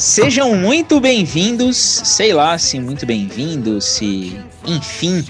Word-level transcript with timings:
Sejam 0.00 0.56
muito 0.56 0.98
bem-vindos, 0.98 1.76
sei 1.76 2.32
lá 2.32 2.56
se 2.56 2.80
muito 2.80 3.04
bem-vindos, 3.04 3.84
se 3.84 4.34
enfim. 4.66 5.22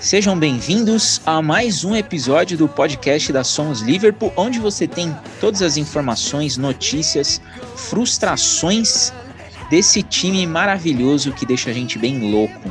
Sejam 0.00 0.38
bem-vindos 0.38 1.20
a 1.26 1.42
mais 1.42 1.84
um 1.84 1.94
episódio 1.94 2.56
do 2.56 2.66
podcast 2.66 3.30
da 3.30 3.44
Somos 3.44 3.82
Liverpool, 3.82 4.32
onde 4.34 4.58
você 4.58 4.88
tem 4.88 5.14
todas 5.42 5.60
as 5.60 5.76
informações, 5.76 6.56
notícias, 6.56 7.38
frustrações 7.76 9.12
desse 9.68 10.02
time 10.02 10.46
maravilhoso 10.46 11.30
que 11.30 11.44
deixa 11.44 11.68
a 11.68 11.74
gente 11.74 11.98
bem 11.98 12.30
louco. 12.30 12.62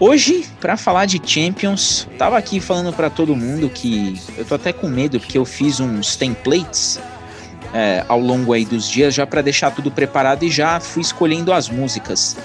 Hoje, 0.00 0.46
para 0.62 0.78
falar 0.78 1.04
de 1.04 1.20
Champions, 1.22 2.08
tava 2.16 2.38
aqui 2.38 2.58
falando 2.58 2.90
para 2.90 3.10
todo 3.10 3.36
mundo 3.36 3.68
que 3.68 4.18
eu 4.34 4.46
tô 4.46 4.54
até 4.54 4.72
com 4.72 4.88
medo 4.88 5.20
porque 5.20 5.36
eu 5.36 5.44
fiz 5.44 5.78
uns 5.78 6.16
templates 6.16 6.98
é, 7.72 8.04
ao 8.08 8.20
longo 8.20 8.52
aí 8.52 8.64
dos 8.64 8.88
dias 8.88 9.14
já 9.14 9.26
para 9.26 9.42
deixar 9.42 9.70
tudo 9.70 9.90
preparado 9.90 10.44
e 10.44 10.50
já 10.50 10.78
fui 10.80 11.02
escolhendo 11.02 11.52
as 11.52 11.68
músicas. 11.68 12.36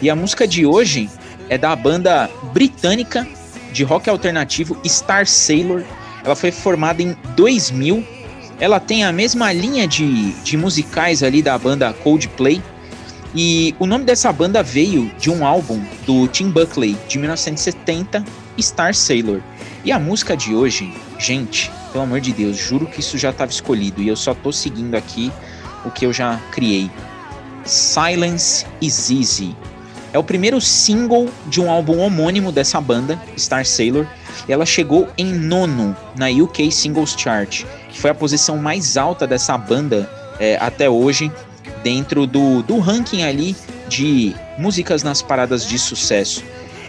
E 0.00 0.08
a 0.08 0.16
música 0.16 0.46
de 0.46 0.64
hoje 0.64 1.10
é 1.48 1.58
da 1.58 1.74
banda 1.74 2.30
britânica 2.52 3.26
de 3.72 3.84
rock 3.84 4.08
alternativo 4.08 4.78
Star 4.86 5.26
Sailor. 5.26 5.82
Ela 6.24 6.34
foi 6.34 6.50
formada 6.50 7.02
em 7.02 7.16
2000. 7.36 8.04
Ela 8.58 8.80
tem 8.80 9.04
a 9.04 9.12
mesma 9.12 9.52
linha 9.52 9.86
de, 9.86 10.32
de 10.42 10.56
musicais 10.56 11.22
ali 11.22 11.42
da 11.42 11.58
banda 11.58 11.92
Coldplay. 11.92 12.62
E 13.34 13.74
o 13.78 13.86
nome 13.86 14.04
dessa 14.04 14.32
banda 14.32 14.62
veio 14.62 15.12
de 15.18 15.30
um 15.30 15.44
álbum 15.44 15.84
do 16.06 16.26
Tim 16.26 16.48
Buckley 16.48 16.96
de 17.06 17.18
1970, 17.18 18.24
Star 18.58 18.94
Sailor. 18.94 19.42
E 19.84 19.92
a 19.92 19.98
música 19.98 20.34
de 20.34 20.54
hoje, 20.54 20.90
gente, 21.18 21.70
pelo 21.96 22.04
amor 22.04 22.20
de 22.20 22.30
Deus, 22.30 22.58
juro 22.58 22.84
que 22.84 23.00
isso 23.00 23.16
já 23.16 23.30
estava 23.30 23.50
escolhido 23.50 24.02
e 24.02 24.08
eu 24.08 24.16
só 24.16 24.34
tô 24.34 24.52
seguindo 24.52 24.94
aqui 24.94 25.32
o 25.82 25.90
que 25.90 26.04
eu 26.04 26.12
já 26.12 26.38
criei. 26.52 26.90
Silence 27.64 28.66
is 28.82 29.10
Easy. 29.10 29.56
É 30.12 30.18
o 30.18 30.22
primeiro 30.22 30.60
single 30.60 31.26
de 31.46 31.58
um 31.58 31.70
álbum 31.70 32.00
homônimo 32.00 32.52
dessa 32.52 32.78
banda, 32.82 33.18
Star 33.38 33.64
Sailor. 33.64 34.06
Ela 34.46 34.66
chegou 34.66 35.08
em 35.16 35.32
nono 35.32 35.96
na 36.14 36.26
UK 36.28 36.70
Singles 36.70 37.14
Chart, 37.16 37.64
que 37.88 37.98
foi 37.98 38.10
a 38.10 38.14
posição 38.14 38.58
mais 38.58 38.98
alta 38.98 39.26
dessa 39.26 39.56
banda 39.56 40.06
é, 40.38 40.58
até 40.60 40.90
hoje, 40.90 41.32
dentro 41.82 42.26
do, 42.26 42.62
do 42.62 42.78
ranking 42.78 43.22
ali 43.22 43.56
de 43.88 44.36
músicas 44.58 45.02
nas 45.02 45.22
paradas 45.22 45.64
de 45.64 45.78
sucesso. 45.78 46.44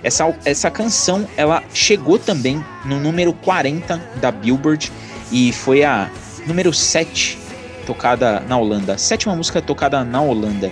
Essa, 0.07 0.33
essa 0.45 0.71
canção 0.71 1.27
ela 1.35 1.61
chegou 1.73 2.17
também 2.17 2.63
no 2.85 2.97
número 2.97 3.33
40 3.33 4.01
da 4.21 4.31
Billboard 4.31 4.89
e 5.29 5.51
foi 5.51 5.83
a 5.83 6.09
número 6.47 6.71
7 6.71 7.37
tocada 7.85 8.39
na 8.47 8.57
Holanda. 8.57 8.97
Sétima 8.97 9.35
música 9.35 9.61
tocada 9.61 10.05
na 10.05 10.21
Holanda. 10.21 10.71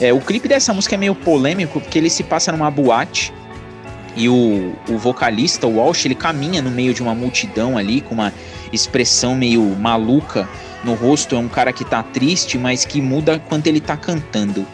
É, 0.00 0.12
o 0.12 0.20
clipe 0.20 0.48
dessa 0.48 0.74
música 0.74 0.96
é 0.96 0.98
meio 0.98 1.14
polêmico 1.14 1.80
porque 1.80 1.96
ele 1.96 2.10
se 2.10 2.24
passa 2.24 2.50
numa 2.50 2.68
boate 2.72 3.32
e 4.16 4.28
o, 4.28 4.74
o 4.88 4.98
vocalista, 4.98 5.64
o 5.64 5.76
Walsh, 5.76 6.06
ele 6.06 6.16
caminha 6.16 6.60
no 6.60 6.70
meio 6.70 6.92
de 6.92 7.04
uma 7.04 7.14
multidão 7.14 7.78
ali 7.78 8.00
com 8.00 8.14
uma 8.14 8.32
expressão 8.72 9.36
meio 9.36 9.62
maluca 9.78 10.48
no 10.82 10.94
rosto. 10.94 11.36
É 11.36 11.38
um 11.38 11.48
cara 11.48 11.72
que 11.72 11.84
tá 11.84 12.02
triste, 12.02 12.58
mas 12.58 12.84
que 12.84 13.00
muda 13.00 13.40
quando 13.48 13.68
ele 13.68 13.80
tá 13.80 13.96
cantando. 13.96 14.66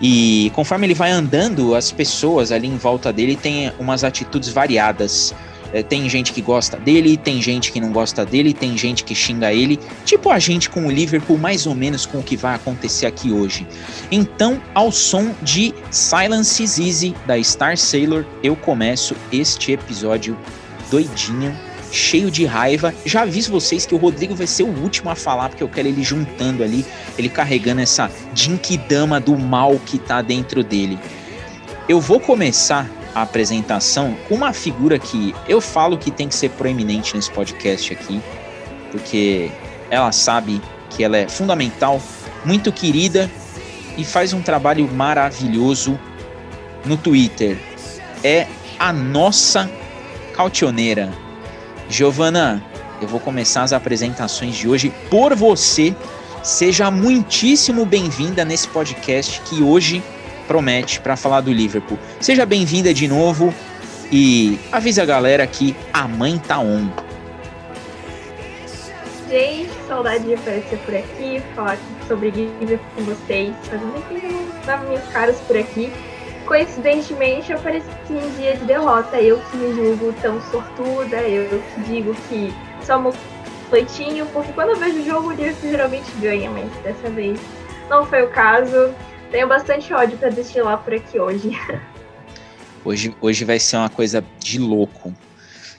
E 0.00 0.50
conforme 0.54 0.86
ele 0.86 0.94
vai 0.94 1.10
andando, 1.10 1.74
as 1.74 1.90
pessoas 1.90 2.52
ali 2.52 2.68
em 2.68 2.76
volta 2.76 3.12
dele 3.12 3.36
têm 3.36 3.72
umas 3.78 4.04
atitudes 4.04 4.48
variadas. 4.48 5.34
É, 5.72 5.82
tem 5.82 6.08
gente 6.08 6.32
que 6.32 6.40
gosta 6.40 6.78
dele, 6.78 7.16
tem 7.16 7.42
gente 7.42 7.70
que 7.70 7.80
não 7.80 7.92
gosta 7.92 8.24
dele, 8.24 8.54
tem 8.54 8.76
gente 8.76 9.04
que 9.04 9.14
xinga 9.14 9.52
ele, 9.52 9.78
tipo 10.04 10.30
a 10.30 10.38
gente 10.38 10.70
com 10.70 10.86
o 10.86 10.90
Liverpool, 10.90 11.36
mais 11.36 11.66
ou 11.66 11.74
menos 11.74 12.06
com 12.06 12.20
o 12.20 12.22
que 12.22 12.36
vai 12.36 12.54
acontecer 12.54 13.04
aqui 13.04 13.30
hoje. 13.30 13.66
Então, 14.10 14.62
ao 14.74 14.90
som 14.90 15.34
de 15.42 15.74
Silence 15.90 16.62
is 16.62 16.78
Easy 16.78 17.14
da 17.26 17.42
Star 17.42 17.76
Sailor, 17.76 18.24
eu 18.42 18.56
começo 18.56 19.14
este 19.30 19.72
episódio 19.72 20.38
doidinho 20.90 21.54
cheio 21.90 22.30
de 22.30 22.44
raiva. 22.44 22.94
Já 23.04 23.22
aviso 23.22 23.50
vocês 23.50 23.86
que 23.86 23.94
o 23.94 23.98
Rodrigo 23.98 24.34
vai 24.34 24.46
ser 24.46 24.62
o 24.62 24.82
último 24.82 25.10
a 25.10 25.14
falar, 25.14 25.48
porque 25.48 25.62
eu 25.62 25.68
quero 25.68 25.88
ele 25.88 26.02
juntando 26.02 26.62
ali, 26.62 26.84
ele 27.16 27.28
carregando 27.28 27.80
essa 27.80 28.10
Jinkidama 28.34 29.20
do 29.20 29.36
mal 29.36 29.78
que 29.84 29.98
tá 29.98 30.22
dentro 30.22 30.62
dele. 30.62 30.98
Eu 31.88 32.00
vou 32.00 32.20
começar 32.20 32.88
a 33.14 33.22
apresentação 33.22 34.16
com 34.28 34.34
uma 34.34 34.52
figura 34.52 34.98
que 34.98 35.34
eu 35.48 35.60
falo 35.60 35.96
que 35.96 36.10
tem 36.10 36.28
que 36.28 36.34
ser 36.34 36.50
proeminente 36.50 37.16
nesse 37.16 37.30
podcast 37.30 37.92
aqui, 37.92 38.20
porque 38.92 39.50
ela 39.90 40.12
sabe 40.12 40.60
que 40.90 41.02
ela 41.02 41.16
é 41.16 41.28
fundamental, 41.28 42.00
muito 42.44 42.70
querida 42.72 43.30
e 43.96 44.04
faz 44.04 44.32
um 44.32 44.42
trabalho 44.42 44.88
maravilhoso 44.92 45.98
no 46.84 46.96
Twitter. 46.96 47.58
É 48.22 48.46
a 48.78 48.92
nossa 48.92 49.68
cautioneira. 50.34 51.12
Giovana, 51.88 52.62
eu 53.00 53.08
vou 53.08 53.18
começar 53.18 53.62
as 53.62 53.72
apresentações 53.72 54.54
de 54.54 54.68
hoje 54.68 54.92
por 55.10 55.34
você. 55.34 55.94
Seja 56.42 56.90
muitíssimo 56.90 57.86
bem-vinda 57.86 58.44
nesse 58.44 58.68
podcast 58.68 59.40
que 59.42 59.62
hoje 59.62 60.02
promete 60.46 61.00
para 61.00 61.16
falar 61.16 61.40
do 61.40 61.50
Liverpool. 61.50 61.98
Seja 62.20 62.44
bem-vinda 62.44 62.92
de 62.92 63.08
novo 63.08 63.54
e 64.12 64.58
avisa 64.70 65.02
a 65.02 65.06
galera 65.06 65.46
que 65.46 65.74
a 65.92 66.06
mãe 66.06 66.38
tá 66.38 66.58
on. 66.58 66.88
Gente, 69.28 69.70
saudade 69.86 70.24
de 70.24 70.34
aparecer 70.34 70.78
por 70.78 70.94
aqui, 70.94 71.42
falar 71.54 71.78
sobre 72.06 72.30
Liverpool 72.30 72.78
com 72.96 73.04
vocês. 73.04 73.54
Fazendo 73.64 73.94
não 73.94 74.66
dava 74.66 74.84
minhas 74.86 75.06
caras 75.08 75.36
por 75.40 75.56
aqui 75.56 75.90
coincidentemente 76.48 77.52
eu 77.52 77.58
apareci 77.58 77.86
em 78.10 78.30
dia 78.36 78.56
de 78.56 78.64
derrota. 78.64 79.20
Eu 79.20 79.38
que 79.38 79.56
me 79.58 79.74
julgo 79.74 80.12
tão 80.20 80.40
sortuda, 80.50 81.16
eu 81.20 81.62
que 81.74 81.80
digo 81.82 82.14
que 82.28 82.52
só 82.84 82.98
leitinho, 83.70 84.24
porque 84.32 84.50
quando 84.54 84.70
eu 84.70 84.76
vejo 84.76 84.98
o 85.00 85.04
jogo 85.04 85.28
o 85.28 85.32
Liverpool 85.32 85.70
geralmente 85.70 86.10
ganha, 86.20 86.50
mas 86.50 86.72
dessa 86.82 87.10
vez 87.10 87.38
não 87.90 88.06
foi 88.06 88.22
o 88.22 88.30
caso. 88.30 88.94
Tenho 89.30 89.46
bastante 89.46 89.92
ódio 89.92 90.16
para 90.16 90.30
destilar 90.30 90.78
por 90.78 90.94
aqui 90.94 91.20
hoje. 91.20 91.50
Hoje, 92.84 93.14
hoje 93.20 93.44
vai 93.44 93.58
ser 93.58 93.76
uma 93.76 93.90
coisa 93.90 94.24
de 94.38 94.58
louco. 94.58 95.12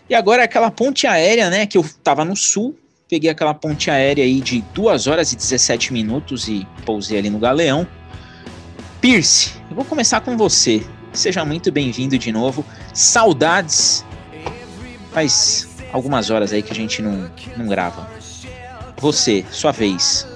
E 0.07 0.13
agora 0.13 0.43
aquela 0.43 0.69
ponte 0.69 1.07
aérea, 1.07 1.49
né, 1.49 1.65
que 1.65 1.77
eu 1.77 1.85
tava 2.03 2.23
no 2.23 2.35
sul, 2.35 2.77
peguei 3.09 3.31
aquela 3.31 3.53
ponte 3.53 3.89
aérea 3.89 4.23
aí 4.23 4.41
de 4.41 4.61
2 4.75 5.07
horas 5.07 5.31
e 5.31 5.35
17 5.35 5.91
minutos 5.91 6.47
e 6.47 6.67
pousei 6.85 7.17
ali 7.17 7.29
no 7.29 7.39
Galeão. 7.39 7.87
Pierce, 9.01 9.58
vou 9.79 9.85
começar 9.85 10.19
com 10.19 10.35
você. 10.35 10.85
Seja 11.13 11.45
muito 11.45 11.71
bem-vindo 11.71 12.17
de 12.17 12.33
novo. 12.33 12.65
Saudades. 12.93 14.05
Faz 15.13 15.69
algumas 15.93 16.29
horas 16.29 16.51
aí 16.51 16.61
que 16.61 16.73
a 16.73 16.75
gente 16.75 17.01
não, 17.01 17.31
não 17.55 17.65
grava. 17.65 18.11
Você, 18.97 19.45
sua 19.49 19.71
vez. 19.71 20.27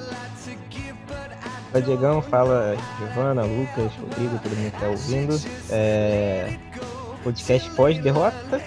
Fala 1.74 1.84
Diegão, 1.84 2.22
fala 2.22 2.78
Giovana, 2.98 3.44
Lucas, 3.44 3.92
Rodrigo, 4.00 4.40
todo 4.42 4.56
mundo 4.56 4.72
que 4.72 4.80
tá 4.80 4.88
ouvindo. 4.88 5.42
É... 5.70 6.58
Podcast 7.22 7.70
pós-derrota. 7.72 8.62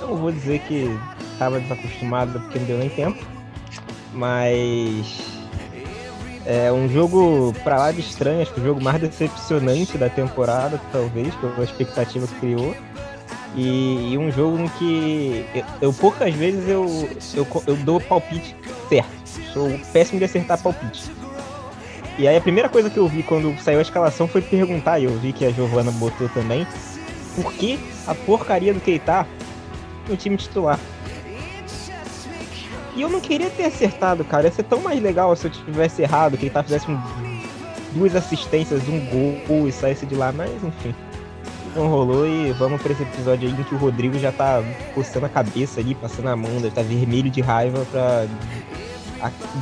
Não 0.00 0.16
vou 0.16 0.32
dizer 0.32 0.58
que 0.62 0.90
estava 1.34 1.60
desacostumado 1.60 2.40
porque 2.40 2.58
não 2.58 2.66
deu 2.66 2.78
nem 2.78 2.90
tempo. 2.90 3.24
Mas 4.12 5.37
é 6.50 6.72
um 6.72 6.88
jogo 6.88 7.52
para 7.62 7.76
lá 7.76 7.92
de 7.92 8.00
estranho, 8.00 8.40
acho 8.40 8.54
que 8.54 8.60
o 8.60 8.64
jogo 8.64 8.82
mais 8.82 8.98
decepcionante 8.98 9.98
da 9.98 10.08
temporada, 10.08 10.80
talvez, 10.90 11.34
pela 11.34 11.62
expectativa 11.62 12.26
que 12.26 12.34
criou. 12.36 12.74
E, 13.54 14.12
e 14.14 14.18
um 14.18 14.32
jogo 14.32 14.58
em 14.58 14.68
que 14.68 15.44
eu, 15.54 15.64
eu 15.82 15.92
poucas 15.92 16.34
vezes 16.34 16.66
eu, 16.66 16.86
eu, 17.34 17.46
eu 17.66 17.76
dou 17.76 18.00
palpite 18.00 18.56
certo. 18.88 19.10
Sou 19.52 19.78
péssimo 19.92 20.18
de 20.18 20.24
acertar 20.24 20.58
palpite. 20.62 21.10
E 22.18 22.26
aí 22.26 22.38
a 22.38 22.40
primeira 22.40 22.70
coisa 22.70 22.88
que 22.88 22.96
eu 22.96 23.06
vi 23.06 23.22
quando 23.22 23.54
saiu 23.60 23.78
a 23.78 23.82
escalação 23.82 24.26
foi 24.26 24.40
perguntar, 24.40 24.98
e 24.98 25.04
eu 25.04 25.18
vi 25.18 25.34
que 25.34 25.44
a 25.44 25.50
Giovana 25.50 25.90
botou 25.90 26.30
também, 26.30 26.66
por 27.36 27.52
que 27.52 27.78
a 28.06 28.14
porcaria 28.14 28.72
do 28.72 28.80
Keita 28.80 29.26
no 30.08 30.16
time 30.16 30.38
titular? 30.38 30.80
E 32.98 33.02
eu 33.02 33.08
não 33.08 33.20
queria 33.20 33.48
ter 33.48 33.64
acertado, 33.64 34.24
cara. 34.24 34.48
Ia 34.48 34.52
ser 34.52 34.64
tão 34.64 34.80
mais 34.80 35.00
legal 35.00 35.34
se 35.36 35.46
eu 35.46 35.50
tivesse 35.52 36.02
errado, 36.02 36.36
que 36.36 36.46
ele 36.46 36.50
tá 36.50 36.64
fizesse 36.64 36.90
um, 36.90 37.00
duas 37.94 38.16
assistências, 38.16 38.82
um 38.88 38.98
gol 39.46 39.68
e 39.68 39.72
saísse 39.72 40.04
de 40.04 40.16
lá, 40.16 40.32
mas 40.32 40.50
enfim. 40.64 40.92
Não 41.76 41.86
rolou 41.86 42.26
e 42.26 42.50
vamos 42.54 42.82
para 42.82 42.90
esse 42.90 43.04
episódio 43.04 43.48
aí 43.48 43.54
em 43.54 43.62
que 43.62 43.72
o 43.72 43.78
Rodrigo 43.78 44.18
já 44.18 44.32
tá 44.32 44.64
coçando 44.96 45.26
a 45.26 45.28
cabeça 45.28 45.78
ali, 45.78 45.94
passando 45.94 46.26
a 46.28 46.34
mão, 46.34 46.50
ele 46.56 46.72
tá 46.72 46.82
vermelho 46.82 47.30
de 47.30 47.40
raiva 47.40 47.86
pra 47.92 48.26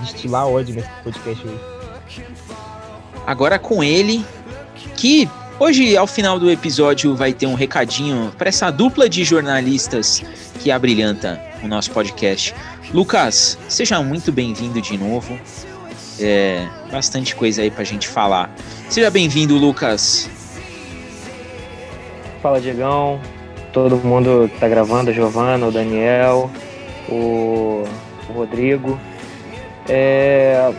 destilar 0.01 0.49
ódio 0.49 0.75
nesse 0.75 0.89
podcast 1.05 1.47
hoje. 1.47 1.61
Agora 3.27 3.59
com 3.59 3.85
ele, 3.85 4.25
que 4.97 5.29
hoje 5.61 5.95
ao 5.95 6.07
final 6.07 6.39
do 6.39 6.51
episódio 6.51 7.15
vai 7.15 7.35
ter 7.35 7.47
um 7.47 7.55
recadinho 7.55 8.33
para 8.39 8.49
essa 8.49 8.71
dupla 8.71 9.11
de 9.11 9.25
jornalistas 9.25 10.23
que 10.63 10.71
abrilhanta 10.71 11.39
o 11.63 11.69
nosso 11.69 11.91
podcast. 11.91 12.55
Lucas, 12.93 13.59
seja 13.69 14.03
muito 14.03 14.31
bem-vindo 14.33 14.81
de 14.81 14.97
novo. 14.97 15.39
É, 16.21 16.67
bastante 16.91 17.35
coisa 17.35 17.63
aí 17.63 17.71
pra 17.71 17.85
gente 17.85 18.09
falar. 18.09 18.55
Seja 18.89 19.11
bem-vindo, 19.11 19.57
Lucas. 19.57 20.31
Fala, 22.41 22.61
Diegão. 22.61 23.21
Todo 23.73 23.97
mundo 23.97 24.49
que 24.53 24.59
tá 24.59 24.69
gravando, 24.69 25.13
Giovana, 25.13 25.67
o 25.67 25.73
Daniel, 25.73 26.51
o, 27.09 27.85
o 28.29 28.33
Rodrigo. 28.33 28.99
É 29.89 30.73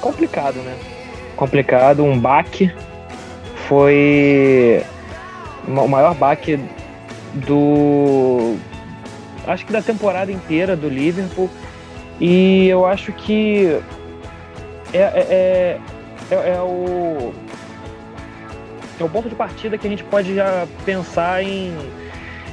complicado, 0.00 0.56
né? 0.56 0.76
Complicado, 1.36 2.04
um 2.04 2.18
baque. 2.18 2.70
Foi 3.68 4.82
o 5.66 5.88
maior 5.88 6.14
baque 6.14 6.60
do. 7.32 8.56
Acho 9.46 9.66
que 9.66 9.72
da 9.72 9.82
temporada 9.82 10.32
inteira 10.32 10.76
do 10.76 10.88
Liverpool. 10.88 11.50
E 12.20 12.68
eu 12.68 12.86
acho 12.86 13.12
que 13.12 13.80
é, 14.92 14.98
é, 14.98 15.80
é, 16.30 16.34
é, 16.34 16.60
o. 16.60 17.32
É 18.98 19.02
o 19.02 19.08
ponto 19.08 19.28
de 19.28 19.34
partida 19.34 19.76
que 19.76 19.86
a 19.86 19.90
gente 19.90 20.04
pode 20.04 20.34
já 20.34 20.68
pensar 20.84 21.42
em, 21.42 21.76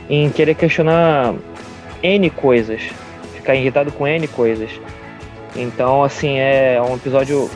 em 0.09 0.29
querer 0.31 0.55
questionar 0.55 1.35
N 2.01 2.29
coisas. 2.31 2.81
Ficar 3.35 3.55
irritado 3.55 3.91
com 3.91 4.07
N 4.07 4.27
coisas. 4.27 4.71
Então, 5.55 6.03
assim, 6.03 6.39
é 6.39 6.81
um 6.81 6.95
episódio 6.95 7.49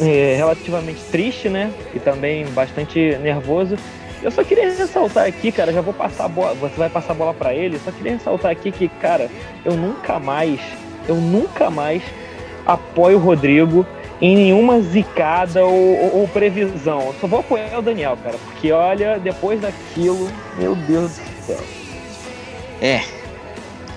é, 0.00 0.34
relativamente 0.36 1.02
triste, 1.04 1.48
né? 1.48 1.72
E 1.94 1.98
também 1.98 2.44
bastante 2.48 3.16
nervoso. 3.22 3.76
Eu 4.24 4.30
só 4.30 4.42
queria 4.42 4.72
ressaltar 4.72 5.26
aqui, 5.26 5.52
cara, 5.52 5.70
já 5.70 5.82
vou 5.82 5.92
passar 5.92 6.24
a 6.24 6.28
bola, 6.28 6.54
você 6.54 6.74
vai 6.76 6.88
passar 6.88 7.12
a 7.12 7.14
bola 7.14 7.34
para 7.34 7.52
ele. 7.52 7.78
Só 7.84 7.92
queria 7.92 8.12
ressaltar 8.12 8.50
aqui 8.50 8.72
que, 8.72 8.88
cara, 8.88 9.30
eu 9.66 9.74
nunca 9.74 10.18
mais, 10.18 10.58
eu 11.06 11.16
nunca 11.16 11.68
mais 11.68 12.02
apoio 12.64 13.18
o 13.18 13.20
Rodrigo 13.20 13.86
em 14.22 14.34
nenhuma 14.34 14.80
zicada 14.80 15.62
ou, 15.66 15.98
ou, 15.98 16.20
ou, 16.20 16.28
previsão. 16.28 17.02
Eu 17.02 17.14
só 17.20 17.26
vou 17.26 17.40
apoiar 17.40 17.78
o 17.78 17.82
Daniel, 17.82 18.16
cara, 18.24 18.38
porque 18.38 18.72
olha, 18.72 19.18
depois 19.18 19.60
daquilo, 19.60 20.30
meu 20.56 20.74
Deus 20.74 21.18
do 21.18 21.44
céu. 21.44 21.60
É, 22.80 23.02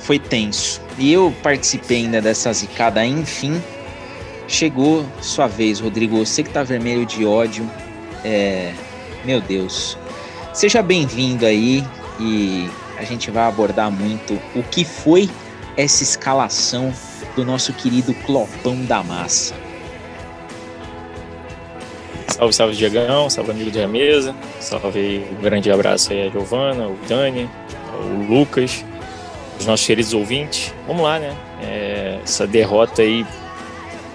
foi 0.01 0.19
tenso. 0.19 0.81
E 0.97 1.13
eu 1.13 1.33
participei 1.41 2.00
ainda 2.00 2.21
dessa 2.21 2.51
zicada, 2.51 3.06
enfim. 3.06 3.62
Chegou 4.45 5.06
sua 5.21 5.47
vez, 5.47 5.79
Rodrigo. 5.79 6.18
Você 6.18 6.44
que 6.44 6.50
tá 6.50 6.63
vermelho 6.63 7.06
de 7.06 7.25
ódio. 7.25 7.65
É. 8.25 8.74
Meu 9.24 9.39
Deus. 9.39 9.97
Seja 10.57 10.81
bem-vindo 10.81 11.45
aí 11.45 11.83
e 12.19 12.68
a 12.98 13.04
gente 13.04 13.30
vai 13.30 13.44
abordar 13.44 13.92
muito 13.92 14.42
o 14.56 14.63
que 14.63 14.83
foi 14.83 15.30
essa 15.77 16.01
escalação 16.01 16.92
do 17.36 17.45
nosso 17.45 17.71
querido 17.74 18.12
Clopão 18.25 18.83
da 18.86 19.04
Massa. 19.04 19.54
Salve, 22.30 22.56
salve, 22.56 22.75
Diegão, 22.75 23.30
salve, 23.30 23.51
amigo 23.51 23.69
de 23.69 23.86
mesa, 23.86 24.36
salve, 24.59 25.27
um 25.31 25.44
grande 25.44 25.71
abraço 25.71 26.12
aí 26.12 26.27
a 26.27 26.31
Giovana, 26.31 26.88
o 26.88 26.98
Dani, 27.07 27.48
o 28.01 28.33
Lucas, 28.33 28.83
os 29.60 29.68
nossos 29.68 29.86
queridos 29.86 30.12
ouvintes. 30.15 30.74
Vamos 30.88 31.03
lá, 31.03 31.19
né? 31.19 31.38
É, 31.62 32.19
essa 32.24 32.48
derrota 32.48 33.03
aí, 33.03 33.24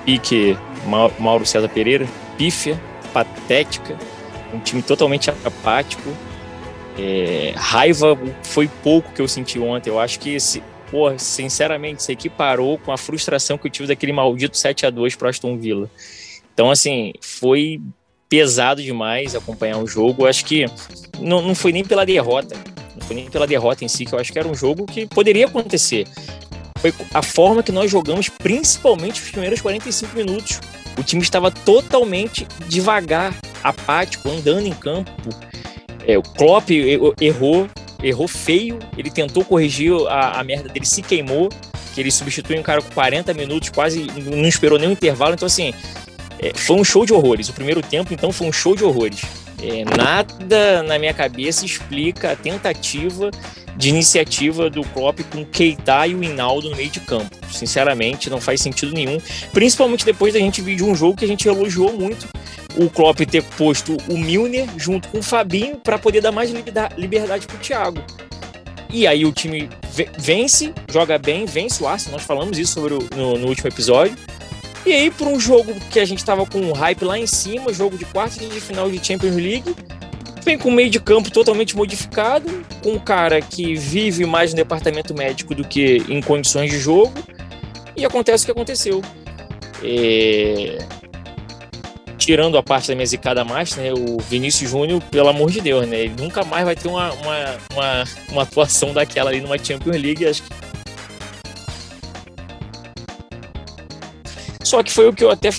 pique 0.04 0.58
Mauro 1.20 1.46
César 1.46 1.68
Pereira, 1.68 2.04
pífia, 2.36 2.82
patética, 3.12 3.96
um 4.52 4.58
time 4.58 4.82
totalmente 4.82 5.30
apático, 5.30 6.10
é, 6.98 7.52
raiva 7.56 8.18
foi 8.42 8.68
pouco 8.82 9.12
que 9.12 9.22
eu 9.22 9.28
senti 9.28 9.58
ontem. 9.58 9.90
Eu 9.90 9.98
acho 9.98 10.18
que, 10.18 10.34
esse, 10.34 10.62
porra, 10.90 11.18
sinceramente, 11.18 12.02
se 12.02 12.12
equiparou 12.12 12.78
com 12.78 12.92
a 12.92 12.98
frustração 12.98 13.56
que 13.56 13.66
eu 13.66 13.70
tive 13.70 13.88
daquele 13.88 14.12
maldito 14.12 14.56
7 14.56 14.86
a 14.86 14.90
2 14.90 15.16
pro 15.16 15.28
Aston 15.28 15.56
Villa. 15.56 15.90
Então, 16.52 16.70
assim, 16.70 17.12
foi 17.20 17.80
pesado 18.28 18.82
demais 18.82 19.34
acompanhar 19.34 19.78
o 19.78 19.86
jogo. 19.86 20.22
Eu 20.22 20.26
acho 20.26 20.44
que 20.44 20.66
não, 21.18 21.40
não 21.42 21.54
foi 21.54 21.72
nem 21.72 21.84
pela 21.84 22.04
derrota. 22.04 22.56
Não 22.94 23.06
foi 23.06 23.16
nem 23.16 23.30
pela 23.30 23.46
derrota 23.46 23.84
em 23.84 23.88
si, 23.88 24.04
que 24.04 24.14
eu 24.14 24.18
acho 24.18 24.32
que 24.32 24.38
era 24.38 24.48
um 24.48 24.54
jogo 24.54 24.86
que 24.86 25.06
poderia 25.06 25.46
acontecer. 25.46 26.06
Foi 26.78 26.92
a 27.14 27.22
forma 27.22 27.62
que 27.62 27.72
nós 27.72 27.90
jogamos, 27.90 28.28
principalmente 28.28 29.22
os 29.22 29.30
primeiros 29.30 29.60
45 29.60 30.16
minutos. 30.16 30.60
O 30.98 31.02
time 31.02 31.22
estava 31.22 31.50
totalmente 31.50 32.46
devagar, 32.68 33.34
apático, 33.62 34.28
andando 34.28 34.66
em 34.66 34.72
campo 34.72 35.10
é, 36.06 36.18
o 36.18 36.22
Klopp 36.22 36.70
errou, 37.20 37.68
errou 38.02 38.28
feio, 38.28 38.78
ele 38.96 39.10
tentou 39.10 39.44
corrigir 39.44 39.92
a, 40.08 40.40
a 40.40 40.44
merda 40.44 40.68
dele, 40.68 40.86
se 40.86 41.02
queimou, 41.02 41.48
que 41.94 42.00
ele 42.00 42.10
substitui 42.10 42.58
um 42.58 42.62
cara 42.62 42.80
com 42.80 42.90
40 42.90 43.34
minutos, 43.34 43.68
quase 43.68 44.06
não 44.24 44.48
esperou 44.48 44.78
nenhum 44.78 44.92
intervalo, 44.92 45.34
então 45.34 45.46
assim, 45.46 45.72
é, 46.42 46.52
foi 46.54 46.76
um 46.76 46.84
show 46.84 47.06
de 47.06 47.12
horrores. 47.12 47.48
O 47.48 47.52
primeiro 47.52 47.80
tempo, 47.80 48.12
então, 48.12 48.32
foi 48.32 48.48
um 48.48 48.52
show 48.52 48.74
de 48.74 48.84
horrores. 48.84 49.20
É, 49.62 49.84
nada 49.96 50.82
na 50.82 50.98
minha 50.98 51.14
cabeça 51.14 51.64
explica 51.64 52.32
a 52.32 52.36
tentativa 52.36 53.30
de 53.82 53.88
iniciativa 53.88 54.70
do 54.70 54.82
Klopp 54.84 55.22
com 55.32 55.44
Keita 55.44 56.06
e 56.06 56.14
o 56.14 56.22
Hinaldo 56.22 56.70
no 56.70 56.76
meio 56.76 56.88
de 56.88 57.00
campo. 57.00 57.36
Sinceramente, 57.50 58.30
não 58.30 58.40
faz 58.40 58.60
sentido 58.60 58.92
nenhum. 58.92 59.18
Principalmente 59.52 60.04
depois 60.04 60.32
da 60.32 60.38
gente 60.38 60.62
vir 60.62 60.76
de 60.76 60.84
um 60.84 60.94
jogo 60.94 61.16
que 61.16 61.24
a 61.24 61.28
gente 61.28 61.48
elogiou 61.48 61.92
muito 61.92 62.28
o 62.76 62.88
Klopp 62.88 63.18
ter 63.22 63.42
posto 63.42 63.96
o 64.08 64.16
Milner 64.16 64.68
junto 64.76 65.08
com 65.08 65.18
o 65.18 65.22
Fabinho 65.22 65.78
para 65.78 65.98
poder 65.98 66.20
dar 66.20 66.30
mais 66.30 66.48
liberdade 66.96 67.44
para 67.44 67.56
o 67.56 67.58
Thiago. 67.58 68.00
E 68.88 69.04
aí 69.04 69.26
o 69.26 69.32
time 69.32 69.68
vence, 70.16 70.72
joga 70.88 71.18
bem, 71.18 71.44
vence 71.44 71.82
o 71.82 71.88
Arsenal. 71.88 72.20
Nós 72.20 72.22
falamos 72.26 72.58
isso 72.58 72.74
sobre 72.74 72.94
o, 72.94 73.00
no, 73.16 73.36
no 73.36 73.48
último 73.48 73.66
episódio. 73.66 74.16
E 74.86 74.92
aí, 74.92 75.10
por 75.10 75.26
um 75.26 75.40
jogo 75.40 75.74
que 75.90 75.98
a 75.98 76.04
gente 76.04 76.18
estava 76.18 76.46
com 76.46 76.58
um 76.58 76.72
hype 76.72 77.04
lá 77.04 77.18
em 77.18 77.26
cima, 77.26 77.72
jogo 77.72 77.98
de 77.98 78.04
quartos 78.04 78.38
de 78.38 78.60
final 78.60 78.88
de 78.88 79.04
Champions 79.04 79.34
League, 79.34 79.74
vem 80.44 80.58
com 80.58 80.70
meio 80.70 80.90
de 80.90 81.00
campo 81.00 81.30
totalmente 81.30 81.76
modificado, 81.76 82.64
com 82.82 82.92
um 82.92 82.98
cara 82.98 83.40
que 83.40 83.74
vive 83.74 84.24
mais 84.26 84.50
no 84.50 84.56
departamento 84.56 85.14
médico 85.14 85.54
do 85.54 85.64
que 85.66 86.02
em 86.08 86.20
condições 86.20 86.70
de 86.70 86.78
jogo, 86.78 87.12
e 87.96 88.04
acontece 88.04 88.44
o 88.44 88.46
que 88.46 88.52
aconteceu. 88.52 89.02
É 89.82 90.78
tirando 92.22 92.56
a 92.56 92.62
parte 92.62 92.86
da 92.86 92.94
minha 92.94 93.04
zicada 93.04 93.44
mais, 93.44 93.74
né, 93.74 93.92
o 93.92 94.18
Vinícius 94.20 94.70
Júnior, 94.70 95.02
pelo 95.10 95.28
amor 95.28 95.50
de 95.50 95.60
Deus, 95.60 95.88
né, 95.88 96.02
ele 96.02 96.14
nunca 96.16 96.44
mais 96.44 96.64
vai 96.64 96.76
ter 96.76 96.86
uma, 96.86 97.12
uma, 97.14 97.58
uma, 97.72 98.04
uma 98.30 98.42
atuação 98.42 98.92
daquela 98.92 99.30
ali 99.30 99.40
numa 99.40 99.58
Champions 99.58 100.00
League, 100.00 100.24
acho 100.24 100.42
que... 100.44 100.48
Só 104.62 104.84
que 104.84 104.92
foi 104.92 105.08
o 105.08 105.12
que 105.12 105.24
eu 105.24 105.30
até 105.30 105.50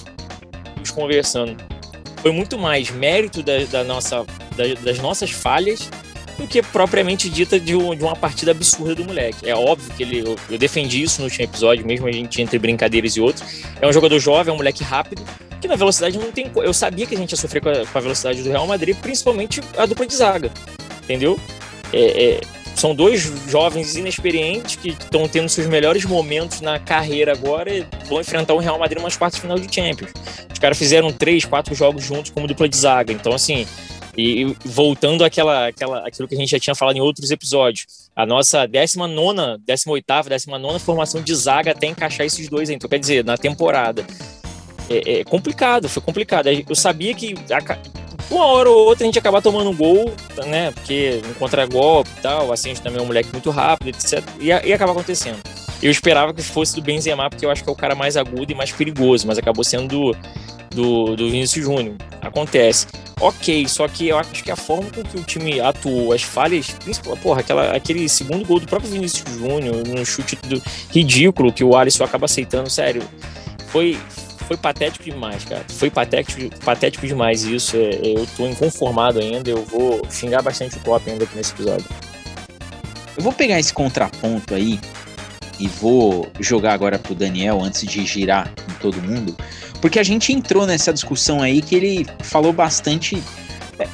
conversando. 0.95 1.57
Foi 2.21 2.31
muito 2.31 2.57
mais 2.57 2.89
mérito 2.89 3.43
da, 3.43 3.65
da 3.65 3.83
nossa, 3.83 4.25
das 4.53 4.99
nossas 4.99 5.31
falhas 5.31 5.89
do 6.37 6.47
que 6.47 6.61
propriamente 6.61 7.29
dita 7.29 7.59
de, 7.59 7.75
um, 7.75 7.91
uma 7.93 8.15
partida 8.15 8.51
absurda 8.51 8.95
do 8.95 9.05
moleque. 9.05 9.47
É 9.47 9.55
óbvio 9.55 9.93
que 9.95 10.03
ele, 10.03 10.19
eu, 10.19 10.35
eu, 10.49 10.57
defendi 10.57 11.01
isso 11.03 11.19
no 11.19 11.25
último 11.25 11.43
episódio, 11.43 11.85
mesmo 11.85 12.07
a 12.07 12.11
gente 12.11 12.41
entre 12.41 12.57
brincadeiras 12.57 13.15
e 13.15 13.21
outros. 13.21 13.63
É 13.79 13.87
um 13.87 13.93
jogador 13.93 14.19
jovem, 14.19 14.51
é 14.51 14.53
um 14.53 14.57
moleque 14.57 14.83
rápido, 14.83 15.23
que 15.61 15.67
na 15.67 15.75
velocidade 15.75 16.17
não 16.17 16.31
tem. 16.31 16.51
Eu 16.55 16.73
sabia 16.73 17.05
que 17.05 17.15
a 17.15 17.17
gente 17.17 17.31
ia 17.31 17.37
sofrer 17.37 17.61
com 17.61 17.69
a, 17.69 17.85
com 17.85 17.97
a 17.97 18.01
velocidade 18.01 18.41
do 18.41 18.49
Real 18.49 18.67
Madrid, 18.67 18.97
principalmente 18.97 19.61
a 19.77 19.85
dupla 19.85 20.05
de 20.05 20.15
zaga. 20.15 20.51
Entendeu? 21.03 21.39
É, 21.91 22.23
é, 22.23 22.41
são 22.75 22.95
dois 22.95 23.21
jovens 23.47 23.95
inexperientes 23.95 24.75
que 24.75 24.89
estão 24.89 25.27
tendo 25.27 25.47
seus 25.47 25.67
melhores 25.67 26.05
momentos 26.05 26.59
na 26.59 26.79
carreira 26.79 27.31
agora 27.31 27.71
e 27.71 27.85
vão 28.07 28.19
enfrentar 28.19 28.53
o 28.53 28.57
Real 28.57 28.79
Madrid 28.79 28.99
umas 28.99 29.15
quartas 29.15 29.35
de 29.35 29.41
final 29.41 29.59
de 29.59 29.73
Champions. 29.73 30.11
Os 30.51 30.59
caras 30.59 30.77
fizeram 30.77 31.11
três, 31.11 31.45
quatro 31.45 31.75
jogos 31.75 32.03
juntos 32.03 32.31
como 32.31 32.47
dupla 32.47 32.67
de 32.67 32.75
zaga. 32.75 33.13
Então, 33.13 33.33
assim, 33.33 33.67
e 34.17 34.55
voltando 34.65 35.23
àquela, 35.23 35.67
àquela, 35.67 36.07
àquilo 36.07 36.27
que 36.27 36.35
a 36.35 36.37
gente 36.37 36.51
já 36.51 36.59
tinha 36.59 36.75
falado 36.75 36.95
em 36.95 37.01
outros 37.01 37.31
episódios, 37.31 38.09
a 38.15 38.25
nossa 38.25 38.67
19, 38.67 39.59
18, 39.65 40.29
19 40.29 40.79
formação 40.79 41.21
de 41.21 41.33
zaga 41.33 41.71
até 41.71 41.87
encaixar 41.87 42.25
esses 42.25 42.47
dois. 42.47 42.69
Então, 42.69 42.89
quer 42.89 42.99
dizer, 42.99 43.25
na 43.25 43.37
temporada 43.37 44.05
é, 44.89 45.19
é 45.19 45.23
complicado, 45.23 45.89
foi 45.89 46.01
complicado. 46.01 46.47
Eu 46.47 46.75
sabia 46.75 47.13
que 47.13 47.33
uma 48.29 48.45
hora 48.45 48.69
ou 48.69 48.85
outra 48.85 49.03
a 49.03 49.07
gente 49.07 49.15
ia 49.15 49.19
acabar 49.19 49.41
tomando 49.41 49.69
um 49.69 49.75
gol, 49.75 50.13
né? 50.45 50.71
Porque 50.71 51.21
um 51.29 51.33
contra-golpe 51.33 52.09
e 52.17 52.21
tal, 52.21 52.51
assim, 52.51 52.71
a 52.71 52.73
gente 52.73 52.83
também 52.83 52.99
é 52.99 53.01
um 53.03 53.07
moleque 53.07 53.29
muito 53.31 53.49
rápido, 53.49 53.89
etc. 53.89 54.23
Ia, 54.39 54.65
ia 54.65 54.75
acabar 54.75 54.91
acontecendo. 54.91 55.41
Eu 55.83 55.91
esperava 55.91 56.33
que 56.33 56.41
fosse 56.41 56.73
do 56.75 56.81
Benzema, 56.81 57.29
porque 57.29 57.45
eu 57.45 57.51
acho 57.51 57.61
que 57.61 57.69
é 57.69 57.73
o 57.73 57.75
cara 57.75 57.93
mais 57.93 58.15
agudo 58.15 58.53
e 58.53 58.55
mais 58.55 58.71
perigoso, 58.71 59.27
mas 59.27 59.37
acabou 59.37 59.65
sendo 59.65 59.89
do, 59.89 60.17
do, 60.73 61.15
do 61.17 61.29
Vinícius 61.29 61.65
Júnior. 61.65 61.95
Acontece. 62.21 62.87
Ok, 63.19 63.67
só 63.67 63.85
que 63.89 64.07
eu 64.07 64.17
acho 64.17 64.41
que 64.41 64.49
a 64.49 64.55
forma 64.55 64.89
com 64.89 65.03
que 65.03 65.17
o 65.17 65.23
time 65.23 65.59
atuou, 65.59 66.13
as 66.13 66.23
falhas, 66.23 66.71
principalmente, 66.71 67.21
porra, 67.21 67.41
aquela, 67.41 67.75
aquele 67.75 68.07
segundo 68.07 68.45
gol 68.45 68.61
do 68.61 68.65
próprio 68.65 68.89
Vinícius 68.91 69.29
Júnior, 69.37 69.85
no 69.85 70.05
chute 70.05 70.37
do, 70.47 70.61
ridículo 70.89 71.51
que 71.51 71.65
o 71.65 71.75
Alisson 71.75 72.05
acaba 72.05 72.25
aceitando, 72.25 72.69
sério, 72.69 73.03
foi, 73.67 73.97
foi 74.47 74.55
patético 74.55 75.03
demais, 75.03 75.43
cara. 75.43 75.65
Foi 75.67 75.89
patético, 75.89 76.59
patético 76.61 77.05
demais 77.05 77.43
isso. 77.43 77.75
É, 77.75 77.89
é, 77.89 78.17
eu 78.17 78.25
tô 78.37 78.47
inconformado 78.47 79.19
ainda. 79.19 79.49
Eu 79.49 79.65
vou 79.65 80.01
xingar 80.09 80.41
bastante 80.41 80.77
o 80.77 80.79
Klopp 80.79 81.05
ainda 81.09 81.25
aqui 81.25 81.35
nesse 81.35 81.51
episódio. 81.51 81.85
Eu 83.17 83.21
vou 83.21 83.33
pegar 83.33 83.59
esse 83.59 83.73
contraponto 83.73 84.55
aí 84.55 84.79
e 85.63 85.67
vou 85.67 86.27
jogar 86.41 86.73
agora 86.73 86.99
pro 86.99 87.15
Daniel 87.15 87.61
antes 87.61 87.87
de 87.87 88.05
girar 88.05 88.51
em 88.69 88.73
todo 88.81 89.01
mundo. 89.01 89.33
porque 89.79 89.97
a 89.97 90.03
gente 90.03 90.31
entrou 90.33 90.65
nessa 90.65 90.93
discussão 90.93 91.41
aí 91.41 91.61
que 91.61 91.75
ele 91.75 92.07
falou 92.21 92.53
bastante. 92.53 93.21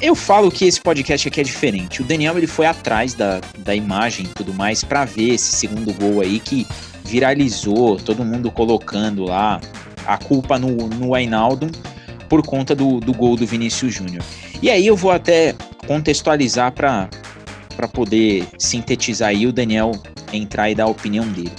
Eu 0.00 0.14
falo 0.14 0.50
que 0.50 0.64
esse 0.64 0.80
podcast 0.80 1.26
aqui 1.26 1.40
é 1.40 1.44
diferente. 1.44 2.00
O 2.00 2.04
Daniel 2.04 2.36
ele 2.36 2.46
foi 2.46 2.66
atrás 2.66 3.14
da, 3.14 3.40
da 3.58 3.74
imagem 3.74 4.26
e 4.26 4.28
tudo 4.28 4.52
mais 4.54 4.84
para 4.84 5.04
ver 5.04 5.34
esse 5.34 5.56
segundo 5.56 5.92
gol 5.94 6.20
aí 6.20 6.38
que 6.38 6.66
viralizou, 7.04 7.96
todo 7.96 8.24
mundo 8.24 8.50
colocando 8.50 9.24
lá 9.24 9.60
a 10.06 10.16
culpa 10.16 10.58
no, 10.58 10.88
no 10.88 11.14
Ainaldo 11.14 11.68
por 12.28 12.44
conta 12.44 12.74
do, 12.74 13.00
do 13.00 13.12
gol 13.12 13.36
do 13.36 13.46
Vinícius 13.46 13.94
Júnior. 13.94 14.22
E 14.62 14.70
aí 14.70 14.86
eu 14.86 14.96
vou 14.96 15.10
até 15.10 15.54
contextualizar 15.86 16.72
para 16.72 17.08
poder 17.88 18.46
sintetizar 18.58 19.30
aí 19.30 19.46
o 19.46 19.52
Daniel 19.52 19.92
entrar 20.32 20.70
e 20.70 20.74
dar 20.74 20.84
a 20.84 20.88
opinião 20.88 21.26
dele. 21.28 21.52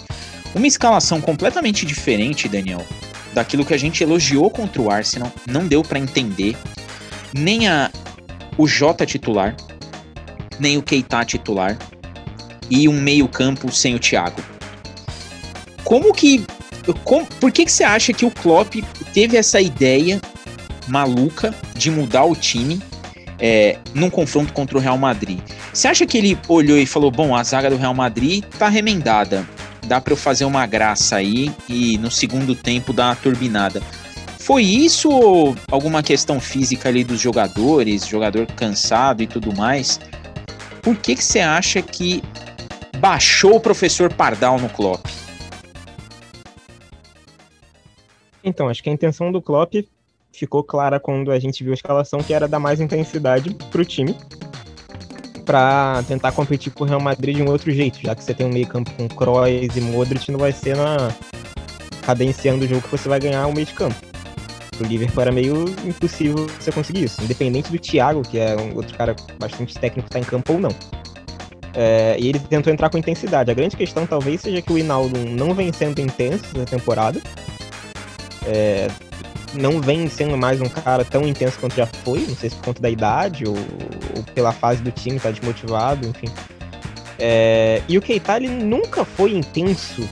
Uma 0.53 0.67
escalação 0.67 1.21
completamente 1.21 1.85
diferente, 1.85 2.49
Daniel, 2.49 2.85
daquilo 3.33 3.65
que 3.65 3.73
a 3.73 3.77
gente 3.77 4.03
elogiou 4.03 4.49
contra 4.49 4.81
o 4.81 4.91
Arsenal, 4.91 5.31
não 5.47 5.67
deu 5.67 5.81
para 5.81 5.99
entender 5.99 6.57
nem 7.33 7.67
a, 7.67 7.89
o 8.57 8.67
Jota 8.67 9.05
titular, 9.05 9.55
nem 10.59 10.77
o 10.77 10.83
Keita 10.83 11.23
titular 11.23 11.77
e 12.69 12.87
um 12.87 12.99
meio-campo 12.99 13.71
sem 13.71 13.95
o 13.95 13.99
Thiago. 13.99 14.41
Como 15.83 16.13
que. 16.13 16.45
Por 17.39 17.51
que, 17.51 17.65
que 17.65 17.71
você 17.71 17.83
acha 17.83 18.11
que 18.11 18.25
o 18.25 18.31
Klopp 18.31 18.75
teve 19.13 19.37
essa 19.37 19.61
ideia 19.61 20.19
maluca 20.87 21.53
de 21.75 21.91
mudar 21.91 22.25
o 22.25 22.35
time 22.35 22.81
é, 23.41 23.77
num 23.93 24.09
confronto 24.09 24.53
contra 24.53 24.77
o 24.77 24.81
Real 24.81 24.97
Madrid? 24.97 25.39
Você 25.73 25.87
acha 25.87 26.05
que 26.05 26.17
ele 26.17 26.37
olhou 26.47 26.77
e 26.77 26.85
falou: 26.85 27.09
bom, 27.11 27.35
a 27.35 27.43
zaga 27.43 27.69
do 27.69 27.75
Real 27.75 27.93
Madrid 27.93 28.43
tá 28.57 28.69
remendada, 28.69 29.45
dá 29.87 29.99
para 29.99 30.13
eu 30.13 30.17
fazer 30.17 30.45
uma 30.45 30.65
graça 30.67 31.15
aí 31.15 31.51
e 31.67 31.97
no 31.97 32.11
segundo 32.11 32.55
tempo 32.55 32.93
dar 32.93 33.07
uma 33.07 33.15
turbinada? 33.15 33.81
Foi 34.39 34.63
isso 34.63 35.09
ou 35.09 35.55
alguma 35.69 36.01
questão 36.01 36.39
física 36.39 36.89
ali 36.89 37.03
dos 37.03 37.19
jogadores, 37.19 38.07
jogador 38.07 38.45
cansado 38.47 39.21
e 39.21 39.27
tudo 39.27 39.55
mais? 39.55 39.99
Por 40.81 40.95
que, 40.95 41.15
que 41.15 41.23
você 41.23 41.39
acha 41.39 41.81
que 41.81 42.23
baixou 42.97 43.55
o 43.55 43.59
professor 43.59 44.11
Pardal 44.11 44.59
no 44.59 44.69
Klopp? 44.69 45.05
Então, 48.43 48.67
acho 48.67 48.81
que 48.81 48.89
a 48.89 48.93
intenção 48.93 49.31
do 49.31 49.41
Klopp 49.41 49.75
ficou 50.41 50.63
clara 50.63 50.99
quando 50.99 51.31
a 51.31 51.37
gente 51.37 51.63
viu 51.63 51.71
a 51.71 51.75
escalação, 51.75 52.19
que 52.23 52.33
era 52.33 52.47
dar 52.47 52.59
mais 52.59 52.81
intensidade 52.81 53.53
pro 53.69 53.85
time 53.85 54.15
para 55.45 56.03
tentar 56.07 56.31
competir 56.31 56.71
com 56.71 56.83
o 56.83 56.87
Real 56.87 56.99
Madrid 56.99 57.35
de 57.35 57.43
um 57.43 57.49
outro 57.49 57.71
jeito, 57.71 57.99
já 58.01 58.15
que 58.15 58.23
você 58.23 58.33
tem 58.33 58.47
um 58.47 58.49
meio 58.49 58.67
campo 58.67 58.89
com 58.91 59.07
Kroos 59.07 59.75
e 59.75 59.81
Modric, 59.81 60.31
não 60.31 60.39
vai 60.39 60.51
ser 60.51 60.75
na 60.75 61.11
cadenciando 62.01 62.65
o 62.65 62.67
jogo 62.67 62.81
que 62.81 62.89
você 62.89 63.07
vai 63.07 63.19
ganhar 63.19 63.45
o 63.45 63.53
meio 63.53 63.67
de 63.67 63.73
campo. 63.73 63.95
O 64.79 64.83
Liverpool 64.83 65.21
era 65.21 65.31
meio 65.31 65.65
impossível 65.85 66.47
você 66.59 66.71
conseguir 66.71 67.03
isso, 67.03 67.21
independente 67.21 67.71
do 67.71 67.77
Thiago, 67.77 68.23
que 68.23 68.39
é 68.39 68.55
um 68.55 68.75
outro 68.75 68.97
cara 68.97 69.15
bastante 69.39 69.77
técnico, 69.77 70.09
tá 70.09 70.19
em 70.19 70.23
campo 70.23 70.53
ou 70.53 70.59
não. 70.59 70.71
É, 71.73 72.17
e 72.19 72.27
ele 72.29 72.39
tentou 72.39 72.73
entrar 72.73 72.89
com 72.89 72.97
intensidade. 72.97 73.51
A 73.51 73.53
grande 73.53 73.77
questão 73.77 74.07
talvez 74.07 74.41
seja 74.41 74.61
que 74.61 74.73
o 74.73 74.77
Hinaldo 74.77 75.19
não 75.19 75.53
vem 75.53 75.71
sendo 75.71 76.01
intenso 76.01 76.57
na 76.57 76.65
temporada, 76.65 77.21
é, 78.47 78.87
não 79.53 79.81
vem 79.81 80.07
sendo 80.09 80.37
mais 80.37 80.61
um 80.61 80.69
cara 80.69 81.03
tão 81.03 81.27
intenso 81.27 81.59
quanto 81.59 81.75
já 81.75 81.85
foi, 81.85 82.19
não 82.21 82.35
sei 82.35 82.49
se 82.49 82.55
por 82.57 82.65
conta 82.65 82.81
da 82.81 82.89
idade 82.89 83.45
ou, 83.45 83.55
ou 83.55 84.23
pela 84.33 84.51
fase 84.51 84.81
do 84.81 84.91
time, 84.91 85.19
tá 85.19 85.31
desmotivado, 85.31 86.07
enfim. 86.07 86.27
É, 87.19 87.81
e 87.87 87.97
o 87.97 88.01
Keita, 88.01 88.37
ele 88.37 88.49
nunca 88.49 89.05
foi 89.05 89.33
intenso 89.33 90.07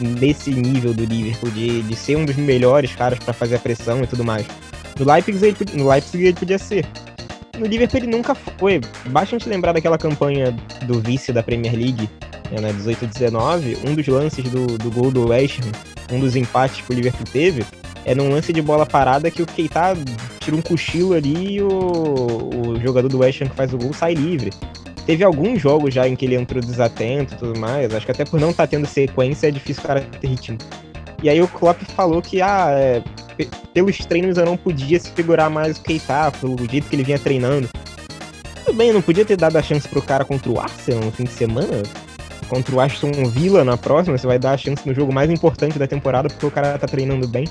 nesse 0.00 0.50
nível 0.50 0.92
do 0.92 1.04
Liverpool, 1.04 1.50
de, 1.50 1.82
de 1.82 1.96
ser 1.96 2.16
um 2.16 2.24
dos 2.24 2.36
melhores 2.36 2.94
caras 2.94 3.18
para 3.18 3.32
fazer 3.32 3.56
a 3.56 3.58
pressão 3.58 4.02
e 4.02 4.06
tudo 4.06 4.24
mais. 4.24 4.46
No 4.98 5.10
Leipzig, 5.10 5.56
ele, 5.60 5.82
no 5.82 5.88
Leipzig 5.88 6.24
ele 6.24 6.34
podia 6.34 6.58
ser. 6.58 6.86
No 7.58 7.66
Liverpool 7.66 8.00
ele 8.00 8.08
nunca 8.08 8.34
foi. 8.34 8.80
Basta 9.06 9.36
a 9.36 9.38
gente 9.38 9.48
lembrar 9.48 9.72
daquela 9.72 9.96
campanha 9.96 10.54
do 10.82 11.00
vice 11.00 11.32
da 11.32 11.42
Premier 11.42 11.74
League, 11.74 12.10
né, 12.50 12.72
18-19, 12.72 13.78
um 13.88 13.94
dos 13.94 14.06
lances 14.06 14.44
do, 14.50 14.66
do 14.66 14.90
gol 14.90 15.10
do 15.10 15.28
West 15.28 15.60
Ham 15.60 15.96
um 16.12 16.20
dos 16.20 16.36
empates 16.36 16.84
que 16.84 16.92
o 16.92 16.94
Liverpool 16.94 17.26
teve, 17.32 17.64
é 18.06 18.14
num 18.14 18.30
lance 18.30 18.52
de 18.52 18.62
bola 18.62 18.86
parada 18.86 19.30
que 19.32 19.42
o 19.42 19.46
Keita 19.46 19.94
tira 20.38 20.56
um 20.56 20.62
cochilo 20.62 21.12
ali 21.12 21.56
e 21.56 21.60
o, 21.60 21.68
o 21.68 22.80
jogador 22.80 23.08
do 23.08 23.18
West 23.18 23.42
Ham 23.42 23.48
que 23.48 23.56
faz 23.56 23.74
o 23.74 23.78
gol 23.78 23.92
sai 23.92 24.14
livre. 24.14 24.50
Teve 25.04 25.24
alguns 25.24 25.60
jogos 25.60 25.92
já 25.92 26.08
em 26.08 26.14
que 26.14 26.24
ele 26.24 26.36
entrou 26.36 26.62
desatento 26.62 27.34
e 27.34 27.36
tudo 27.36 27.58
mais, 27.58 27.92
acho 27.92 28.06
que 28.06 28.12
até 28.12 28.24
por 28.24 28.40
não 28.40 28.50
estar 28.50 28.62
tá 28.62 28.68
tendo 28.68 28.86
sequência 28.86 29.48
é 29.48 29.50
difícil 29.50 29.82
o 29.82 29.86
cara 29.86 30.00
ter 30.20 30.28
ritmo. 30.28 30.56
E 31.20 31.28
aí 31.28 31.42
o 31.42 31.48
Klopp 31.48 31.82
falou 31.96 32.22
que, 32.22 32.40
ah, 32.40 32.68
é, 32.70 33.02
pelos 33.74 33.98
treinos 33.98 34.38
eu 34.38 34.46
não 34.46 34.56
podia 34.56 35.00
se 35.00 35.10
figurar 35.10 35.50
mais 35.50 35.76
o 35.76 35.82
Keita, 35.82 36.30
pelo 36.40 36.56
jeito 36.70 36.88
que 36.88 36.94
ele 36.94 37.02
vinha 37.02 37.18
treinando. 37.18 37.68
Tudo 38.64 38.76
bem, 38.76 38.92
não 38.92 39.02
podia 39.02 39.24
ter 39.24 39.36
dado 39.36 39.56
a 39.56 39.62
chance 39.62 39.88
pro 39.88 40.02
cara 40.02 40.24
contra 40.24 40.50
o 40.50 40.60
Arsenal 40.60 41.04
no 41.04 41.10
fim 41.10 41.24
de 41.24 41.32
semana? 41.32 41.82
contra 42.48 42.76
o 42.76 42.80
Aston 42.80 43.10
Villa 43.28 43.64
na 43.64 43.76
próxima, 43.76 44.16
você 44.16 44.24
vai 44.24 44.38
dar 44.38 44.52
a 44.52 44.56
chance 44.56 44.86
no 44.86 44.94
jogo 44.94 45.12
mais 45.12 45.28
importante 45.28 45.80
da 45.80 45.86
temporada, 45.88 46.28
porque 46.28 46.46
o 46.46 46.50
cara 46.50 46.78
tá 46.78 46.86
treinando 46.86 47.26
bem. 47.26 47.44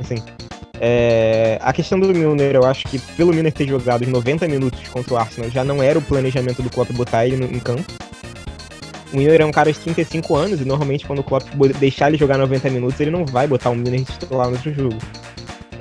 Assim, 0.00 0.16
é... 0.80 1.58
a 1.62 1.72
questão 1.72 1.98
do 1.98 2.08
Milner, 2.08 2.56
eu 2.56 2.64
acho 2.64 2.86
que 2.88 2.98
pelo 2.98 3.32
Milner 3.32 3.52
ter 3.52 3.66
jogado 3.66 4.02
os 4.02 4.08
90 4.08 4.46
minutos 4.48 4.86
contra 4.88 5.14
o 5.14 5.16
Arsenal, 5.16 5.50
já 5.50 5.64
não 5.64 5.82
era 5.82 5.98
o 5.98 6.02
planejamento 6.02 6.62
do 6.62 6.70
Klopp 6.70 6.90
botar 6.92 7.26
ele 7.26 7.36
no, 7.36 7.46
em 7.46 7.58
campo. 7.58 7.84
O 9.12 9.16
Milner 9.16 9.40
é 9.40 9.44
um 9.44 9.52
cara 9.52 9.72
de 9.72 9.78
35 9.78 10.34
anos 10.36 10.60
e 10.60 10.64
normalmente 10.64 11.06
quando 11.06 11.20
o 11.20 11.24
Klopp 11.24 11.44
deixar 11.78 12.08
ele 12.08 12.18
jogar 12.18 12.36
90 12.38 12.68
minutos, 12.70 12.98
ele 13.00 13.10
não 13.10 13.24
vai 13.24 13.46
botar 13.46 13.70
o 13.70 13.74
Milner 13.74 14.04
titular 14.04 14.48
no 14.48 14.54
outro 14.54 14.72
jogo. 14.72 14.98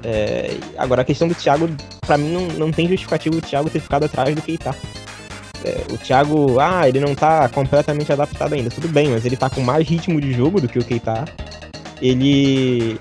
É... 0.03 0.55
agora 0.77 1.01
a 1.01 1.05
questão 1.05 1.27
do 1.27 1.33
Thiago, 1.33 1.69
para 2.01 2.17
mim 2.17 2.31
não, 2.31 2.47
não 2.47 2.71
tem 2.71 2.87
justificativo 2.87 3.37
o 3.37 3.41
Thiago 3.41 3.69
ter 3.69 3.79
ficado 3.79 4.05
atrás 4.05 4.33
do 4.33 4.41
Keita. 4.41 4.75
É, 5.65 5.83
o 5.91 5.97
Thiago, 5.97 6.59
ah, 6.59 6.87
ele 6.87 6.99
não 6.99 7.15
tá 7.15 7.49
completamente 7.49 8.13
adaptado 8.13 8.53
ainda. 8.53 8.69
Tudo 8.69 8.87
bem, 8.87 9.09
mas 9.09 9.25
ele 9.25 9.35
tá 9.35 9.49
com 9.49 9.61
mais 9.61 9.87
ritmo 9.87 10.21
de 10.21 10.31
jogo 10.31 10.61
do 10.61 10.67
que 10.67 10.77
o 10.77 10.85
Keita. 10.85 11.25
Ele. 11.99 12.99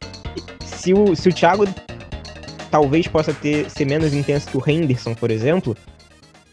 Se 0.85 0.93
o, 0.93 1.17
se 1.17 1.31
o 1.31 1.33
Thiago 1.33 1.65
talvez 2.71 3.09
possa 3.09 3.33
ter, 3.33 3.71
ser 3.71 3.87
menos 3.87 4.13
intenso 4.13 4.47
que 4.49 4.59
o 4.59 4.63
Henderson, 4.67 5.15
por 5.15 5.31
exemplo, 5.31 5.75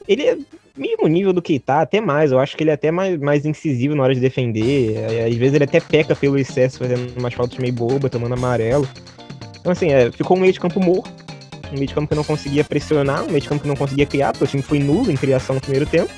ele 0.07 0.23
é 0.23 0.37
mesmo 0.77 1.05
nível 1.09 1.33
do 1.33 1.41
Keita, 1.41 1.81
até 1.81 1.99
mais. 1.99 2.31
Eu 2.31 2.39
acho 2.39 2.55
que 2.55 2.63
ele 2.63 2.69
é 2.69 2.73
até 2.73 2.91
mais, 2.91 3.19
mais 3.19 3.45
incisivo 3.45 3.93
na 3.93 4.03
hora 4.03 4.15
de 4.15 4.21
defender. 4.21 4.95
É, 4.95 5.25
às 5.25 5.35
vezes 5.35 5.55
ele 5.55 5.65
até 5.65 5.81
peca 5.81 6.15
pelo 6.15 6.37
excesso, 6.37 6.79
fazendo 6.79 7.13
umas 7.19 7.33
faltas 7.33 7.57
meio 7.57 7.73
boba, 7.73 8.09
tomando 8.09 8.33
amarelo. 8.33 8.87
Então, 9.59 9.73
assim, 9.73 9.91
é, 9.91 10.09
ficou 10.09 10.37
um 10.37 10.39
meio 10.39 10.53
de 10.53 10.61
campo 10.61 10.79
morto 10.79 11.11
um 11.69 11.75
meio 11.75 11.87
de 11.87 11.93
campo 11.93 12.07
que 12.07 12.15
não 12.15 12.23
conseguia 12.23 12.63
pressionar, 12.63 13.23
um 13.23 13.27
meio 13.27 13.41
de 13.41 13.49
campo 13.49 13.61
que 13.61 13.67
não 13.67 13.75
conseguia 13.75 14.05
criar, 14.05 14.31
porque 14.31 14.45
o 14.45 14.47
time 14.47 14.63
foi 14.63 14.79
nulo 14.79 15.11
em 15.11 15.17
criação 15.17 15.55
no 15.55 15.61
primeiro 15.61 15.85
tempo. 15.85 16.11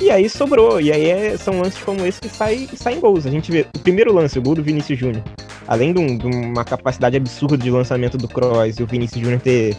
E 0.00 0.10
aí 0.10 0.28
sobrou. 0.28 0.80
E 0.80 0.92
aí 0.92 1.10
é, 1.10 1.36
são 1.36 1.60
lances 1.60 1.82
como 1.82 2.04
esse 2.06 2.20
que 2.20 2.28
saem 2.28 2.68
sai 2.74 2.96
gols. 2.96 3.26
A 3.26 3.30
gente 3.30 3.50
vê 3.50 3.66
o 3.74 3.78
primeiro 3.78 4.12
lance, 4.12 4.38
o 4.38 4.42
gol 4.42 4.54
do 4.54 4.62
Vinícius 4.62 4.98
Júnior. 4.98 5.22
Além 5.66 5.92
de, 5.92 6.00
um, 6.00 6.18
de, 6.18 6.26
uma 6.26 6.64
capacidade 6.64 7.16
absurda 7.16 7.58
de 7.58 7.70
lançamento 7.70 8.16
do 8.16 8.28
Kroos 8.28 8.78
e 8.78 8.82
o 8.82 8.86
Vinícius 8.86 9.20
Júnior 9.20 9.40
ter 9.40 9.76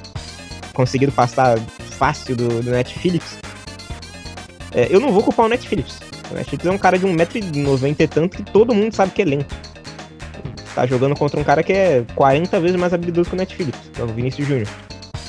conseguido 0.74 1.12
passar 1.12 1.58
fácil 1.60 2.36
do, 2.36 2.62
do 2.62 2.72
Net 2.72 2.94
é, 4.74 4.88
eu 4.90 5.00
não 5.00 5.12
vou 5.12 5.24
culpar 5.24 5.46
o 5.46 5.50
Net. 5.50 5.66
O 5.66 6.34
Net 6.36 6.50
Phillips 6.50 6.66
é 6.66 6.72
um 6.72 6.78
cara 6.78 7.00
de 7.00 7.08
1,90m 7.08 7.96
e 8.00 8.08
tanto 8.08 8.38
que 8.38 8.44
todo 8.44 8.76
mundo 8.76 8.94
sabe 8.94 9.12
que 9.14 9.22
é 9.22 9.26
lento 9.26 9.56
tá 10.78 10.86
jogando 10.86 11.16
contra 11.16 11.40
um 11.40 11.44
cara 11.44 11.64
que 11.64 11.74
é 11.74 12.06
40 12.14 12.60
vezes 12.60 12.78
mais 12.78 12.94
habilidoso 12.94 13.32
que 13.32 13.36
o 13.36 13.40
Netflix, 13.40 13.80
que 13.92 14.00
é 14.00 14.04
o 14.04 14.08
Vinícius 14.08 14.48
Júnior. 14.48 14.68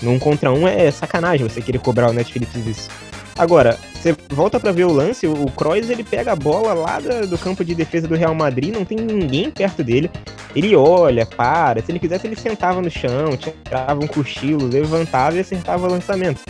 Num 0.03 0.19
contra 0.19 0.53
um 0.53 0.69
é 0.69 0.91
sacanagem 0.91 1.49
você 1.49 1.63
querer 1.63 1.79
cobrar 1.79 2.11
o 2.11 2.13
Netflix 2.13 2.55
isso. 2.55 2.91
Agora, 3.39 3.79
você 3.95 4.17
volta 4.31 4.59
para 4.59 4.73
ver 4.73 4.85
o 4.85 4.93
lance, 4.93 5.27
o 5.27 5.47
Kroos 5.53 5.89
ele 5.89 6.03
pega 6.03 6.33
a 6.33 6.37
bola 6.37 6.75
lá 6.75 6.99
do 6.99 7.39
campo 7.39 7.65
de 7.65 7.73
defesa 7.73 8.09
do 8.09 8.17
Real 8.17 8.35
Madrid, 8.35 8.75
não 8.75 8.85
tem 8.85 8.99
ninguém 8.99 9.49
perto 9.51 9.85
dele. 9.85 10.11
Ele 10.57 10.75
olha, 10.75 11.25
para, 11.25 11.81
se 11.81 11.93
ele 11.93 12.01
quisesse 12.01 12.27
ele 12.27 12.35
sentava 12.35 12.83
no 12.83 12.91
chão, 12.91 13.37
tirava 13.37 14.03
um 14.03 14.09
cochilo, 14.09 14.67
levantava 14.67 15.37
e 15.37 15.41
acertava 15.41 15.87
o 15.87 15.91
lançamento. 15.91 16.43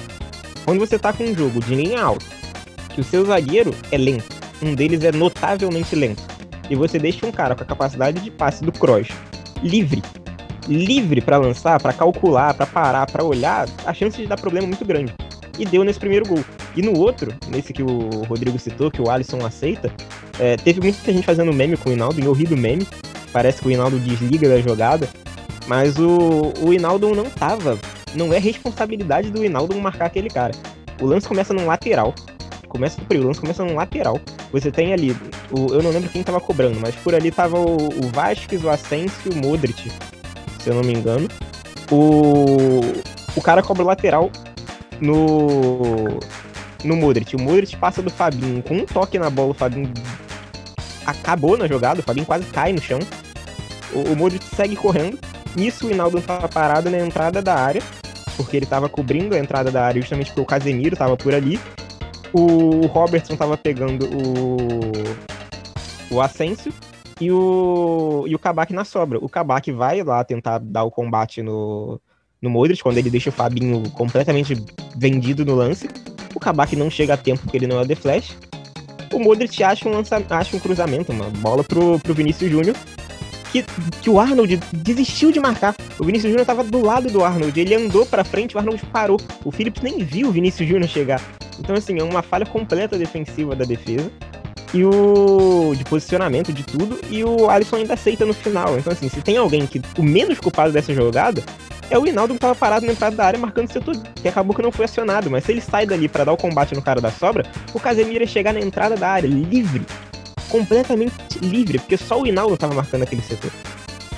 Quando 0.65 0.79
você 0.79 0.99
tá 0.99 1.13
com 1.13 1.25
um 1.25 1.35
jogo 1.35 1.61
de 1.61 1.75
linha 1.75 2.03
alta, 2.03 2.25
que 2.95 3.03
o 3.03 3.05
seu 3.05 3.25
zagueiro 3.25 3.75
é 3.93 3.99
lento, 3.99 4.35
um 4.63 4.75
deles 4.75 5.05
é 5.05 5.13
notavelmente 5.13 5.95
lento, 5.95 6.23
e 6.71 6.75
você 6.75 6.99
deixa 6.99 7.27
um 7.27 7.33
cara 7.33 7.55
com 7.55 7.63
a 7.63 7.67
capacidade 7.67 8.21
de 8.21 8.31
passe 8.31 8.65
do 8.65 8.73
Cross 8.73 9.09
livre, 9.63 10.03
livre 10.67 11.21
para 11.21 11.37
lançar, 11.37 11.81
para 11.81 11.93
calcular, 11.93 12.55
para 12.55 12.67
parar, 12.67 13.07
para 13.07 13.25
olhar, 13.25 13.69
a 13.85 13.93
chance 13.93 14.17
de 14.17 14.27
dar 14.27 14.41
problema 14.41 14.67
é 14.67 14.69
muito 14.69 14.85
grande. 14.85 15.15
E 15.59 15.65
deu 15.65 15.83
nesse 15.83 15.99
primeiro 15.99 16.27
gol. 16.27 16.45
E 16.79 16.83
no 16.83 16.97
outro, 16.97 17.35
nesse 17.49 17.73
que 17.73 17.83
o 17.83 18.23
Rodrigo 18.29 18.57
citou, 18.57 18.89
que 18.89 19.03
o 19.03 19.11
Alisson 19.11 19.45
aceita, 19.45 19.93
é, 20.39 20.57
teve 20.57 20.81
muita 20.81 21.13
gente 21.13 21.25
fazendo 21.25 21.53
meme 21.53 21.77
com 21.77 21.91
o 21.91 21.93
Hinaldo, 21.93 22.21
e 22.21 22.29
horrível 22.29 22.57
meme. 22.57 22.87
Parece 23.33 23.61
que 23.61 23.67
o 23.67 23.71
Hinaldo 23.73 23.99
desliga 23.99 24.49
da 24.49 24.61
jogada. 24.61 25.09
Mas 25.67 25.99
o, 25.99 26.53
o 26.61 26.73
Hinaldo 26.73 27.13
não 27.17 27.25
tava. 27.25 27.77
Não 28.15 28.33
é 28.33 28.39
responsabilidade 28.39 29.33
do 29.33 29.45
Hinaldo 29.45 29.77
marcar 29.81 30.07
aquele 30.07 30.31
cara. 30.31 30.53
O 31.01 31.07
lance 31.07 31.27
começa 31.27 31.53
no 31.53 31.67
lateral. 31.67 32.15
Começa 32.69 33.01
o 33.01 33.27
lance 33.27 33.41
começa 33.41 33.65
no 33.65 33.75
lateral. 33.75 34.21
Você 34.53 34.71
tem 34.71 34.93
ali, 34.93 35.17
o, 35.51 35.75
eu 35.75 35.83
não 35.83 35.91
lembro 35.91 36.09
quem 36.09 36.23
tava 36.23 36.41
cobrando, 36.41 36.79
mas 36.79 36.95
por 36.95 37.13
ali 37.13 37.33
tava 37.33 37.59
o, 37.59 37.89
o 37.89 38.09
Vasquez, 38.13 38.63
o 38.63 38.71
Asensio 38.71 39.33
o 39.33 39.37
Modric. 39.37 39.91
se 40.61 40.71
eu 40.71 40.75
não 40.77 40.83
me 40.83 40.93
engano. 40.93 41.27
O, 41.91 42.83
o 43.35 43.43
cara 43.43 43.65
cobra 43.65 43.83
o 43.83 43.87
lateral 43.87 44.31
no, 45.01 46.21
no 46.85 46.97
Modric. 46.97 47.35
O 47.35 47.41
Modric 47.41 47.77
passa 47.77 48.03
do 48.03 48.11
Fabinho 48.11 48.63
com 48.63 48.75
um 48.75 48.87
toque 48.87 49.19
na 49.19 49.31
bola, 49.31 49.51
o 49.51 49.55
Fabinho 49.55 49.93
acabou 51.05 51.57
na 51.57 51.67
jogada, 51.67 52.01
o 52.01 52.03
Fabinho 52.03 52.27
quase 52.27 52.45
cai 52.47 52.73
no 52.73 52.81
chão. 52.81 52.99
O, 53.93 54.13
o 54.13 54.17
Modric 54.17 54.45
segue 54.45 54.77
correndo. 54.77 55.19
Nisso 55.57 55.87
o 55.87 55.91
Hinaldo 55.91 56.21
tava 56.21 56.49
parado 56.49 56.91
na 56.91 56.99
entrada 56.99 57.41
da 57.41 57.55
área, 57.55 57.83
porque 58.37 58.57
ele 58.57 58.67
tava 58.67 58.89
cobrindo 58.89 59.35
a 59.35 59.39
entrada 59.39 59.71
da 59.71 59.85
área 59.85 60.01
justamente 60.01 60.29
porque 60.29 60.41
o 60.41 60.47
Casemiro 60.47 60.97
tava 60.97 61.17
por 61.17 61.35
ali. 61.35 61.59
O 62.33 62.87
Robertson 62.87 63.37
tava 63.37 63.57
pegando 63.57 64.07
o, 64.07 66.15
o 66.15 66.21
Asensio 66.21 66.73
e 67.21 67.33
o, 67.33 68.25
e 68.27 68.35
o 68.35 68.39
Kabak 68.39 68.73
na 68.73 68.85
sobra. 68.85 69.19
O 69.19 69.29
Kabak 69.29 69.73
vai 69.73 70.03
lá 70.03 70.23
tentar 70.23 70.59
dar 70.59 70.85
o 70.85 70.91
combate 70.91 71.43
no, 71.43 72.01
no 72.41 72.51
Modric, 72.51 72.83
quando 72.83 72.99
ele 72.99 73.11
deixa 73.11 73.31
o 73.31 73.33
Fabinho 73.33 73.89
completamente 73.91 74.55
vendido 74.97 75.45
no 75.45 75.55
lance. 75.55 75.89
O 76.35 76.41
Kabak 76.41 76.77
não 76.77 76.91
chega 76.91 77.15
a 77.15 77.17
tempo 77.17 77.43
porque 77.43 77.57
ele 77.57 77.67
não 77.67 77.81
é 77.81 77.87
The 77.87 77.95
Flash. 77.95 78.37
O 79.13 79.19
Modric 79.19 79.63
acha 79.63 79.89
um, 79.89 79.93
lança, 79.93 80.23
acha 80.31 80.57
um 80.57 80.61
cruzamento, 80.61 81.13
uma 81.13 81.31
bola 81.31 81.65
pro, 81.65 81.99
pro 81.99 82.15
Vinícius 82.15 82.51
Júnior, 82.51 82.77
que, 83.51 83.65
que 84.03 84.11
o 84.11 84.21
Arnold 84.21 84.61
desistiu 84.73 85.33
de 85.33 85.41
marcar. 85.41 85.75
O 85.99 86.05
Vinícius 86.05 86.31
Júnior 86.31 86.43
estava 86.43 86.63
do 86.63 86.85
lado 86.85 87.09
do 87.11 87.25
Arnold, 87.25 87.59
ele 87.59 87.75
andou 87.75 88.05
para 88.05 88.23
frente, 88.23 88.55
o 88.55 88.59
Arnold 88.59 88.85
parou. 88.87 89.19
O 89.45 89.51
Phillips 89.51 89.83
nem 89.83 90.05
viu 90.05 90.29
o 90.29 90.33
Vinícius 90.33 90.69
Júnior 90.69 90.89
chegar. 90.89 91.23
Então, 91.59 91.75
assim, 91.75 91.99
é 91.99 92.03
uma 92.03 92.23
falha 92.23 92.47
completa 92.47 92.97
defensiva 92.97 93.57
da 93.57 93.65
defesa. 93.65 94.11
E 94.75 94.85
o. 94.85 95.75
de 95.75 95.83
posicionamento 95.85 96.53
de 96.53 96.63
tudo. 96.63 97.01
E 97.11 97.25
o 97.25 97.49
Alisson 97.49 97.77
ainda 97.77 97.95
aceita 97.95 98.27
no 98.27 98.35
final. 98.35 98.79
Então, 98.79 98.93
assim, 98.93 99.09
se 99.09 99.23
tem 99.23 99.39
alguém 99.39 99.67
que. 99.67 99.81
O 99.99 100.03
menos 100.03 100.39
culpado 100.39 100.73
dessa 100.73 100.93
jogada 100.93 101.43
é 101.91 101.99
o 101.99 102.07
Hinaldo 102.07 102.35
que 102.35 102.41
tava 102.41 102.55
parado 102.55 102.87
na 102.87 102.93
entrada 102.93 103.17
da 103.17 103.25
área 103.25 103.39
marcando 103.39 103.69
o 103.69 103.73
setor, 103.73 103.97
que 104.15 104.29
acabou 104.29 104.55
que 104.55 104.63
não 104.63 104.73
foi 104.73 104.85
acionado. 104.85 105.31
Mas 105.31 105.45
se 105.45 105.53
ele 105.53 105.61
sai 105.61 105.87
dali 105.87 106.09
para 106.09 106.25
dar 106.25 106.33
o 106.33 106.37
combate 106.37 106.75
no 106.75 106.83
cara 106.83 107.01
da 107.01 107.11
sobra, 107.11 107.47
o 107.73 107.81
Casemiro 107.81 108.25
ia 108.25 108.27
chegar 108.27 108.53
na 108.53 108.61
entrada 108.61 108.97
da 108.97 109.09
área, 109.09 109.29
livre. 109.29 109.85
Completamente 110.49 111.15
livre, 111.43 111.79
porque 111.79 111.97
só 111.97 112.21
o 112.21 112.27
Hinaldo 112.27 112.57
tava 112.57 112.75
marcando 112.75 113.03
aquele 113.03 113.23
setor. 113.23 113.51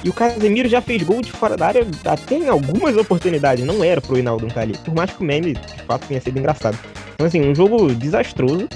E 0.03 0.09
o 0.09 0.13
Casemiro 0.13 0.69
já 0.69 0.81
fez 0.81 1.03
gol 1.03 1.21
de 1.21 1.31
fora 1.31 1.57
da 1.57 1.67
área 1.67 1.87
até 2.05 2.37
em 2.37 2.49
algumas 2.49 2.97
oportunidades. 2.97 3.65
Não 3.65 3.85
era 3.85 4.01
pro 4.01 4.19
Hinaldo 4.19 4.47
estar 4.47 4.63
ali. 4.63 4.77
Por 4.79 4.95
mais 4.95 5.11
que 5.11 5.21
o 5.21 5.25
meme, 5.25 5.55
de 5.55 5.83
fato, 5.87 6.07
tenha 6.07 6.21
sido 6.21 6.39
engraçado. 6.39 6.79
Então, 7.15 7.27
assim, 7.27 7.43
um 7.43 7.55
jogo 7.55 7.95
desastroso 7.95 8.67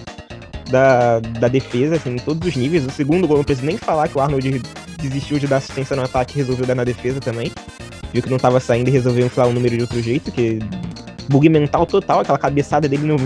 da, 0.71 1.21
da 1.21 1.49
defesa, 1.49 1.97
assim, 1.97 2.11
em 2.11 2.19
todos 2.19 2.47
os 2.47 2.55
níveis. 2.55 2.85
O 2.85 2.91
segundo 2.91 3.27
gol, 3.27 3.39
não 3.39 3.45
preciso 3.45 3.67
nem 3.67 3.79
falar 3.79 4.09
que 4.09 4.19
o 4.19 4.21
Arnold 4.21 4.63
desistiu 4.99 5.39
de 5.39 5.47
dar 5.47 5.57
assistência 5.57 5.97
no 5.97 6.03
ataque 6.03 6.35
e 6.35 6.37
resolveu 6.39 6.67
dar 6.67 6.75
na 6.75 6.85
defesa 6.85 7.21
também. 7.21 7.51
Viu 8.15 8.23
que 8.23 8.31
não 8.31 8.39
tava 8.39 8.61
saindo 8.61 8.87
e 8.87 8.93
resolveu 8.93 9.27
inflar 9.27 9.49
o 9.49 9.53
número 9.53 9.77
de 9.77 9.83
outro 9.83 10.01
jeito, 10.01 10.31
que 10.31 10.61
bug 11.29 11.49
mental 11.49 11.85
total, 11.85 12.21
aquela 12.21 12.39
cabeçada 12.39 12.89
dele 12.89 13.05
no, 13.05 13.17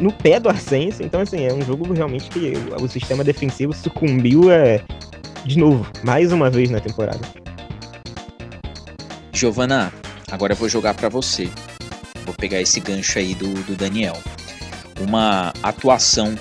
no 0.00 0.10
pé 0.10 0.40
do 0.40 0.48
Arsênio. 0.48 0.94
Então, 0.98 1.20
assim, 1.20 1.44
é 1.44 1.52
um 1.52 1.60
jogo 1.60 1.92
realmente 1.92 2.30
que 2.30 2.54
o, 2.80 2.84
o 2.84 2.88
sistema 2.88 3.22
defensivo 3.22 3.74
sucumbiu 3.74 4.50
é, 4.50 4.80
de 5.44 5.58
novo, 5.58 5.86
mais 6.02 6.32
uma 6.32 6.48
vez 6.48 6.70
na 6.70 6.80
temporada. 6.80 7.20
Giovana, 9.30 9.92
agora 10.30 10.54
eu 10.54 10.56
vou 10.56 10.70
jogar 10.70 10.94
para 10.94 11.10
você. 11.10 11.50
Vou 12.24 12.34
pegar 12.34 12.62
esse 12.62 12.80
gancho 12.80 13.18
aí 13.18 13.34
do, 13.34 13.52
do 13.64 13.76
Daniel. 13.76 14.16
Uma 14.98 15.52
atuação 15.62 16.34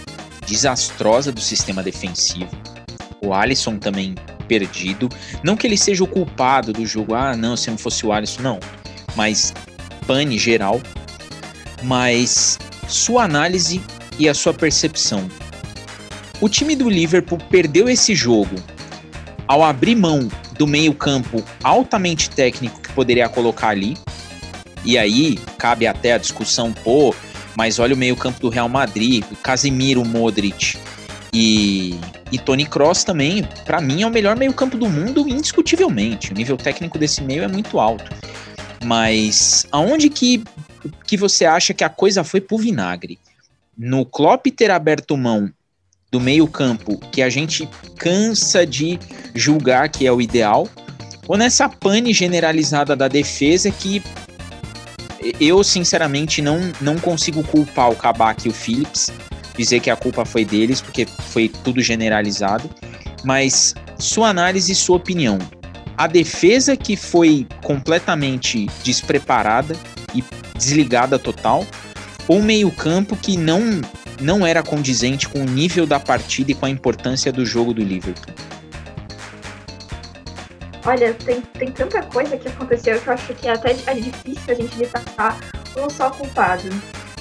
desastrosa 0.47 1.33
do 1.33 1.41
sistema 1.41 1.83
defensivo. 1.83 2.49
O 3.21 3.33
Alisson 3.33 3.77
também 3.77 4.15
perdido. 4.47 5.09
Não 5.43 5.55
que 5.55 5.67
ele 5.67 5.77
seja 5.77 6.03
o 6.03 6.07
culpado 6.07 6.71
do 6.71 6.85
jogo, 6.85 7.13
ah, 7.13 7.35
não, 7.35 7.57
se 7.57 7.69
não 7.69 7.77
fosse 7.77 8.05
o 8.05 8.11
Alisson, 8.11 8.41
não. 8.41 8.59
Mas 9.15 9.53
pane 10.07 10.37
geral. 10.37 10.81
Mas 11.83 12.57
sua 12.87 13.23
análise 13.23 13.81
e 14.17 14.29
a 14.29 14.33
sua 14.33 14.53
percepção. 14.53 15.29
O 16.41 16.49
time 16.49 16.75
do 16.75 16.89
Liverpool 16.89 17.39
perdeu 17.49 17.87
esse 17.87 18.13
jogo 18.13 18.55
ao 19.47 19.63
abrir 19.63 19.95
mão 19.95 20.29
do 20.57 20.65
meio-campo 20.65 21.43
altamente 21.63 22.29
técnico 22.29 22.81
que 22.81 22.91
poderia 22.93 23.29
colocar 23.29 23.69
ali. 23.69 23.97
E 24.83 24.97
aí 24.97 25.37
cabe 25.57 25.87
até 25.87 26.13
a 26.13 26.17
discussão, 26.17 26.71
pô, 26.71 27.13
mas 27.55 27.79
olha 27.79 27.93
o 27.93 27.97
meio-campo 27.97 28.39
do 28.39 28.49
Real 28.49 28.69
Madrid, 28.69 29.23
Casemiro, 29.41 30.03
Modric 30.05 30.77
e, 31.33 31.95
e 32.31 32.39
Tony 32.39 32.65
Cross 32.65 33.03
também, 33.03 33.47
para 33.65 33.79
mim 33.79 34.01
é 34.01 34.07
o 34.07 34.11
melhor 34.11 34.35
meio-campo 34.35 34.77
do 34.77 34.89
mundo 34.89 35.27
indiscutivelmente. 35.27 36.31
O 36.31 36.35
nível 36.35 36.57
técnico 36.57 36.97
desse 36.97 37.23
meio 37.23 37.43
é 37.43 37.47
muito 37.47 37.79
alto. 37.79 38.11
Mas 38.83 39.65
aonde 39.71 40.09
que 40.09 40.43
que 41.05 41.17
você 41.17 41.45
acha 41.45 41.73
que 41.73 41.83
a 41.83 41.89
coisa 41.89 42.23
foi 42.23 42.39
pro 42.39 42.57
vinagre? 42.57 43.17
No 43.77 44.05
Klopp 44.05 44.45
ter 44.47 44.69
aberto 44.71 45.17
mão 45.17 45.51
do 46.11 46.19
meio-campo 46.19 46.97
que 47.11 47.21
a 47.21 47.29
gente 47.29 47.67
cansa 47.97 48.65
de 48.65 48.99
julgar 49.33 49.89
que 49.89 50.05
é 50.05 50.11
o 50.11 50.21
ideal, 50.21 50.67
ou 51.27 51.35
nessa 51.35 51.67
pane 51.67 52.13
generalizada 52.13 52.95
da 52.95 53.07
defesa 53.07 53.71
que 53.71 54.01
eu 55.39 55.63
sinceramente 55.63 56.41
não, 56.41 56.59
não 56.79 56.97
consigo 56.97 57.43
culpar 57.43 57.89
o 57.89 57.95
Kabak 57.95 58.47
e 58.47 58.49
o 58.49 58.53
Phillips, 58.53 59.11
dizer 59.57 59.79
que 59.79 59.89
a 59.89 59.95
culpa 59.95 60.25
foi 60.25 60.43
deles, 60.45 60.81
porque 60.81 61.05
foi 61.05 61.47
tudo 61.47 61.81
generalizado, 61.81 62.69
mas 63.23 63.73
sua 63.97 64.29
análise 64.29 64.71
e 64.71 64.75
sua 64.75 64.97
opinião. 64.97 65.39
A 65.97 66.07
defesa 66.07 66.75
que 66.75 66.95
foi 66.95 67.47
completamente 67.63 68.67
despreparada 68.83 69.75
e 70.13 70.23
desligada 70.57 71.17
total, 71.17 71.65
ou 72.27 72.41
meio-campo 72.41 73.15
que 73.15 73.37
não 73.37 73.81
não 74.21 74.45
era 74.45 74.63
condizente 74.63 75.27
com 75.27 75.41
o 75.41 75.45
nível 75.45 75.85
da 75.85 75.99
partida 75.99 76.51
e 76.51 76.55
com 76.55 76.65
a 76.65 76.69
importância 76.69 77.31
do 77.33 77.45
jogo 77.45 77.73
do 77.73 77.83
Liverpool? 77.83 78.33
Olha, 80.85 81.13
tem, 81.15 81.41
tem 81.41 81.71
tanta 81.71 82.03
coisa 82.03 82.37
que 82.37 82.47
aconteceu 82.47 83.01
que 83.01 83.07
eu 83.07 83.13
acho 83.13 83.33
que 83.33 83.47
é 83.47 83.53
até 83.53 83.75
é 83.87 83.93
difícil 83.95 84.53
a 84.53 84.53
gente 84.53 84.77
listar 84.77 85.37
um 85.75 85.89
só 85.89 86.11
culpado. 86.11 86.69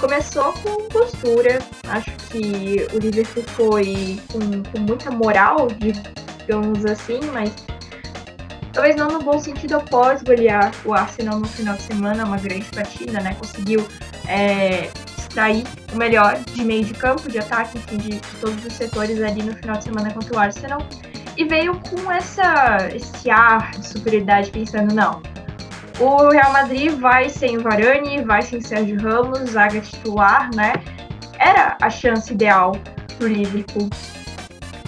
Começou 0.05 0.53
com 0.53 0.87
postura, 0.91 1.61
acho 1.89 2.11
que 2.29 2.87
o 2.93 2.99
Liverpool 2.99 3.43
foi 3.57 4.21
com, 4.31 4.63
com 4.63 4.81
muita 4.81 5.11
moral, 5.11 5.69
digamos 6.39 6.85
assim, 6.85 7.21
mas 7.33 7.51
talvez 8.71 8.97
não 8.97 9.09
no 9.09 9.23
bom 9.23 9.39
sentido 9.39 9.77
após 9.77 10.23
golear 10.23 10.71
o 10.85 10.93
Arsenal 10.93 11.41
no 11.41 11.49
final 11.49 11.75
de 11.75 11.85
semana, 11.85 12.23
uma 12.27 12.37
grande 12.37 12.67
partida, 12.67 13.19
né? 13.19 13.35
Conseguiu 13.37 13.89
é, 14.29 14.91
extrair 15.17 15.65
o 15.91 15.97
melhor 15.97 16.39
de 16.53 16.63
meio 16.63 16.85
de 16.85 16.93
campo, 16.93 17.31
de 17.31 17.39
ataque, 17.39 17.79
enfim, 17.79 17.97
de, 17.97 18.11
de, 18.11 18.37
todos 18.43 18.63
os 18.63 18.75
setores 18.75 19.23
ali 19.23 19.43
no 19.43 19.57
final 19.57 19.79
de 19.79 19.85
semana 19.85 20.13
contra 20.13 20.37
o 20.37 20.39
Arsenal. 20.39 20.87
E 21.35 21.47
veio 21.47 21.81
com 21.81 22.13
essa, 22.13 22.91
esse 22.95 23.31
ar 23.31 23.71
de 23.71 23.89
superioridade, 23.89 24.51
pensando, 24.51 24.95
não, 24.95 25.23
o 26.01 26.29
Real 26.29 26.53
Madrid 26.53 26.93
vai 26.99 27.29
sem 27.29 27.59
o 27.59 27.63
Varane, 27.63 28.23
vai 28.25 28.43
sem 28.43 28.61
Sérgio 28.61 29.01
Ramos, 29.01 29.51
zaga 29.51 29.81
titular, 29.81 30.51
né? 30.55 30.73
Era 31.39 31.77
a 31.81 31.91
chance 31.91 32.33
ideal 32.33 32.73
pro 33.19 33.29
Liverpool. 33.29 33.89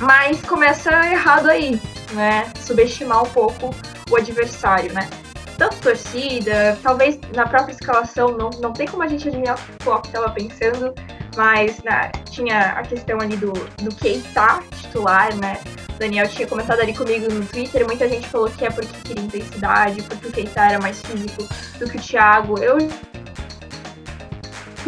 Mas 0.00 0.42
começa 0.42 0.90
errado 1.10 1.48
aí, 1.48 1.80
né? 2.12 2.50
Subestimar 2.60 3.22
um 3.22 3.28
pouco 3.28 3.74
o 4.10 4.16
adversário, 4.16 4.92
né? 4.92 5.08
tanto 5.56 5.76
torcida, 5.78 6.78
talvez 6.82 7.18
na 7.34 7.46
própria 7.46 7.72
escalação, 7.72 8.36
não, 8.36 8.50
não 8.60 8.72
tem 8.72 8.86
como 8.86 9.02
a 9.02 9.08
gente 9.08 9.28
adivinhar 9.28 9.56
o 9.56 9.58
que 9.58 9.72
o 9.72 9.84
Klopp 9.84 10.06
estava 10.06 10.30
pensando, 10.30 10.94
mas 11.36 11.82
né, 11.82 12.10
tinha 12.30 12.72
a 12.72 12.82
questão 12.82 13.20
ali 13.20 13.36
do, 13.36 13.52
do 13.52 13.94
Keita 13.94 14.62
titular, 14.80 15.34
né? 15.36 15.60
O 15.94 15.98
Daniel 15.98 16.28
tinha 16.28 16.46
comentado 16.46 16.80
ali 16.80 16.94
comigo 16.94 17.32
no 17.32 17.44
Twitter, 17.46 17.86
muita 17.86 18.08
gente 18.08 18.26
falou 18.28 18.50
que 18.50 18.64
é 18.64 18.70
porque 18.70 18.92
queria 19.04 19.24
intensidade, 19.24 20.02
porque 20.02 20.26
o 20.26 20.32
Keita 20.32 20.60
era 20.60 20.78
mais 20.78 21.00
físico 21.00 21.42
do 21.78 21.88
que 21.88 21.96
o 21.96 22.00
Thiago. 22.00 22.58
Eu 22.58 22.78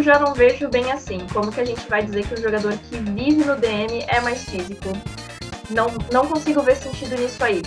já 0.02 0.18
não 0.18 0.34
vejo 0.34 0.68
bem 0.68 0.90
assim. 0.92 1.26
Como 1.32 1.50
que 1.50 1.60
a 1.60 1.64
gente 1.64 1.88
vai 1.88 2.02
dizer 2.02 2.26
que 2.26 2.34
o 2.34 2.42
jogador 2.42 2.72
que 2.72 2.96
vive 2.96 3.44
no 3.44 3.56
DM 3.56 4.04
é 4.08 4.20
mais 4.20 4.44
físico? 4.44 4.92
Não, 5.70 5.88
não 6.12 6.26
consigo 6.26 6.62
ver 6.62 6.76
sentido 6.76 7.16
nisso 7.16 7.42
aí. 7.42 7.62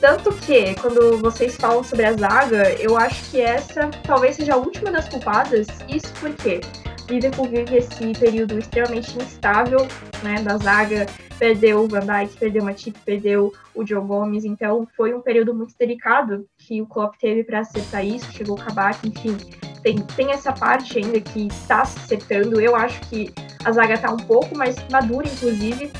Tanto 0.00 0.32
que, 0.32 0.74
quando 0.76 1.18
vocês 1.18 1.56
falam 1.56 1.82
sobre 1.82 2.06
a 2.06 2.12
zaga, 2.12 2.72
eu 2.74 2.96
acho 2.96 3.30
que 3.30 3.40
essa 3.40 3.90
talvez 4.04 4.36
seja 4.36 4.54
a 4.54 4.56
última 4.56 4.92
das 4.92 5.08
culpadas. 5.08 5.66
Isso 5.88 6.12
porque 6.20 6.60
Liverpool 7.08 7.48
vive 7.48 7.76
esse 7.76 8.12
período 8.18 8.58
extremamente 8.58 9.16
instável, 9.18 9.86
né, 10.22 10.42
da 10.42 10.56
zaga. 10.58 11.06
Perdeu 11.38 11.84
o 11.84 11.88
Van 11.88 12.00
Dijk, 12.00 12.36
perdeu 12.36 12.62
o 12.62 12.64
Matip, 12.64 12.98
perdeu 13.04 13.52
o 13.74 13.86
Joe 13.86 14.04
Gomes. 14.04 14.44
Então, 14.44 14.86
foi 14.96 15.14
um 15.14 15.20
período 15.20 15.54
muito 15.54 15.74
delicado 15.78 16.46
que 16.58 16.82
o 16.82 16.86
Klopp 16.86 17.14
teve 17.20 17.44
para 17.44 17.60
acertar 17.60 18.04
isso. 18.04 18.32
Chegou 18.32 18.58
o 18.58 18.60
Kabak, 18.60 19.08
enfim. 19.08 19.36
Tem, 19.82 19.96
tem 20.16 20.32
essa 20.32 20.52
parte 20.52 20.98
ainda 20.98 21.20
que 21.20 21.46
está 21.46 21.84
se 21.84 21.98
acertando. 21.98 22.60
Eu 22.60 22.74
acho 22.74 23.00
que 23.02 23.32
a 23.64 23.70
zaga 23.70 23.94
está 23.94 24.10
um 24.10 24.16
pouco 24.16 24.56
mais 24.56 24.76
madura, 24.90 25.28
inclusive. 25.28 25.92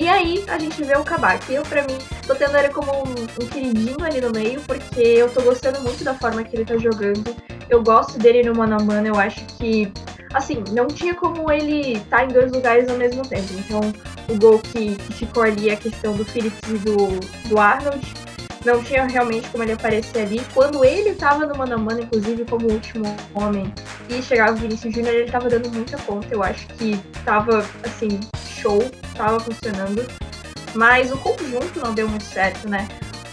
E 0.00 0.08
aí, 0.08 0.42
a 0.48 0.58
gente 0.58 0.82
vê 0.82 0.96
o 0.96 1.04
Kabak. 1.04 1.52
Eu, 1.52 1.62
para 1.62 1.82
mim, 1.82 1.98
tô 2.26 2.34
tendo 2.34 2.56
ele 2.56 2.70
como 2.70 2.90
um, 2.90 3.10
um, 3.10 3.48
queridinho 3.48 4.02
ali 4.02 4.20
no 4.20 4.30
meio, 4.30 4.60
porque 4.62 5.00
eu 5.00 5.30
tô 5.30 5.42
gostando 5.42 5.80
muito 5.82 6.02
da 6.02 6.14
forma 6.14 6.42
que 6.42 6.56
ele 6.56 6.64
tá 6.64 6.78
jogando. 6.78 7.36
Eu 7.68 7.82
gosto 7.82 8.18
dele 8.18 8.42
no 8.42 8.54
mano 8.54 8.76
a 8.76 8.82
mano, 8.82 9.08
eu 9.08 9.16
acho 9.16 9.44
que, 9.58 9.92
assim, 10.32 10.62
não 10.72 10.86
tinha 10.86 11.14
como 11.14 11.50
ele 11.50 11.94
estar 11.94 12.18
tá 12.18 12.24
em 12.24 12.28
dois 12.28 12.52
lugares 12.52 12.88
ao 12.88 12.96
mesmo 12.96 13.22
tempo. 13.22 13.52
Então, 13.52 13.80
o 14.28 14.38
gol 14.38 14.58
que, 14.58 14.96
que 14.96 15.12
ficou 15.12 15.42
ali, 15.42 15.70
a 15.70 15.76
questão 15.76 16.14
do 16.14 16.24
Phillips 16.24 16.68
e 16.68 16.78
do, 16.78 17.48
do 17.48 17.58
Arnold, 17.58 18.00
não 18.64 18.82
tinha 18.82 19.06
realmente 19.06 19.48
como 19.48 19.64
ele 19.64 19.72
aparecer 19.72 20.22
ali. 20.22 20.40
Quando 20.52 20.84
ele 20.84 21.14
tava 21.14 21.46
no 21.46 21.56
mano 21.56 21.74
a 21.74 21.78
mano, 21.78 22.02
inclusive 22.02 22.44
como 22.44 22.70
último 22.70 23.16
homem, 23.34 23.72
e 24.08 24.22
chegava 24.22 24.52
o 24.52 24.56
Vinícius 24.56 24.94
Júnior, 24.94 25.14
ele 25.14 25.30
tava 25.30 25.48
dando 25.48 25.70
muita 25.70 25.96
conta. 25.98 26.28
Eu 26.30 26.42
acho 26.42 26.66
que 26.68 26.96
tava, 27.24 27.64
assim, 27.82 28.20
show, 28.46 28.82
tava 29.14 29.40
funcionando. 29.40 30.06
Mas 30.74 31.10
o 31.10 31.16
conjunto 31.16 31.80
não 31.82 31.94
deu 31.94 32.08
muito 32.08 32.24
certo, 32.24 32.68
né? 32.68 32.86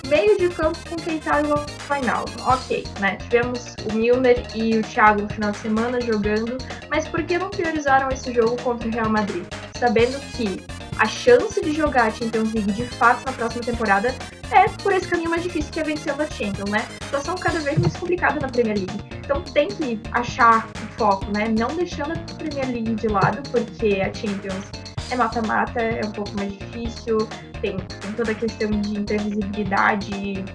Meio 0.07 0.37
de 0.37 0.47
campo 0.49 0.77
com 0.89 0.95
Keita 0.95 1.41
e 1.41 1.51
o 1.51 1.65
Wijnaldum. 1.91 2.43
Ok, 2.45 2.85
né? 2.99 3.17
Tivemos 3.17 3.75
o 3.89 3.93
Milner 3.93 4.41
e 4.55 4.77
o 4.77 4.81
Thiago 4.81 5.23
no 5.23 5.29
final 5.29 5.51
de 5.51 5.57
semana 5.57 5.99
jogando, 5.99 6.57
mas 6.89 7.07
por 7.07 7.23
que 7.23 7.37
não 7.37 7.49
priorizaram 7.49 8.09
esse 8.09 8.33
jogo 8.33 8.55
contra 8.61 8.87
o 8.87 8.91
Real 8.91 9.09
Madrid? 9.09 9.43
Sabendo 9.77 10.17
que 10.31 10.65
a 10.97 11.05
chance 11.05 11.61
de 11.61 11.73
jogar 11.73 12.07
a 12.07 12.11
Champions 12.11 12.53
League 12.53 12.71
de 12.71 12.85
fato 12.85 13.25
na 13.25 13.33
próxima 13.33 13.63
temporada 13.63 14.15
é 14.49 14.67
por 14.81 14.93
esse 14.93 15.07
caminho 15.07 15.29
mais 15.29 15.43
difícil 15.43 15.71
que 15.71 15.79
é 15.79 15.83
vencendo 15.83 16.21
a 16.21 16.27
Champions, 16.27 16.69
né? 16.69 16.87
Situação 17.03 17.35
cada 17.35 17.59
vez 17.59 17.77
mais 17.77 17.95
complicada 17.97 18.39
na 18.39 18.47
Premier 18.47 18.77
League. 18.77 19.17
Então 19.17 19.41
tem 19.41 19.67
que 19.67 19.99
achar 20.13 20.67
o 20.67 20.97
foco, 20.97 21.25
né? 21.31 21.53
Não 21.59 21.67
deixando 21.75 22.13
a 22.13 22.33
Premier 22.35 22.67
League 22.67 22.95
de 22.95 23.07
lado, 23.09 23.43
porque 23.51 24.01
a 24.01 24.13
Champions 24.13 24.71
é 25.09 25.15
mata-mata, 25.15 25.81
é 25.81 26.05
um 26.05 26.11
pouco 26.11 26.31
mais 26.35 26.51
difícil, 26.57 27.17
tem, 27.61 27.77
tem 27.77 28.11
toda 28.15 28.31
a 28.31 28.35
questão 28.35 28.69
de 28.69 28.99
imprevisibilidade. 28.99 30.45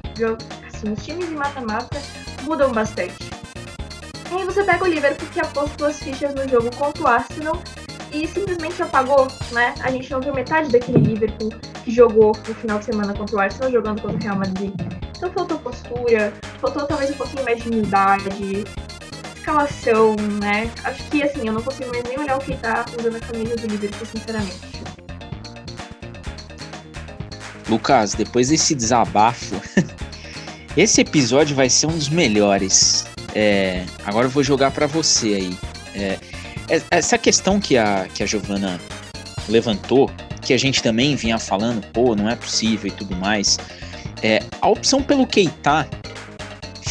Assim, 0.67 0.93
os 0.93 1.05
times 1.05 1.29
de 1.29 1.35
mata-mata 1.35 2.01
mudam 2.43 2.73
bastante. 2.73 3.15
Aí 4.31 4.45
você 4.45 4.65
pega 4.65 4.85
o 4.85 4.89
Liverpool 4.89 5.29
que 5.29 5.41
aposta 5.41 5.77
duas 5.77 6.03
fichas 6.03 6.35
no 6.35 6.49
jogo 6.49 6.75
contra 6.77 7.03
o 7.03 7.07
Arsenal 7.07 7.63
e 8.13 8.27
simplesmente 8.27 8.83
apagou, 8.83 9.29
né? 9.53 9.75
A 9.83 9.91
gente 9.91 10.11
não 10.11 10.21
viu 10.21 10.35
metade 10.35 10.71
daquele 10.71 10.99
Liverpool 10.99 11.51
que 11.85 11.91
jogou 11.91 12.33
no 12.49 12.55
final 12.55 12.79
de 12.79 12.87
semana 12.87 13.15
contra 13.15 13.37
o 13.37 13.41
Arsenal 13.41 13.71
jogando 13.71 14.01
contra 14.01 14.17
o 14.17 14.23
Real 14.23 14.37
Madrid. 14.37 14.73
Então 15.17 15.31
faltou 15.33 15.59
postura, 15.59 16.33
faltou 16.61 16.87
talvez 16.87 17.11
um 17.11 17.15
pouquinho 17.15 17.45
mais 17.45 17.63
de 17.63 17.69
humildade, 17.69 18.65
escalação, 19.43 20.15
né? 20.41 20.71
Acho 20.85 21.03
que 21.11 21.23
assim, 21.23 21.47
eu 21.47 21.53
não 21.53 21.63
consigo 21.63 21.91
mais 21.91 22.05
nem 22.05 22.19
olhar 22.19 22.37
o 22.37 22.41
que 22.41 22.57
tá 22.57 22.85
usando 22.97 23.17
a 23.17 23.21
camisa 23.21 23.57
do 23.57 23.67
Liverpool, 23.67 24.07
sinceramente. 24.07 24.83
Lucas, 27.69 28.15
depois 28.15 28.49
desse 28.49 28.75
desabafo, 28.75 29.61
esse 30.77 31.01
episódio 31.01 31.57
vai 31.57 31.69
ser 31.69 31.87
um 31.87 31.97
dos 31.97 32.09
melhores. 32.09 33.05
É, 33.35 33.85
agora 34.05 34.27
eu 34.27 34.31
vou 34.31 34.45
jogar 34.45 34.71
para 34.71 34.87
você 34.87 35.35
aí. 35.35 35.59
É, 35.95 36.19
é, 36.69 36.83
essa 36.91 37.19
questão 37.19 37.59
que 37.59 37.77
a, 37.77 38.07
que 38.15 38.23
a 38.23 38.27
Giovana 38.27 38.81
levantou, 39.49 40.11
que 40.41 40.53
a 40.53 40.59
gente 40.59 40.83
também 40.83 41.17
vinha 41.17 41.39
falando, 41.39 41.85
pô, 41.93 42.15
não 42.15 42.29
é 42.29 42.37
possível 42.37 42.89
e 42.89 42.93
tudo 42.93 43.17
mais. 43.17 43.59
É, 44.23 44.41
a 44.61 44.69
opção 44.69 45.03
pelo 45.03 45.27
Keita 45.27 45.89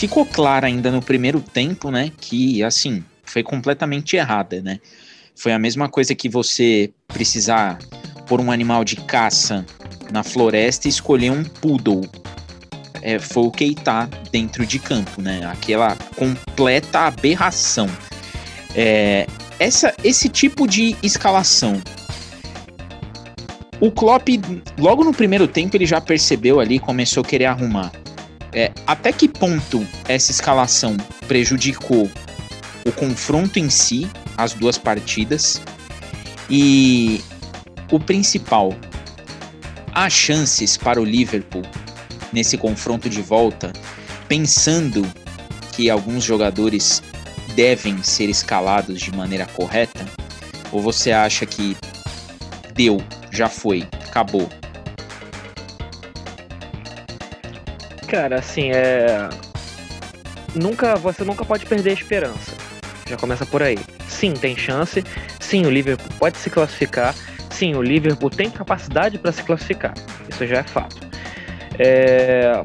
ficou 0.01 0.25
clara 0.25 0.65
ainda 0.65 0.89
no 0.89 0.99
primeiro 0.99 1.39
tempo, 1.39 1.91
né? 1.91 2.11
Que 2.19 2.63
assim 2.63 3.03
foi 3.23 3.43
completamente 3.43 4.15
errada, 4.15 4.59
né? 4.59 4.79
Foi 5.35 5.53
a 5.53 5.59
mesma 5.59 5.87
coisa 5.87 6.15
que 6.15 6.27
você 6.27 6.91
precisar 7.07 7.77
por 8.25 8.41
um 8.41 8.51
animal 8.51 8.83
de 8.83 8.95
caça 8.95 9.63
na 10.11 10.23
floresta 10.23 10.87
e 10.87 10.89
escolher 10.89 11.31
um 11.31 11.43
poodle. 11.43 12.01
É, 13.03 13.19
foi 13.19 13.43
o 13.43 13.51
Keita 13.51 14.09
dentro 14.31 14.65
de 14.65 14.79
campo, 14.79 15.21
né? 15.21 15.45
Aquela 15.45 15.95
completa 16.15 17.01
aberração. 17.01 17.87
É, 18.75 19.27
essa, 19.59 19.93
esse 20.03 20.29
tipo 20.29 20.67
de 20.67 20.95
escalação. 21.03 21.79
O 23.79 23.91
Klopp, 23.91 24.29
logo 24.79 25.03
no 25.03 25.13
primeiro 25.13 25.47
tempo, 25.47 25.77
ele 25.77 25.85
já 25.85 26.01
percebeu 26.01 26.59
ali, 26.59 26.79
começou 26.79 27.21
a 27.21 27.25
querer 27.25 27.45
arrumar. 27.45 28.00
É, 28.53 28.71
até 28.85 29.11
que 29.11 29.27
ponto 29.27 29.85
essa 30.07 30.31
escalação 30.31 30.97
prejudicou 31.27 32.09
o 32.85 32.91
confronto 32.91 33.59
em 33.59 33.69
si, 33.69 34.09
as 34.37 34.53
duas 34.53 34.77
partidas, 34.77 35.61
e 36.49 37.21
o 37.89 37.99
principal, 37.99 38.75
há 39.93 40.09
chances 40.09 40.75
para 40.75 40.99
o 40.99 41.05
Liverpool 41.05 41.63
nesse 42.33 42.57
confronto 42.57 43.09
de 43.09 43.21
volta, 43.21 43.71
pensando 44.27 45.07
que 45.71 45.89
alguns 45.89 46.23
jogadores 46.23 47.01
devem 47.55 48.01
ser 48.03 48.29
escalados 48.29 48.99
de 48.99 49.11
maneira 49.11 49.45
correta? 49.45 50.05
Ou 50.71 50.81
você 50.81 51.11
acha 51.11 51.45
que 51.45 51.77
deu, 52.73 53.01
já 53.31 53.47
foi, 53.47 53.87
acabou? 54.07 54.49
Cara, 58.12 58.39
assim, 58.39 58.71
é. 58.71 59.30
Nunca, 60.54 60.95
você 60.95 61.24
nunca 61.24 61.45
pode 61.45 61.65
perder 61.65 61.91
a 61.91 61.93
esperança. 61.93 62.52
Já 63.10 63.15
começa 63.15 63.45
por 63.45 63.63
aí. 63.63 63.80
Sim, 64.06 64.34
tem 64.34 64.54
chance. 64.54 65.02
Sim, 65.39 65.65
o 65.65 65.69
Liverpool 65.69 66.12
pode 66.19 66.38
se 66.38 66.50
classificar. 66.50 67.15
Sim, 67.50 67.74
o 67.74 67.82
Liverpool 67.82 68.30
tem 68.30 68.50
capacidade 68.50 69.17
para 69.17 69.32
se 69.32 69.41
classificar. 69.43 69.93
Isso 70.28 70.45
já 70.45 70.58
é 70.58 70.63
fato. 70.63 70.97
É... 71.80 72.62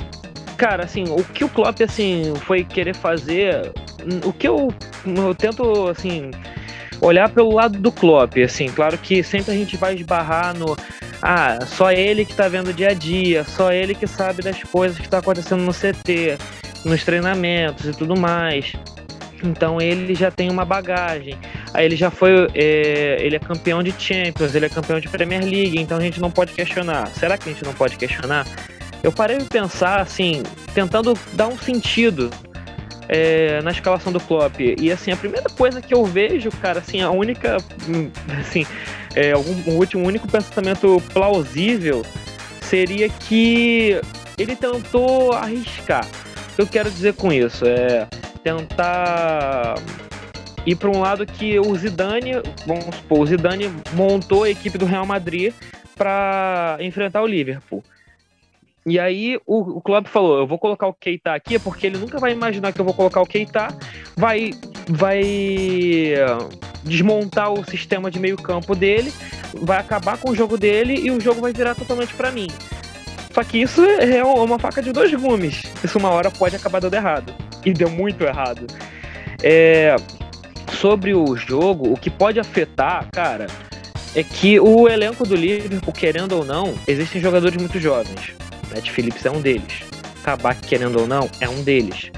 Cara, 0.57 0.83
assim, 0.83 1.05
o 1.11 1.23
que 1.23 1.45
o 1.45 1.49
Klopp 1.49 1.81
assim 1.81 2.35
foi 2.41 2.65
querer 2.65 2.97
fazer 2.97 3.73
o 4.25 4.33
que 4.33 4.49
eu, 4.49 4.75
eu 5.05 5.33
tento, 5.33 5.87
assim, 5.87 6.33
olhar 7.01 7.29
pelo 7.29 7.53
lado 7.53 7.79
do 7.79 7.93
Klopp, 7.93 8.37
assim, 8.39 8.67
claro 8.67 8.99
que 8.99 9.23
sempre 9.23 9.53
a 9.53 9.57
gente 9.57 9.77
vai 9.77 9.95
esbarrar 9.95 10.57
no 10.57 10.77
ah, 11.23 11.59
só 11.67 11.91
ele 11.91 12.25
que 12.25 12.35
tá 12.35 12.49
vendo 12.49 12.73
dia 12.73 12.91
a 12.91 12.95
dia, 12.95 13.45
só 13.45 13.73
ele 13.73 13.95
que 13.95 14.07
sabe 14.07 14.43
das 14.43 14.63
coisas 14.63 14.99
que 14.99 15.09
tá 15.09 15.19
acontecendo 15.19 15.63
no 15.63 15.73
CT, 15.73 16.39
nos 16.85 17.05
treinamentos 17.05 17.87
e 17.87 17.93
tudo 17.93 18.17
mais. 18.17 18.73
Então 19.43 19.81
ele 19.81 20.15
já 20.15 20.31
tem 20.31 20.51
uma 20.51 20.65
bagagem. 20.65 21.37
Aí 21.75 21.85
ele 21.85 21.97
já 21.97 22.11
foi, 22.11 22.49
é, 22.55 23.19
ele 23.21 23.37
é 23.37 23.39
campeão 23.39 23.83
de 23.83 23.93
Champions, 23.99 24.55
ele 24.55 24.67
é 24.67 24.69
campeão 24.69 24.99
de 24.99 25.09
Premier 25.09 25.43
League, 25.43 25.79
então 25.79 25.99
a 25.99 26.01
gente 26.01 26.21
não 26.21 26.31
pode 26.31 26.53
questionar. 26.53 27.09
Será 27.09 27.37
que 27.37 27.49
a 27.49 27.53
gente 27.53 27.65
não 27.65 27.75
pode 27.75 27.97
questionar? 27.97 28.47
Eu 29.03 29.13
parei 29.13 29.39
de 29.39 29.45
pensar 29.45 30.01
assim, 30.01 30.43
tentando 30.75 31.17
dar 31.35 31.49
um 31.49 31.59
sentido 31.59 32.31
é, 33.09 33.61
na 33.63 33.71
escalação 33.71 34.13
do 34.13 34.21
Klopp. 34.21 34.59
E 34.61 34.91
assim, 34.91 35.13
a 35.13 35.17
primeira 35.17 35.49
coisa 35.51 35.81
que 35.81 35.95
eu 35.95 36.05
vejo, 36.05 36.51
cara, 36.51 36.81
assim, 36.81 37.01
a 37.01 37.11
única, 37.11 37.59
hum, 37.89 38.11
assim, 38.41 38.67
é, 39.17 39.33
algum, 39.33 39.55
o 39.73 39.79
último 39.79 40.07
único 40.07 40.29
pensamento 40.29 41.03
plausível 41.13 42.05
seria 42.61 43.09
que 43.09 43.99
ele 44.39 44.55
tentou 44.55 45.33
arriscar. 45.33 46.07
O 46.53 46.57
que 46.57 46.63
eu 46.63 46.67
quero 46.67 46.91
dizer 46.91 47.15
com 47.15 47.33
isso 47.33 47.65
é 47.65 48.07
tentar 48.45 49.75
ir 50.67 50.77
para 50.77 50.91
um 50.91 51.01
lado 51.01 51.25
que 51.25 51.59
o 51.59 51.75
Zidane, 51.77 52.33
vamos 52.67 52.95
supor, 52.97 53.21
o 53.21 53.27
Zidane 53.27 53.73
montou 53.95 54.45
a 54.45 54.51
equipe 54.51 54.77
do 54.77 54.85
Real 54.85 55.07
Madrid 55.07 55.55
para 55.97 56.77
enfrentar 56.81 57.23
o 57.23 57.27
Liverpool. 57.27 57.83
E 58.87 59.01
aí 59.01 59.37
o, 59.44 59.79
o 59.79 59.81
Klopp 59.81 60.07
falou, 60.07 60.38
eu 60.38 60.46
vou 60.46 60.59
colocar 60.59 60.87
o 60.87 60.94
Keita 60.94 61.35
aqui 61.35 61.59
porque 61.59 61.88
ele 61.88 61.99
nunca 61.99 62.18
vai 62.18 62.31
imaginar 62.31 62.72
que 62.72 62.81
eu 62.81 62.85
vou 62.85 62.94
colocar 62.94 63.20
o 63.20 63.27
Keita, 63.27 63.68
vai 64.16 64.53
vai 64.88 65.22
desmontar 66.85 67.53
o 67.53 67.68
sistema 67.68 68.11
de 68.11 68.20
meio 68.20 68.37
campo 68.37 68.77
dele, 68.77 69.12
vai 69.55 69.79
acabar 69.79 70.16
com 70.18 70.31
o 70.31 70.37
jogo 70.37 70.57
dele 70.57 70.94
e 70.94 71.11
o 71.11 71.20
jogo 71.20 71.40
vai 71.40 71.53
virar 71.53 71.75
totalmente 71.75 72.14
para 72.14 72.31
mim. 72.31 72.46
Só 73.35 73.42
que 73.42 73.61
isso 73.61 73.85
é 73.85 74.22
uma 74.22 74.59
faca 74.59 74.81
de 74.81 74.92
dois 74.92 75.12
gumes. 75.12 75.62
Isso 75.85 75.99
uma 75.99 76.09
hora 76.09 76.31
pode 76.31 76.57
acabar 76.57 76.81
dando 76.81 76.94
errado. 76.94 77.35
E 77.66 77.72
deu 77.72 77.90
muito 77.90 78.25
errado. 78.25 78.66
É, 79.42 79.94
sobre 80.72 81.12
o 81.12 81.37
jogo, 81.37 81.92
o 81.92 81.96
que 81.99 82.09
pode 82.09 82.40
afetar, 82.40 83.07
cara, 83.12 83.46
é 84.14 84.22
que 84.22 84.59
o 84.59 84.88
elenco 84.88 85.27
do 85.27 85.35
Liverpool, 85.35 85.92
querendo 85.92 86.33
ou 86.33 86.44
não, 86.46 86.75
existem 86.88 87.20
jogadores 87.20 87.59
muito 87.59 87.79
jovens. 87.79 88.33
Matt 88.75 88.91
Phillips 88.91 89.25
é 89.25 89.31
um 89.31 89.41
deles. 89.41 89.83
Kabak, 90.23 90.67
querendo 90.67 91.01
ou 91.01 91.07
não, 91.07 91.31
é 91.41 91.49
um 91.49 91.63
deles. 91.63 92.11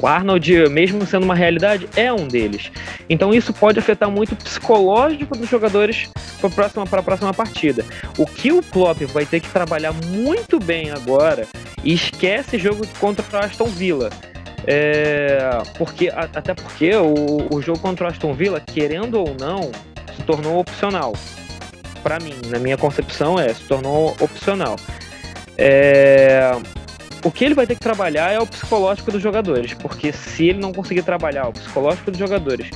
O 0.00 0.06
Arnold, 0.06 0.68
mesmo 0.68 1.04
sendo 1.06 1.24
uma 1.24 1.34
realidade, 1.34 1.88
é 1.96 2.12
um 2.12 2.28
deles. 2.28 2.70
Então 3.08 3.34
isso 3.34 3.52
pode 3.52 3.78
afetar 3.78 4.10
muito 4.10 4.32
o 4.32 4.36
psicológico 4.36 5.36
dos 5.36 5.48
jogadores 5.48 6.08
para 6.40 6.48
a 6.48 6.52
próxima, 6.52 6.86
próxima 6.86 7.34
partida. 7.34 7.84
O 8.16 8.24
que 8.24 8.52
o 8.52 8.62
Klopp 8.62 9.00
vai 9.12 9.26
ter 9.26 9.40
que 9.40 9.48
trabalhar 9.48 9.92
muito 9.92 10.60
bem 10.60 10.90
agora, 10.92 11.48
e 11.84 11.94
esquece 11.94 12.58
jogo 12.58 12.86
contra 12.98 13.24
o 13.32 13.44
Aston 13.44 13.66
Villa. 13.66 14.10
É, 14.66 15.38
porque, 15.76 16.10
até 16.14 16.52
porque 16.52 16.94
o, 16.94 17.54
o 17.54 17.62
jogo 17.62 17.78
contra 17.78 18.06
o 18.06 18.08
Aston 18.08 18.34
Villa, 18.34 18.60
querendo 18.60 19.18
ou 19.18 19.34
não, 19.40 19.70
se 20.14 20.22
tornou 20.24 20.58
opcional. 20.58 21.14
Para 22.02 22.18
mim, 22.20 22.34
na 22.46 22.58
minha 22.58 22.76
concepção, 22.76 23.38
é, 23.38 23.52
se 23.54 23.62
tornou 23.62 24.14
opcional. 24.20 24.76
É... 25.58 26.52
O 27.24 27.32
que 27.32 27.44
ele 27.44 27.54
vai 27.54 27.66
ter 27.66 27.74
que 27.74 27.80
trabalhar 27.80 28.32
é 28.32 28.38
o 28.38 28.46
psicológico 28.46 29.10
dos 29.10 29.20
jogadores, 29.20 29.74
porque 29.74 30.12
se 30.12 30.48
ele 30.48 30.60
não 30.60 30.72
conseguir 30.72 31.02
trabalhar 31.02 31.48
o 31.48 31.52
psicológico 31.52 32.12
dos 32.12 32.18
jogadores, 32.18 32.70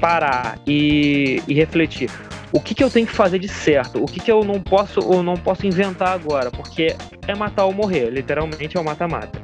parar 0.00 0.58
e, 0.66 1.42
e 1.46 1.52
refletir 1.52 2.10
o 2.54 2.60
que, 2.60 2.72
que 2.72 2.84
eu 2.84 2.88
tenho 2.88 3.04
que 3.04 3.12
fazer 3.12 3.40
de 3.40 3.48
certo, 3.48 4.00
o 4.00 4.06
que, 4.06 4.20
que 4.20 4.30
eu 4.30 4.44
não 4.44 4.60
posso 4.60 5.00
ou 5.00 5.24
não 5.24 5.34
posso 5.34 5.66
inventar 5.66 6.10
agora, 6.10 6.52
porque 6.52 6.94
é 7.26 7.34
matar 7.34 7.64
ou 7.64 7.72
morrer, 7.72 8.10
literalmente 8.10 8.76
é 8.76 8.80
o 8.80 8.84
mata-mata. 8.84 9.42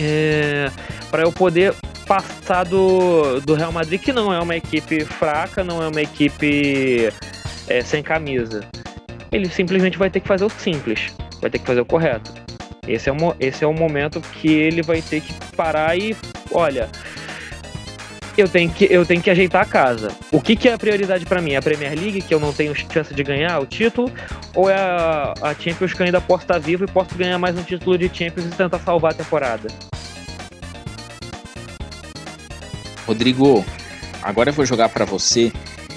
É, 0.00 0.70
para 1.10 1.22
eu 1.22 1.32
poder 1.32 1.74
passar 2.06 2.64
do, 2.64 3.40
do 3.40 3.54
Real 3.54 3.72
Madrid, 3.72 4.00
que 4.00 4.12
não 4.12 4.32
é 4.32 4.38
uma 4.38 4.54
equipe 4.54 5.04
fraca, 5.04 5.64
não 5.64 5.82
é 5.82 5.88
uma 5.88 6.00
equipe 6.00 7.12
é, 7.66 7.80
sem 7.82 8.04
camisa. 8.04 8.64
Ele 9.32 9.48
simplesmente 9.48 9.98
vai 9.98 10.08
ter 10.08 10.20
que 10.20 10.28
fazer 10.28 10.44
o 10.44 10.48
simples, 10.48 11.12
vai 11.42 11.50
ter 11.50 11.58
que 11.58 11.66
fazer 11.66 11.80
o 11.80 11.84
correto. 11.84 12.32
Esse 12.86 13.10
é, 13.10 13.12
o, 13.12 13.16
esse 13.38 13.64
é 13.64 13.66
o 13.66 13.74
momento 13.74 14.20
que 14.20 14.48
ele 14.48 14.82
vai 14.82 15.02
ter 15.02 15.20
que 15.20 15.34
parar 15.56 15.96
e, 15.98 16.16
olha, 16.50 16.88
eu 18.36 18.48
tenho 18.48 18.70
que, 18.70 18.86
eu 18.90 19.04
tenho 19.04 19.20
que 19.20 19.30
ajeitar 19.30 19.62
a 19.62 19.64
casa. 19.64 20.10
O 20.30 20.40
que, 20.40 20.56
que 20.56 20.68
é 20.68 20.72
a 20.72 20.78
prioridade 20.78 21.26
para 21.26 21.40
mim? 21.42 21.52
É 21.52 21.56
a 21.56 21.62
Premier 21.62 21.94
League, 21.94 22.22
que 22.22 22.32
eu 22.32 22.40
não 22.40 22.52
tenho 22.52 22.74
chance 22.74 23.12
de 23.12 23.22
ganhar 23.22 23.58
o 23.60 23.66
título? 23.66 24.10
Ou 24.54 24.70
é 24.70 24.74
a, 24.74 25.34
a 25.42 25.54
Champions 25.54 25.92
que 25.92 26.00
eu 26.00 26.06
ainda 26.06 26.20
posso 26.20 26.44
estar 26.44 26.58
vivo 26.58 26.84
e 26.84 26.86
posso 26.86 27.14
ganhar 27.14 27.38
mais 27.38 27.56
um 27.58 27.62
título 27.62 27.98
de 27.98 28.06
Champions 28.06 28.46
e 28.46 28.50
tentar 28.50 28.78
salvar 28.78 29.12
a 29.12 29.14
temporada? 29.14 29.68
Rodrigo, 33.06 33.64
agora 34.22 34.50
eu 34.50 34.54
vou 34.54 34.64
jogar 34.64 34.88
para 34.88 35.04
você 35.04 35.52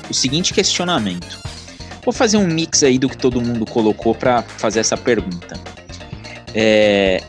o 0.10 0.13
seguinte 0.13 0.53
questionamento. 0.53 1.39
Vou 2.06 2.13
fazer 2.13 2.38
um 2.38 2.48
mix 2.48 2.84
aí 2.84 3.00
do 3.00 3.10
que 3.10 3.18
todo 3.18 3.41
mundo 3.41 3.65
colocou 3.65 4.13
para 4.13 4.44
fazer 4.44 4.80
essa 4.80 4.96
pergunta. 4.96 5.60
É, 6.54 7.22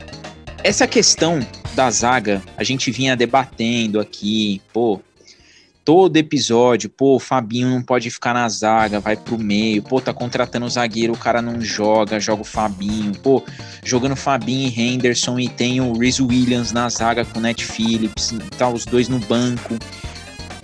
essa 0.62 0.86
questão 0.86 1.40
da 1.74 1.90
zaga, 1.90 2.42
a 2.56 2.62
gente 2.62 2.90
vinha 2.90 3.16
debatendo 3.16 3.98
aqui, 3.98 4.60
pô, 4.72 5.00
todo 5.84 6.16
episódio, 6.16 6.90
pô, 6.90 7.14
o 7.14 7.20
Fabinho 7.20 7.68
não 7.68 7.80
pode 7.80 8.10
ficar 8.10 8.34
na 8.34 8.48
zaga, 8.48 8.98
vai 8.98 9.16
pro 9.16 9.38
meio, 9.38 9.82
pô, 9.82 10.00
tá 10.00 10.12
contratando 10.12 10.66
o 10.66 10.68
zagueiro, 10.68 11.12
o 11.12 11.18
cara 11.18 11.40
não 11.40 11.60
joga, 11.60 12.18
joga 12.18 12.42
o 12.42 12.44
Fabinho, 12.44 13.12
pô, 13.22 13.42
jogando 13.84 14.16
Fabinho 14.16 14.68
e 14.68 14.80
Henderson 14.80 15.38
e 15.38 15.48
tem 15.48 15.80
o 15.80 15.96
Reese 15.96 16.22
Williams 16.22 16.72
na 16.72 16.88
zaga 16.88 17.24
com 17.24 17.38
o 17.38 17.42
Net 17.42 17.64
Phillips, 17.64 18.34
tá 18.58 18.68
os 18.68 18.84
dois 18.84 19.08
no 19.08 19.20
banco. 19.20 19.78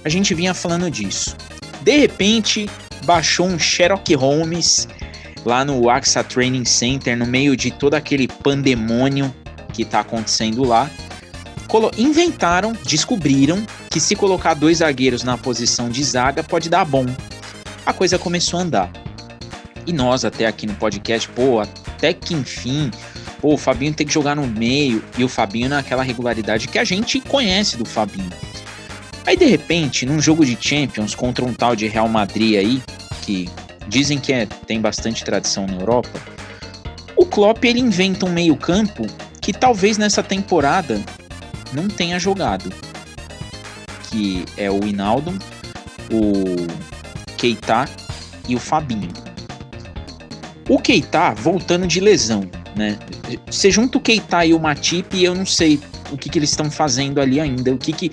A 0.04 0.08
gente 0.08 0.34
vinha 0.34 0.52
falando 0.52 0.90
disso. 0.90 1.36
De 1.82 1.96
repente, 1.96 2.68
baixou 3.04 3.46
um 3.46 3.58
Sherlock 3.58 4.14
Holmes 4.14 4.88
lá 5.44 5.64
no 5.64 5.88
AXA 5.90 6.22
Training 6.22 6.64
Center, 6.64 7.16
no 7.16 7.26
meio 7.26 7.56
de 7.56 7.70
todo 7.70 7.94
aquele 7.94 8.28
pandemônio 8.28 9.34
que 9.72 9.82
está 9.82 10.00
acontecendo 10.00 10.64
lá. 10.64 10.90
Inventaram, 11.96 12.76
descobriram 12.84 13.64
que 13.88 13.98
se 13.98 14.14
colocar 14.14 14.52
dois 14.52 14.78
zagueiros 14.78 15.22
na 15.22 15.38
posição 15.38 15.88
de 15.88 16.04
zaga 16.04 16.42
pode 16.44 16.68
dar 16.68 16.84
bom. 16.84 17.06
A 17.86 17.94
coisa 17.94 18.18
começou 18.18 18.60
a 18.60 18.62
andar. 18.62 18.92
E 19.86 19.92
nós, 19.92 20.24
até 20.24 20.46
aqui 20.46 20.66
no 20.66 20.74
podcast, 20.74 21.28
pô, 21.30 21.60
até 21.60 22.12
que 22.12 22.34
enfim, 22.34 22.90
pô, 23.40 23.54
o 23.54 23.56
Fabinho 23.56 23.94
tem 23.94 24.06
que 24.06 24.12
jogar 24.12 24.36
no 24.36 24.46
meio 24.46 25.02
e 25.16 25.24
o 25.24 25.28
Fabinho 25.28 25.70
naquela 25.70 26.02
regularidade 26.02 26.68
que 26.68 26.78
a 26.78 26.84
gente 26.84 27.20
conhece 27.20 27.76
do 27.76 27.86
Fabinho. 27.86 28.30
Aí 29.26 29.36
de 29.36 29.44
repente, 29.44 30.04
num 30.04 30.20
jogo 30.20 30.44
de 30.44 30.56
Champions 30.60 31.14
contra 31.14 31.44
um 31.44 31.54
tal 31.54 31.76
de 31.76 31.86
Real 31.86 32.08
Madrid 32.08 32.56
aí, 32.56 32.82
que 33.22 33.48
dizem 33.88 34.18
que 34.18 34.32
é, 34.32 34.46
tem 34.46 34.80
bastante 34.80 35.24
tradição 35.24 35.66
na 35.66 35.74
Europa, 35.74 36.20
o 37.16 37.24
Klopp 37.24 37.64
ele 37.64 37.80
inventa 37.80 38.26
um 38.26 38.32
meio-campo 38.32 39.06
que 39.40 39.52
talvez 39.52 39.98
nessa 39.98 40.22
temporada 40.22 41.00
não 41.72 41.88
tenha 41.88 42.18
jogado. 42.18 42.72
Que 44.10 44.44
é 44.56 44.70
o 44.70 44.84
Inaldo, 44.84 45.38
o 46.10 46.66
Keita 47.36 47.88
e 48.48 48.54
o 48.54 48.58
Fabinho. 48.58 49.08
O 50.68 50.78
Keita 50.78 51.34
voltando 51.34 51.86
de 51.86 52.00
lesão, 52.00 52.48
né? 52.76 52.98
Você 53.46 53.70
junta 53.70 53.98
o 53.98 54.00
Keita 54.00 54.44
e 54.44 54.54
o 54.54 54.60
Matip 54.60 55.16
e 55.16 55.24
eu 55.24 55.34
não 55.34 55.46
sei 55.46 55.80
o 56.10 56.18
que, 56.18 56.28
que 56.28 56.38
eles 56.38 56.50
estão 56.50 56.70
fazendo 56.70 57.20
ali 57.20 57.40
ainda, 57.40 57.72
o 57.72 57.78
que 57.78 57.92
que 57.92 58.12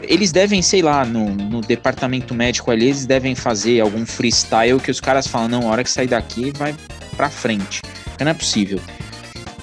eles 0.00 0.32
devem, 0.32 0.62
sei 0.62 0.82
lá, 0.82 1.04
no, 1.04 1.30
no 1.30 1.60
departamento 1.60 2.34
médico 2.34 2.70
ali, 2.70 2.86
eles 2.86 3.06
devem 3.06 3.34
fazer 3.34 3.80
algum 3.80 4.04
freestyle 4.04 4.80
que 4.80 4.90
os 4.90 5.00
caras 5.00 5.26
falam, 5.26 5.48
não, 5.48 5.62
a 5.62 5.72
hora 5.72 5.84
que 5.84 5.90
sair 5.90 6.06
daqui 6.06 6.52
vai 6.56 6.74
pra 7.16 7.30
frente. 7.30 7.80
Não 8.20 8.30
é 8.30 8.34
possível. 8.34 8.80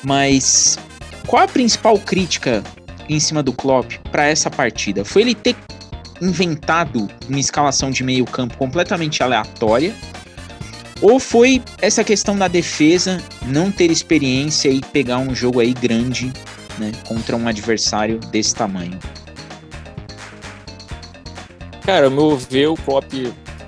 Mas 0.03 0.77
qual 1.27 1.43
a 1.43 1.47
principal 1.47 1.97
crítica 1.99 2.63
em 3.07 3.19
cima 3.19 3.43
do 3.43 3.53
Klopp 3.53 3.93
para 4.11 4.25
essa 4.25 4.49
partida? 4.49 5.05
Foi 5.05 5.21
ele 5.21 5.35
ter 5.35 5.55
inventado 6.21 7.09
uma 7.27 7.39
escalação 7.39 7.91
de 7.91 8.03
meio 8.03 8.25
campo 8.25 8.57
completamente 8.57 9.21
aleatória? 9.21 9.93
Ou 11.01 11.19
foi 11.19 11.61
essa 11.81 12.03
questão 12.03 12.37
da 12.37 12.47
defesa 12.47 13.21
não 13.45 13.71
ter 13.71 13.91
experiência 13.91 14.69
e 14.69 14.79
pegar 14.79 15.17
um 15.17 15.35
jogo 15.35 15.59
aí 15.59 15.73
grande 15.73 16.31
né, 16.77 16.91
contra 17.05 17.35
um 17.35 17.47
adversário 17.47 18.19
desse 18.31 18.55
tamanho? 18.55 18.97
Cara, 21.85 22.09
meu 22.09 22.37
ver, 22.37 22.67
o 22.67 22.75
Klopp 22.75 23.11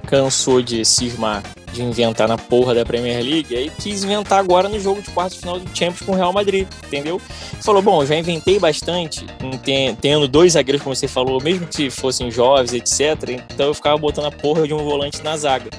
cansou 0.07 0.61
de 0.61 0.85
cismar, 0.85 1.43
de 1.73 1.83
inventar 1.83 2.27
na 2.27 2.37
porra 2.37 2.73
da 2.73 2.85
Premier 2.85 3.21
League, 3.21 3.53
aí 3.53 3.69
quis 3.69 4.05
inventar 4.05 4.39
agora 4.39 4.69
no 4.69 4.79
jogo 4.79 5.01
de 5.01 5.09
quarto 5.11 5.37
final 5.37 5.59
do 5.59 5.67
Champions 5.75 6.01
com 6.01 6.13
o 6.13 6.15
Real 6.15 6.31
Madrid, 6.31 6.65
entendeu? 6.85 7.19
Falou, 7.61 7.81
bom, 7.81 8.05
já 8.05 8.15
inventei 8.15 8.57
bastante, 8.57 9.25
tendo 9.99 10.27
dois 10.29 10.53
zagueiros, 10.53 10.81
como 10.81 10.95
você 10.95 11.09
falou, 11.09 11.41
mesmo 11.41 11.67
que 11.67 11.89
fossem 11.89 12.31
jovens, 12.31 12.73
etc. 12.73 13.41
Então 13.53 13.65
eu 13.65 13.73
ficava 13.73 13.97
botando 13.97 14.27
a 14.27 14.31
porra 14.31 14.65
de 14.65 14.73
um 14.73 14.77
volante 14.77 15.21
na 15.21 15.35
zaga. 15.35 15.69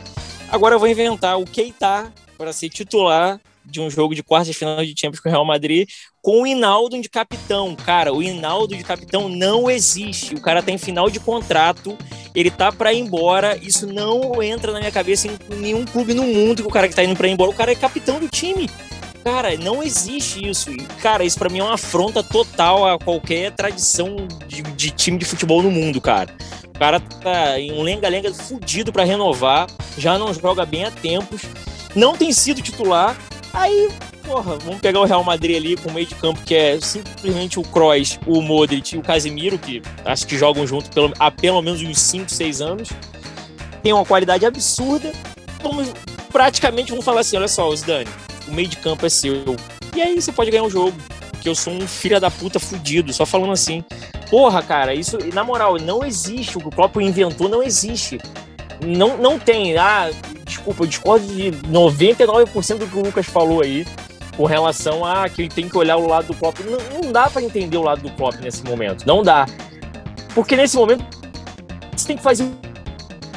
Agora 0.51 0.75
eu 0.75 0.79
vou 0.79 0.89
inventar 0.89 1.39
o 1.39 1.45
Keita 1.47 2.13
para 2.37 2.53
ser 2.53 2.69
titular 2.69 3.41
de 3.67 3.81
um 3.81 3.91
jogo 3.91 4.15
de 4.15 4.23
quartas 4.23 4.49
de 4.49 4.55
final 4.55 4.85
de 4.85 4.95
Champions 4.97 5.21
com 5.21 5.29
o 5.29 5.33
Real 5.33 5.45
Madrid, 5.45 5.89
com 6.23 6.43
o 6.43 6.47
Hinaldo 6.47 7.01
de 7.01 7.09
capitão. 7.09 7.75
Cara, 7.75 8.13
o 8.13 8.23
Hinaldo 8.23 8.77
de 8.77 8.85
capitão 8.85 9.29
não 9.29 9.71
existe. 9.71 10.35
O 10.35 10.41
cara 10.41 10.63
tem 10.63 10.79
final 10.79 11.11
de 11.11 11.21
contrato, 11.21 11.97
ele 12.35 12.51
tá 12.51 12.73
para 12.73 12.93
ir 12.93 13.01
embora. 13.01 13.57
Isso 13.61 13.87
não 13.87 14.43
entra 14.43 14.73
na 14.73 14.79
minha 14.79 14.93
cabeça 14.93 15.29
em 15.29 15.37
nenhum 15.57 15.85
clube 15.85 16.15
no 16.15 16.25
mundo 16.25 16.63
que 16.63 16.69
o 16.69 16.73
cara 16.73 16.89
que 16.89 16.95
tá 16.95 17.05
indo 17.05 17.17
para 17.17 17.29
ir 17.29 17.33
embora, 17.33 17.51
o 17.51 17.55
cara 17.55 17.73
é 17.73 17.75
capitão 17.75 18.19
do 18.21 18.29
time. 18.29 18.71
Cara, 19.25 19.57
não 19.57 19.83
existe 19.83 20.49
isso. 20.49 20.71
Cara, 21.03 21.25
isso 21.25 21.37
para 21.37 21.51
mim 21.51 21.59
é 21.59 21.65
uma 21.65 21.75
afronta 21.75 22.23
total 22.23 22.89
a 22.89 22.97
qualquer 22.97 23.51
tradição 23.51 24.29
de, 24.47 24.63
de 24.63 24.91
time 24.93 25.19
de 25.19 25.25
futebol 25.25 25.61
no 25.61 25.71
mundo, 25.71 26.01
cara. 26.01 26.33
O 26.73 26.79
cara 26.79 27.01
tá 27.01 27.59
em 27.59 27.73
um 27.73 27.83
lenga-lenga 27.83 28.33
fudido 28.33 28.93
para 28.93 29.03
renovar, 29.03 29.67
já 29.99 30.17
não 30.17 30.33
joga 30.33 30.65
bem 30.65 30.85
há 30.85 30.93
tempos, 30.93 31.43
não 31.95 32.17
tem 32.17 32.33
sido 32.33 32.63
titular 32.63 33.17
Aí, 33.57 33.89
porra, 34.23 34.59
vamos 34.59 34.81
pegar 34.83 35.01
o 35.01 35.05
Real 35.05 35.25
Madrid 35.25 35.57
ali 35.57 35.77
com 35.77 35.89
o 35.89 35.93
meio 35.93 36.07
de 36.07 36.15
campo 36.15 36.39
que 36.45 36.55
é 36.55 36.79
simplesmente 36.79 37.59
o 37.59 37.63
Kroos, 37.63 38.21
o 38.27 38.43
Modric 38.43 38.95
e 38.95 38.99
o 38.99 39.03
Casemiro, 39.03 39.59
que 39.59 39.81
acho 40.05 40.27
que 40.27 40.37
jogam 40.37 40.67
junto 40.67 40.91
pelo, 40.91 41.13
há 41.19 41.31
pelo 41.31 41.63
menos 41.63 41.81
uns 41.81 41.99
5, 41.99 42.31
6 42.31 42.61
anos. 42.61 42.91
Tem 43.83 43.95
uma 43.95 44.05
qualidade 44.05 44.45
absurda. 44.45 45.11
Praticamente 46.31 46.91
vamos 46.91 47.05
falar 47.05 47.23
assim: 47.23 47.39
olha 47.39 47.49
só, 47.49 47.75
Zidane, 47.75 48.11
o 48.47 48.53
meio 48.53 48.69
de 48.69 48.77
campo 48.77 49.07
é 49.07 49.09
seu. 49.09 49.57
E 49.97 50.03
aí 50.03 50.21
você 50.21 50.31
pode 50.31 50.51
ganhar 50.51 50.65
um 50.65 50.71
jogo. 50.71 50.97
Que 51.41 51.49
eu 51.49 51.55
sou 51.55 51.73
um 51.73 51.87
filho 51.87 52.21
da 52.21 52.31
puta 52.31 52.59
fudido, 52.59 53.13
só 53.13 53.25
falando 53.25 53.53
assim. 53.53 53.83
Porra, 54.29 54.63
cara, 54.63 54.95
isso, 54.95 55.17
na 55.33 55.45
moral, 55.45 55.79
não 55.79 56.05
existe. 56.05 56.59
O 56.59 56.71
próprio 56.71 57.01
inventou 57.01 57.49
não 57.49 57.63
existe. 57.63 58.19
Não, 58.85 59.17
não 59.17 59.39
tem. 59.39 59.77
Ah, 59.77 60.11
desculpa, 60.45 60.85
eu 60.85 60.87
discordo 60.87 61.27
de 61.27 61.51
99% 61.69 62.79
do 62.79 62.87
que 62.87 62.97
o 62.97 63.03
Lucas 63.03 63.27
falou 63.27 63.63
aí 63.63 63.87
com 64.37 64.45
relação 64.45 65.05
a 65.05 65.29
que 65.29 65.49
tem 65.49 65.69
que 65.69 65.77
olhar 65.77 65.97
o 65.97 66.07
lado 66.07 66.29
do 66.29 66.35
Klopp. 66.35 66.59
Não, 66.61 67.03
não 67.03 67.13
dá 67.13 67.29
para 67.29 67.43
entender 67.43 67.77
o 67.77 67.83
lado 67.83 68.03
do 68.03 68.11
Klopp 68.11 68.37
nesse 68.41 68.63
momento. 68.65 69.07
Não 69.07 69.23
dá. 69.23 69.47
Porque 70.35 70.57
nesse 70.57 70.77
momento 70.77 71.05
você 71.97 72.09
tem 72.09 72.17
que 72.17 72.23
fazer 72.23 72.47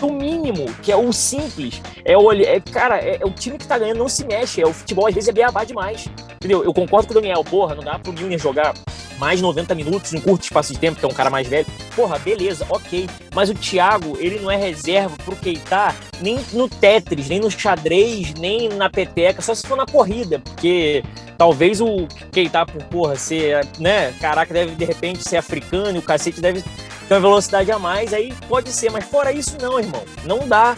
o 0.01 0.11
mínimo, 0.11 0.65
que 0.83 0.91
é 0.91 0.97
o 0.97 1.11
simples. 1.13 1.81
É 2.03 2.17
o 2.17 2.31
é, 2.31 2.59
cara, 2.59 2.99
é, 2.99 3.17
é, 3.21 3.25
o 3.25 3.31
time 3.31 3.57
que 3.57 3.67
tá 3.67 3.77
ganhando 3.77 3.97
não 3.97 4.09
se 4.09 4.25
mexe. 4.25 4.61
É 4.61 4.65
o 4.65 4.73
futebol 4.73 5.07
às 5.07 5.13
vezes 5.13 5.29
é 5.29 5.31
beabá 5.31 5.63
demais. 5.63 6.07
Entendeu? 6.35 6.63
Eu 6.63 6.73
concordo 6.73 7.07
com 7.07 7.13
o 7.13 7.21
Daniel, 7.21 7.43
porra, 7.43 7.75
não 7.75 7.83
dá 7.83 7.97
pro 7.97 8.13
Milner 8.13 8.39
jogar 8.39 8.73
mais 9.19 9.41
90 9.41 9.75
minutos 9.75 10.13
em 10.13 10.19
curto 10.19 10.43
espaço 10.43 10.73
de 10.73 10.79
tempo, 10.79 10.99
que 10.99 11.05
é 11.05 11.07
um 11.07 11.13
cara 11.13 11.29
mais 11.29 11.47
velho. 11.47 11.67
Porra, 11.95 12.17
beleza, 12.17 12.65
ok. 12.69 13.07
Mas 13.35 13.49
o 13.49 13.53
Thiago, 13.53 14.17
ele 14.19 14.39
não 14.39 14.49
é 14.49 14.55
reserva 14.55 15.15
pro 15.23 15.35
Keita 15.35 15.93
nem 16.21 16.39
no 16.53 16.67
Tetris, 16.67 17.27
nem 17.27 17.39
no 17.39 17.51
xadrez, 17.51 18.33
nem 18.35 18.69
na 18.69 18.89
peteca, 18.89 19.41
só 19.41 19.53
se 19.53 19.67
for 19.67 19.77
na 19.77 19.85
corrida, 19.85 20.39
porque 20.39 21.03
talvez 21.37 21.79
o 21.79 22.07
Keita, 22.31 22.65
por 22.65 22.83
porra, 22.85 23.15
ser, 23.15 23.65
né, 23.77 24.13
caraca, 24.19 24.53
deve 24.53 24.75
de 24.75 24.85
repente 24.85 25.27
ser 25.27 25.37
africano 25.37 25.95
e 25.95 25.99
o 25.99 26.01
cacete 26.01 26.41
deve 26.41 26.61
ter 26.61 27.13
uma 27.13 27.19
velocidade 27.19 27.71
a 27.71 27.79
mais, 27.79 28.13
aí 28.13 28.33
pode 28.47 28.71
ser, 28.71 28.91
mas 28.91 29.05
fora 29.05 29.31
isso 29.31 29.57
não, 29.61 29.79
irmão. 29.79 30.03
Não 30.25 30.47
dá. 30.47 30.77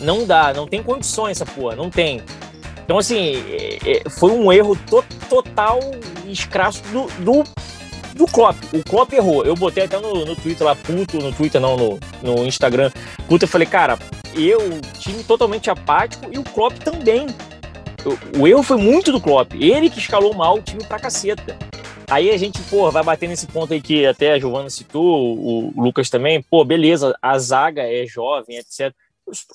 Não 0.00 0.26
dá, 0.26 0.52
não 0.52 0.66
tem 0.66 0.82
condições 0.82 1.40
essa 1.40 1.46
porra, 1.46 1.76
não 1.76 1.88
tem. 1.88 2.22
Então, 2.84 2.98
assim, 2.98 3.36
é, 3.48 3.78
é, 3.84 4.10
foi 4.10 4.32
um 4.32 4.52
erro 4.52 4.76
to 4.76 5.04
total 5.28 5.80
escrasso 6.26 6.82
do, 6.92 7.06
do, 7.24 7.44
do 8.14 8.26
Klopp. 8.26 8.56
O 8.72 8.82
Klopp 8.82 9.12
errou. 9.12 9.44
Eu 9.44 9.54
botei 9.54 9.84
até 9.84 9.98
no, 9.98 10.24
no 10.24 10.36
Twitter 10.36 10.66
lá, 10.66 10.74
puto, 10.74 11.18
no 11.18 11.32
Twitter 11.32 11.60
não, 11.60 11.76
no, 11.76 12.00
no 12.22 12.46
Instagram, 12.46 12.90
puto, 13.28 13.44
eu 13.44 13.48
falei, 13.48 13.66
cara, 13.66 13.98
eu, 14.34 14.80
time 14.98 15.22
totalmente 15.24 15.70
apático 15.70 16.26
e 16.32 16.38
o 16.38 16.44
Klopp 16.44 16.78
também. 16.78 17.26
O, 18.04 18.42
o 18.42 18.48
erro 18.48 18.62
foi 18.62 18.76
muito 18.76 19.12
do 19.12 19.20
Klopp. 19.20 19.52
Ele 19.54 19.88
que 19.88 19.98
escalou 19.98 20.34
mal 20.34 20.56
o 20.56 20.62
time 20.62 20.84
pra 20.84 20.98
caceta. 20.98 21.56
Aí 22.10 22.30
a 22.30 22.36
gente, 22.36 22.60
pô, 22.62 22.90
vai 22.90 23.02
bater 23.02 23.28
nesse 23.28 23.46
ponto 23.46 23.72
aí 23.72 23.80
que 23.80 24.04
até 24.04 24.32
a 24.32 24.38
Giovana 24.38 24.68
citou, 24.68 25.38
o 25.38 25.72
Lucas 25.76 26.10
também, 26.10 26.42
pô, 26.42 26.62
beleza, 26.62 27.16
a 27.22 27.38
zaga 27.38 27.82
é 27.82 28.04
jovem, 28.06 28.58
etc. 28.58 28.92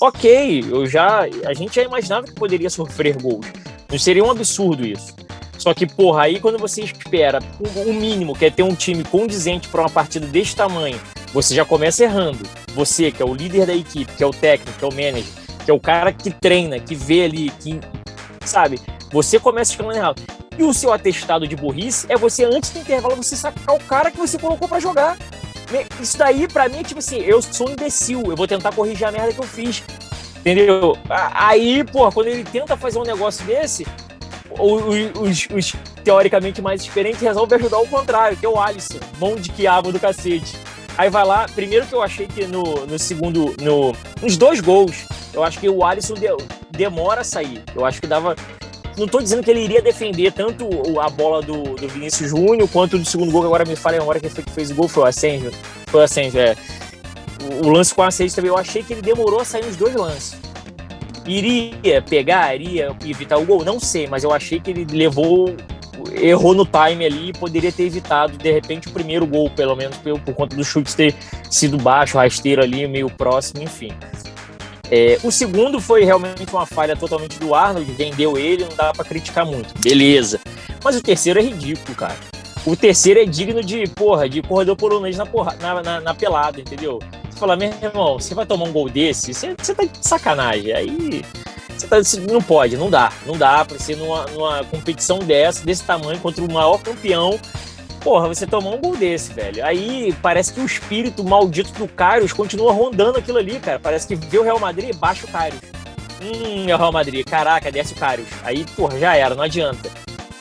Ok, 0.02 0.66
eu 0.68 0.88
já, 0.88 1.28
a 1.46 1.54
gente 1.54 1.76
já 1.76 1.84
imaginava 1.84 2.26
que 2.26 2.34
poderia 2.34 2.70
sofrer 2.70 3.22
gols. 3.22 3.46
Não 3.92 4.00
seria 4.00 4.24
um 4.24 4.32
absurdo 4.32 4.86
isso. 4.86 5.16
Só 5.58 5.74
que, 5.74 5.86
porra, 5.88 6.24
aí 6.24 6.40
quando 6.40 6.58
você 6.58 6.84
espera 6.84 7.40
o 7.60 7.94
mínimo, 7.94 8.36
que 8.36 8.46
é 8.46 8.50
ter 8.50 8.64
um 8.64 8.76
time 8.76 9.04
condizente 9.04 9.68
para 9.68 9.82
uma 9.82 9.90
partida 9.90 10.28
desse 10.28 10.56
tamanho, 10.56 11.00
você 11.34 11.56
já 11.56 11.66
começa 11.66 12.04
errando. 12.04 12.40
Você, 12.74 13.12
que 13.12 13.22
é 13.22 13.26
o 13.26 13.34
líder 13.34 13.66
da 13.66 13.74
equipe, 13.74 14.12
que 14.14 14.24
é 14.24 14.28
o 14.28 14.32
técnico, 14.32 14.78
que 14.78 14.86
é 14.86 14.88
o 14.88 14.92
manager, 14.92 15.34
que 15.66 15.72
é 15.72 15.74
o 15.74 15.80
cara 15.80 16.12
que 16.14 16.30
treina, 16.30 16.80
que 16.80 16.96
vê 16.96 17.24
ali, 17.24 17.50
que. 17.50 17.80
Sabe? 18.46 18.80
Você 19.12 19.40
começa 19.40 19.72
escalando 19.72 19.98
errado. 19.98 20.22
E 20.58 20.64
o 20.64 20.74
seu 20.74 20.92
atestado 20.92 21.48
de 21.48 21.56
burrice 21.56 22.08
é 22.10 22.18
você, 22.18 22.44
antes 22.44 22.72
do 22.72 22.80
intervalo, 22.80 23.16
você 23.16 23.36
sacar 23.36 23.76
o 23.76 23.80
cara 23.80 24.10
que 24.10 24.18
você 24.18 24.40
colocou 24.40 24.68
para 24.68 24.80
jogar. 24.80 25.18
Isso 26.02 26.18
daí, 26.18 26.48
para 26.48 26.70
mim, 26.70 26.80
é 26.80 26.84
tipo 26.84 27.00
assim, 27.00 27.18
eu 27.18 27.42
sou 27.42 27.70
um 27.70 27.74
imbecil, 27.74 28.24
eu 28.26 28.36
vou 28.36 28.48
tentar 28.48 28.74
corrigir 28.74 29.06
a 29.06 29.12
merda 29.12 29.34
que 29.34 29.40
eu 29.40 29.44
fiz. 29.44 29.84
Entendeu? 30.40 30.98
Aí, 31.10 31.84
pô, 31.84 32.10
quando 32.12 32.28
ele 32.28 32.44
tenta 32.44 32.78
fazer 32.78 32.98
um 33.00 33.04
negócio 33.04 33.46
desse, 33.46 33.86
os, 34.60 35.48
os, 35.54 35.76
teoricamente 36.04 36.62
mais 36.62 36.82
experientes 36.82 37.22
resolvem 37.22 37.60
ajudar 37.60 37.80
o 37.80 37.88
contrário, 37.88 38.38
que 38.38 38.46
é 38.46 38.50
o 38.50 38.60
Alisson, 38.60 39.00
mão 39.20 39.36
de 39.36 39.50
quiabo 39.50 39.92
do 39.92 40.00
cacete. 40.00 40.58
Aí 40.98 41.10
vai 41.10 41.24
lá, 41.24 41.46
primeiro 41.54 41.86
que 41.86 41.94
eu 41.94 42.02
achei 42.02 42.28
que 42.28 42.46
no, 42.48 42.86
no 42.86 42.98
segundo, 42.98 43.56
no, 43.62 43.96
nos 44.22 44.36
dois 44.36 44.60
gols, 44.60 45.06
eu 45.32 45.44
acho 45.44 45.60
que 45.60 45.70
o 45.70 45.84
Alisson 45.84 46.16
de, 46.16 46.28
demora 46.72 47.22
a 47.22 47.24
sair. 47.24 47.64
Eu 47.76 47.86
acho 47.86 48.02
que 48.02 48.08
dava. 48.08 48.36
Não 48.98 49.06
estou 49.06 49.22
dizendo 49.22 49.44
que 49.44 49.52
ele 49.52 49.60
iria 49.60 49.80
defender 49.80 50.32
tanto 50.32 50.68
a 51.00 51.08
bola 51.08 51.44
do, 51.44 51.76
do 51.76 51.88
Vinícius 51.88 52.32
Júnior 52.32 52.68
quanto 52.68 52.98
do 52.98 53.06
segundo 53.06 53.32
gol, 53.32 53.42
que 53.42 53.48
agora 53.48 53.64
me 53.64 53.76
falei 53.76 54.00
agora 54.00 54.20
quem 54.20 54.30
foi 54.30 54.44
que 54.44 54.52
fez 54.52 54.72
o 54.72 54.76
gol, 54.76 54.88
foi 54.88 55.04
o 55.04 55.06
Asensio. 55.06 55.52
Foi 55.86 56.02
o 56.02 56.04
Asensio, 56.04 56.40
é. 56.40 56.56
O, 57.44 57.68
o 57.68 57.70
lance 57.70 57.94
com 57.94 58.02
o 58.02 58.06
Asensio 58.06 58.36
também, 58.36 58.50
eu 58.50 58.58
achei 58.58 58.82
que 58.82 58.94
ele 58.94 59.04
demorou 59.04 59.40
a 59.40 59.46
sair 59.46 59.64
nos 59.64 59.76
dois 59.76 59.94
lances. 59.94 60.36
Iria 61.28 62.02
pegar, 62.02 62.56
iria 62.56 62.96
evitar 63.06 63.38
o 63.38 63.46
gol? 63.46 63.66
Não 63.66 63.80
sei, 63.80 64.08
mas 64.08 64.24
eu 64.24 64.32
achei 64.34 64.60
que 64.60 64.72
ele 64.72 64.88
levou, 64.90 65.54
errou 66.14 66.54
no 66.54 66.66
time 66.66 67.06
ali 67.06 67.30
e 67.30 67.34
poderia 67.34 67.72
ter 67.72 67.84
evitado, 67.84 68.38
de 68.38 68.52
repente, 68.52 68.88
o 68.88 68.92
primeiro 68.92 69.28
gol, 69.28 69.50
pelo 69.50 69.76
menos 69.76 69.98
por, 69.98 70.20
por 70.22 70.34
conta 70.34 70.56
do 70.56 70.64
chute 70.64 70.96
ter 70.96 71.16
sido 71.50 71.78
baixo, 71.78 72.18
rasteiro 72.18 72.64
ali, 72.64 72.88
meio 72.88 73.10
próximo, 73.10 73.62
enfim. 73.62 73.92
É, 74.90 75.20
o 75.22 75.32
segundo 75.32 75.82
foi 75.82 76.06
realmente 76.06 76.50
uma 76.50 76.66
falha 76.66 76.96
totalmente 76.96 77.38
do 77.40 77.54
Arnold, 77.54 77.92
vendeu 77.92 78.38
ele, 78.38 78.64
não 78.64 78.76
dá 78.76 78.94
para 78.94 79.04
criticar 79.04 79.46
muito, 79.46 79.78
beleza. 79.80 80.40
Mas 80.82 80.96
o 80.96 81.02
terceiro 81.02 81.40
é 81.40 81.42
ridículo, 81.42 81.94
cara. 81.94 82.16
O 82.68 82.76
terceiro 82.76 83.22
é 83.22 83.26
digno 83.26 83.64
de, 83.64 83.88
porra, 83.88 84.28
de 84.28 84.42
corredor 84.42 84.76
polonês 84.76 85.16
na, 85.16 85.26
porra, 85.26 85.56
na, 85.62 85.82
na, 85.82 86.02
na 86.02 86.14
pelada, 86.14 86.60
entendeu? 86.60 87.00
Você 87.30 87.40
fala, 87.40 87.56
meu 87.56 87.72
irmão, 87.82 88.20
você 88.20 88.36
vai 88.36 88.46
tomar 88.46 88.66
um 88.66 88.74
gol 88.74 88.90
desse? 88.90 89.34
Você, 89.34 89.56
você 89.58 89.74
tá 89.74 89.86
de 89.86 90.06
sacanagem. 90.06 90.74
Aí 90.74 91.24
você 91.70 91.88
tá, 91.88 91.96
não 92.30 92.42
pode, 92.42 92.76
não 92.76 92.90
dá. 92.90 93.10
Não 93.26 93.38
dá 93.38 93.64
pra 93.64 93.80
ser 93.80 93.96
numa, 93.96 94.26
numa 94.26 94.66
competição 94.66 95.20
dessa, 95.20 95.64
desse 95.64 95.82
tamanho, 95.86 96.20
contra 96.20 96.44
o 96.44 96.52
maior 96.52 96.78
campeão. 96.82 97.40
Porra, 98.02 98.28
você 98.28 98.46
tomar 98.46 98.72
um 98.72 98.82
gol 98.82 98.98
desse, 98.98 99.32
velho. 99.32 99.66
Aí 99.66 100.14
parece 100.22 100.52
que 100.52 100.60
o 100.60 100.66
espírito 100.66 101.24
maldito 101.24 101.72
do 101.72 101.88
Carlos 101.88 102.34
continua 102.34 102.74
rondando 102.74 103.18
aquilo 103.18 103.38
ali, 103.38 103.62
cara. 103.62 103.80
Parece 103.80 104.06
que 104.06 104.16
vê 104.16 104.40
o 104.40 104.44
Real 104.44 104.60
Madrid, 104.60 104.94
baixa 104.94 105.26
o 105.26 105.32
Carlos. 105.32 105.62
Hum, 106.22 106.66
é 106.68 106.76
o 106.76 106.78
Real 106.78 106.92
Madrid, 106.92 107.26
caraca, 107.26 107.72
desce 107.72 107.94
o 107.94 107.98
Carlos. 107.98 108.28
Aí, 108.44 108.66
porra, 108.76 109.00
já 109.00 109.16
era, 109.16 109.34
não 109.36 109.44
adianta. 109.44 109.90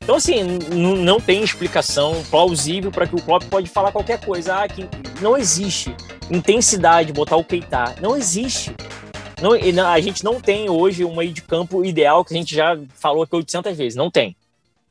Então, 0.07 0.15
assim, 0.15 0.45
não 0.71 1.19
tem 1.19 1.43
explicação 1.43 2.23
plausível 2.31 2.93
para 2.93 3.09
que 3.09 3.17
o 3.17 3.21
Klopp 3.21 3.43
pode 3.51 3.69
falar 3.69 3.91
qualquer 3.91 4.25
coisa. 4.25 4.55
Ah, 4.55 4.69
que 4.69 4.89
não 5.21 5.37
existe 5.37 5.93
intensidade, 6.31 7.13
botar 7.13 7.35
o 7.35 7.43
Keita. 7.43 7.97
Não 8.01 8.17
existe. 8.17 8.73
Não, 9.43 9.51
a 9.85 10.01
gente 10.01 10.23
não 10.23 10.41
tem 10.41 10.71
hoje 10.71 11.05
uma 11.05 11.17
meio 11.17 11.33
de 11.33 11.43
campo 11.43 11.85
ideal 11.85 12.25
que 12.25 12.33
a 12.33 12.37
gente 12.37 12.55
já 12.55 12.79
falou 12.95 13.25
aqui 13.25 13.35
800 13.35 13.77
vezes. 13.77 13.97
Não 13.97 14.09
tem. 14.09 14.37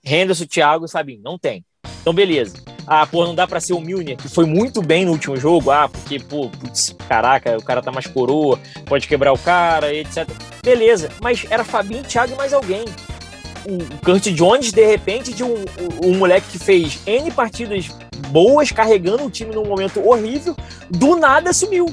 Henderson, 0.04 0.46
Thiago 0.46 0.86
Fabinho. 0.90 1.22
Não 1.24 1.38
tem. 1.38 1.64
Então, 2.02 2.14
beleza. 2.14 2.62
Ah, 2.86 3.08
pô, 3.08 3.26
não 3.26 3.34
dá 3.34 3.48
para 3.48 3.62
ser 3.62 3.72
o 3.72 3.80
Milner, 3.80 4.18
que 4.18 4.28
foi 4.28 4.46
muito 4.46 4.82
bem 4.82 5.06
no 5.06 5.14
último 5.14 5.38
jogo. 5.38 5.72
Ah, 5.72 5.88
porque, 5.88 6.20
pô, 6.20 6.50
putz, 6.50 6.94
caraca, 7.08 7.56
o 7.56 7.64
cara 7.64 7.82
tá 7.82 7.90
mais 7.90 8.06
coroa, 8.06 8.60
pode 8.86 9.08
quebrar 9.08 9.32
o 9.32 9.40
cara, 9.40 9.94
etc. 9.94 10.28
Beleza. 10.62 11.10
Mas 11.22 11.46
era 11.50 11.64
Fabinho, 11.64 12.04
Thiago 12.04 12.34
e 12.34 12.36
mais 12.36 12.52
alguém 12.52 12.84
o 13.68 13.80
Kurt 14.04 14.28
Jones, 14.32 14.72
de 14.72 14.86
repente, 14.86 15.34
de 15.34 15.44
um, 15.44 15.56
um, 15.56 16.10
um, 16.10 16.18
moleque 16.18 16.48
que 16.52 16.60
fez 16.60 17.00
N 17.06 17.32
partidas 17.32 17.88
boas, 18.30 18.72
carregando 18.72 19.26
o 19.26 19.30
time 19.30 19.54
num 19.54 19.66
momento 19.66 20.06
horrível, 20.08 20.56
do 20.90 21.16
nada 21.16 21.52
sumiu. 21.52 21.88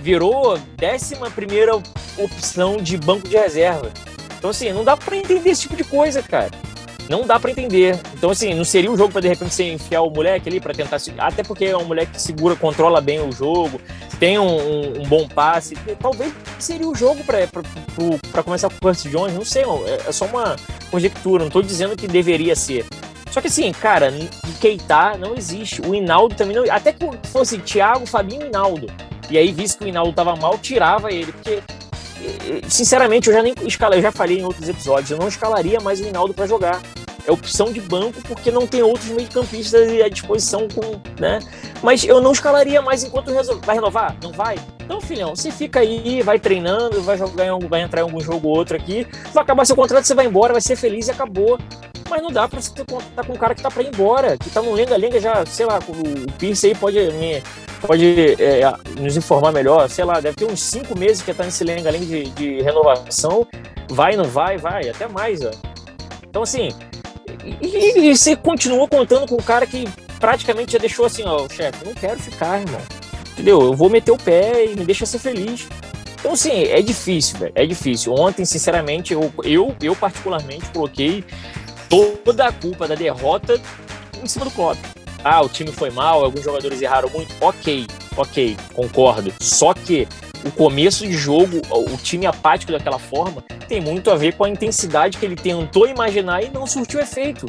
Virou 0.00 0.58
décima 0.76 1.30
primeira 1.30 1.76
opção 2.16 2.78
de 2.78 2.96
banco 2.96 3.28
de 3.28 3.36
reserva. 3.36 3.92
Então, 4.38 4.50
assim, 4.50 4.72
não 4.72 4.84
dá 4.84 4.96
para 4.96 5.16
entender 5.16 5.50
esse 5.50 5.62
tipo 5.62 5.76
de 5.76 5.84
coisa, 5.84 6.22
cara. 6.22 6.50
Não 7.08 7.26
dá 7.26 7.40
para 7.40 7.50
entender. 7.50 7.98
Então, 8.14 8.30
assim, 8.30 8.54
não 8.54 8.64
seria 8.64 8.90
um 8.90 8.96
jogo 8.96 9.12
para 9.12 9.22
de 9.22 9.28
repente 9.28 9.54
você 9.54 9.72
enfiar 9.72 10.02
o 10.02 10.10
moleque 10.10 10.48
ali 10.48 10.60
para 10.60 10.74
tentar. 10.74 10.98
Até 11.18 11.42
porque 11.42 11.64
é 11.64 11.76
um 11.76 11.84
moleque 11.84 12.12
que 12.12 12.22
segura, 12.22 12.54
controla 12.54 13.00
bem 13.00 13.20
o 13.20 13.32
jogo, 13.32 13.80
tem 14.18 14.38
um, 14.38 14.44
um, 14.44 15.00
um 15.00 15.08
bom 15.08 15.26
passe. 15.26 15.74
Talvez 16.00 16.32
seria 16.58 16.88
o 16.88 16.94
jogo 16.94 17.22
para 17.24 18.42
começar 18.42 18.68
com 18.68 18.76
o 18.76 18.80
Curtis 18.80 19.10
Jones. 19.10 19.34
Não 19.34 19.44
sei, 19.44 19.62
é, 19.62 20.08
é 20.08 20.12
só 20.12 20.26
uma 20.26 20.56
conjectura. 20.90 21.44
Não 21.44 21.50
tô 21.50 21.62
dizendo 21.62 21.96
que 21.96 22.06
deveria 22.06 22.54
ser. 22.54 22.84
Só 23.30 23.40
que 23.40 23.48
assim, 23.48 23.70
cara, 23.72 24.12
Keita 24.60 25.16
não 25.18 25.34
existe. 25.34 25.80
O 25.82 25.94
Hinaldo 25.94 26.34
também 26.34 26.56
não. 26.56 26.64
Até 26.70 26.92
que 26.92 27.04
fosse 27.28 27.58
Thiago, 27.58 28.06
Fabinho 28.06 28.42
e 28.42 28.46
Hinaldo. 28.48 28.86
E 29.30 29.36
aí, 29.36 29.52
visto 29.52 29.78
que 29.78 29.84
o 29.84 29.88
Hinaldo 29.88 30.12
tava 30.12 30.34
mal, 30.36 30.58
tirava 30.58 31.12
ele. 31.12 31.32
Porque, 31.32 31.62
sinceramente, 32.68 33.28
eu 33.28 33.34
já 33.34 33.42
nem 33.42 33.54
escalei, 33.64 33.98
eu 33.98 34.02
já 34.02 34.12
falei 34.12 34.38
em 34.38 34.44
outros 34.44 34.68
episódios, 34.68 35.10
eu 35.10 35.18
não 35.18 35.28
escalaria 35.28 35.80
mais 35.80 36.00
o 36.00 36.06
Hinaldo 36.06 36.34
para 36.34 36.46
jogar 36.46 36.80
é 37.28 37.32
opção 37.32 37.70
de 37.70 37.80
banco 37.80 38.22
porque 38.22 38.50
não 38.50 38.66
tem 38.66 38.82
outros 38.82 39.10
meio-campistas 39.10 40.00
à 40.00 40.08
disposição 40.08 40.66
com, 40.66 40.98
né? 41.20 41.40
Mas 41.82 42.02
eu 42.02 42.22
não 42.22 42.32
escalaria 42.32 42.80
mais 42.80 43.04
enquanto 43.04 43.30
vai 43.62 43.76
renovar, 43.76 44.16
não 44.22 44.32
vai. 44.32 44.56
Então, 44.80 44.98
filhão, 44.98 45.36
você 45.36 45.50
fica 45.50 45.80
aí, 45.80 46.22
vai 46.22 46.38
treinando, 46.38 47.02
vai 47.02 47.18
jogar 47.18 47.44
em 47.44 47.50
algum, 47.50 47.68
vai 47.68 47.82
entrar 47.82 48.00
em 48.00 48.04
algum 48.04 48.20
jogo 48.20 48.48
ou 48.48 48.56
outro 48.56 48.74
aqui, 48.74 49.06
vai 49.34 49.42
acabar 49.42 49.66
seu 49.66 49.76
contrato, 49.76 50.06
você 50.06 50.14
vai 50.14 50.24
embora, 50.24 50.54
vai 50.54 50.62
ser 50.62 50.74
feliz 50.74 51.08
e 51.08 51.10
acabou. 51.10 51.58
Mas 52.08 52.22
não 52.22 52.30
dá 52.30 52.48
pra 52.48 52.58
você 52.58 52.70
estar 52.70 53.26
com 53.26 53.34
um 53.34 53.36
cara 53.36 53.54
que 53.54 53.62
tá 53.62 53.70
pra 53.70 53.82
ir 53.82 53.88
embora, 53.88 54.38
que 54.38 54.48
tá 54.48 54.62
no 54.62 54.72
lenga-lenga 54.72 55.20
já, 55.20 55.44
sei 55.44 55.66
lá, 55.66 55.78
o 55.86 56.32
Pierce 56.38 56.68
aí 56.68 56.74
pode 56.74 56.98
me, 57.12 57.42
pode 57.82 58.42
é, 58.42 58.62
nos 58.98 59.18
informar 59.18 59.52
melhor, 59.52 59.90
sei 59.90 60.06
lá, 60.06 60.18
deve 60.18 60.34
ter 60.34 60.46
uns 60.46 60.62
cinco 60.62 60.98
meses 60.98 61.22
que 61.22 61.34
tá 61.34 61.44
nesse 61.44 61.62
lenga-lenga 61.62 62.06
de, 62.06 62.30
de 62.30 62.62
renovação, 62.62 63.46
vai, 63.90 64.16
não 64.16 64.24
vai, 64.24 64.56
vai, 64.56 64.88
até 64.88 65.06
mais, 65.06 65.42
ó. 65.42 65.50
Então, 66.26 66.42
assim, 66.42 66.70
e, 67.60 68.00
e, 68.00 68.16
você 68.16 68.36
continuou 68.36 68.88
contando 68.88 69.26
com 69.26 69.34
um 69.34 69.44
cara 69.44 69.66
que 69.66 69.86
praticamente 70.18 70.72
já 70.72 70.78
deixou 70.78 71.06
assim, 71.06 71.22
ó, 71.24 71.48
chefe, 71.48 71.84
não 71.84 71.94
quero 71.94 72.18
ficar, 72.18 72.60
irmão. 72.60 72.80
Entendeu? 73.32 73.60
Eu 73.60 73.74
vou 73.74 73.88
meter 73.88 74.10
o 74.10 74.16
pé 74.16 74.64
e 74.66 74.74
me 74.74 74.84
deixa 74.84 75.06
ser 75.06 75.18
feliz. 75.18 75.68
Então, 76.18 76.32
assim, 76.32 76.64
é 76.64 76.82
difícil, 76.82 77.38
velho. 77.38 77.52
É 77.54 77.64
difícil. 77.64 78.12
Ontem, 78.12 78.44
sinceramente, 78.44 79.12
eu, 79.12 79.32
eu, 79.44 79.74
eu 79.80 79.94
particularmente 79.94 80.66
coloquei 80.72 81.24
toda 81.88 82.46
a 82.46 82.52
culpa 82.52 82.88
da 82.88 82.94
derrota 82.94 83.60
em 84.22 84.26
cima 84.26 84.44
do 84.44 84.50
Klopp. 84.50 84.76
Ah, 85.22 85.40
o 85.40 85.48
time 85.48 85.70
foi 85.70 85.90
mal, 85.90 86.24
alguns 86.24 86.44
jogadores 86.44 86.82
erraram 86.82 87.08
muito. 87.10 87.32
Ok, 87.40 87.86
ok, 88.16 88.56
concordo. 88.74 89.32
Só 89.40 89.72
que 89.74 90.08
o 90.44 90.50
começo 90.50 91.06
de 91.06 91.12
jogo, 91.12 91.60
o 91.70 91.96
time 91.96 92.26
apático 92.26 92.72
daquela 92.72 92.98
forma, 92.98 93.42
tem 93.68 93.80
muito 93.80 94.10
a 94.10 94.16
ver 94.16 94.34
com 94.34 94.44
a 94.44 94.48
intensidade 94.48 95.18
que 95.18 95.24
ele 95.24 95.36
tentou 95.36 95.88
imaginar 95.88 96.42
e 96.42 96.50
não 96.50 96.66
surtiu 96.66 97.00
efeito. 97.00 97.46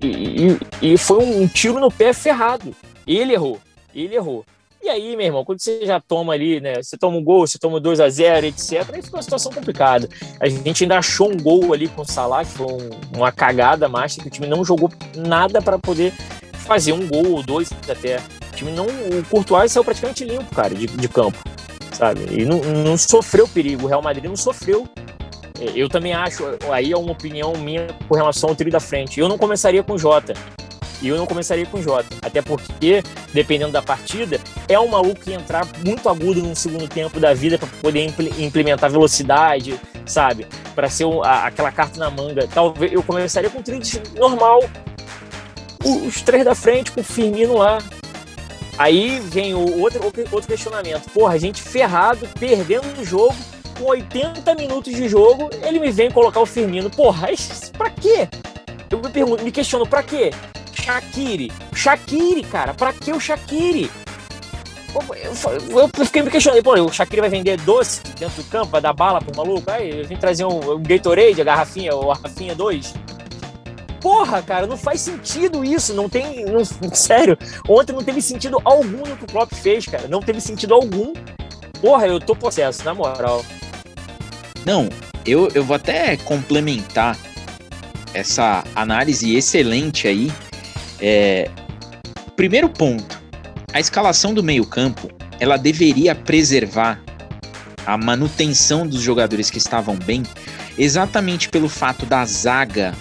E, 0.00 0.56
e, 0.82 0.92
e 0.94 0.98
foi 0.98 1.24
um 1.24 1.46
tiro 1.46 1.78
no 1.78 1.90
pé 1.90 2.12
ferrado. 2.12 2.74
Ele 3.06 3.32
errou, 3.32 3.60
ele 3.94 4.14
errou. 4.14 4.44
E 4.82 4.88
aí, 4.88 5.16
meu 5.16 5.26
irmão, 5.26 5.44
quando 5.44 5.60
você 5.60 5.86
já 5.86 6.00
toma 6.00 6.32
ali, 6.32 6.60
né? 6.60 6.82
Você 6.82 6.96
toma 6.96 7.16
um 7.16 7.22
gol, 7.22 7.46
você 7.46 7.56
toma 7.56 7.78
2 7.78 8.00
a 8.00 8.08
0 8.08 8.46
etc. 8.46 8.84
Aí 8.92 9.00
fica 9.00 9.16
uma 9.16 9.22
situação 9.22 9.52
complicada. 9.52 10.08
A 10.40 10.48
gente 10.48 10.82
ainda 10.82 10.98
achou 10.98 11.30
um 11.30 11.36
gol 11.36 11.72
ali 11.72 11.86
com 11.86 12.02
o 12.02 12.04
Salah, 12.04 12.44
que 12.44 12.50
foi 12.50 12.66
um, 12.66 12.90
uma 13.16 13.30
cagada 13.30 13.88
mais, 13.88 14.16
que 14.16 14.26
o 14.26 14.30
time 14.30 14.48
não 14.48 14.64
jogou 14.64 14.90
nada 15.16 15.62
para 15.62 15.78
poder 15.78 16.12
fazer 16.52 16.92
um 16.92 17.06
gol 17.06 17.30
ou 17.30 17.42
dois 17.44 17.70
até. 17.88 18.16
O 18.16 18.56
time 18.56 18.72
não. 18.72 18.86
O 18.86 19.24
Courtois 19.30 19.70
saiu 19.70 19.84
praticamente 19.84 20.24
limpo, 20.24 20.52
cara, 20.52 20.74
de, 20.74 20.88
de 20.88 21.08
campo 21.08 21.38
sabe? 21.92 22.26
E 22.30 22.44
não, 22.44 22.58
não 22.58 22.96
sofreu 22.96 23.46
perigo. 23.46 23.84
O 23.84 23.88
Real 23.88 24.02
Madrid 24.02 24.24
não 24.24 24.36
sofreu 24.36 24.88
Eu 25.74 25.88
também 25.88 26.12
acho, 26.12 26.44
aí 26.70 26.92
é 26.92 26.96
uma 26.96 27.12
opinião 27.12 27.52
minha 27.54 27.88
com 28.08 28.14
relação 28.14 28.50
ao 28.50 28.56
trio 28.56 28.72
da 28.72 28.80
frente. 28.80 29.20
Eu 29.20 29.28
não 29.28 29.38
começaria 29.38 29.82
com 29.82 29.94
o 29.94 29.98
Jota. 29.98 30.34
E 31.00 31.08
eu 31.08 31.16
não 31.16 31.26
começaria 31.26 31.66
com 31.66 31.78
o 31.78 31.82
Jota. 31.82 32.06
Até 32.22 32.40
porque, 32.40 33.02
dependendo 33.34 33.72
da 33.72 33.82
partida, 33.82 34.40
é 34.68 34.78
um 34.78 34.88
maluco 34.88 35.20
que 35.20 35.32
entrar 35.32 35.66
muito 35.84 36.08
agudo 36.08 36.40
no 36.40 36.54
segundo 36.54 36.86
tempo 36.86 37.18
da 37.18 37.34
vida 37.34 37.58
para 37.58 37.68
poder 37.80 38.04
impl 38.04 38.22
implementar 38.38 38.88
velocidade, 38.88 39.78
sabe? 40.06 40.46
Para 40.76 40.88
ser 40.88 41.04
um, 41.04 41.22
a, 41.22 41.46
aquela 41.46 41.72
carta 41.72 41.98
na 41.98 42.08
manga. 42.08 42.48
Talvez 42.54 42.92
eu 42.92 43.02
começaria 43.02 43.50
com 43.50 43.58
o 43.58 43.62
trio 43.62 43.80
normal. 44.16 44.62
Os 45.84 46.22
três 46.22 46.44
da 46.44 46.54
frente, 46.54 46.92
com 46.92 47.00
o 47.00 47.04
Firmino 47.04 47.58
lá. 47.58 47.78
Aí 48.78 49.20
vem 49.20 49.54
o 49.54 49.80
outro, 49.80 50.04
outro 50.04 50.46
questionamento. 50.46 51.10
Porra, 51.10 51.34
a 51.34 51.38
gente 51.38 51.62
ferrado, 51.62 52.28
perdendo 52.38 53.00
o 53.00 53.04
jogo, 53.04 53.34
com 53.78 53.84
80 53.84 54.54
minutos 54.54 54.94
de 54.94 55.08
jogo, 55.08 55.50
ele 55.62 55.78
me 55.78 55.90
vem 55.90 56.10
colocar 56.10 56.40
o 56.40 56.46
Firmino. 56.46 56.90
Porra, 56.90 57.30
isso, 57.30 57.72
pra 57.72 57.90
quê? 57.90 58.28
Eu 58.90 58.98
me 58.98 59.08
pergunto, 59.10 59.44
me 59.44 59.50
questiono, 59.50 59.86
pra 59.86 60.02
quê? 60.02 60.30
Shaqiri. 60.72 61.52
Shaqiri, 61.74 62.42
cara. 62.42 62.74
Pra 62.74 62.92
que 62.92 63.12
o 63.12 63.20
Shaqiri? 63.20 63.90
Eu, 64.94 65.80
eu, 65.80 66.04
fiquei 66.04 66.22
me 66.22 66.30
questionando, 66.30 66.62
pô, 66.62 66.74
o 66.74 66.92
Shaqiri 66.92 67.22
vai 67.22 67.30
vender 67.30 67.58
doce 67.62 68.02
dentro 68.18 68.42
do 68.42 68.48
campo, 68.50 68.66
vai 68.66 68.80
dar 68.80 68.92
bala 68.92 69.20
pro 69.20 69.34
maluco? 69.34 69.70
Aí 69.70 70.00
eu 70.00 70.06
vim 70.06 70.16
trazer 70.16 70.44
um, 70.44 70.72
um 70.72 70.82
Gatorade, 70.82 71.40
a 71.40 71.44
garrafinha, 71.44 71.94
ou 71.94 72.12
a 72.12 72.16
garrafinha 72.16 72.54
2. 72.54 72.94
Porra, 74.02 74.42
cara, 74.42 74.66
não 74.66 74.76
faz 74.76 75.00
sentido 75.00 75.64
isso, 75.64 75.94
não 75.94 76.08
tem, 76.08 76.44
não, 76.44 76.64
sério, 76.92 77.38
ontem 77.68 77.92
não 77.92 78.02
teve 78.02 78.20
sentido 78.20 78.58
algum 78.64 79.06
no 79.06 79.16
que 79.16 79.24
o 79.24 79.28
Klopp 79.28 79.54
fez, 79.54 79.86
cara, 79.86 80.08
não 80.08 80.20
teve 80.20 80.40
sentido 80.40 80.74
algum. 80.74 81.12
Porra, 81.80 82.06
eu 82.06 82.20
tô 82.20 82.36
possesso, 82.36 82.84
na 82.84 82.94
moral. 82.94 83.44
Não, 84.66 84.88
eu, 85.24 85.48
eu 85.54 85.64
vou 85.64 85.76
até 85.76 86.16
complementar 86.18 87.16
essa 88.12 88.62
análise 88.74 89.34
excelente 89.34 90.06
aí 90.06 90.30
é, 91.00 91.50
primeiro 92.36 92.68
ponto, 92.68 93.20
a 93.72 93.80
escalação 93.80 94.32
do 94.32 94.42
meio-campo 94.42 95.10
ela 95.40 95.56
deveria 95.56 96.14
preservar 96.14 97.02
a 97.84 97.98
manutenção 97.98 98.86
dos 98.86 99.00
jogadores 99.00 99.50
que 99.50 99.58
estavam 99.58 99.96
bem, 99.96 100.22
exatamente 100.78 101.48
pelo 101.48 101.68
fato 101.68 102.06
da 102.06 102.24
zaga 102.24 102.94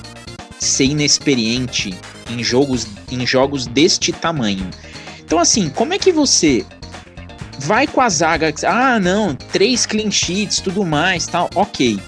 ser 0.61 0.85
inexperiente 0.85 1.91
em 2.29 2.43
jogos, 2.43 2.87
em 3.11 3.25
jogos 3.25 3.65
deste 3.65 4.11
tamanho. 4.11 4.69
Então, 5.19 5.39
assim, 5.39 5.69
como 5.69 5.93
é 5.93 5.97
que 5.97 6.11
você 6.11 6.63
vai 7.59 7.87
com 7.87 7.99
a 7.99 8.07
zaga? 8.07 8.53
Ah, 8.65 8.99
não, 8.99 9.35
três 9.35 9.87
clean 9.87 10.11
sheets, 10.11 10.61
tudo 10.61 10.85
mais, 10.85 11.25
tal, 11.25 11.49
ok. 11.55 11.99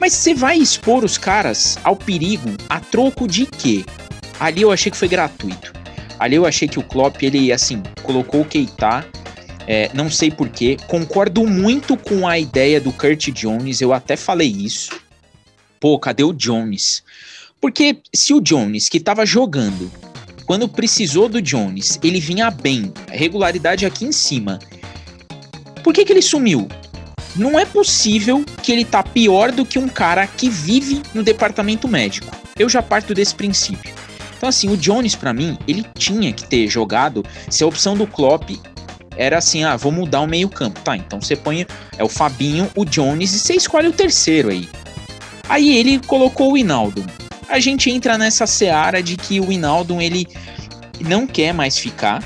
Mas 0.00 0.12
você 0.12 0.34
vai 0.34 0.58
expor 0.58 1.04
os 1.04 1.16
caras 1.16 1.78
ao 1.84 1.94
perigo 1.94 2.50
a 2.68 2.80
troco 2.80 3.28
de 3.28 3.46
quê? 3.46 3.84
Ali 4.40 4.62
eu 4.62 4.72
achei 4.72 4.90
que 4.90 4.98
foi 4.98 5.08
gratuito. 5.08 5.72
Ali 6.18 6.34
eu 6.34 6.44
achei 6.44 6.66
que 6.66 6.80
o 6.80 6.82
Klopp, 6.82 7.22
ele, 7.22 7.52
assim, 7.52 7.80
colocou 8.02 8.40
o 8.40 8.44
Keita. 8.44 9.06
É, 9.66 9.88
não 9.94 10.10
sei 10.10 10.32
porquê. 10.32 10.76
Concordo 10.88 11.46
muito 11.46 11.96
com 11.96 12.26
a 12.26 12.38
ideia 12.38 12.80
do 12.80 12.92
Kurt 12.92 13.30
Jones. 13.30 13.80
Eu 13.80 13.92
até 13.92 14.16
falei 14.16 14.48
isso. 14.48 15.00
Pô, 15.78 15.98
cadê 15.98 16.24
o 16.24 16.32
Jones? 16.32 17.02
Porque 17.64 17.96
se 18.14 18.34
o 18.34 18.42
Jones, 18.42 18.90
que 18.90 19.00
tava 19.00 19.24
jogando, 19.24 19.90
quando 20.44 20.68
precisou 20.68 21.30
do 21.30 21.40
Jones, 21.40 21.98
ele 22.04 22.20
vinha 22.20 22.50
bem, 22.50 22.92
regularidade 23.08 23.86
aqui 23.86 24.04
em 24.04 24.12
cima. 24.12 24.58
Por 25.82 25.94
que, 25.94 26.04
que 26.04 26.12
ele 26.12 26.20
sumiu? 26.20 26.68
Não 27.34 27.58
é 27.58 27.64
possível 27.64 28.44
que 28.62 28.70
ele 28.70 28.84
tá 28.84 29.02
pior 29.02 29.50
do 29.50 29.64
que 29.64 29.78
um 29.78 29.88
cara 29.88 30.26
que 30.26 30.50
vive 30.50 31.00
no 31.14 31.22
departamento 31.22 31.88
médico. 31.88 32.36
Eu 32.58 32.68
já 32.68 32.82
parto 32.82 33.14
desse 33.14 33.34
princípio. 33.34 33.94
Então, 34.36 34.50
assim, 34.50 34.68
o 34.68 34.76
Jones, 34.76 35.14
para 35.14 35.32
mim, 35.32 35.56
ele 35.66 35.86
tinha 35.94 36.34
que 36.34 36.46
ter 36.46 36.68
jogado 36.68 37.24
se 37.48 37.64
a 37.64 37.66
opção 37.66 37.96
do 37.96 38.06
Klopp 38.06 38.50
era 39.16 39.38
assim, 39.38 39.64
ah, 39.64 39.74
vou 39.74 39.90
mudar 39.90 40.20
o 40.20 40.26
meio-campo. 40.26 40.82
Tá, 40.82 40.98
então 40.98 41.18
você 41.18 41.34
põe 41.34 41.66
é 41.96 42.04
o 42.04 42.10
Fabinho, 42.10 42.70
o 42.76 42.84
Jones 42.84 43.32
e 43.32 43.38
você 43.38 43.54
escolhe 43.54 43.88
o 43.88 43.92
terceiro 43.92 44.50
aí. 44.50 44.68
Aí 45.48 45.74
ele 45.78 45.98
colocou 46.00 46.52
o 46.52 46.58
Hinaldo. 46.58 47.02
A 47.48 47.60
gente 47.60 47.90
entra 47.90 48.18
nessa 48.18 48.46
seara 48.46 49.02
de 49.02 49.16
que 49.16 49.40
o 49.40 49.52
Hinaldo 49.52 50.00
ele 50.00 50.26
não 51.00 51.26
quer 51.26 51.52
mais 51.52 51.78
ficar. 51.78 52.22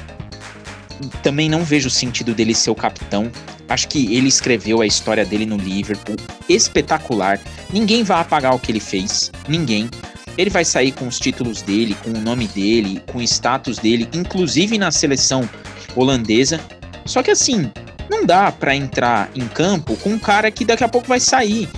Também 1.22 1.48
não 1.48 1.64
vejo 1.64 1.88
o 1.88 1.90
sentido 1.90 2.34
dele 2.34 2.54
ser 2.54 2.70
o 2.70 2.74
capitão. 2.74 3.30
Acho 3.68 3.88
que 3.88 4.14
ele 4.14 4.28
escreveu 4.28 4.80
a 4.80 4.86
história 4.86 5.24
dele 5.24 5.44
no 5.44 5.56
Liverpool 5.56 6.16
espetacular. 6.48 7.38
Ninguém 7.70 8.02
vai 8.02 8.20
apagar 8.20 8.54
o 8.54 8.58
que 8.58 8.72
ele 8.72 8.80
fez. 8.80 9.30
Ninguém. 9.46 9.90
Ele 10.38 10.50
vai 10.50 10.64
sair 10.64 10.92
com 10.92 11.06
os 11.06 11.18
títulos 11.18 11.62
dele, 11.62 11.96
com 12.02 12.10
o 12.10 12.20
nome 12.20 12.46
dele, 12.48 13.02
com 13.12 13.18
o 13.18 13.22
status 13.22 13.78
dele, 13.78 14.08
inclusive 14.12 14.78
na 14.78 14.90
seleção 14.90 15.48
holandesa. 15.96 16.60
Só 17.04 17.22
que 17.22 17.30
assim, 17.30 17.70
não 18.08 18.24
dá 18.24 18.50
para 18.50 18.74
entrar 18.74 19.28
em 19.34 19.46
campo 19.48 19.96
com 19.96 20.10
um 20.10 20.18
cara 20.18 20.50
que 20.50 20.64
daqui 20.64 20.84
a 20.84 20.88
pouco 20.88 21.08
vai 21.08 21.20
sair. 21.20 21.68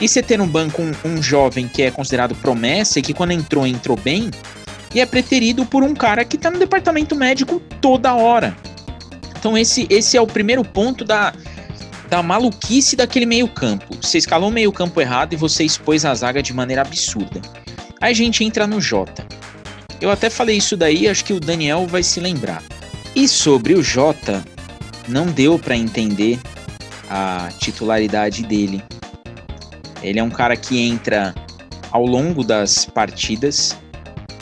E 0.00 0.08
você 0.08 0.22
ter 0.22 0.36
no 0.36 0.46
banco 0.46 0.82
um, 0.82 0.92
um 1.04 1.22
jovem 1.22 1.66
que 1.68 1.82
é 1.82 1.90
considerado 1.90 2.34
promessa 2.34 2.98
e 2.98 3.02
que 3.02 3.14
quando 3.14 3.32
entrou, 3.32 3.66
entrou 3.66 3.96
bem, 3.96 4.30
e 4.94 5.00
é 5.00 5.06
preterido 5.06 5.64
por 5.64 5.82
um 5.82 5.94
cara 5.94 6.24
que 6.24 6.38
tá 6.38 6.50
no 6.50 6.58
departamento 6.58 7.14
médico 7.14 7.60
toda 7.80 8.14
hora. 8.14 8.56
Então 9.38 9.56
esse, 9.56 9.86
esse 9.90 10.16
é 10.16 10.20
o 10.20 10.26
primeiro 10.26 10.64
ponto 10.64 11.04
da, 11.04 11.32
da 12.08 12.22
maluquice 12.22 12.96
daquele 12.96 13.26
meio 13.26 13.48
campo. 13.48 13.96
Você 14.00 14.18
escalou 14.18 14.48
o 14.48 14.52
meio 14.52 14.72
campo 14.72 15.00
errado 15.00 15.32
e 15.32 15.36
você 15.36 15.64
expôs 15.64 16.04
a 16.04 16.14
zaga 16.14 16.42
de 16.42 16.52
maneira 16.52 16.82
absurda. 16.82 17.40
Aí 18.00 18.10
a 18.10 18.14
gente 18.14 18.44
entra 18.44 18.66
no 18.66 18.80
Jota. 18.80 19.26
Eu 20.00 20.10
até 20.10 20.28
falei 20.28 20.56
isso 20.56 20.76
daí, 20.76 21.08
acho 21.08 21.24
que 21.24 21.32
o 21.32 21.40
Daniel 21.40 21.86
vai 21.86 22.02
se 22.02 22.20
lembrar. 22.20 22.62
E 23.14 23.26
sobre 23.26 23.74
o 23.74 23.82
Jota, 23.82 24.44
não 25.08 25.26
deu 25.26 25.58
para 25.58 25.76
entender 25.76 26.38
a 27.08 27.48
titularidade 27.58 28.42
dele. 28.42 28.82
Ele 30.08 30.18
é 30.18 30.22
um 30.22 30.30
cara 30.30 30.56
que 30.56 30.80
entra 30.80 31.34
ao 31.90 32.04
longo 32.04 32.44
das 32.44 32.84
partidas 32.84 33.76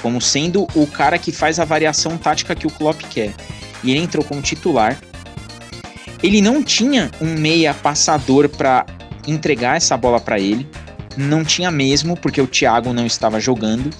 como 0.02 0.20
sendo 0.20 0.66
o 0.74 0.86
cara 0.86 1.18
que 1.18 1.32
faz 1.32 1.58
a 1.58 1.64
variação 1.64 2.18
tática 2.18 2.54
que 2.54 2.66
o 2.66 2.70
Klopp 2.70 3.00
quer. 3.10 3.32
E 3.82 3.90
ele 3.90 4.00
entrou 4.00 4.24
como 4.24 4.42
titular. 4.42 4.98
Ele 6.22 6.42
não 6.42 6.62
tinha 6.62 7.10
um 7.20 7.34
meia 7.34 7.72
passador 7.72 8.48
para 8.48 8.84
entregar 9.26 9.76
essa 9.76 9.96
bola 9.96 10.20
para 10.20 10.38
ele 10.38 10.68
não 11.16 11.44
tinha 11.44 11.70
mesmo, 11.70 12.16
porque 12.16 12.40
o 12.40 12.46
Thiago 12.46 12.92
não 12.92 13.06
estava 13.06 13.40
jogando. 13.40 13.90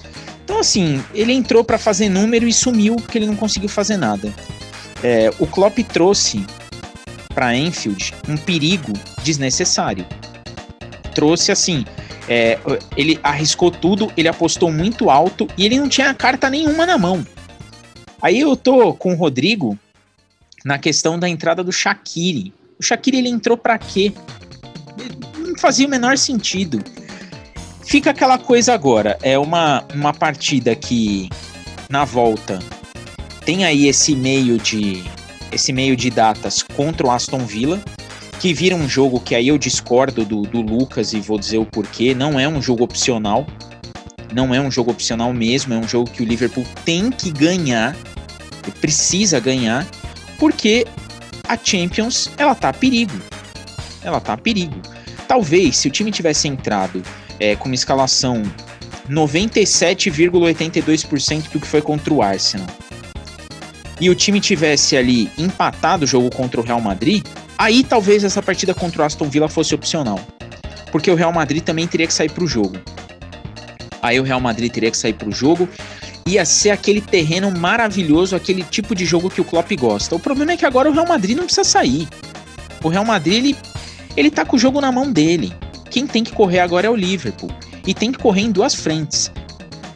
Então, 0.43 0.59
assim, 0.59 1.03
ele 1.13 1.33
entrou 1.33 1.63
para 1.63 1.77
fazer 1.77 2.09
número 2.09 2.47
e 2.47 2.53
sumiu 2.53 2.95
porque 2.95 3.17
ele 3.17 3.25
não 3.25 3.35
conseguiu 3.35 3.69
fazer 3.69 3.97
nada. 3.97 4.33
É, 5.03 5.31
o 5.39 5.47
Klopp 5.47 5.77
trouxe 5.91 6.45
para 7.33 7.55
Enfield 7.55 8.13
um 8.27 8.37
perigo 8.37 8.93
desnecessário. 9.23 10.05
Trouxe 11.15 11.51
assim, 11.51 11.85
é, 12.29 12.59
ele 12.95 13.19
arriscou 13.23 13.71
tudo, 13.71 14.11
ele 14.15 14.27
apostou 14.27 14.71
muito 14.71 15.09
alto 15.09 15.47
e 15.57 15.65
ele 15.65 15.79
não 15.79 15.89
tinha 15.89 16.13
carta 16.13 16.49
nenhuma 16.49 16.85
na 16.85 16.97
mão. 16.97 17.25
Aí 18.21 18.39
eu 18.39 18.55
tô 18.55 18.93
com 18.93 19.13
o 19.13 19.15
Rodrigo 19.15 19.77
na 20.63 20.77
questão 20.77 21.17
da 21.17 21.27
entrada 21.27 21.63
do 21.63 21.71
Shaqiri. 21.71 22.53
O 22.79 22.83
Shaqiri 22.83 23.17
ele 23.17 23.29
entrou 23.29 23.57
para 23.57 23.77
quê? 23.77 24.11
Não 25.37 25.57
fazia 25.57 25.87
o 25.87 25.89
menor 25.89 26.17
sentido. 26.17 26.83
Fica 27.85 28.09
aquela 28.09 28.37
coisa 28.37 28.73
agora, 28.73 29.17
é 29.21 29.37
uma, 29.37 29.85
uma 29.93 30.11
partida 30.11 30.75
que 30.75 31.29
na 31.87 32.03
volta 32.03 32.59
tem 33.45 33.63
aí 33.63 33.87
esse 33.87 34.15
meio 34.15 34.57
de 34.57 35.03
esse 35.51 35.71
meio 35.71 35.95
de 35.95 36.09
datas 36.09 36.63
contra 36.75 37.05
o 37.07 37.11
Aston 37.11 37.45
Villa, 37.45 37.81
que 38.45 38.53
vira 38.53 38.75
um 38.75 38.87
jogo 38.87 39.19
que 39.19 39.33
aí 39.33 39.47
eu 39.47 39.57
discordo 39.57 40.23
do, 40.23 40.43
do 40.43 40.61
Lucas 40.61 41.13
e 41.13 41.19
vou 41.19 41.39
dizer 41.39 41.57
o 41.57 41.65
porquê, 41.65 42.13
não 42.13 42.39
é 42.39 42.47
um 42.47 42.61
jogo 42.61 42.83
opcional, 42.83 43.47
não 44.31 44.53
é 44.53 44.61
um 44.61 44.69
jogo 44.69 44.91
opcional 44.91 45.33
mesmo, 45.33 45.73
é 45.73 45.77
um 45.77 45.87
jogo 45.87 46.11
que 46.11 46.21
o 46.21 46.25
Liverpool 46.25 46.63
tem 46.85 47.09
que 47.09 47.31
ganhar, 47.31 47.97
precisa 48.79 49.39
ganhar, 49.39 49.83
porque 50.37 50.85
a 51.49 51.57
Champions, 51.57 52.29
ela 52.37 52.53
tá 52.53 52.69
a 52.69 52.73
perigo. 52.73 53.19
Ela 54.03 54.21
tá 54.21 54.33
a 54.33 54.37
perigo. 54.37 54.79
Talvez 55.27 55.77
se 55.77 55.87
o 55.87 55.91
time 55.91 56.11
tivesse 56.11 56.47
entrado 56.47 57.01
é, 57.39 57.55
com 57.55 57.65
uma 57.65 57.73
escalação 57.73 58.43
97,82% 59.09 61.51
do 61.51 61.59
que 61.59 61.65
foi 61.65 61.81
contra 61.81 62.13
o 62.13 62.21
Arsenal, 62.21 62.67
e 63.99 64.07
o 64.07 64.13
time 64.13 64.39
tivesse 64.39 64.95
ali 64.95 65.31
empatado 65.35 66.03
o 66.03 66.07
jogo 66.07 66.29
contra 66.29 66.61
o 66.61 66.63
Real 66.63 66.79
Madrid, 66.79 67.25
aí 67.57 67.83
talvez 67.83 68.23
essa 68.23 68.41
partida 68.41 68.73
contra 68.73 69.01
o 69.01 69.05
Aston 69.05 69.29
Villa 69.29 69.49
fosse 69.49 69.73
opcional. 69.75 70.19
Porque 70.91 71.11
o 71.11 71.15
Real 71.15 71.33
Madrid 71.33 71.63
também 71.63 71.87
teria 71.87 72.07
que 72.07 72.13
sair 72.13 72.29
para 72.29 72.43
o 72.43 72.47
jogo. 72.47 72.77
Aí 74.01 74.19
o 74.19 74.23
Real 74.23 74.39
Madrid 74.39 74.71
teria 74.71 74.91
que 74.91 74.97
sair 74.97 75.13
para 75.13 75.27
o 75.27 75.31
jogo. 75.31 75.67
Ia 76.27 76.45
ser 76.45 76.71
aquele 76.71 77.01
terreno 77.01 77.51
maravilhoso, 77.51 78.35
aquele 78.35 78.63
tipo 78.63 78.95
de 78.95 79.05
jogo 79.05 79.29
que 79.29 79.41
o 79.41 79.45
Klopp 79.45 79.71
gosta. 79.73 80.15
O 80.15 80.19
problema 80.19 80.53
é 80.53 80.57
que 80.57 80.65
agora 80.65 80.89
o 80.89 80.93
Real 80.93 81.07
Madrid 81.07 81.35
não 81.35 81.45
precisa 81.45 81.63
sair. 81.63 82.07
O 82.83 82.89
Real 82.89 83.05
Madrid, 83.05 83.37
ele, 83.37 83.57
ele 84.15 84.31
tá 84.31 84.45
com 84.45 84.55
o 84.55 84.59
jogo 84.59 84.79
na 84.79 84.91
mão 84.91 85.11
dele 85.11 85.53
quem 85.95 86.05
tem 86.05 86.25
que 86.25 86.33
correr 86.33 86.59
agora 86.59 86.87
é 86.87 86.89
o 86.89 86.95
Liverpool. 86.95 87.49
E 87.87 87.93
tem 87.93 88.11
que 88.11 88.19
correr 88.19 88.41
em 88.41 88.51
duas 88.51 88.75
frentes. 88.75 89.31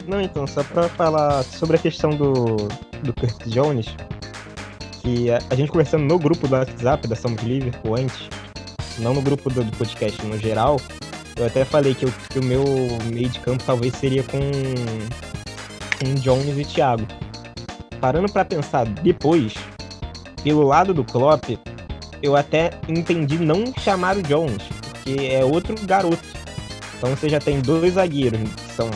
Não, 0.08 0.18
então, 0.18 0.46
só 0.46 0.64
pra 0.64 0.88
falar 0.88 1.42
sobre 1.42 1.76
a 1.76 1.78
questão 1.78 2.08
do, 2.08 2.56
do 3.02 3.12
Curtis 3.12 3.52
Jones, 3.52 3.86
que 5.00 5.30
a, 5.30 5.38
a, 5.50 5.54
gente 5.54 5.70
conversando 5.70 6.04
no 6.04 6.18
grupo 6.18 6.46
do 6.46 6.54
WhatsApp 6.54 7.06
da 7.08 7.16
Somos 7.16 7.42
Liverpool 7.42 7.96
antes, 7.96 8.28
não 8.98 9.14
no 9.14 9.22
grupo 9.22 9.50
do, 9.50 9.64
do, 9.64 9.76
podcast, 9.76 10.24
no 10.26 10.38
geral, 10.38 10.78
eu 11.36 11.46
até 11.46 11.64
falei 11.64 11.94
que, 11.94 12.04
eu, 12.04 12.12
que 12.28 12.38
o 12.38 12.44
meu 12.44 12.64
meio 13.12 13.28
de 13.28 13.38
campo 13.40 13.62
talvez 13.64 13.94
seria 13.94 14.22
com, 14.22 14.40
com 15.98 16.14
Jones 16.16 16.58
e 16.58 16.64
Thiago. 16.64 17.06
Parando 18.00 18.30
para 18.32 18.44
pensar 18.44 18.86
depois, 18.86 19.54
pelo 20.42 20.62
lado 20.62 20.92
do 20.94 21.04
Klopp, 21.04 21.44
eu 22.22 22.36
até 22.36 22.70
entendi 22.88 23.38
não 23.38 23.72
chamar 23.78 24.16
o 24.16 24.22
Jones, 24.22 24.62
porque 24.90 25.26
é 25.26 25.44
outro 25.44 25.74
garoto. 25.86 26.22
Então 26.96 27.16
você 27.16 27.28
já 27.28 27.38
tem 27.38 27.60
dois 27.60 27.94
zagueiros 27.94 28.40
que 28.40 28.72
são 28.72 28.90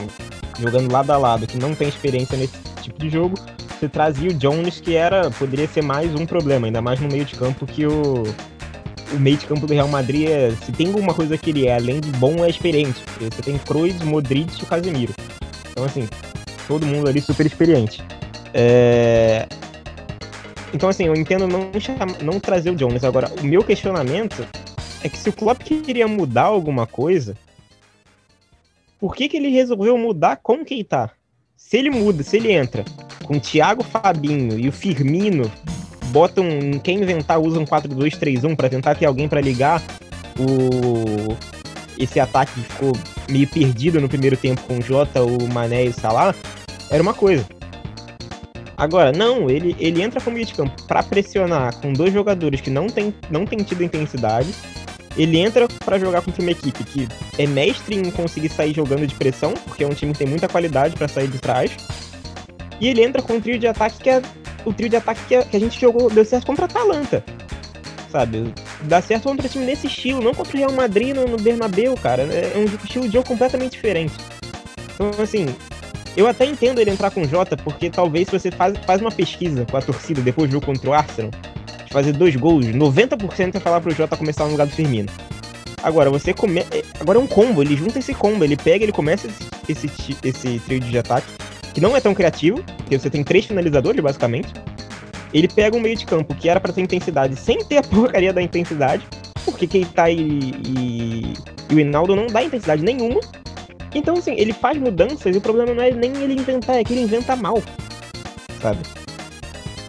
jogando 0.60 0.92
lado 0.92 1.10
a 1.10 1.16
lado, 1.16 1.46
que 1.46 1.56
não 1.56 1.74
tem 1.74 1.88
experiência 1.88 2.36
nesse 2.36 2.56
tipo 2.82 2.98
de 2.98 3.08
jogo. 3.08 3.34
Você 3.78 3.88
trazia 3.88 4.30
o 4.30 4.34
Jones, 4.34 4.80
que 4.80 4.94
era 4.94 5.30
poderia 5.30 5.66
ser 5.66 5.82
mais 5.82 6.14
um 6.14 6.24
problema, 6.24 6.66
ainda 6.66 6.80
mais 6.80 7.00
no 7.00 7.08
meio 7.08 7.24
de 7.24 7.34
campo 7.34 7.66
que 7.66 7.86
o 7.86 8.24
o 9.12 9.20
meio 9.20 9.36
de 9.36 9.46
campo 9.46 9.66
do 9.66 9.72
Real 9.72 9.88
Madrid 9.88 10.28
é, 10.28 10.50
se 10.50 10.72
tem 10.72 10.88
alguma 10.88 11.14
coisa 11.14 11.38
que 11.38 11.50
ele 11.50 11.66
é, 11.66 11.74
além 11.74 12.00
de 12.00 12.10
bom, 12.12 12.44
é 12.44 12.50
experiente. 12.50 13.02
Você 13.20 13.42
tem 13.42 13.58
Kroos, 13.58 14.00
Modric 14.02 14.58
e 14.58 14.62
o 14.64 14.66
Casemiro. 14.66 15.14
Então, 15.70 15.84
assim, 15.84 16.08
todo 16.66 16.86
mundo 16.86 17.08
ali 17.08 17.20
super 17.20 17.46
experiente. 17.46 18.02
É... 18.52 19.46
Então, 20.72 20.88
assim, 20.88 21.04
eu 21.04 21.14
entendo 21.14 21.46
não, 21.46 21.70
não 22.22 22.40
trazer 22.40 22.70
o 22.70 22.76
Jones. 22.76 23.04
Agora, 23.04 23.30
o 23.40 23.44
meu 23.44 23.62
questionamento 23.62 24.46
é 25.02 25.08
que 25.08 25.16
se 25.16 25.28
o 25.28 25.32
Klopp 25.32 25.62
queria 25.62 26.08
mudar 26.08 26.44
alguma 26.44 26.86
coisa, 26.86 27.36
por 28.98 29.14
que, 29.14 29.28
que 29.28 29.36
ele 29.36 29.48
resolveu 29.48 29.96
mudar 29.96 30.36
com 30.36 30.54
o 30.54 30.64
Keita? 30.64 31.10
Se 31.74 31.78
ele 31.78 31.90
muda, 31.90 32.22
se 32.22 32.36
ele 32.36 32.52
entra 32.52 32.84
com 33.24 33.36
o 33.36 33.40
Thiago 33.40 33.82
Fabinho 33.82 34.56
e 34.56 34.68
o 34.68 34.72
Firmino, 34.72 35.50
botam, 36.12 36.46
quem 36.84 37.02
inventar, 37.02 37.40
usa 37.40 37.58
um 37.58 37.64
4-2-3-1 37.64 38.54
para 38.54 38.68
tentar 38.68 38.94
ter 38.94 39.06
alguém 39.06 39.28
para 39.28 39.40
ligar 39.40 39.82
o 40.38 41.36
esse 41.98 42.20
ataque 42.20 42.52
que 42.52 42.60
ficou 42.60 42.92
meio 43.28 43.48
perdido 43.48 44.00
no 44.00 44.08
primeiro 44.08 44.36
tempo 44.36 44.62
com 44.62 44.78
o 44.78 44.82
Jota, 44.82 45.24
o 45.24 45.48
Mané 45.52 45.86
e 45.86 45.88
o 45.88 45.92
Salah, 45.92 46.32
era 46.88 47.02
uma 47.02 47.12
coisa. 47.12 47.44
Agora, 48.76 49.10
não, 49.10 49.50
ele, 49.50 49.74
ele 49.80 50.00
entra 50.00 50.20
como 50.20 50.34
meio 50.34 50.46
de 50.46 50.54
campo 50.54 50.80
para 50.86 51.02
pressionar 51.02 51.74
com 51.80 51.92
dois 51.92 52.12
jogadores 52.12 52.60
que 52.60 52.70
não 52.70 52.86
tem, 52.86 53.12
não 53.28 53.44
tem 53.44 53.58
tido 53.64 53.82
intensidade. 53.82 54.54
Ele 55.16 55.38
entra 55.38 55.68
para 55.84 55.98
jogar 55.98 56.22
contra 56.22 56.42
uma 56.42 56.50
equipe 56.50 56.82
que 56.84 57.08
é 57.38 57.46
mestre 57.46 57.96
em 57.96 58.10
conseguir 58.10 58.48
sair 58.48 58.74
jogando 58.74 59.06
de 59.06 59.14
pressão, 59.14 59.54
porque 59.64 59.84
é 59.84 59.86
um 59.86 59.94
time 59.94 60.12
que 60.12 60.18
tem 60.18 60.28
muita 60.28 60.48
qualidade 60.48 60.96
para 60.96 61.06
sair 61.06 61.28
de 61.28 61.38
trás. 61.38 61.70
E 62.80 62.88
ele 62.88 63.02
entra 63.02 63.22
com 63.22 63.34
um 63.34 63.40
trio 63.40 63.58
de 63.58 63.66
ataque 63.66 63.98
que 63.98 64.10
é 64.10 64.22
o 64.64 64.72
trio 64.72 64.88
de 64.88 64.96
ataque 64.96 65.20
que 65.26 65.34
a, 65.34 65.44
que 65.44 65.56
a 65.56 65.60
gente 65.60 65.80
jogou, 65.80 66.10
deu 66.10 66.24
certo 66.24 66.46
contra 66.46 66.64
a 66.64 66.66
Atalanta. 66.66 67.24
Sabe? 68.10 68.52
Dá 68.82 69.00
certo 69.00 69.24
contra 69.24 69.48
time 69.48 69.64
nesse 69.64 69.86
estilo, 69.86 70.20
não 70.20 70.34
contra 70.34 70.56
o 70.56 70.58
Real 70.58 70.72
Madrid 70.72 71.14
no, 71.14 71.26
no 71.26 71.36
Bernabeu, 71.36 71.94
cara. 71.96 72.22
É, 72.22 72.52
é 72.54 72.58
um 72.58 72.64
estilo 72.64 73.06
de 73.06 73.12
jogo 73.12 73.28
completamente 73.28 73.72
diferente. 73.72 74.14
Então, 74.94 75.10
assim, 75.22 75.46
eu 76.16 76.28
até 76.28 76.44
entendo 76.44 76.80
ele 76.80 76.90
entrar 76.90 77.10
com 77.10 77.22
o 77.22 77.28
Jota, 77.28 77.56
porque 77.56 77.90
talvez 77.90 78.28
se 78.28 78.38
você 78.38 78.50
faz, 78.50 78.76
faz 78.86 79.00
uma 79.00 79.10
pesquisa 79.10 79.66
com 79.68 79.76
a 79.76 79.82
torcida 79.82 80.20
depois 80.20 80.48
do 80.48 80.52
jogo 80.54 80.66
contra 80.66 80.90
o 80.90 80.92
Arsenal, 80.92 81.30
fazer 81.94 82.12
dois 82.12 82.34
gols, 82.34 82.66
90% 82.66 83.54
é 83.54 83.60
falar 83.60 83.80
pro 83.80 83.94
Jota 83.94 84.16
começar 84.16 84.44
no 84.44 84.50
lugar 84.50 84.66
do 84.66 84.72
Firmino. 84.72 85.08
Agora, 85.80 86.10
você 86.10 86.34
come... 86.34 86.60
É, 86.60 86.82
agora 86.98 87.18
é 87.18 87.22
um 87.22 87.26
combo, 87.26 87.62
ele 87.62 87.76
junta 87.76 88.00
esse 88.00 88.12
combo, 88.12 88.42
ele 88.42 88.56
pega, 88.56 88.84
ele 88.84 88.92
começa 88.92 89.28
esse, 89.68 89.88
esse, 90.24 90.58
trio 90.58 90.80
de 90.80 90.98
ataque, 90.98 91.26
que 91.72 91.80
não 91.80 91.96
é 91.96 92.00
tão 92.00 92.12
criativo, 92.12 92.62
porque 92.78 92.98
você 92.98 93.08
tem 93.08 93.22
três 93.22 93.44
finalizadores, 93.44 94.00
basicamente. 94.02 94.52
Ele 95.32 95.46
pega 95.46 95.76
um 95.76 95.80
meio 95.80 95.96
de 95.96 96.04
campo 96.04 96.34
que 96.34 96.48
era 96.48 96.58
para 96.58 96.72
ter 96.72 96.80
intensidade 96.80 97.36
sem 97.36 97.64
ter 97.64 97.76
a 97.76 97.82
porcaria 97.82 98.32
da 98.32 98.42
intensidade, 98.42 99.06
porque 99.44 99.66
Keita 99.66 100.10
e, 100.10 100.18
e, 100.66 101.34
e 101.70 101.74
o 101.74 101.78
Hinaldo 101.78 102.16
não 102.16 102.26
dá 102.26 102.42
intensidade 102.42 102.82
nenhuma. 102.82 103.20
Então, 103.94 104.16
assim, 104.16 104.34
ele 104.36 104.52
faz 104.52 104.76
mudanças 104.78 105.32
e 105.32 105.38
o 105.38 105.40
problema 105.40 105.72
não 105.72 105.82
é 105.82 105.92
nem 105.92 106.10
ele 106.16 106.34
inventar, 106.34 106.76
é 106.76 106.82
que 106.82 106.92
ele 106.92 107.02
inventa 107.02 107.36
mal, 107.36 107.62
sabe? 108.60 108.80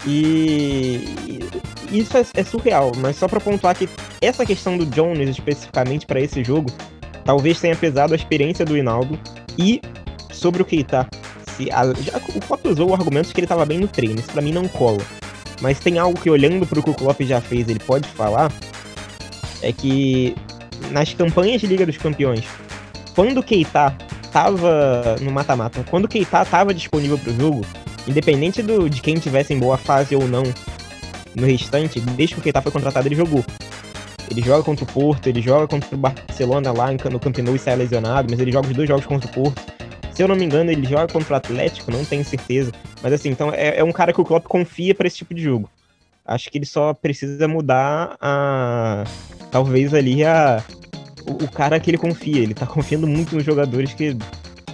E 0.06 1.40
isso 1.92 2.18
é, 2.18 2.26
é, 2.36 2.44
surreal, 2.44 2.92
mas 2.98 3.16
só 3.16 3.28
para 3.28 3.40
pontuar 3.40 3.76
que 3.76 3.90
essa 4.22 4.46
questão 4.46 4.78
do 4.78 4.86
Jones 4.86 5.30
especificamente 5.30 6.06
para 6.06 6.20
esse 6.20 6.44
jogo 6.44 6.72
talvez 7.24 7.60
tenha 7.60 7.76
pesado 7.76 8.14
a 8.14 8.16
experiência 8.16 8.64
do 8.64 8.78
Hinaldo 8.78 9.20
e 9.58 9.82
sobre 10.32 10.62
o 10.62 10.66
Keita. 10.66 11.08
Se 11.56 11.72
a, 11.72 11.86
já, 11.94 12.18
o 12.36 12.40
Klopp 12.46 12.66
usou 12.66 12.94
argumentos 12.94 13.32
que 13.32 13.40
ele 13.40 13.46
estava 13.46 13.66
bem 13.66 13.80
no 13.80 13.88
treino, 13.88 14.20
isso 14.20 14.32
para 14.32 14.42
mim 14.42 14.52
não 14.52 14.68
cola. 14.68 15.02
Mas 15.62 15.80
tem 15.80 15.98
algo 15.98 16.20
que 16.20 16.30
olhando 16.30 16.66
para 16.66 16.80
o 16.80 16.84
que 16.84 16.90
o 16.90 16.94
Klopp 16.94 17.22
já 17.22 17.40
fez, 17.40 17.68
ele 17.70 17.80
pode 17.80 18.08
falar, 18.10 18.52
é 19.62 19.72
que 19.72 20.36
nas 20.92 21.14
campanhas 21.14 21.62
de 21.62 21.68
Liga 21.68 21.86
dos 21.86 21.98
Campeões, 21.98 22.46
quando 23.16 23.40
o 23.40 23.44
Keita 23.44 23.96
tava 24.32 25.16
no 25.22 25.32
mata-mata, 25.32 25.84
quando 25.90 26.06
o 26.06 26.10
Keita 26.10 26.44
tava 26.46 26.74
disponível 26.74 27.18
pro 27.18 27.34
jogo, 27.34 27.66
independente 28.06 28.62
do, 28.62 28.90
de 28.90 29.02
quem 29.02 29.16
tivesse 29.16 29.54
em 29.54 29.60
boa 29.60 29.78
fase 29.78 30.16
ou 30.16 30.28
não 30.28 30.44
no 31.36 31.46
restante, 31.46 32.00
desde 32.00 32.36
que 32.36 32.50
o 32.50 32.62
foi 32.62 32.72
contratado, 32.72 33.08
ele 33.08 33.16
jogou. 33.16 33.44
Ele 34.30 34.42
joga 34.42 34.64
contra 34.64 34.84
o 34.84 34.88
Porto, 34.88 35.28
ele 35.28 35.42
joga 35.42 35.68
contra 35.68 35.94
o 35.94 35.98
Barcelona 35.98 36.72
lá 36.72 36.88
no 36.92 37.20
Camp 37.20 37.38
Nou 37.40 37.56
e 37.56 37.60
sai 37.60 37.76
lesionado, 37.76 38.28
mas 38.30 38.40
ele 38.40 38.52
joga 38.52 38.68
os 38.68 38.74
dois 38.74 38.88
jogos 38.88 39.06
contra 39.06 39.30
o 39.30 39.34
Porto. 39.34 39.62
Se 40.12 40.24
eu 40.24 40.28
não 40.28 40.36
me 40.36 40.46
engano, 40.46 40.72
ele 40.72 40.86
joga 40.88 41.12
contra 41.12 41.34
o 41.34 41.38
Atlético, 41.38 41.92
não 41.92 42.04
tenho 42.06 42.24
certeza. 42.24 42.72
Mas 43.04 43.14
assim, 43.14 43.30
então 43.30 43.52
é, 43.54 43.80
é 43.80 43.84
um 43.84 43.92
cara 43.92 44.14
que 44.14 44.22
o 44.22 44.26
Klopp 44.26 44.46
confia 44.46 44.96
para 44.96 45.08
esse 45.08 45.18
tipo 45.18 45.34
de 45.34 45.44
jogo. 45.44 45.70
Acho 46.26 46.50
que 46.50 46.58
ele 46.58 46.66
só 46.66 46.94
precisa 46.94 47.48
mudar 47.48 48.18
a. 48.20 49.04
Talvez 49.52 49.94
ali 49.94 50.26
a, 50.26 50.64
o, 51.28 51.48
cara 51.50 51.80
que 51.80 51.90
ele 51.90 51.98
confia. 51.98 52.42
Ele 52.42 52.54
tá 52.54 52.66
confiando 52.66 53.06
muito 53.06 53.36
nos 53.36 53.44
jogadores 53.44 53.94
que, 53.94 54.18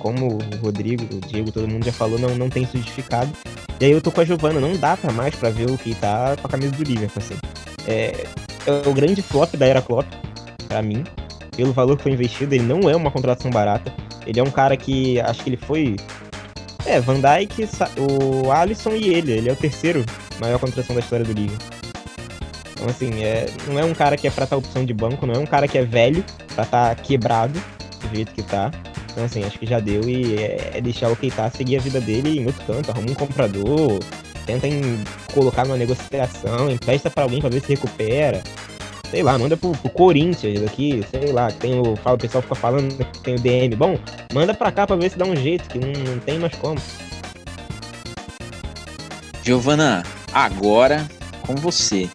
como 0.02 0.38
o 0.38 0.40
Rodrigo, 0.62 1.04
o 1.16 1.22
Diego, 1.28 1.52
todo 1.52 1.68
mundo 1.68 1.86
já 1.86 1.94
falou, 1.94 2.18
não, 2.18 2.36
não 2.36 2.50
tem 2.50 2.66
justificado. 2.66 3.30
E 3.80 3.86
aí 3.86 3.92
eu 3.92 4.02
tô 4.02 4.12
com 4.12 4.22
a 4.22 4.26
Giovana, 4.26 4.60
não 4.60 4.76
dá 4.76 4.98
pra 4.98 5.12
mais 5.12 5.36
pra 5.36 5.50
ver 5.50 5.70
o 5.70 5.78
que 5.78 5.94
tá 5.96 6.36
com 6.42 6.48
a 6.48 6.50
camisa 6.50 6.72
do 6.72 6.84
Liverpool, 6.84 7.22
assim. 7.24 7.36
É, 7.88 8.26
é 8.66 8.88
o 8.88 8.94
grande 8.94 9.22
flop 9.22 9.56
da 9.56 9.66
era 9.66 9.82
Klopp, 9.82 10.08
pra 10.68 10.82
mim. 10.82 11.04
Pelo 11.56 11.72
valor 11.72 11.98
que 11.98 12.04
foi 12.04 12.12
investido, 12.14 12.56
ele 12.56 12.64
não 12.64 12.90
é 12.90 12.96
uma 12.96 13.12
contratação 13.12 13.52
barata. 13.52 13.94
Ele 14.26 14.40
é 14.40 14.44
um 14.44 14.52
cara 14.52 14.76
que, 14.76 15.20
acho 15.22 15.44
que 15.44 15.50
ele 15.50 15.58
foi... 15.58 15.96
É, 16.86 17.00
Van 17.00 17.20
Dijk, 17.20 17.70
o 17.98 18.52
Alisson 18.52 18.92
e 18.92 19.10
ele. 19.10 19.32
Ele 19.32 19.50
é 19.50 19.54
o 19.54 19.56
terceiro 19.56 20.04
maior 20.40 20.60
contratação 20.60 20.96
da 20.96 21.02
história 21.02 21.24
do 21.24 21.34
Liverpool. 21.34 21.68
Então, 22.74 22.88
assim, 22.90 23.24
é, 23.24 23.46
não 23.68 23.78
é 23.78 23.86
um 23.86 23.94
cara 23.94 24.18
que 24.18 24.28
é 24.28 24.32
pra 24.32 24.46
estar 24.46 24.58
opção 24.58 24.84
de 24.84 24.94
banco, 24.94 25.28
não 25.28 25.36
é 25.36 25.38
um 25.38 25.46
cara 25.46 25.68
que 25.68 25.78
é 25.78 25.84
velho 25.84 26.26
pra 26.56 26.64
estar 26.64 26.96
quebrado 26.96 27.62
do 28.02 28.16
jeito 28.16 28.34
que 28.34 28.42
tá. 28.42 28.72
Então, 29.12 29.26
assim, 29.26 29.44
acho 29.44 29.60
que 29.60 29.66
já 29.66 29.80
deu 29.80 30.02
e 30.08 30.38
é, 30.38 30.72
é 30.76 30.82
deixar 30.82 31.12
o 31.12 31.16
Keita 31.16 31.50
seguir 31.50 31.78
a 31.78 31.82
vida 31.82 32.00
dele 32.00 32.40
em 32.40 32.46
outro 32.46 32.64
canto, 32.66 32.92
arruma 32.92 33.12
um 33.12 33.14
comprador, 33.14 34.00
tenta 34.46 34.68
em, 34.68 35.04
colocar 35.34 35.66
numa 35.66 35.78
negociação, 35.78 36.70
empresta 36.70 37.10
para 37.10 37.24
alguém 37.24 37.42
para 37.42 37.50
ver 37.50 37.62
se 37.62 37.70
recupera. 37.70 38.42
Sei 39.10 39.22
lá, 39.22 39.38
manda 39.38 39.58
pro, 39.58 39.74
pro 39.74 39.90
Corinthians 39.90 40.64
aqui, 40.64 41.04
sei 41.12 41.34
lá, 41.34 41.52
tem 41.52 41.78
o, 41.78 41.98
fala, 41.98 42.16
o 42.16 42.20
pessoal 42.20 42.42
fica 42.42 42.56
falando 42.56 42.98
que 42.98 43.20
tem 43.20 43.36
o 43.36 43.40
DM. 43.40 43.76
Bom, 43.76 44.00
manda 44.34 44.54
pra 44.54 44.72
cá 44.72 44.88
pra 44.88 44.96
ver 44.96 45.12
se 45.12 45.18
dá 45.18 45.26
um 45.26 45.36
jeito, 45.36 45.68
que 45.68 45.78
não, 45.78 45.92
não 45.92 46.20
tem 46.20 46.40
mais 46.40 46.56
como. 46.56 46.80
Giovana, 49.44 50.04
agora 50.32 51.06
com 51.46 51.56
você. 51.56 52.10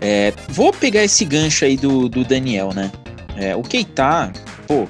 É, 0.00 0.32
vou 0.48 0.72
pegar 0.72 1.02
esse 1.02 1.24
gancho 1.24 1.64
aí 1.64 1.76
do, 1.76 2.08
do 2.08 2.24
Daniel, 2.24 2.72
né? 2.74 2.92
É, 3.36 3.56
o 3.56 3.62
Keita, 3.62 4.32
pô, 4.66 4.86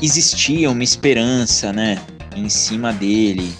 existia 0.00 0.70
uma 0.70 0.82
esperança, 0.82 1.72
né? 1.72 2.00
Em 2.36 2.48
cima 2.48 2.92
dele, 2.92 3.54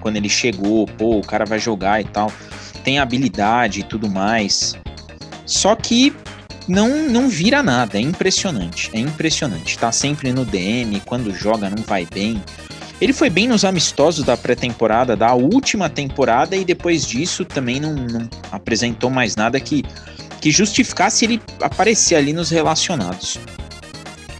quando 0.00 0.16
ele 0.16 0.28
chegou, 0.28 0.86
pô, 0.86 1.18
o 1.18 1.22
cara 1.22 1.44
vai 1.44 1.58
jogar 1.58 2.00
e 2.00 2.04
tal. 2.04 2.32
Tem 2.84 2.98
habilidade 2.98 3.80
e 3.80 3.82
tudo 3.82 4.08
mais. 4.08 4.76
Só 5.46 5.74
que 5.74 6.14
não, 6.68 7.08
não 7.08 7.28
vira 7.28 7.62
nada, 7.62 7.98
é 7.98 8.00
impressionante. 8.00 8.90
É 8.92 8.98
impressionante. 8.98 9.78
Tá 9.78 9.90
sempre 9.90 10.32
no 10.32 10.44
DM, 10.44 11.00
quando 11.00 11.34
joga 11.34 11.70
não 11.70 11.82
vai 11.82 12.06
bem. 12.06 12.42
Ele 13.00 13.14
foi 13.14 13.30
bem 13.30 13.48
nos 13.48 13.64
amistosos 13.64 14.24
da 14.24 14.36
pré-temporada, 14.36 15.16
da 15.16 15.32
última 15.32 15.88
temporada, 15.88 16.54
e 16.54 16.64
depois 16.64 17.06
disso 17.06 17.46
também 17.46 17.80
não, 17.80 17.94
não 17.94 18.28
apresentou 18.52 19.08
mais 19.08 19.36
nada 19.36 19.58
que 19.58 19.84
que 20.40 20.50
justificasse 20.50 21.24
ele 21.24 21.42
aparecer 21.60 22.16
ali 22.16 22.32
nos 22.32 22.50
relacionados. 22.50 23.38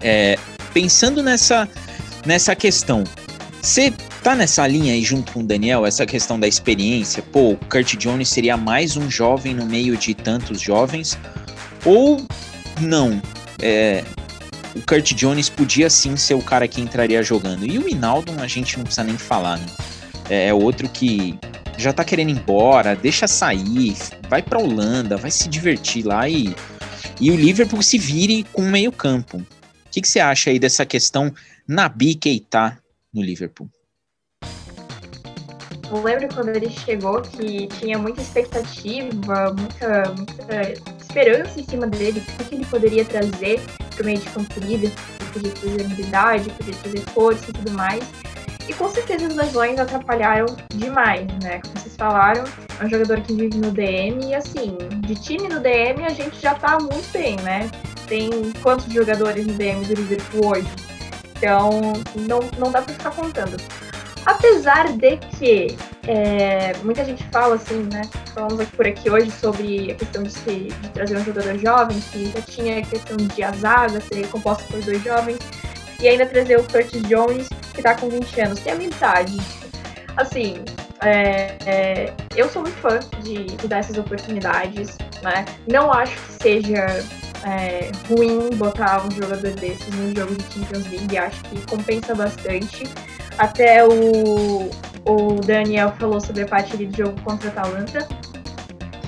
É, 0.01 0.39
pensando 0.73 1.23
nessa, 1.23 1.69
nessa 2.25 2.55
questão, 2.55 3.05
você 3.63 3.93
tá 4.23 4.35
nessa 4.35 4.67
linha 4.67 4.93
aí 4.93 5.03
junto 5.03 5.33
com 5.33 5.41
o 5.41 5.45
Daniel, 5.45 5.87
essa 5.87 6.07
questão 6.07 6.39
da 6.39 6.49
experiência? 6.49 7.23
Pô, 7.23 7.53
o 7.53 7.57
Kurt 7.57 7.97
Jones 7.97 8.29
seria 8.29 8.57
mais 8.57 8.97
um 8.97 9.11
jovem 9.11 9.55
no 9.55 9.67
meio 9.67 9.97
de 9.97 10.15
tantos 10.15 10.61
jovens? 10.61 11.19
Ou 11.85 12.25
não? 12.81 13.21
É, 13.61 14.05
o 14.75 14.81
Kurt 14.87 15.15
Jones 15.15 15.49
podia 15.49 15.91
sim 15.91 16.17
ser 16.17 16.35
o 16.35 16.43
cara 16.43 16.67
que 16.69 16.81
entraria 16.81 17.23
jogando. 17.23 17.67
E 17.67 17.79
o 17.79 17.89
Inaldo 17.89 18.33
a 18.41 18.47
gente 18.47 18.77
não 18.77 18.85
precisa 18.85 19.05
nem 19.05 19.19
falar, 19.19 19.59
né? 19.59 19.67
É, 20.29 20.49
é 20.49 20.55
outro 20.55 20.89
que 20.89 21.39
já 21.77 21.93
tá 21.93 22.05
querendo 22.05 22.29
ir 22.31 22.33
embora, 22.33 22.95
deixa 22.95 23.27
sair, 23.27 23.97
vai 24.29 24.43
pra 24.43 24.59
Holanda, 24.59 25.17
vai 25.17 25.31
se 25.31 25.49
divertir 25.49 26.05
lá 26.05 26.29
e, 26.29 26.55
e 27.21 27.31
o 27.31 27.37
Liverpool 27.37 27.83
se 27.83 27.99
vire 27.99 28.45
com 28.53 28.63
meio 28.63 28.93
campo. 28.93 29.45
O 29.91 29.93
que, 29.93 30.01
que 30.01 30.09
você 30.09 30.21
acha 30.21 30.51
aí 30.51 30.59
dessa 30.61 30.87
questão 30.87 31.35
Nabi 31.67 32.15
Keita 32.15 32.79
no 33.13 33.21
Liverpool? 33.21 33.69
Eu 35.91 36.01
lembro 36.01 36.29
quando 36.33 36.51
ele 36.51 36.71
chegou 36.71 37.21
que 37.21 37.67
tinha 37.67 37.99
muita 37.99 38.21
expectativa, 38.23 39.53
muita, 39.53 40.15
muita 40.17 40.81
esperança 41.01 41.59
em 41.59 41.65
cima 41.65 41.89
dele, 41.89 42.23
o 42.39 42.45
que 42.45 42.55
ele 42.55 42.65
poderia 42.67 43.05
trazer 43.05 43.61
para 43.91 44.03
o 44.03 44.07
meio 44.07 44.19
de 44.21 44.31
campo 44.31 44.61
líder, 44.61 44.93
podia 45.33 45.51
trazer 45.51 45.85
habilidade, 45.85 46.51
podia 46.51 46.75
trazer 46.75 47.01
força 47.11 47.51
e 47.51 47.53
tudo 47.53 47.73
mais. 47.73 48.05
E 48.69 48.73
com 48.73 48.89
certeza 48.89 49.27
as 49.27 49.35
lesões 49.35 49.77
atrapalharam 49.81 50.47
demais, 50.73 51.27
né? 51.43 51.61
Como 51.63 51.77
vocês 51.81 51.97
falaram, 51.97 52.45
é 52.79 52.85
um 52.85 52.89
jogador 52.89 53.21
que 53.23 53.33
vive 53.33 53.59
no 53.59 53.73
DM 53.73 54.25
e 54.27 54.35
assim, 54.37 54.79
de 55.01 55.17
time 55.17 55.49
no 55.49 55.59
DM 55.59 56.05
a 56.05 56.11
gente 56.11 56.41
já 56.41 56.55
tá 56.55 56.79
muito 56.79 57.11
bem, 57.13 57.35
né? 57.41 57.69
Tem 58.11 58.29
quantos 58.61 58.93
jogadores 58.93 59.47
no 59.47 59.53
DM 59.55 59.85
do 59.85 59.95
Liverpool 59.95 60.49
hoje? 60.49 60.69
Então, 61.37 61.71
não, 62.17 62.41
não 62.59 62.73
dá 62.73 62.83
para 62.83 62.93
ficar 62.93 63.13
contando. 63.13 63.57
Apesar 64.27 64.93
de 64.95 65.17
que 65.17 65.77
é, 66.09 66.73
muita 66.83 67.05
gente 67.05 67.23
fala 67.31 67.55
assim, 67.55 67.89
né? 67.93 68.03
Falamos 68.35 68.59
aqui 68.59 68.77
por 68.77 68.87
aqui 68.89 69.09
hoje 69.09 69.31
sobre 69.31 69.93
a 69.93 69.95
questão 69.95 70.25
de, 70.25 70.33
se, 70.33 70.51
de 70.81 70.89
trazer 70.89 71.19
um 71.19 71.25
jogador 71.25 71.57
jovem, 71.57 72.01
que 72.01 72.33
já 72.33 72.43
tinha 72.43 72.81
a 72.81 72.83
questão 72.83 73.17
de 73.17 73.43
a 73.45 73.53
zaga 73.53 74.01
ser 74.01 74.27
composta 74.27 74.65
por 74.65 74.83
dois 74.83 75.05
jovens, 75.05 75.39
e 76.01 76.09
ainda 76.09 76.27
trazer 76.27 76.59
o 76.59 76.65
Curtis 76.65 77.03
Jones, 77.03 77.49
que 77.73 77.81
tá 77.81 77.95
com 77.95 78.09
20 78.09 78.41
anos, 78.41 78.59
tem 78.59 78.73
a 78.73 78.77
minha. 78.77 78.91
Assim, 80.17 80.65
é, 81.03 81.57
é, 81.65 82.13
eu 82.35 82.49
sou 82.51 82.63
muito 82.63 82.77
fã 82.79 82.99
de, 83.23 83.45
de 83.45 83.69
dar 83.69 83.79
essas 83.79 83.97
oportunidades, 83.97 84.99
né? 85.23 85.45
Não 85.69 85.93
acho 85.93 86.17
que 86.17 86.43
seja 86.43 86.87
é, 87.45 87.91
ruim 88.09 88.51
botar 88.57 89.07
um 89.07 89.11
jogador 89.11 89.53
desses 89.53 89.89
num 89.95 90.15
jogo 90.15 90.35
de 90.35 90.43
Champions 90.53 90.87
League, 90.91 91.19
acho 91.19 91.43
que 91.45 91.61
compensa 91.67 92.15
bastante. 92.15 92.85
Até 93.39 93.87
o, 93.87 94.71
o 95.07 95.41
Daniel 95.45 95.93
falou 95.99 96.21
sobre 96.21 96.43
a 96.43 96.47
partida 96.47 96.85
de 96.85 96.99
jogo 96.99 97.21
contra 97.23 97.49
a 97.49 97.53
Atalanta, 97.53 98.07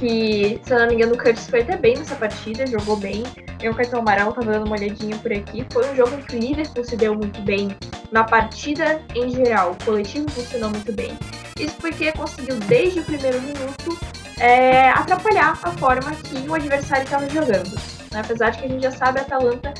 que, 0.02 0.60
se 0.64 0.72
eu 0.72 0.80
não 0.80 0.88
me 0.88 0.94
engano, 0.94 1.14
o 1.14 1.18
Curtis 1.18 1.48
foi 1.48 1.60
até 1.60 1.76
bem 1.76 1.96
nessa 1.96 2.16
partida, 2.16 2.66
jogou 2.66 2.96
bem. 2.96 3.22
Tem 3.58 3.70
um 3.70 3.74
cartão 3.74 4.00
amarelo, 4.00 4.32
tava 4.32 4.50
dando 4.50 4.66
uma 4.66 4.76
olhadinha 4.76 5.16
por 5.18 5.32
aqui. 5.32 5.64
Foi 5.72 5.88
um 5.88 5.94
jogo 5.94 6.16
em 6.16 6.22
que 6.22 6.34
o 6.34 6.38
Liverpool 6.40 6.84
se 6.84 6.96
deu 6.96 7.14
muito 7.14 7.40
bem 7.42 7.76
na 8.10 8.24
partida 8.24 9.00
em 9.14 9.30
geral. 9.30 9.72
O 9.72 9.84
coletivo 9.84 10.28
funcionou 10.30 10.70
muito 10.70 10.92
bem. 10.92 11.16
Isso 11.56 11.76
porque 11.76 12.10
conseguiu, 12.10 12.56
desde 12.66 12.98
o 12.98 13.04
primeiro 13.04 13.40
minuto, 13.42 13.96
é, 14.40 14.90
atrapalhar 14.90 15.56
a 15.62 15.70
forma 15.70 16.10
que 16.16 16.48
o 16.48 16.54
adversário 16.54 17.04
estava 17.04 17.28
jogando. 17.28 17.91
Né? 18.12 18.20
Apesar 18.20 18.50
de 18.50 18.58
que 18.58 18.64
a 18.66 18.68
gente 18.68 18.82
já 18.82 18.90
sabe, 18.90 19.18
a 19.20 19.22
Atalanta 19.22 19.72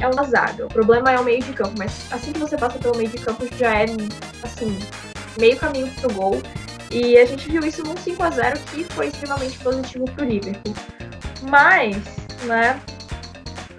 é 0.00 0.06
uma 0.06 0.24
zaga. 0.24 0.66
O 0.66 0.68
problema 0.68 1.10
é 1.10 1.18
o 1.18 1.24
meio 1.24 1.42
de 1.42 1.52
campo, 1.52 1.74
mas 1.78 2.12
assim 2.12 2.32
que 2.32 2.38
você 2.38 2.56
passa 2.56 2.78
pelo 2.78 2.96
meio 2.96 3.08
de 3.08 3.18
campo 3.18 3.46
já 3.56 3.80
é 3.80 3.86
assim, 4.42 4.78
meio 5.38 5.56
caminho 5.56 5.90
pro 6.00 6.12
gol. 6.12 6.42
E 6.90 7.16
a 7.18 7.24
gente 7.24 7.50
viu 7.50 7.60
isso 7.62 7.82
num 7.82 7.96
5 7.96 8.22
a 8.22 8.30
0 8.30 8.60
que 8.70 8.84
foi 8.84 9.08
extremamente 9.08 9.58
positivo 9.58 10.04
pro 10.04 10.24
Liverpool. 10.24 10.74
Mas, 11.42 11.96
né, 12.44 12.80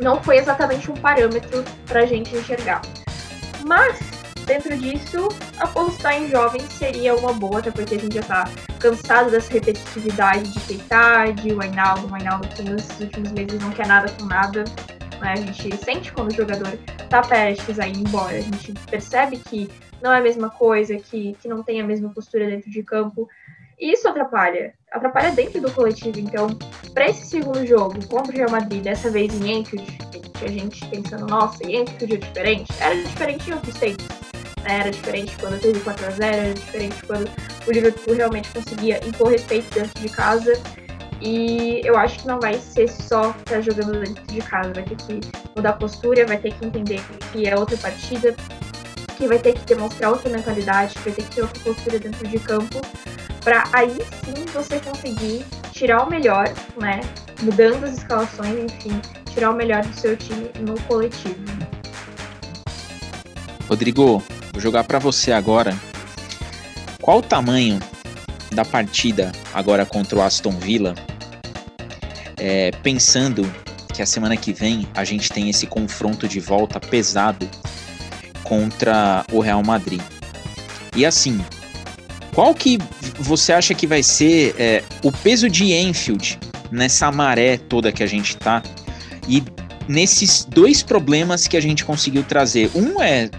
não 0.02 0.22
foi 0.22 0.38
exatamente 0.38 0.92
um 0.92 0.96
parâmetro 0.96 1.64
pra 1.86 2.06
gente 2.06 2.36
enxergar. 2.36 2.82
Mas, 3.64 4.00
dentro 4.46 4.78
disso, 4.78 5.28
apostar 5.60 6.22
em 6.22 6.30
jovens 6.30 6.64
seria 6.74 7.16
uma 7.16 7.34
boa, 7.34 7.60
até 7.60 7.72
porque 7.72 7.96
a 7.96 8.00
gente 8.00 8.16
já 8.16 8.24
tá 8.24 8.46
cansado 8.80 9.32
dessa 9.32 9.52
repetitividade 9.52 10.52
de 10.52 10.60
Keita, 10.62 11.32
de 11.34 11.54
Wijnaldum, 11.54 12.14
Wijnaldum 12.14 12.48
que 12.50 12.64
nos 12.64 13.00
últimos 13.00 13.32
meses 13.32 13.60
não 13.60 13.72
quer 13.72 13.88
nada 13.88 14.12
com 14.14 14.26
nada, 14.26 14.64
né? 15.20 15.34
A 15.34 15.36
gente 15.36 15.76
sente 15.78 16.12
quando 16.12 16.32
o 16.32 16.36
jogador 16.36 16.78
tá 17.10 17.22
prestes 17.22 17.80
a 17.80 17.88
ir 17.88 17.98
embora. 17.98 18.38
A 18.38 18.42
gente 18.42 18.74
percebe 18.90 19.38
que 19.38 19.70
não 20.02 20.14
é 20.14 20.20
a 20.20 20.22
mesma 20.22 20.50
coisa, 20.50 20.96
que, 20.98 21.36
que 21.42 21.48
não 21.48 21.64
tem 21.64 21.82
a 21.82 21.86
mesma 21.86 22.10
postura 22.10 22.46
dentro 22.46 22.70
de 22.70 22.84
campo. 22.84 23.28
E 23.80 23.92
isso 23.92 24.08
atrapalha. 24.08 24.74
Atrapalha 24.92 25.32
dentro 25.32 25.60
do 25.62 25.72
coletivo. 25.72 26.20
Então, 26.20 26.48
para 26.94 27.10
esse 27.10 27.26
segundo 27.26 27.66
jogo 27.66 28.06
contra 28.08 28.32
o 28.32 28.36
Real 28.36 28.50
Madrid, 28.50 28.84
dessa 28.84 29.10
vez 29.10 29.34
em 29.34 29.60
Enfield, 29.60 29.86
que 30.38 30.46
a 30.46 30.50
gente 30.50 30.86
pensando, 30.88 31.28
nossa, 31.28 31.64
Enfield 31.64 32.16
é 32.16 32.18
diferente? 32.18 32.74
Era 32.80 32.96
diferente 32.96 33.50
em 33.50 33.54
outros 33.54 33.76
tempos. 33.76 34.35
Era 34.66 34.90
diferente 34.90 35.36
quando 35.40 35.60
teve 35.60 35.80
4x0, 35.80 36.24
era 36.24 36.54
diferente 36.54 37.06
quando 37.06 37.30
o 37.68 37.72
Liverpool 37.72 38.16
realmente 38.16 38.50
conseguia 38.50 39.00
impor 39.06 39.30
respeito 39.30 39.74
dentro 39.74 40.02
de 40.02 40.10
casa. 40.10 40.54
E 41.22 41.82
eu 41.86 41.98
acho 41.98 42.20
que 42.20 42.28
não 42.28 42.40
vai 42.40 42.56
ser 42.56 42.90
só 42.90 43.30
estar 43.30 43.62
jogando 43.62 44.00
dentro 44.00 44.24
de 44.26 44.42
casa, 44.42 44.74
vai 44.74 44.84
ter 44.84 44.96
que 44.96 45.22
mudar 45.56 45.70
a 45.70 45.74
postura, 45.74 46.26
vai 46.26 46.38
ter 46.38 46.54
que 46.54 46.66
entender 46.66 47.02
que 47.32 47.48
é 47.48 47.56
outra 47.56 47.78
partida, 47.78 48.36
que 49.18 49.28
vai 49.28 49.40
ter 49.40 49.54
que 49.54 49.66
demonstrar 49.66 50.12
outra 50.12 50.30
mentalidade, 50.30 50.94
vai 51.04 51.14
ter 51.14 51.24
que 51.24 51.36
ter 51.36 51.42
outra 51.42 51.60
postura 51.64 52.00
dentro 52.00 52.28
de 52.28 52.38
campo, 52.40 52.82
para 53.44 53.64
aí 53.72 53.96
sim 54.26 54.46
você 54.54 54.80
conseguir 54.80 55.46
tirar 55.72 56.04
o 56.04 56.10
melhor, 56.10 56.48
né? 56.80 57.00
Mudando 57.42 57.86
as 57.86 57.98
escalações, 57.98 58.74
enfim, 58.74 59.00
tirar 59.34 59.52
o 59.52 59.56
melhor 59.56 59.86
do 59.86 59.94
seu 59.94 60.18
time 60.18 60.52
no 60.60 60.80
coletivo. 60.82 61.44
Rodrigo, 63.68 64.24
vou 64.52 64.62
jogar 64.62 64.84
para 64.84 65.00
você 65.00 65.32
agora. 65.32 65.76
Qual 67.02 67.20
o 67.20 67.22
tamanho 67.22 67.80
da 68.56 68.66
partida 68.66 69.32
agora 69.54 69.86
contra 69.86 70.18
o 70.18 70.22
Aston 70.22 70.52
Villa, 70.52 70.96
é, 72.38 72.72
pensando 72.82 73.46
que 73.94 74.02
a 74.02 74.06
semana 74.06 74.36
que 74.36 74.54
vem 74.54 74.88
a 74.96 75.04
gente 75.04 75.32
tem 75.32 75.50
esse 75.50 75.68
confronto 75.68 76.28
de 76.28 76.40
volta 76.40 76.80
pesado 76.80 77.48
contra 78.44 79.26
o 79.32 79.40
Real 79.40 79.64
Madrid. 79.64 80.02
E 80.96 81.06
assim, 81.06 81.44
qual 82.34 82.54
que 82.54 82.78
você 83.20 83.54
acha 83.54 83.74
que 83.74 83.86
vai 83.86 84.02
ser 84.02 84.56
é, 84.58 84.84
o 85.04 85.12
peso 85.12 85.50
de 85.50 85.74
Enfield 85.74 86.40
nessa 86.72 87.12
maré 87.12 87.58
toda 87.58 87.92
que 87.92 88.04
a 88.04 88.08
gente 88.08 88.38
tá 88.38 88.64
e 89.28 89.44
nesses 89.88 90.46
dois 90.46 90.82
problemas 90.82 91.48
que 91.48 91.58
a 91.58 91.62
gente 91.62 91.84
conseguiu 91.84 92.24
trazer? 92.24 92.70
Um 92.76 93.02
é 93.02 93.30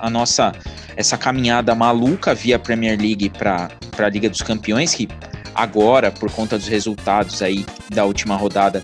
a 0.00 0.10
nossa 0.10 0.52
essa 0.96 1.16
caminhada 1.16 1.74
maluca 1.74 2.34
via 2.34 2.58
Premier 2.58 2.98
League 2.98 3.30
para 3.30 3.70
a 3.98 4.08
Liga 4.08 4.28
dos 4.28 4.42
Campeões, 4.42 4.94
que 4.94 5.08
agora, 5.54 6.10
por 6.10 6.30
conta 6.30 6.58
dos 6.58 6.68
resultados 6.68 7.42
aí 7.42 7.64
da 7.90 8.04
última 8.04 8.36
rodada, 8.36 8.82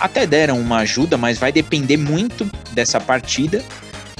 até 0.00 0.26
deram 0.26 0.60
uma 0.60 0.78
ajuda, 0.78 1.16
mas 1.16 1.38
vai 1.38 1.52
depender 1.52 1.96
muito 1.96 2.44
dessa 2.72 3.00
partida 3.00 3.62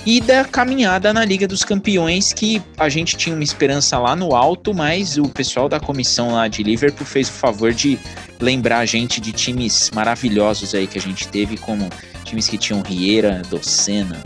e 0.07 0.21
da 0.21 0.45
caminhada 0.45 1.13
na 1.13 1.25
Liga 1.25 1.49
dos 1.49 1.65
Campeões, 1.65 2.33
que 2.33 2.63
a 2.77 2.89
gente 2.89 3.17
tinha 3.17 3.35
uma 3.35 3.45
esperança 3.45 3.99
lá 3.99 4.15
no 4.15 4.35
alto, 4.35 4.75
mas 4.75 5.17
o 5.17 5.29
pessoal 5.29 5.69
da 5.69 5.81
comissão 5.81 6.33
lá 6.33 6.47
de 6.47 6.63
Liverpool 6.63 7.07
fez 7.07 7.29
o 7.29 7.33
favor 7.33 7.73
de 7.73 7.99
lembrar 8.39 8.81
a 8.81 8.87
gente 8.87 9.21
de 9.21 9.33
times 9.33 9.91
maravilhosos 9.95 10.75
aí 10.75 10.87
que 10.87 10.99
a 10.99 11.01
gente 11.01 11.27
teve, 11.29 11.57
como 11.57 11.89
times 12.25 12.49
que 12.49 12.59
tinham 12.59 12.83
Rieira, 12.83 13.43
Docena, 13.49 14.23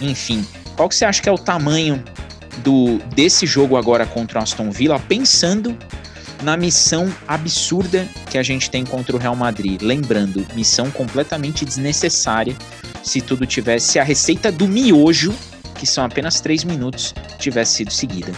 enfim. 0.00 0.44
Qual 0.76 0.88
que 0.88 0.94
você 0.94 1.04
acha 1.04 1.22
que 1.22 1.28
é 1.28 1.32
o 1.32 1.38
tamanho 1.38 2.04
do 2.58 2.98
desse 3.14 3.46
jogo 3.46 3.76
agora 3.76 4.06
contra 4.06 4.38
o 4.38 4.42
Aston 4.42 4.70
Villa, 4.70 4.98
pensando 4.98 5.76
na 6.42 6.56
missão 6.56 7.12
absurda 7.26 8.06
que 8.30 8.36
a 8.36 8.42
gente 8.42 8.70
tem 8.70 8.84
contra 8.84 9.16
o 9.16 9.18
Real 9.18 9.34
Madrid. 9.34 9.80
Lembrando, 9.80 10.46
missão 10.54 10.90
completamente 10.90 11.64
desnecessária 11.64 12.56
se 13.02 13.20
tudo 13.20 13.46
tivesse 13.46 13.92
se 13.92 13.98
a 13.98 14.02
receita 14.02 14.52
do 14.52 14.68
miojo, 14.68 15.34
que 15.78 15.86
são 15.86 16.04
apenas 16.04 16.40
três 16.40 16.64
minutos, 16.64 17.14
tivesse 17.38 17.76
sido 17.76 17.90
seguida. 17.90 18.32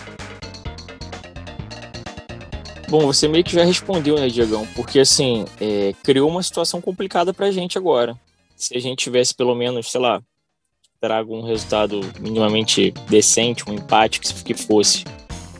Bom, 2.88 3.00
você 3.00 3.28
meio 3.28 3.44
que 3.44 3.52
já 3.52 3.64
respondeu, 3.64 4.18
né, 4.18 4.28
Diegão? 4.28 4.66
Porque, 4.74 5.00
assim, 5.00 5.44
é, 5.60 5.92
criou 6.02 6.30
uma 6.30 6.42
situação 6.42 6.80
complicada 6.80 7.34
pra 7.34 7.50
gente 7.50 7.76
agora. 7.76 8.18
Se 8.56 8.74
a 8.76 8.80
gente 8.80 9.04
tivesse 9.04 9.34
pelo 9.34 9.54
menos, 9.54 9.90
sei 9.90 10.00
lá, 10.00 10.22
trago 11.00 11.36
um 11.36 11.42
resultado 11.42 12.00
minimamente 12.18 12.92
decente, 13.08 13.64
um 13.68 13.74
empate 13.74 14.20
que 14.20 14.54
fosse 14.54 15.04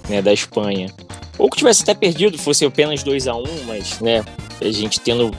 né, 0.08 0.20
da 0.20 0.32
Espanha. 0.32 0.92
Ou 1.38 1.48
que 1.48 1.58
tivesse 1.58 1.82
até 1.82 1.94
perdido, 1.94 2.36
fosse 2.36 2.64
apenas 2.64 3.02
2 3.04 3.28
a 3.28 3.36
1 3.36 3.38
um, 3.38 3.64
mas 3.66 4.00
né, 4.00 4.24
a 4.60 4.70
gente 4.70 4.98
tendo 4.98 5.30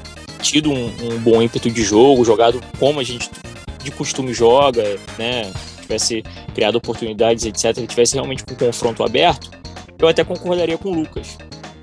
tido 0.42 0.72
um, 0.72 0.86
um, 0.86 1.20
bom 1.20 1.42
ímpeto 1.42 1.70
de 1.70 1.84
jogo, 1.84 2.24
jogado 2.24 2.62
como 2.80 3.02
a 3.02 3.04
gente 3.04 3.30
de 3.84 3.92
costume 3.92 4.34
joga, 4.34 4.84
né, 5.18 5.52
tivesse 5.82 6.24
criado 6.54 6.78
oportunidades, 6.78 7.46
etc., 7.46 7.86
tivesse 7.86 8.14
realmente 8.14 8.44
um 8.50 8.56
confronto 8.56 9.04
aberto, 9.04 9.52
eu 9.98 10.08
até 10.08 10.24
concordaria 10.24 10.78
com 10.78 10.90
o 10.90 10.94
Lucas. 10.94 11.38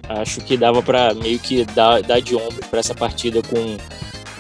Acho 0.09 0.41
que 0.41 0.57
dava 0.57 0.83
para 0.83 1.13
meio 1.13 1.39
que 1.39 1.65
dar, 1.65 2.01
dar 2.01 2.21
de 2.21 2.35
ombro 2.35 2.65
para 2.71 2.79
essa 2.79 2.95
partida 2.95 3.43
com 3.43 3.77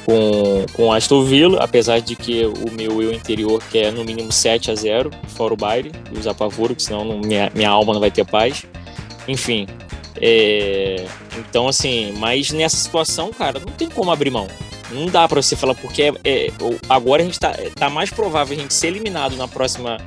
com, 0.07 0.65
com 0.73 0.93
Aston 0.93 1.25
Villa, 1.25 1.59
apesar 1.65 2.01
de 2.01 2.15
que 2.15 2.47
o 2.47 2.71
meu 2.71 3.03
eu 3.03 3.13
interior 3.13 3.61
quer 3.71 3.93
no 3.93 4.05
mínimo 4.05 4.31
7 4.31 4.71
a 4.71 4.75
0 4.77 5.11
fora 5.27 5.53
o 5.53 5.57
baile, 5.57 5.91
e 6.13 6.19
usar 6.19 6.33
pavoro, 6.33 6.77
que 6.77 6.83
senão 6.85 7.05
não, 7.05 7.19
minha, 7.19 7.51
minha 7.53 7.69
alma 7.69 7.93
não 7.93 7.99
vai 7.99 8.11
ter 8.11 8.25
paz. 8.25 8.65
Enfim, 9.27 9.67
é, 10.21 11.05
então 11.37 11.67
assim, 11.67 12.13
mas 12.19 12.53
nessa 12.53 12.77
situação, 12.77 13.33
cara, 13.33 13.59
não 13.59 13.73
tem 13.73 13.91
como 13.91 14.13
abrir 14.13 14.31
mão. 14.31 14.47
Não 14.93 15.07
dá 15.07 15.27
para 15.27 15.43
você 15.43 15.57
falar, 15.57 15.75
porque 15.75 16.03
é, 16.03 16.13
é, 16.25 16.53
agora 16.89 17.23
a 17.23 17.25
gente 17.25 17.41
tá, 17.41 17.53
tá 17.75 17.91
mais 17.91 18.09
provável 18.09 18.57
a 18.57 18.61
gente 18.61 18.73
ser 18.73 18.87
eliminado 18.87 19.35
na 19.35 19.49
próxima, 19.49 19.99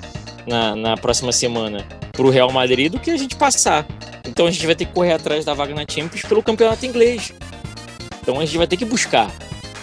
na, 0.48 0.78
na 0.78 0.96
próxima 0.96 1.34
semana 1.34 1.86
pro 2.14 2.30
Real 2.30 2.50
Madrid 2.54 2.90
do 2.90 3.00
que 3.00 3.12
a 3.12 3.18
gente 3.18 3.36
passar. 3.36 3.86
Então 4.26 4.48
a 4.48 4.52
gente 4.52 4.66
vai 4.66 4.76
ter 4.76 4.86
que 4.86 4.94
correr 4.94 5.12
atrás 5.12 5.44
da 5.44 5.54
vaga 5.54 5.76
na 5.76 5.84
Champions 5.90 6.22
pelo 6.22 6.42
campeonato 6.42 6.86
inglês. 6.86 7.34
Então 8.22 8.40
a 8.40 8.46
gente 8.46 8.58
vai 8.58 8.66
ter 8.66 8.78
que 8.78 8.86
buscar. 8.86 9.30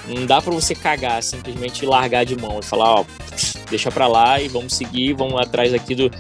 Não 0.07 0.27
dá 0.27 0.41
para 0.41 0.53
você 0.53 0.75
cagar, 0.75 1.23
simplesmente 1.23 1.85
largar 1.85 2.25
de 2.25 2.37
mão 2.37 2.61
e 2.61 2.65
falar, 2.65 3.01
ó, 3.01 3.05
deixa 3.69 3.91
para 3.91 4.07
lá 4.07 4.41
e 4.41 4.49
vamos 4.49 4.75
seguir, 4.75 5.15
vamos 5.15 5.41
atrás 5.41 5.75
aqui 5.75 5.95
do. 5.95 6.11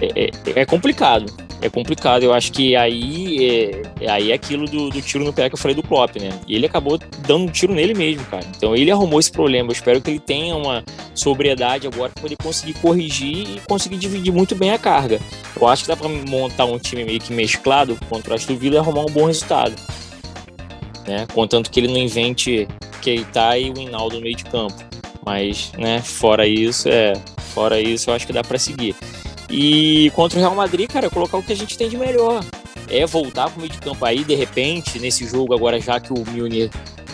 É, 0.00 0.30
é, 0.56 0.60
é 0.60 0.64
complicado 0.64 1.26
é 1.62 1.68
complicado. 1.68 2.22
Eu 2.22 2.32
acho 2.32 2.52
que 2.52 2.74
aí 2.74 3.82
é, 4.00 4.10
aí 4.10 4.30
é 4.30 4.34
aquilo 4.34 4.66
do, 4.66 4.88
do, 4.88 5.02
tiro 5.02 5.24
no 5.24 5.32
pé 5.32 5.48
que 5.48 5.54
eu 5.54 5.58
falei 5.58 5.74
do 5.74 5.82
Klopp, 5.82 6.16
né? 6.16 6.30
E 6.46 6.54
ele 6.54 6.66
acabou 6.66 6.98
dando 7.26 7.44
um 7.44 7.48
tiro 7.48 7.74
nele 7.74 7.94
mesmo, 7.94 8.24
cara. 8.26 8.44
Então 8.56 8.74
ele 8.74 8.90
arrumou 8.90 9.20
esse 9.20 9.30
problema. 9.30 9.68
Eu 9.68 9.72
espero 9.72 10.00
que 10.00 10.10
ele 10.10 10.18
tenha 10.20 10.56
uma 10.56 10.82
sobriedade 11.14 11.86
agora 11.86 12.10
para 12.10 12.22
poder 12.22 12.36
conseguir 12.42 12.74
corrigir 12.74 13.48
e 13.48 13.60
conseguir 13.68 13.96
dividir 13.96 14.32
muito 14.32 14.54
bem 14.54 14.70
a 14.72 14.78
carga. 14.78 15.20
Eu 15.58 15.66
acho 15.68 15.82
que 15.82 15.88
dá 15.88 15.96
para 15.96 16.08
montar 16.08 16.64
um 16.64 16.78
time 16.78 17.04
meio 17.04 17.20
que 17.20 17.32
mesclado 17.32 17.98
contra 18.08 18.32
o 18.32 18.34
Aston 18.34 18.56
Villa 18.56 18.76
e 18.76 18.78
arrumar 18.78 19.02
um 19.02 19.12
bom 19.12 19.26
resultado. 19.26 19.74
Né? 21.06 21.26
Contanto 21.32 21.70
que 21.70 21.80
ele 21.80 21.88
não 21.88 21.98
invente 21.98 22.66
Keita 23.00 23.58
e 23.58 23.70
o 23.70 23.78
Hinaldo 23.78 24.16
no 24.16 24.22
meio 24.22 24.36
de 24.36 24.44
campo. 24.44 24.74
Mas, 25.24 25.72
né, 25.78 26.00
fora 26.00 26.46
isso, 26.46 26.88
é, 26.88 27.14
fora 27.54 27.80
isso, 27.80 28.10
eu 28.10 28.14
acho 28.14 28.26
que 28.26 28.32
dá 28.32 28.42
para 28.42 28.58
seguir. 28.58 28.94
E 29.50 30.10
contra 30.14 30.38
o 30.38 30.40
Real 30.40 30.54
Madrid, 30.54 30.90
cara, 30.90 31.10
colocar 31.10 31.36
o 31.36 31.42
que 31.42 31.52
a 31.52 31.56
gente 31.56 31.76
tem 31.76 31.88
de 31.88 31.96
melhor. 31.96 32.44
É 32.88 33.04
voltar 33.06 33.50
pro 33.50 33.60
meio 33.60 33.72
de 33.72 33.78
campo 33.78 34.04
aí, 34.04 34.24
de 34.24 34.34
repente, 34.34 34.98
nesse 34.98 35.26
jogo 35.26 35.54
agora, 35.54 35.80
já 35.80 36.00
que 36.00 36.12
o 36.12 36.24
Milner 36.30 36.70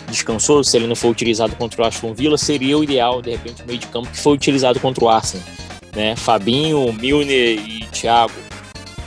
descansou, 0.09 0.63
se 0.63 0.77
ele 0.77 0.87
não 0.87 0.95
for 0.95 1.09
utilizado 1.09 1.55
contra 1.55 1.81
o 1.81 1.85
Aston 1.85 2.13
Villa, 2.13 2.37
seria 2.37 2.77
o 2.77 2.83
ideal, 2.83 3.21
de 3.21 3.31
repente, 3.31 3.63
o 3.63 3.67
meio 3.67 3.79
de 3.79 3.87
campo 3.87 4.09
que 4.09 4.17
foi 4.17 4.33
utilizado 4.33 4.79
contra 4.79 5.03
o 5.03 5.09
Arsenal. 5.09 5.45
Né? 5.95 6.15
Fabinho, 6.15 6.91
Milner 6.93 7.59
e 7.59 7.85
Thiago. 7.91 8.33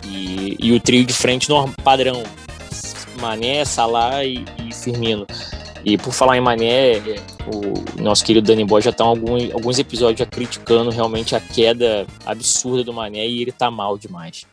E, 0.07 0.57
e 0.59 0.73
o 0.73 0.81
trio 0.81 1.05
de 1.05 1.13
frente 1.13 1.49
no 1.49 1.69
padrão. 1.85 2.23
Mané, 3.21 3.65
Salah 3.65 4.25
e, 4.25 4.45
e 4.59 4.75
Firmino. 4.75 5.27
E 5.85 5.97
por 5.97 6.13
falar 6.13 6.37
em 6.37 6.41
Mané, 6.41 6.99
o 7.47 8.03
nosso 8.03 8.25
querido 8.25 8.47
Dani 8.47 8.65
Boy 8.65 8.83
já 8.83 8.91
está 8.91 9.05
alguns, 9.05 9.51
alguns 9.53 9.79
episódios 9.79 10.19
já 10.19 10.27
criticando 10.27 10.91
realmente 10.91 11.35
a 11.35 11.41
queda 11.41 12.07
absurda 12.25 12.85
do 12.85 12.93
Mané 12.93 13.27
e 13.27 13.41
ele 13.41 13.51
está 13.51 13.71
mal 13.71 13.97
demais. 13.97 14.47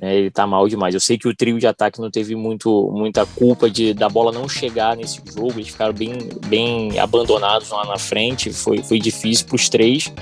É, 0.00 0.14
ele 0.14 0.28
está 0.28 0.46
mal 0.46 0.68
demais. 0.68 0.94
Eu 0.94 1.00
sei 1.00 1.16
que 1.16 1.28
o 1.28 1.34
trio 1.34 1.58
de 1.58 1.66
ataque 1.66 2.00
não 2.00 2.10
teve 2.10 2.34
muito, 2.34 2.90
muita 2.92 3.24
culpa 3.24 3.70
de 3.70 3.94
da 3.94 4.08
bola 4.08 4.30
não 4.30 4.48
chegar 4.48 4.96
nesse 4.96 5.22
jogo, 5.34 5.52
eles 5.56 5.68
ficaram 5.68 5.94
bem, 5.94 6.12
bem 6.46 6.98
abandonados 6.98 7.70
lá 7.70 7.84
na 7.86 7.98
frente, 7.98 8.52
foi, 8.52 8.82
foi 8.82 8.98
difícil 8.98 9.46
para 9.46 9.56
os 9.56 9.68
três, 9.70 10.12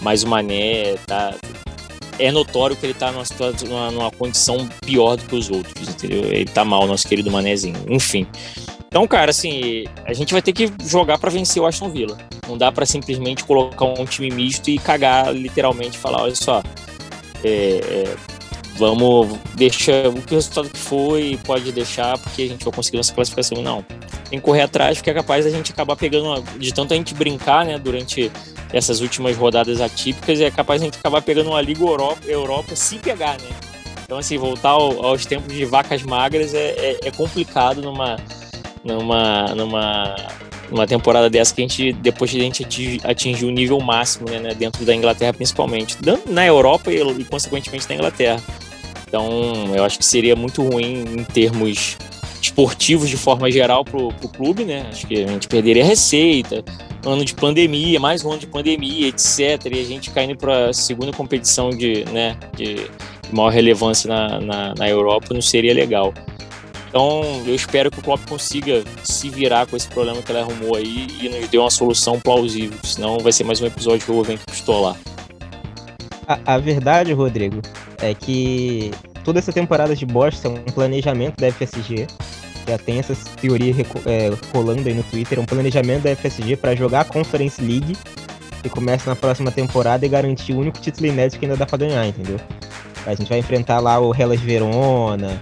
mas 0.00 0.22
o 0.22 0.28
Mané 0.28 0.94
tá, 1.06 1.34
é 2.20 2.30
notório 2.30 2.76
que 2.76 2.86
ele 2.86 2.92
está 2.92 3.10
numa, 3.10 3.24
numa, 3.66 3.90
numa, 3.90 4.10
condição 4.12 4.68
pior 4.84 5.16
do 5.16 5.24
que 5.24 5.34
os 5.34 5.50
outros, 5.50 5.88
entendeu? 5.88 6.24
Ele 6.26 6.42
está 6.42 6.64
mal, 6.64 6.86
nosso 6.86 7.08
querido 7.08 7.30
Manézinho. 7.30 7.82
Enfim. 7.88 8.26
Então, 8.90 9.06
cara, 9.06 9.30
assim, 9.30 9.84
a 10.04 10.12
gente 10.12 10.32
vai 10.32 10.42
ter 10.42 10.52
que 10.52 10.68
jogar 10.84 11.16
para 11.16 11.30
vencer 11.30 11.62
o 11.62 11.66
Aston 11.66 11.90
Villa. 11.90 12.18
Não 12.48 12.58
dá 12.58 12.72
para 12.72 12.84
simplesmente 12.84 13.44
colocar 13.44 13.84
um 13.84 14.04
time 14.04 14.30
misto 14.30 14.68
e 14.68 14.80
cagar 14.80 15.32
literalmente 15.32 15.96
falar, 15.96 16.22
olha 16.22 16.34
só, 16.34 16.60
é, 17.44 17.48
é, 17.48 18.16
vamos 18.76 19.38
deixar 19.54 20.08
o 20.08 20.20
que 20.20 20.32
o 20.32 20.34
resultado 20.34 20.68
que 20.68 20.76
foi, 20.76 21.38
pode 21.44 21.70
deixar 21.70 22.18
porque 22.18 22.42
a 22.42 22.48
gente 22.48 22.64
vai 22.64 22.74
conseguir 22.74 22.96
nossa 22.96 23.14
classificação. 23.14 23.62
Não. 23.62 23.84
Tem 24.28 24.40
que 24.40 24.44
correr 24.44 24.62
atrás 24.62 24.98
porque 24.98 25.10
é 25.10 25.14
capaz 25.14 25.44
da 25.44 25.52
gente 25.52 25.70
acabar 25.70 25.94
pegando 25.94 26.24
uma, 26.26 26.42
de 26.58 26.74
tanto 26.74 26.92
a 26.92 26.96
gente 26.96 27.14
brincar, 27.14 27.64
né, 27.64 27.78
durante 27.78 28.28
essas 28.72 29.00
últimas 29.00 29.36
rodadas 29.36 29.80
atípicas, 29.80 30.40
é 30.40 30.50
capaz 30.50 30.80
da 30.80 30.86
gente 30.86 30.98
acabar 30.98 31.22
pegando 31.22 31.50
uma 31.50 31.62
Liga 31.62 31.84
Europa, 31.84 32.26
Europa 32.26 32.74
se 32.74 32.98
pegar, 32.98 33.40
né? 33.40 33.50
Então, 34.02 34.18
assim, 34.18 34.36
voltar 34.36 34.70
ao, 34.70 35.06
aos 35.06 35.24
tempos 35.24 35.54
de 35.54 35.64
vacas 35.64 36.02
magras 36.02 36.54
é, 36.54 36.70
é, 36.70 36.98
é 37.04 37.10
complicado 37.12 37.80
numa 37.80 38.16
numa, 38.84 39.54
numa, 39.54 40.16
numa 40.70 40.86
temporada 40.86 41.28
dessa 41.28 41.54
que 41.54 41.62
a 41.62 41.64
gente, 41.64 41.92
depois 41.92 42.30
de 42.30 42.40
a 42.40 42.42
gente 42.42 43.00
atingir 43.04 43.44
o 43.44 43.50
nível 43.50 43.80
máximo, 43.80 44.28
né, 44.28 44.38
né, 44.38 44.54
dentro 44.54 44.84
da 44.84 44.94
Inglaterra 44.94 45.32
principalmente, 45.32 45.96
na 46.26 46.46
Europa 46.46 46.90
e, 46.92 47.24
consequentemente 47.24 47.88
na 47.88 47.94
Inglaterra. 47.96 48.42
Então, 49.06 49.74
eu 49.74 49.84
acho 49.84 49.98
que 49.98 50.04
seria 50.04 50.36
muito 50.36 50.62
ruim 50.62 51.04
em 51.18 51.24
termos 51.24 51.98
esportivos 52.40 53.08
de 53.08 53.16
forma 53.16 53.50
geral 53.50 53.84
para 53.84 53.98
o 53.98 54.12
clube, 54.12 54.64
né? 54.64 54.86
Acho 54.88 55.06
que 55.06 55.24
a 55.24 55.26
gente 55.26 55.48
perderia 55.48 55.84
receita, 55.84 56.64
ano 57.04 57.24
de 57.24 57.34
pandemia, 57.34 57.98
mais 57.98 58.24
um 58.24 58.30
ano 58.30 58.38
de 58.38 58.46
pandemia, 58.46 59.08
etc. 59.08 59.66
E 59.72 59.80
a 59.80 59.84
gente 59.84 60.10
caindo 60.10 60.36
para 60.36 60.70
a 60.70 60.72
segunda 60.72 61.12
competição 61.12 61.70
de, 61.70 62.04
né, 62.06 62.36
de 62.56 62.86
maior 63.32 63.50
relevância 63.50 64.08
na, 64.08 64.40
na, 64.40 64.74
na 64.74 64.88
Europa 64.88 65.34
não 65.34 65.42
seria 65.42 65.74
legal. 65.74 66.14
Então, 66.90 67.22
eu 67.46 67.54
espero 67.54 67.88
que 67.88 68.00
o 68.00 68.02
Klopp 68.02 68.28
consiga 68.28 68.82
se 69.04 69.30
virar 69.30 69.64
com 69.66 69.76
esse 69.76 69.86
problema 69.86 70.20
que 70.22 70.32
ele 70.32 70.40
arrumou 70.40 70.74
aí 70.74 71.06
e 71.22 71.28
nos 71.28 71.48
dê 71.48 71.56
uma 71.56 71.70
solução 71.70 72.18
plausível, 72.18 72.76
senão 72.82 73.20
vai 73.20 73.30
ser 73.30 73.44
mais 73.44 73.60
um 73.60 73.66
episódio 73.66 74.04
que 74.04 74.10
eu 74.10 74.16
vou 74.16 74.24
vir 74.24 74.40
pistolar. 74.40 74.96
A, 76.26 76.54
a 76.54 76.58
verdade, 76.58 77.12
Rodrigo, 77.12 77.62
é 78.02 78.12
que 78.12 78.90
toda 79.24 79.38
essa 79.38 79.52
temporada 79.52 79.94
de 79.94 80.04
bosta 80.04 80.48
é 80.48 80.50
um 80.50 80.64
planejamento 80.64 81.36
da 81.40 81.52
FSG. 81.52 82.08
Já 82.66 82.76
tem 82.76 82.98
essa 82.98 83.14
teoria 83.40 83.72
é, 84.06 84.32
rolando 84.52 84.88
aí 84.88 84.94
no 84.94 85.04
Twitter, 85.04 85.38
um 85.38 85.44
planejamento 85.44 86.02
da 86.02 86.16
FSG 86.16 86.56
para 86.56 86.74
jogar 86.74 87.02
a 87.02 87.04
Conference 87.04 87.62
League, 87.62 87.96
que 88.64 88.68
começa 88.68 89.08
na 89.08 89.14
próxima 89.14 89.52
temporada 89.52 90.04
e 90.04 90.08
garantir 90.08 90.54
o 90.54 90.58
único 90.58 90.80
título 90.80 91.06
inédito 91.06 91.38
que 91.38 91.44
ainda 91.46 91.56
dá 91.56 91.66
para 91.66 91.78
ganhar, 91.78 92.04
entendeu? 92.04 92.40
A 93.06 93.14
gente 93.14 93.28
vai 93.28 93.38
enfrentar 93.38 93.78
lá 93.78 94.00
o 94.00 94.12
Hellas 94.12 94.40
Verona, 94.40 95.40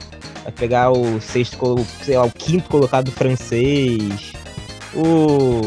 Vai 0.49 0.53
pegar 0.55 0.91
o 0.91 1.21
sexto, 1.21 1.77
sei 2.03 2.17
lá, 2.17 2.25
o 2.25 2.31
quinto 2.31 2.71
colocado 2.71 3.13
francês. 3.13 4.33
O. 4.95 5.61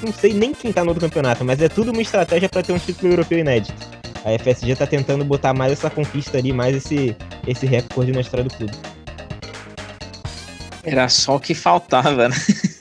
Não 0.00 0.12
sei 0.12 0.32
nem 0.32 0.54
quem 0.54 0.72
tá 0.72 0.84
no 0.84 0.90
outro 0.90 1.00
campeonato, 1.00 1.44
mas 1.44 1.60
é 1.60 1.68
tudo 1.68 1.90
uma 1.90 2.00
estratégia 2.00 2.48
para 2.48 2.62
ter 2.62 2.72
um 2.72 2.78
título 2.78 3.12
europeu 3.12 3.40
inédito. 3.40 3.74
A 4.24 4.38
FSG 4.38 4.76
tá 4.76 4.86
tentando 4.86 5.24
botar 5.24 5.52
mais 5.52 5.72
essa 5.72 5.90
conquista 5.90 6.38
ali, 6.38 6.52
mais 6.52 6.76
esse, 6.76 7.16
esse 7.44 7.66
recorde 7.66 8.12
na 8.12 8.20
história 8.20 8.44
do 8.44 8.54
clube. 8.54 8.72
Era 10.84 11.08
só 11.08 11.34
o 11.34 11.40
que 11.40 11.52
faltava, 11.52 12.28
né? 12.28 12.36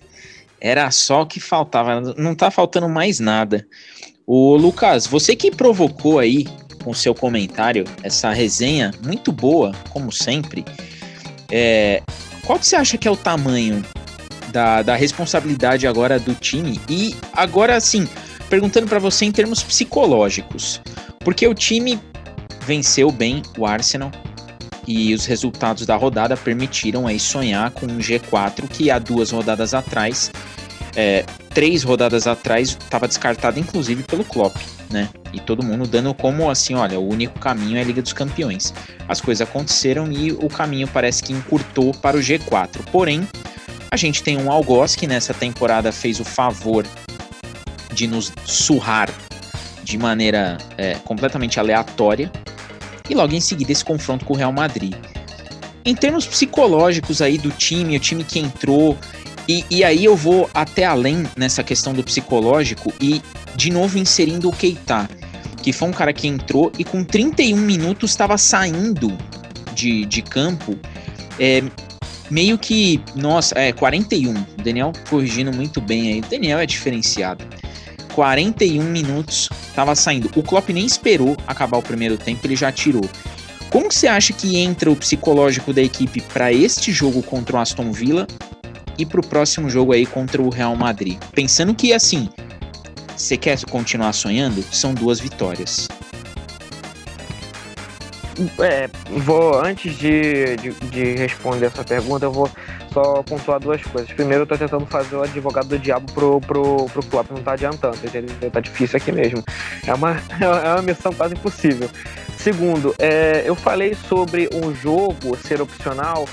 Era 0.61 0.91
só 0.91 1.23
o 1.23 1.25
que 1.25 1.39
faltava. 1.39 1.99
Não 2.15 2.35
tá 2.35 2.51
faltando 2.51 2.87
mais 2.87 3.19
nada. 3.19 3.65
O 4.27 4.55
Lucas, 4.55 5.07
você 5.07 5.35
que 5.35 5.49
provocou 5.49 6.19
aí 6.19 6.45
com 6.83 6.93
seu 6.93 7.15
comentário 7.15 7.85
essa 8.03 8.31
resenha 8.31 8.91
muito 9.03 9.31
boa, 9.31 9.71
como 9.89 10.11
sempre. 10.11 10.63
É, 11.51 12.01
qual 12.45 12.59
que 12.59 12.65
você 12.65 12.75
acha 12.75 12.97
que 12.97 13.07
é 13.07 13.11
o 13.11 13.17
tamanho 13.17 13.83
da, 14.51 14.81
da 14.81 14.95
responsabilidade 14.95 15.87
agora 15.87 16.19
do 16.19 16.33
time? 16.33 16.79
E 16.89 17.15
agora, 17.33 17.75
assim, 17.75 18.07
perguntando 18.49 18.87
para 18.87 18.99
você 18.99 19.25
em 19.25 19.31
termos 19.31 19.63
psicológicos, 19.63 20.81
porque 21.19 21.47
o 21.47 21.53
time 21.53 21.99
venceu 22.65 23.11
bem 23.11 23.41
o 23.57 23.65
Arsenal 23.65 24.11
e 24.87 25.13
os 25.13 25.25
resultados 25.25 25.85
da 25.85 25.95
rodada 25.95 26.37
permitiram 26.37 27.07
aí 27.07 27.19
sonhar 27.19 27.71
com 27.71 27.85
um 27.85 27.97
G4 27.97 28.67
que 28.69 28.89
há 28.89 28.99
duas 28.99 29.31
rodadas 29.31 29.73
atrás, 29.73 30.31
é, 30.95 31.25
três 31.53 31.83
rodadas 31.83 32.27
atrás, 32.27 32.69
estava 32.69 33.07
descartado 33.07 33.59
inclusive 33.59 34.03
pelo 34.03 34.23
Klopp 34.23 34.55
né? 34.89 35.09
E 35.33 35.39
todo 35.39 35.63
mundo 35.63 35.87
dando 35.87 36.13
como 36.13 36.49
assim, 36.49 36.73
olha, 36.73 36.99
o 36.99 37.07
único 37.07 37.39
caminho 37.39 37.77
é 37.77 37.81
a 37.81 37.83
Liga 37.83 38.01
dos 38.01 38.13
Campeões. 38.13 38.73
As 39.07 39.21
coisas 39.21 39.47
aconteceram 39.47 40.11
e 40.11 40.31
o 40.31 40.47
caminho 40.47 40.87
parece 40.87 41.23
que 41.23 41.33
encurtou 41.33 41.93
para 41.93 42.17
o 42.17 42.19
G4. 42.19 42.83
Porém, 42.91 43.27
a 43.91 43.97
gente 43.97 44.23
tem 44.23 44.37
um 44.37 44.51
Algoz 44.51 44.95
que 44.95 45.07
nessa 45.07 45.33
temporada 45.33 45.91
fez 45.91 46.19
o 46.19 46.25
favor 46.25 46.85
de 47.93 48.07
nos 48.07 48.31
surrar 48.45 49.09
de 49.83 49.97
maneira 49.97 50.57
é, 50.77 50.95
completamente 50.95 51.59
aleatória 51.59 52.31
e 53.09 53.15
logo 53.15 53.33
em 53.33 53.39
seguida 53.39 53.71
esse 53.71 53.83
confronto 53.83 54.25
com 54.25 54.33
o 54.33 54.37
Real 54.37 54.51
Madrid. 54.51 54.93
Em 55.85 55.95
termos 55.95 56.27
psicológicos 56.27 57.21
aí 57.21 57.37
do 57.37 57.49
time, 57.49 57.95
o 57.95 57.99
time 57.99 58.23
que 58.23 58.39
entrou, 58.39 58.97
e, 59.47 59.63
e 59.69 59.83
aí 59.83 60.03
eu 60.03 60.17
vou 60.17 60.49
até 60.53 60.83
além 60.83 61.25
nessa 61.37 61.63
questão 61.63 61.93
do 61.93 62.03
psicológico 62.03 62.93
e 62.99 63.21
de 63.57 63.71
novo 63.71 63.97
inserindo 63.97 64.47
o 64.47 64.53
Keita, 64.53 65.09
que 65.63 65.73
foi 65.73 65.89
um 65.89 65.91
cara 65.91 66.13
que 66.13 66.27
entrou 66.27 66.71
e 66.77 66.83
com 66.83 67.03
31 67.03 67.57
minutos 67.57 68.11
estava 68.11 68.37
saindo 68.37 69.17
de, 69.73 70.05
de 70.05 70.21
campo. 70.21 70.77
É, 71.39 71.63
meio 72.29 72.57
que, 72.57 73.01
nossa, 73.15 73.57
é 73.57 73.73
41. 73.73 74.31
O 74.31 74.61
Daniel 74.63 74.93
corrigindo 75.09 75.51
muito 75.51 75.81
bem 75.81 76.13
aí. 76.13 76.19
O 76.19 76.29
Daniel 76.29 76.59
é 76.59 76.65
diferenciado. 76.67 77.43
41 78.13 78.83
minutos 78.83 79.49
tava 79.75 79.95
saindo. 79.95 80.29
O 80.35 80.43
Klopp 80.43 80.69
nem 80.69 80.85
esperou 80.85 81.35
acabar 81.47 81.77
o 81.77 81.83
primeiro 81.83 82.15
tempo, 82.15 82.45
ele 82.45 82.55
já 82.55 82.71
tirou. 82.71 83.07
Como 83.71 83.91
você 83.91 84.07
acha 84.07 84.33
que 84.33 84.57
entra 84.57 84.89
o 84.89 84.95
psicológico 84.95 85.73
da 85.73 85.81
equipe 85.81 86.21
para 86.21 86.53
este 86.53 86.91
jogo 86.91 87.21
contra 87.23 87.57
o 87.57 87.59
Aston 87.59 87.91
Villa 87.91 88.27
e 88.97 89.05
para 89.05 89.19
o 89.19 89.27
próximo 89.27 89.69
jogo 89.69 89.93
aí 89.93 90.05
contra 90.05 90.41
o 90.41 90.49
Real 90.49 90.75
Madrid? 90.75 91.17
Pensando 91.33 91.75
que 91.75 91.91
assim, 91.91 92.29
você 93.17 93.35
quer 93.35 93.59
continuar 93.65 94.13
sonhando? 94.13 94.61
São 94.71 94.93
duas 94.93 95.19
vitórias. 95.19 95.87
É, 98.59 98.87
vou, 99.21 99.59
antes 99.59 99.97
de, 99.97 100.55
de, 100.57 100.71
de, 100.71 101.15
responder 101.15 101.65
essa 101.65 101.83
pergunta, 101.83 102.25
eu 102.25 102.31
vou 102.31 102.47
só 102.93 103.23
pontuar 103.23 103.59
duas 103.59 103.81
coisas. 103.81 104.11
Primeiro, 104.11 104.43
eu 104.43 104.47
tô 104.47 104.55
tentando 104.55 104.85
fazer 104.85 105.15
o 105.15 105.23
advogado 105.23 105.67
do 105.67 105.79
diabo 105.79 106.11
pro, 106.11 106.39
pro, 106.41 106.85
pro 106.85 107.03
Klopp, 107.05 107.31
não 107.31 107.41
tá 107.41 107.53
adiantando, 107.53 107.97
entendeu? 108.03 108.51
Tá 108.51 108.59
difícil 108.59 108.97
aqui 108.97 109.11
mesmo. 109.11 109.43
É 109.87 109.93
uma, 109.93 110.11
é 110.39 110.73
uma 110.73 110.83
missão 110.83 111.11
quase 111.11 111.33
impossível. 111.33 111.89
Segundo, 112.37 112.93
é, 112.99 113.41
eu 113.43 113.55
falei 113.55 113.95
sobre 114.07 114.47
um 114.53 114.73
jogo 114.75 115.35
ser 115.35 115.59
opcional, 115.59 116.29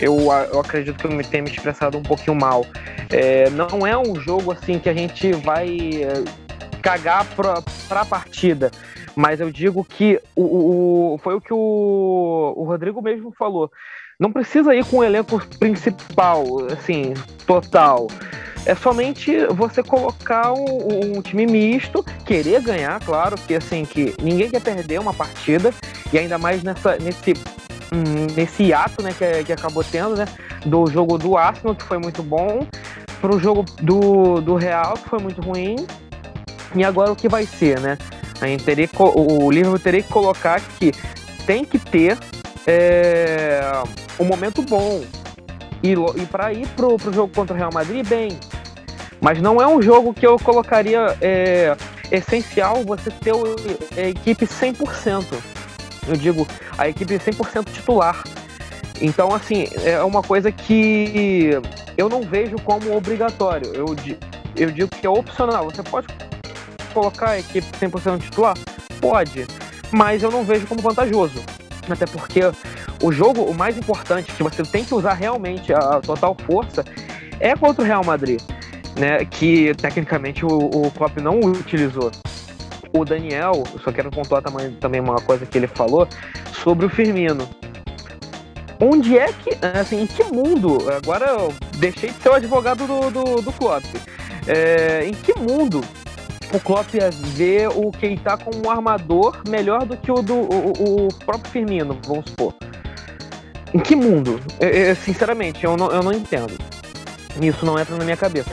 eu, 0.00 0.16
eu 0.52 0.60
acredito 0.60 0.98
que 0.98 1.06
eu 1.06 1.10
me 1.10 1.24
tenha 1.24 1.42
me 1.42 1.50
expressado 1.50 1.98
um 1.98 2.02
pouquinho 2.02 2.36
mal. 2.36 2.64
É, 3.10 3.50
não 3.50 3.86
é 3.86 3.96
um 3.96 4.16
jogo 4.16 4.52
assim 4.52 4.78
que 4.78 4.88
a 4.88 4.94
gente 4.94 5.32
vai 5.32 5.68
é, 6.02 6.24
cagar 6.82 7.24
pra, 7.34 7.62
pra 7.88 8.04
partida 8.04 8.70
mas 9.18 9.40
eu 9.40 9.50
digo 9.50 9.84
que 9.84 10.20
o, 10.36 11.14
o 11.14 11.18
foi 11.18 11.34
o 11.34 11.40
que 11.40 11.52
o, 11.52 12.54
o 12.56 12.62
Rodrigo 12.62 13.02
mesmo 13.02 13.34
falou. 13.36 13.68
Não 14.16 14.30
precisa 14.30 14.72
ir 14.76 14.84
com 14.84 14.98
o 14.98 15.04
elenco 15.04 15.44
principal, 15.58 16.44
assim, 16.72 17.14
total. 17.44 18.06
É 18.64 18.76
somente 18.76 19.44
você 19.46 19.82
colocar 19.82 20.52
um, 20.52 21.16
um, 21.16 21.20
time 21.20 21.46
misto, 21.46 22.04
querer 22.24 22.62
ganhar, 22.62 23.00
claro, 23.00 23.34
que 23.36 23.56
assim, 23.56 23.84
que 23.84 24.14
ninguém 24.22 24.48
quer 24.48 24.62
perder 24.62 25.00
uma 25.00 25.12
partida, 25.12 25.74
e 26.12 26.18
ainda 26.18 26.38
mais 26.38 26.62
nessa, 26.62 26.96
nesse, 26.98 27.34
nesse 28.34 28.72
ato 28.72 29.02
né, 29.02 29.14
que, 29.16 29.44
que 29.44 29.52
acabou 29.52 29.84
tendo, 29.84 30.16
né? 30.16 30.26
Do 30.64 30.86
jogo 30.86 31.18
do 31.18 31.36
Arsenal, 31.36 31.74
que 31.74 31.84
foi 31.84 31.98
muito 31.98 32.22
bom, 32.22 32.66
para 33.20 33.34
o 33.34 33.38
jogo 33.38 33.64
do, 33.82 34.40
do 34.40 34.54
Real, 34.54 34.94
que 34.94 35.08
foi 35.08 35.18
muito 35.18 35.40
ruim. 35.40 35.76
E 36.74 36.84
agora 36.84 37.12
o 37.12 37.16
que 37.16 37.28
vai 37.28 37.46
ser, 37.46 37.80
né? 37.80 37.96
A 38.40 38.46
gente 38.46 38.62
o 38.98 39.50
Liverpool 39.50 39.78
teria 39.78 40.02
que 40.02 40.08
colocar 40.08 40.60
que 40.60 40.92
tem 41.44 41.64
que 41.64 41.78
ter 41.78 42.16
é, 42.66 43.60
um 44.20 44.24
momento 44.24 44.62
bom. 44.62 45.02
E, 45.82 45.92
e 45.92 46.26
para 46.26 46.52
ir 46.52 46.66
pro, 46.68 46.96
pro 46.96 47.12
jogo 47.12 47.32
contra 47.34 47.54
o 47.54 47.56
Real 47.56 47.70
Madrid, 47.72 48.06
bem. 48.06 48.38
Mas 49.20 49.40
não 49.40 49.60
é 49.60 49.66
um 49.66 49.82
jogo 49.82 50.14
que 50.14 50.26
eu 50.26 50.38
colocaria 50.38 51.16
é, 51.20 51.76
essencial 52.10 52.84
você 52.84 53.10
ter 53.10 53.32
a 53.96 54.08
equipe 54.08 54.46
100%. 54.46 55.24
Eu 56.08 56.16
digo, 56.16 56.46
a 56.76 56.88
equipe 56.88 57.14
100% 57.14 57.70
titular. 57.72 58.22
Então, 59.00 59.32
assim, 59.34 59.66
é 59.84 60.02
uma 60.02 60.22
coisa 60.22 60.50
que 60.50 61.50
eu 61.96 62.08
não 62.08 62.22
vejo 62.22 62.56
como 62.64 62.96
obrigatório. 62.96 63.72
Eu, 63.74 63.86
eu 64.56 64.70
digo 64.70 64.88
que 64.88 65.06
é 65.06 65.10
opcional. 65.10 65.66
Você 65.66 65.82
pode 65.82 66.06
colocar 66.92 67.30
a 67.30 67.38
equipe 67.38 67.66
100% 67.78 68.20
titular? 68.20 68.56
Pode, 69.00 69.46
mas 69.92 70.22
eu 70.22 70.30
não 70.30 70.44
vejo 70.44 70.66
como 70.66 70.80
vantajoso. 70.80 71.40
Até 71.88 72.06
porque 72.06 72.40
o 73.02 73.12
jogo, 73.12 73.42
o 73.42 73.54
mais 73.54 73.78
importante, 73.78 74.32
que 74.32 74.42
você 74.42 74.62
tem 74.62 74.84
que 74.84 74.94
usar 74.94 75.14
realmente 75.14 75.72
a 75.72 76.00
total 76.00 76.36
força, 76.46 76.84
é 77.40 77.54
contra 77.54 77.82
o 77.82 77.86
Real 77.86 78.04
Madrid, 78.04 78.40
né? 78.98 79.24
Que 79.24 79.74
tecnicamente 79.74 80.44
o, 80.44 80.48
o 80.48 80.90
Klopp 80.90 81.16
não 81.18 81.38
utilizou. 81.40 82.10
O 82.92 83.04
Daniel, 83.04 83.64
só 83.84 83.92
quero 83.92 84.10
pontuar 84.10 84.42
também, 84.42 85.00
uma 85.00 85.16
coisa 85.16 85.44
que 85.44 85.58
ele 85.58 85.66
falou 85.66 86.08
sobre 86.62 86.86
o 86.86 86.88
Firmino. 86.88 87.48
Onde 88.80 89.18
é 89.18 89.32
que, 89.32 89.50
assim, 89.78 90.02
em 90.02 90.06
que 90.06 90.24
mundo? 90.24 90.78
Agora 90.96 91.26
eu 91.26 91.52
deixei 91.76 92.10
de 92.10 92.22
ser 92.22 92.28
o 92.30 92.34
advogado 92.34 92.86
do, 92.86 93.10
do, 93.10 93.42
do 93.42 93.52
Klopp. 93.52 93.84
É, 94.46 95.04
em 95.04 95.12
que 95.12 95.38
mundo 95.38 95.82
o 96.54 96.60
Klopp 96.60 96.88
vê 97.34 97.66
o 97.66 97.90
Keita 97.90 98.38
como 98.38 98.66
um 98.66 98.70
armador 98.70 99.42
melhor 99.48 99.84
do 99.84 99.96
que 99.96 100.10
o 100.10 100.22
do 100.22 100.34
o, 100.34 101.06
o 101.06 101.08
próprio 101.24 101.50
Firmino, 101.50 101.98
vamos 102.06 102.30
supor. 102.30 102.54
Em 103.74 103.78
que 103.78 103.94
mundo? 103.94 104.40
Eu, 104.58 104.68
eu, 104.68 104.96
sinceramente, 104.96 105.64
eu 105.64 105.76
não, 105.76 105.90
eu 105.90 106.02
não 106.02 106.12
entendo. 106.12 106.56
Isso 107.40 107.66
não 107.66 107.78
entra 107.78 107.96
na 107.96 108.04
minha 108.04 108.16
cabeça. 108.16 108.50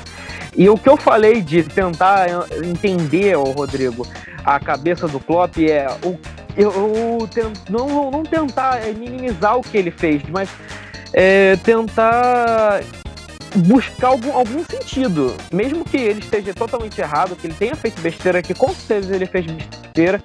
E 0.55 0.69
o 0.69 0.77
que 0.77 0.89
eu 0.89 0.97
falei 0.97 1.41
de 1.41 1.63
tentar 1.63 2.27
entender, 2.63 3.35
oh, 3.35 3.51
Rodrigo, 3.51 4.05
a 4.45 4.59
cabeça 4.59 5.07
do 5.07 5.19
Klopp 5.19 5.57
é 5.57 5.87
o, 6.03 6.19
eu, 6.55 7.27
tento, 7.33 7.69
não, 7.69 8.11
não 8.11 8.23
tentar 8.23 8.79
minimizar 8.97 9.57
o 9.57 9.61
que 9.61 9.77
ele 9.77 9.91
fez, 9.91 10.21
mas 10.29 10.49
é, 11.13 11.55
tentar 11.57 12.81
buscar 13.57 14.07
algum, 14.07 14.31
algum 14.31 14.63
sentido. 14.63 15.35
Mesmo 15.51 15.83
que 15.83 15.97
ele 15.97 16.19
esteja 16.19 16.53
totalmente 16.53 16.99
errado, 16.99 17.35
que 17.35 17.47
ele 17.47 17.53
tenha 17.53 17.75
feito 17.75 18.01
besteira, 18.01 18.41
que 18.41 18.53
com 18.53 18.73
certeza 18.73 19.15
ele 19.15 19.25
fez 19.25 19.45
besteira, 19.45 20.23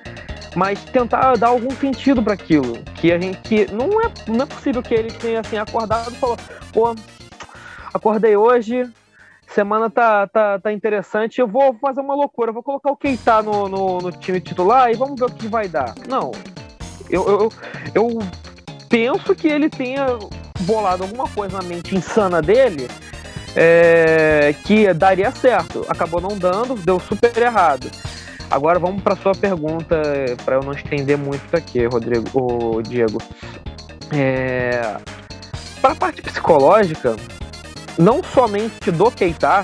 mas 0.54 0.82
tentar 0.84 1.36
dar 1.36 1.48
algum 1.48 1.70
sentido 1.70 2.22
para 2.22 2.34
aquilo. 2.34 2.78
Que 2.94 3.12
a 3.12 3.18
gente. 3.18 3.38
Que 3.40 3.72
não, 3.72 4.00
é, 4.00 4.10
não 4.28 4.42
é 4.42 4.46
possível 4.46 4.82
que 4.82 4.94
ele 4.94 5.10
tenha 5.10 5.40
assim, 5.40 5.56
acordado 5.56 6.12
e 6.12 6.16
falou, 6.16 6.36
pô, 6.72 6.94
acordei 7.92 8.36
hoje, 8.36 8.88
semana 9.54 9.90
tá, 9.90 10.26
tá, 10.26 10.58
tá 10.58 10.72
interessante, 10.72 11.40
eu 11.40 11.46
vou 11.46 11.74
fazer 11.74 12.00
uma 12.00 12.14
loucura, 12.14 12.52
vou 12.52 12.62
colocar 12.62 12.90
o 12.90 12.96
Keita 12.96 13.42
no, 13.42 13.68
no, 13.68 13.98
no 13.98 14.12
time 14.12 14.40
titular 14.40 14.90
e 14.90 14.94
vamos 14.94 15.18
ver 15.18 15.26
o 15.26 15.32
que 15.32 15.48
vai 15.48 15.68
dar. 15.68 15.94
Não. 16.08 16.30
Eu, 17.08 17.26
eu, 17.28 17.52
eu 17.94 18.18
penso 18.88 19.34
que 19.34 19.48
ele 19.48 19.68
tenha 19.68 20.06
bolado 20.60 21.02
alguma 21.02 21.28
coisa 21.28 21.56
na 21.56 21.62
mente 21.62 21.96
insana 21.96 22.40
dele 22.40 22.88
é, 23.56 24.54
que 24.64 24.92
daria 24.94 25.30
certo. 25.32 25.84
Acabou 25.88 26.20
não 26.20 26.38
dando, 26.38 26.74
deu 26.74 27.00
super 27.00 27.36
errado. 27.36 27.90
Agora 28.50 28.78
vamos 28.78 29.02
para 29.02 29.16
sua 29.16 29.32
pergunta, 29.32 30.00
para 30.44 30.56
eu 30.56 30.62
não 30.62 30.72
estender 30.72 31.16
muito 31.16 31.54
aqui, 31.56 31.86
Rodrigo, 31.86 32.28
o 32.34 32.82
Diego. 32.82 33.18
É, 34.12 34.96
para 35.80 35.92
a 35.92 35.96
parte 35.96 36.20
psicológica, 36.20 37.16
não 38.00 38.22
somente 38.24 38.90
do 38.90 39.10
Keita, 39.10 39.62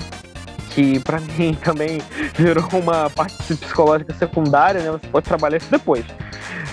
que 0.69 0.99
para 0.99 1.19
mim 1.37 1.57
também 1.63 1.99
virou 2.35 2.67
uma 2.73 3.09
parte 3.09 3.35
psicológica 3.55 4.13
secundária, 4.13 4.81
né? 4.81 4.91
Você 4.91 5.07
pode 5.07 5.25
trabalhar 5.25 5.57
isso 5.57 5.71
depois. 5.71 6.05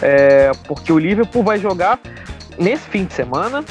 É, 0.02 0.50
porque 0.68 0.92
o 0.92 0.98
Liverpool 0.98 1.42
vai 1.42 1.58
jogar 1.58 1.98
nesse 2.58 2.84
fim 2.88 3.04
de 3.04 3.14
semana 3.14 3.64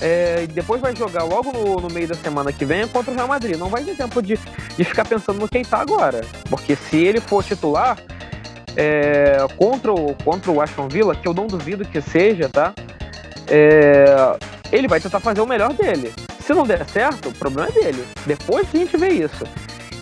é, 0.00 0.46
depois 0.46 0.80
vai 0.80 0.94
jogar 0.94 1.24
logo 1.24 1.52
no, 1.52 1.80
no, 1.80 1.88
meio 1.92 2.06
da 2.06 2.14
semana 2.14 2.52
que 2.52 2.64
vem 2.64 2.86
contra 2.86 3.10
o 3.10 3.14
Real 3.14 3.26
Madrid. 3.26 3.56
Não 3.56 3.68
vai 3.68 3.82
ter 3.82 3.96
tempo 3.96 4.22
de, 4.22 4.38
de 4.76 4.84
ficar 4.84 5.04
pensando 5.04 5.40
no 5.40 5.48
Keita 5.48 5.76
agora. 5.76 6.20
Porque 6.48 6.76
se 6.76 6.96
ele 6.96 7.20
for 7.20 7.42
titular 7.42 7.98
é, 8.76 9.38
contra, 9.56 9.92
o, 9.92 10.14
contra 10.24 10.50
o 10.52 10.60
Aston 10.60 10.88
Villa, 10.88 11.16
que 11.16 11.26
eu 11.26 11.34
não 11.34 11.46
duvido 11.46 11.84
que 11.84 12.00
seja, 12.00 12.48
tá? 12.48 12.72
É, 13.48 14.38
ele 14.70 14.86
vai 14.86 15.00
tentar 15.00 15.18
fazer 15.18 15.40
o 15.40 15.46
melhor 15.46 15.72
dele. 15.72 16.12
Se 16.48 16.54
não 16.54 16.64
der 16.64 16.82
certo, 16.88 17.28
o 17.28 17.32
problema 17.32 17.68
é 17.68 17.72
dele. 17.72 18.02
Depois 18.24 18.66
a 18.72 18.78
gente 18.78 18.96
vê 18.96 19.08
isso. 19.08 19.44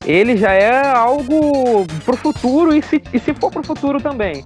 Ele 0.05 0.37
já 0.37 0.53
é 0.53 0.87
algo 0.87 1.85
pro 2.05 2.17
futuro 2.17 2.73
e 2.73 2.81
se, 2.81 3.03
e 3.13 3.19
se 3.19 3.35
for 3.35 3.51
pro 3.51 3.65
futuro 3.65 4.01
também 4.01 4.45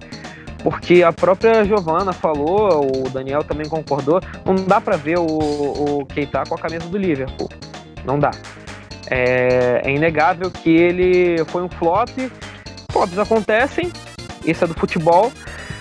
porque 0.63 1.03
a 1.03 1.11
própria 1.11 1.63
Giovana 1.63 2.13
falou, 2.13 2.85
o 2.85 3.09
Daniel 3.09 3.43
também 3.43 3.67
concordou, 3.67 4.21
não 4.45 4.55
dá 4.55 4.79
para 4.79 4.95
ver 4.95 5.17
o, 5.17 5.25
o 5.25 6.05
Keita 6.05 6.43
com 6.47 6.53
a 6.53 6.57
camisa 6.57 6.87
do 6.87 6.97
Liverpool. 6.99 7.49
Não 8.05 8.19
dá. 8.19 8.31
É, 9.09 9.81
é, 9.83 9.91
inegável 9.91 10.51
que 10.51 10.69
ele 10.69 11.43
foi 11.45 11.63
um 11.63 11.69
flop. 11.69 12.09
Flops 12.91 13.17
acontecem, 13.17 13.91
isso 14.45 14.63
é 14.63 14.67
do 14.67 14.75
futebol, 14.75 15.31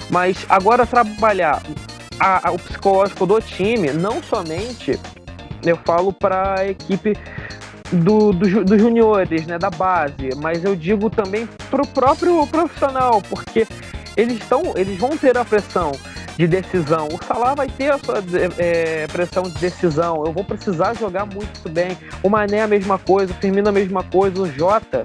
mas 0.08 0.46
agora 0.48 0.86
trabalhar 0.86 1.62
a, 2.18 2.48
a, 2.48 2.52
o 2.52 2.58
psicológico 2.58 3.26
do 3.26 3.38
time, 3.38 3.92
não 3.92 4.22
somente 4.22 4.98
eu 5.64 5.76
falo 5.84 6.12
para 6.12 6.60
a 6.60 6.68
equipe 6.68 7.16
do, 7.92 8.32
do, 8.32 8.64
dos 8.64 8.80
juniores, 8.80 9.46
né, 9.46 9.58
da 9.58 9.70
base, 9.70 10.30
mas 10.36 10.64
eu 10.64 10.76
digo 10.76 11.10
também 11.10 11.48
para 11.70 11.82
o 11.82 11.86
próprio 11.86 12.46
profissional, 12.46 13.20
porque 13.28 13.66
eles 14.16 14.38
estão, 14.38 14.62
eles 14.76 14.98
vão 14.98 15.16
ter 15.16 15.36
a 15.36 15.44
pressão 15.44 15.92
de 16.36 16.46
decisão. 16.46 17.08
O 17.08 17.24
Salah 17.24 17.54
vai 17.54 17.68
ter 17.68 17.92
a 17.92 17.98
sua 17.98 18.22
é, 18.58 19.06
pressão 19.08 19.42
de 19.42 19.58
decisão. 19.58 20.24
Eu 20.24 20.32
vou 20.32 20.42
precisar 20.42 20.94
jogar 20.94 21.26
muito 21.26 21.68
bem. 21.68 21.96
O 22.22 22.30
Mané 22.30 22.62
a 22.62 22.66
mesma 22.66 22.98
coisa, 22.98 23.32
o 23.32 23.36
Firmino 23.36 23.68
a 23.68 23.72
mesma 23.72 24.02
coisa, 24.02 24.40
o 24.40 24.50
Jota 24.50 25.04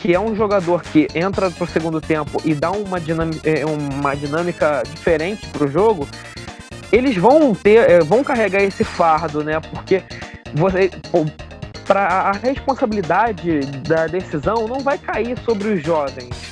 que 0.00 0.14
é 0.14 0.20
um 0.20 0.34
jogador 0.34 0.82
que 0.82 1.08
entra 1.14 1.50
para 1.50 1.64
o 1.64 1.66
segundo 1.66 2.00
tempo 2.00 2.40
e 2.44 2.54
dá 2.54 2.70
uma 2.70 3.00
dinâmica, 3.00 3.48
é, 3.48 3.64
uma 3.64 4.14
dinâmica 4.14 4.82
diferente 4.88 5.46
para 5.48 5.64
o 5.64 5.68
jogo, 5.68 6.06
eles 6.92 7.16
vão 7.16 7.54
ter, 7.54 7.90
é, 7.90 8.00
vão 8.00 8.24
carregar 8.24 8.62
esse 8.62 8.84
fardo, 8.84 9.44
né? 9.44 9.60
Porque 9.60 10.02
você, 10.54 10.90
para 11.86 12.06
a 12.06 12.32
responsabilidade 12.32 13.60
da 13.86 14.06
decisão 14.06 14.68
não 14.68 14.80
vai 14.80 14.98
cair 14.98 15.38
sobre 15.40 15.68
os 15.68 15.82
jovens. 15.82 16.48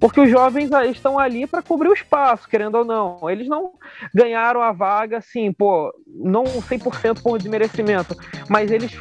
Porque 0.00 0.20
os 0.20 0.30
jovens 0.30 0.70
estão 0.90 1.18
ali 1.18 1.46
para 1.46 1.60
cobrir 1.60 1.88
o 1.88 1.92
espaço, 1.92 2.48
querendo 2.48 2.76
ou 2.76 2.84
não. 2.84 3.18
Eles 3.28 3.48
não 3.48 3.72
ganharam 4.14 4.62
a 4.62 4.70
vaga, 4.70 5.18
assim, 5.18 5.52
pô, 5.52 5.92
não 6.06 6.44
100% 6.44 7.20
por 7.20 7.38
desmerecimento, 7.38 8.16
mas 8.48 8.70
eles 8.70 8.92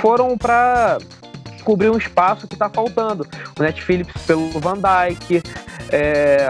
foram 0.00 0.36
para 0.36 0.98
cobrir 1.62 1.90
um 1.90 1.96
espaço 1.96 2.48
que 2.48 2.54
está 2.54 2.68
faltando. 2.68 3.26
O 3.58 3.62
Net 3.62 3.80
Phillips 3.80 4.26
pelo 4.26 4.48
Van 4.58 4.76
Dyke, 4.76 5.42
é, 5.92 6.48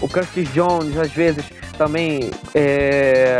o 0.00 0.08
Curtis 0.08 0.50
Jones, 0.54 0.96
às 0.96 1.12
vezes, 1.12 1.44
também 1.80 2.30
é, 2.54 3.38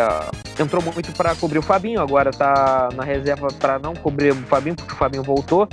entrou 0.59 0.83
muito 0.83 1.13
para 1.13 1.35
cobrir 1.35 1.59
o 1.59 1.63
Fabinho, 1.63 2.01
agora 2.01 2.31
está 2.31 2.89
na 2.95 3.05
reserva 3.05 3.49
para 3.49 3.79
não 3.79 3.95
cobrir 3.95 4.33
o 4.33 4.47
Fabinho, 4.47 4.75
porque 4.75 4.95
o 4.95 4.97
Fabinho 4.97 5.23
voltou. 5.23 5.69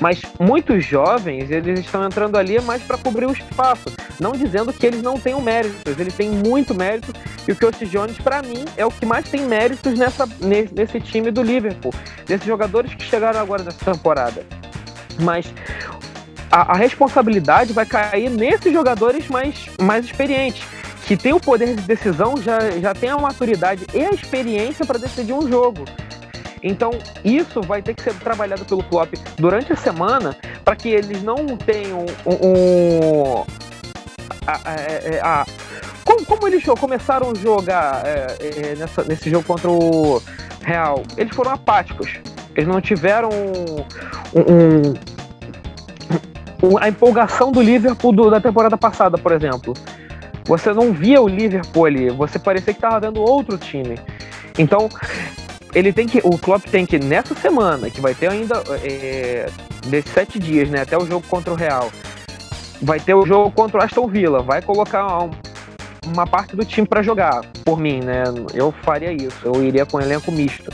Mas 0.00 0.22
muitos 0.38 0.84
jovens, 0.84 1.50
eles 1.50 1.80
estão 1.80 2.06
entrando 2.06 2.38
ali 2.38 2.60
mais 2.60 2.80
para 2.80 2.96
cobrir 2.96 3.26
o 3.26 3.32
espaço. 3.32 3.92
Não 4.20 4.30
dizendo 4.30 4.72
que 4.72 4.86
eles 4.86 5.02
não 5.02 5.18
tenham 5.18 5.40
méritos, 5.40 5.98
eles 5.98 6.14
têm 6.14 6.30
muito 6.30 6.72
mérito. 6.76 7.12
E 7.48 7.50
o 7.50 7.56
Curtis 7.56 7.90
Jones, 7.90 8.16
para 8.18 8.40
mim, 8.40 8.66
é 8.76 8.86
o 8.86 8.90
que 8.92 9.04
mais 9.04 9.28
tem 9.28 9.40
méritos 9.42 9.98
nessa, 9.98 10.24
nesse 10.40 11.00
time 11.00 11.32
do 11.32 11.42
Liverpool. 11.42 11.92
Desses 12.24 12.46
jogadores 12.46 12.94
que 12.94 13.02
chegaram 13.02 13.40
agora 13.40 13.64
nessa 13.64 13.84
temporada. 13.92 14.46
Mas 15.18 15.52
a, 16.52 16.72
a, 16.72 16.76
responsabilidade 16.76 17.72
vai 17.72 17.84
cair 17.84 18.30
nesses 18.30 18.72
jogadores 18.72 19.26
mais, 19.26 19.68
mais 19.80 20.04
experientes, 20.04 20.64
que 21.06 21.16
tem 21.16 21.32
o 21.32 21.40
poder 21.40 21.74
de 21.74 21.82
decisão, 21.82 22.36
já, 22.36 22.70
já 22.80 22.94
tem 22.94 23.10
a 23.10 23.18
maturidade 23.18 23.86
e 23.92 24.04
a 24.04 24.10
experiência 24.10 24.86
para 24.86 24.98
decidir 24.98 25.32
um 25.32 25.48
jogo. 25.48 25.84
Então, 26.62 26.92
isso 27.24 27.60
vai 27.60 27.82
ter 27.82 27.94
que 27.94 28.02
ser 28.02 28.14
trabalhado 28.14 28.64
pelo 28.64 28.84
Klopp 28.84 29.14
durante 29.36 29.72
a 29.72 29.76
semana 29.76 30.36
para 30.64 30.76
que 30.76 30.88
eles 30.88 31.22
não 31.22 31.44
tenham 31.56 32.06
um. 32.24 32.46
um 32.46 33.44
a, 34.46 34.70
a, 34.70 34.74
é, 34.74 35.20
a, 35.20 35.44
como, 36.04 36.24
como, 36.24 36.46
eles 36.46 36.64
começaram 36.78 37.30
a 37.30 37.34
jogar 37.34 38.02
é, 38.06 38.36
é, 38.40 38.74
nessa, 38.76 39.02
nesse 39.02 39.28
jogo 39.28 39.44
contra 39.44 39.68
o 39.70 40.22
Real? 40.60 41.02
Eles 41.16 41.34
foram 41.34 41.50
apáticos. 41.52 42.20
Eles 42.54 42.68
não 42.68 42.80
tiveram 42.80 43.30
um, 44.34 44.94
um, 46.62 46.78
a 46.78 46.88
empolgação 46.88 47.50
do 47.50 47.60
Liverpool 47.60 48.12
do, 48.12 48.30
da 48.30 48.40
temporada 48.40 48.76
passada, 48.76 49.18
por 49.18 49.32
exemplo. 49.32 49.74
Você 50.44 50.72
não 50.72 50.92
via 50.92 51.20
o 51.20 51.28
Liverpool 51.28 51.86
ali, 51.86 52.10
você 52.10 52.38
parecia 52.38 52.72
que 52.72 52.78
estava 52.78 53.00
vendo 53.00 53.20
outro 53.20 53.56
time. 53.56 53.98
Então, 54.58 54.88
ele 55.74 55.92
tem 55.92 56.06
que, 56.06 56.20
o 56.24 56.36
Klopp 56.36 56.64
tem 56.66 56.84
que 56.84 56.98
nessa 56.98 57.34
semana, 57.34 57.88
que 57.88 58.00
vai 58.00 58.14
ter 58.14 58.28
ainda 58.28 58.62
é, 58.82 59.46
desses 59.86 60.10
sete 60.12 60.38
dias, 60.38 60.68
né, 60.68 60.82
até 60.82 60.96
o 60.96 61.06
jogo 61.06 61.26
contra 61.26 61.52
o 61.52 61.56
Real, 61.56 61.90
vai 62.82 63.00
ter 63.00 63.14
o 63.14 63.24
jogo 63.24 63.50
contra 63.52 63.80
o 63.80 63.82
Aston 63.82 64.06
Villa, 64.08 64.42
vai 64.42 64.60
colocar 64.60 65.24
um, 65.24 65.30
uma 66.06 66.26
parte 66.26 66.56
do 66.56 66.64
time 66.64 66.86
para 66.86 67.02
jogar. 67.02 67.40
Por 67.64 67.78
mim, 67.78 68.00
né, 68.00 68.24
eu 68.52 68.72
faria 68.82 69.12
isso, 69.12 69.38
eu 69.44 69.62
iria 69.64 69.86
com 69.86 69.98
um 69.98 70.00
elenco 70.00 70.30
misto. 70.30 70.70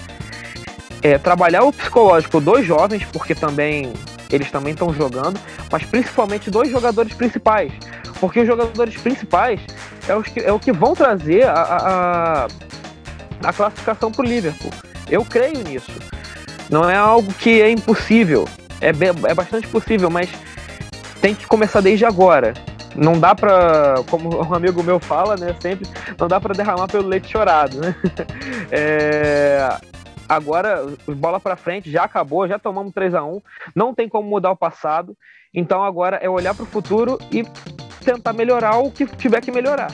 É, 1.00 1.16
trabalhar 1.16 1.62
o 1.62 1.72
psicológico 1.72 2.40
dos 2.40 2.66
jovens, 2.66 3.04
porque 3.12 3.34
também 3.34 3.92
eles 4.30 4.50
também 4.50 4.72
estão 4.72 4.92
jogando, 4.92 5.38
mas 5.70 5.84
principalmente 5.84 6.50
dois 6.50 6.70
jogadores 6.70 7.14
principais, 7.14 7.72
porque 8.20 8.40
os 8.40 8.46
jogadores 8.46 8.96
principais 8.96 9.60
é, 10.08 10.14
os 10.14 10.26
que, 10.26 10.40
é 10.40 10.52
o 10.52 10.58
que 10.58 10.72
vão 10.72 10.94
trazer 10.94 11.46
a, 11.46 11.52
a, 11.52 12.48
a 13.44 13.52
classificação 13.52 14.10
para 14.10 14.24
o 14.24 14.28
Liverpool. 14.28 14.72
Eu 15.08 15.24
creio 15.24 15.62
nisso. 15.64 15.92
Não 16.70 16.88
é 16.88 16.96
algo 16.96 17.32
que 17.34 17.60
é 17.60 17.70
impossível. 17.70 18.46
É, 18.80 18.88
é 18.88 19.34
bastante 19.34 19.66
possível, 19.68 20.10
mas 20.10 20.28
tem 21.20 21.34
que 21.34 21.46
começar 21.46 21.80
desde 21.80 22.04
agora. 22.04 22.54
Não 22.94 23.18
dá 23.18 23.34
pra, 23.34 23.96
como 24.10 24.42
um 24.42 24.54
amigo 24.54 24.82
meu 24.82 24.98
fala, 24.98 25.36
né, 25.36 25.54
sempre, 25.60 25.88
não 26.18 26.26
dá 26.26 26.40
para 26.40 26.54
derramar 26.54 26.88
pelo 26.88 27.06
leite 27.06 27.30
chorado, 27.30 27.80
né? 27.80 27.94
É, 28.70 29.66
agora, 30.28 30.86
bola 31.06 31.40
para 31.40 31.56
frente, 31.56 31.90
já 31.90 32.04
acabou, 32.04 32.46
já 32.46 32.58
tomamos 32.58 32.92
3 32.92 33.14
a 33.14 33.24
1 33.24 33.40
não 33.74 33.94
tem 33.94 34.08
como 34.08 34.28
mudar 34.28 34.50
o 34.50 34.56
passado, 34.56 35.16
então 35.54 35.82
agora 35.82 36.16
é 36.16 36.28
olhar 36.28 36.54
para 36.54 36.64
o 36.64 36.66
futuro 36.66 37.18
e 37.32 37.44
tentar 38.04 38.32
melhorar 38.32 38.78
o 38.78 38.90
que 38.90 39.06
tiver 39.06 39.40
que 39.40 39.50
melhorar. 39.50 39.90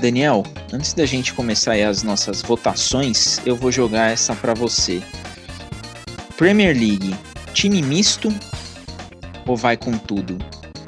Daniel, 0.00 0.42
antes 0.72 0.92
da 0.92 1.06
gente 1.06 1.32
começar 1.32 1.74
as 1.74 2.02
nossas 2.02 2.42
votações, 2.42 3.40
eu 3.46 3.56
vou 3.56 3.72
jogar 3.72 4.10
essa 4.10 4.34
para 4.34 4.52
você. 4.52 5.02
Premier 6.36 6.76
League, 6.76 7.14
time 7.52 7.80
misto 7.80 8.28
ou 9.46 9.56
vai 9.56 9.76
com 9.76 9.96
tudo 9.96 10.36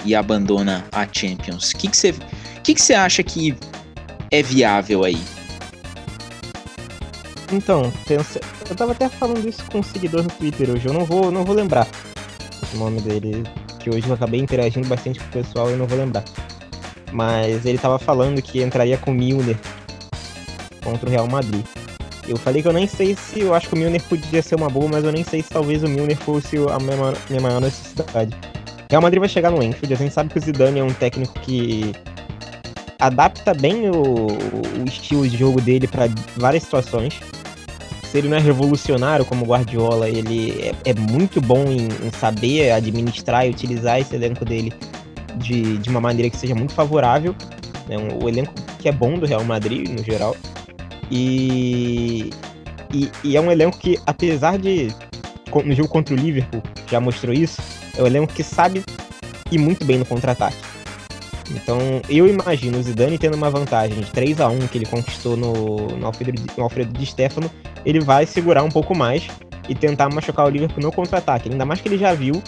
e 0.04 0.14
abandona 0.14 0.84
a 0.92 1.07
Champions? 1.11 1.70
O 1.70 1.78
que 1.78 1.88
você 1.88 2.12
que 2.12 2.74
que 2.74 2.74
que 2.74 2.94
acha 2.94 3.22
que 3.22 3.57
é 4.30 4.42
viável 4.42 5.04
aí? 5.04 5.36
Então, 7.53 7.92
eu 8.68 8.74
tava 8.76 8.92
até 8.92 9.09
falando 9.09 9.49
isso 9.49 9.62
com 9.70 9.78
um 9.78 9.82
seguidor 9.82 10.22
no 10.22 10.28
Twitter 10.28 10.70
hoje, 10.70 10.86
eu 10.86 10.92
não 10.92 11.05
vou, 11.05 11.30
não 11.30 11.44
vou 11.44 11.55
lembrar 11.55 11.86
o 12.74 12.78
nome 12.78 13.01
dele, 13.01 13.44
que 13.78 13.88
hoje 13.88 14.07
eu 14.09 14.14
acabei 14.14 14.40
interagindo 14.40 14.88
bastante 14.88 15.20
com 15.20 15.26
o 15.26 15.42
pessoal 15.42 15.70
e 15.70 15.76
não 15.76 15.86
vou 15.86 15.97
lembrar. 15.97 16.24
Mas 17.12 17.64
ele 17.64 17.78
tava 17.78 17.99
falando 17.99 18.42
que 18.42 18.62
entraria 18.62 18.99
com 18.99 19.11
o 19.11 19.14
Milner 19.14 19.57
contra 20.82 21.09
o 21.09 21.12
Real 21.12 21.28
Madrid. 21.28 21.64
Eu 22.26 22.36
falei 22.36 22.61
que 22.61 22.66
eu 22.66 22.72
nem 22.72 22.88
sei 22.88 23.14
se 23.14 23.40
eu 23.40 23.55
acho 23.55 23.68
que 23.68 23.74
o 23.74 23.78
Milner 23.78 24.03
podia 24.03 24.42
ser 24.42 24.57
uma 24.57 24.68
boa, 24.68 24.88
mas 24.88 25.05
eu 25.05 25.12
nem 25.12 25.22
sei 25.22 25.42
se 25.42 25.49
talvez 25.49 25.84
o 25.84 25.88
Milner 25.88 26.16
fosse 26.16 26.57
a 26.57 26.78
minha, 26.78 27.14
minha 27.30 27.40
maior 27.40 27.61
necessidade. 27.61 28.36
Real 28.90 29.03
Madrid 29.03 29.20
vai 29.20 29.28
chegar 29.28 29.51
no 29.51 29.62
Enfield, 29.62 29.94
a 29.94 29.97
gente 29.97 30.12
sabe 30.12 30.30
que 30.30 30.38
o 30.38 30.42
Zidane 30.42 30.80
é 30.80 30.82
um 30.82 30.92
técnico 30.92 31.38
que 31.40 31.92
adapta 32.99 33.53
bem 33.55 33.88
o, 33.90 34.26
o 34.26 34.84
estilo 34.86 35.28
de 35.28 35.36
jogo 35.36 35.61
dele 35.61 35.86
para 35.86 36.09
várias 36.36 36.64
situações. 36.64 37.20
Se 38.11 38.18
ele 38.18 38.28
não 38.28 38.36
é 38.36 38.40
revolucionário 38.40 39.24
como 39.24 39.44
Guardiola, 39.44 40.09
ele 40.09 40.72
é, 40.84 40.90
é 40.90 40.94
muito 40.94 41.40
bom 41.40 41.64
em, 41.64 41.88
em, 42.07 42.11
saber 42.11 42.70
administrar 42.70 43.46
e 43.46 43.50
utilizar 43.50 44.00
esse 44.00 44.14
elenco 44.14 44.44
dele 44.44 44.72
de, 45.36 45.78
de 45.78 45.90
uma 45.90 46.00
maneira 46.00 46.30
que 46.30 46.36
seja 46.36 46.54
muito 46.54 46.72
favorável. 46.72 47.34
Né? 47.88 47.98
Um, 47.98 48.24
o 48.24 48.28
elenco 48.28 48.52
que 48.78 48.88
é 48.88 48.92
bom 48.92 49.18
do 49.18 49.26
Real 49.26 49.44
Madrid, 49.44 49.88
no 49.88 50.02
geral. 50.04 50.36
E, 51.11 52.30
e, 52.92 53.11
e, 53.24 53.36
é 53.36 53.40
um 53.40 53.50
elenco 53.50 53.78
que, 53.78 53.98
apesar 54.07 54.59
de 54.59 54.88
no 55.64 55.74
jogo 55.74 55.88
contra 55.88 56.14
o 56.14 56.16
Liverpool 56.16 56.62
já 56.86 57.00
mostrou 57.00 57.32
isso, 57.34 57.61
é 57.96 58.02
um 58.02 58.07
elenco 58.07 58.32
que 58.32 58.42
sabe 58.42 58.84
ir 59.50 59.59
muito 59.59 59.84
bem 59.84 59.98
no 59.98 60.04
contra-ataque. 60.04 60.57
Então 61.50 61.78
eu 62.09 62.26
imagino 62.26 62.78
o 62.78 62.82
Zidane 62.82 63.18
tendo 63.18 63.36
uma 63.36 63.50
vantagem 63.50 64.00
de 64.00 64.11
3 64.11 64.40
a 64.40 64.48
1 64.48 64.66
que 64.66 64.78
ele 64.78 64.86
conquistou 64.86 65.36
no, 65.36 65.86
no, 65.96 66.07
Alfredo, 66.07 66.42
no 66.57 66.64
Alfredo 66.64 66.92
Di 66.92 67.07
Stefano, 67.07 67.50
ele 67.87 68.01
vai 68.01 68.26
segurar 68.26 68.64
um 68.64 68.68
pouco 68.68 68.95
mais 68.95 69.28
e 69.68 69.74
tentar 69.74 70.12
machucar 70.12 70.45
o 70.45 70.51
Liverpool 70.51 70.82
no 70.82 70.93
contra-ataque. 70.93 71.49
Ainda 71.49 71.64
mais 71.64 71.80
que 71.80 71.89
ele 71.89 71.97
já 71.97 72.12
viu 72.12 72.43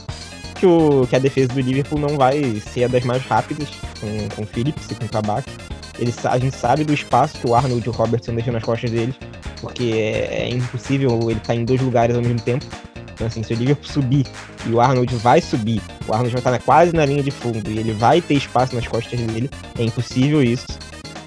que, 0.57 0.67
o, 0.67 1.07
que 1.09 1.15
a 1.15 1.19
defesa 1.21 1.49
do 1.55 1.61
Liverpool 1.61 1.99
não 1.99 2.17
vai 2.17 2.61
ser 2.61 2.85
a 2.85 2.89
das 2.89 3.05
mais 3.05 3.23
rápidas, 3.25 3.69
com, 4.01 4.35
com 4.35 4.43
o 4.43 4.47
Phillips 4.47 4.91
e 4.91 4.95
com 4.97 5.05
o 5.05 5.09
Kabak. 5.09 5.49
Ele, 5.99 6.13
a 6.25 6.39
gente 6.39 6.57
sabe 6.57 6.85
do 6.85 6.93
espaço 6.93 7.39
que 7.39 7.47
o 7.47 7.55
Arnold 7.55 7.87
e 7.87 7.89
o 7.89 7.93
Robertson 7.93 8.35
deixam 8.35 8.53
nas 8.53 8.63
costas 8.63 8.91
deles, 8.91 9.15
porque 9.61 9.85
é, 9.95 10.43
é 10.43 10.49
impossível 10.49 11.19
ele 11.23 11.33
estar 11.33 11.47
tá 11.47 11.55
em 11.55 11.65
dois 11.65 11.81
lugares 11.81 12.17
ao 12.17 12.23
mesmo 12.23 12.41
tempo. 12.41 12.67
Então, 13.15 13.27
assim, 13.27 13.43
se 13.43 13.53
o 13.53 13.57
Liverpool 13.57 13.91
subir 13.91 14.27
e 14.67 14.71
o 14.71 14.81
Arnold 14.81 15.13
vai 15.17 15.41
subir, 15.41 15.81
o 16.07 16.13
Arnold 16.13 16.33
vai 16.33 16.41
estar 16.41 16.51
na, 16.51 16.59
quase 16.59 16.93
na 16.95 17.05
linha 17.05 17.23
de 17.23 17.33
fundo 17.33 17.69
e 17.69 17.79
ele 17.79 17.93
vai 17.93 18.21
ter 18.21 18.35
espaço 18.35 18.75
nas 18.75 18.87
costas 18.87 19.19
dele, 19.21 19.51
é 19.77 19.85
impossível 19.85 20.43
isso. 20.43 20.67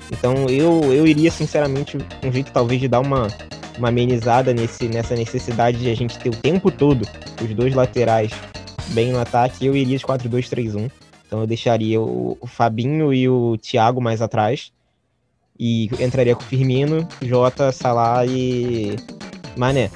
Então, 0.10 0.34
eu, 0.50 0.82
eu 0.94 1.08
iria, 1.08 1.32
sinceramente, 1.32 1.98
um 2.24 2.32
jeito 2.32 2.52
talvez 2.52 2.80
de 2.80 2.88
dar 2.88 3.00
uma, 3.00 3.28
uma 3.82 3.90
amenizada 3.90 4.54
nesse, 4.54 4.88
nessa 4.88 5.16
necessidade 5.16 5.80
de 5.80 5.90
a 5.90 5.96
gente 5.96 6.18
ter 6.20 6.30
o 6.30 6.36
tempo 6.36 6.70
todo 6.70 7.02
os 7.44 7.56
dois 7.56 7.74
laterais 7.74 8.32
bem 8.90 9.12
no 9.12 9.20
ataque, 9.20 9.66
eu 9.66 9.76
iria 9.76 9.98
de 9.98 10.06
4-2-3-1. 10.06 10.92
Então 11.26 11.42
eu 11.42 11.48
deixaria 11.48 12.00
o, 12.00 12.38
Fabinho 12.46 13.12
e 13.12 13.28
o 13.28 13.58
Thiago 13.58 14.00
mais 14.00 14.22
atrás. 14.22 14.72
E 15.58 15.90
entraria 16.00 16.36
com 16.36 16.42
o 16.42 16.46
Firmino, 16.46 17.08
Jota, 17.22 17.72
Salah 17.72 18.26
e 18.26 18.96
Mané. 19.58 19.90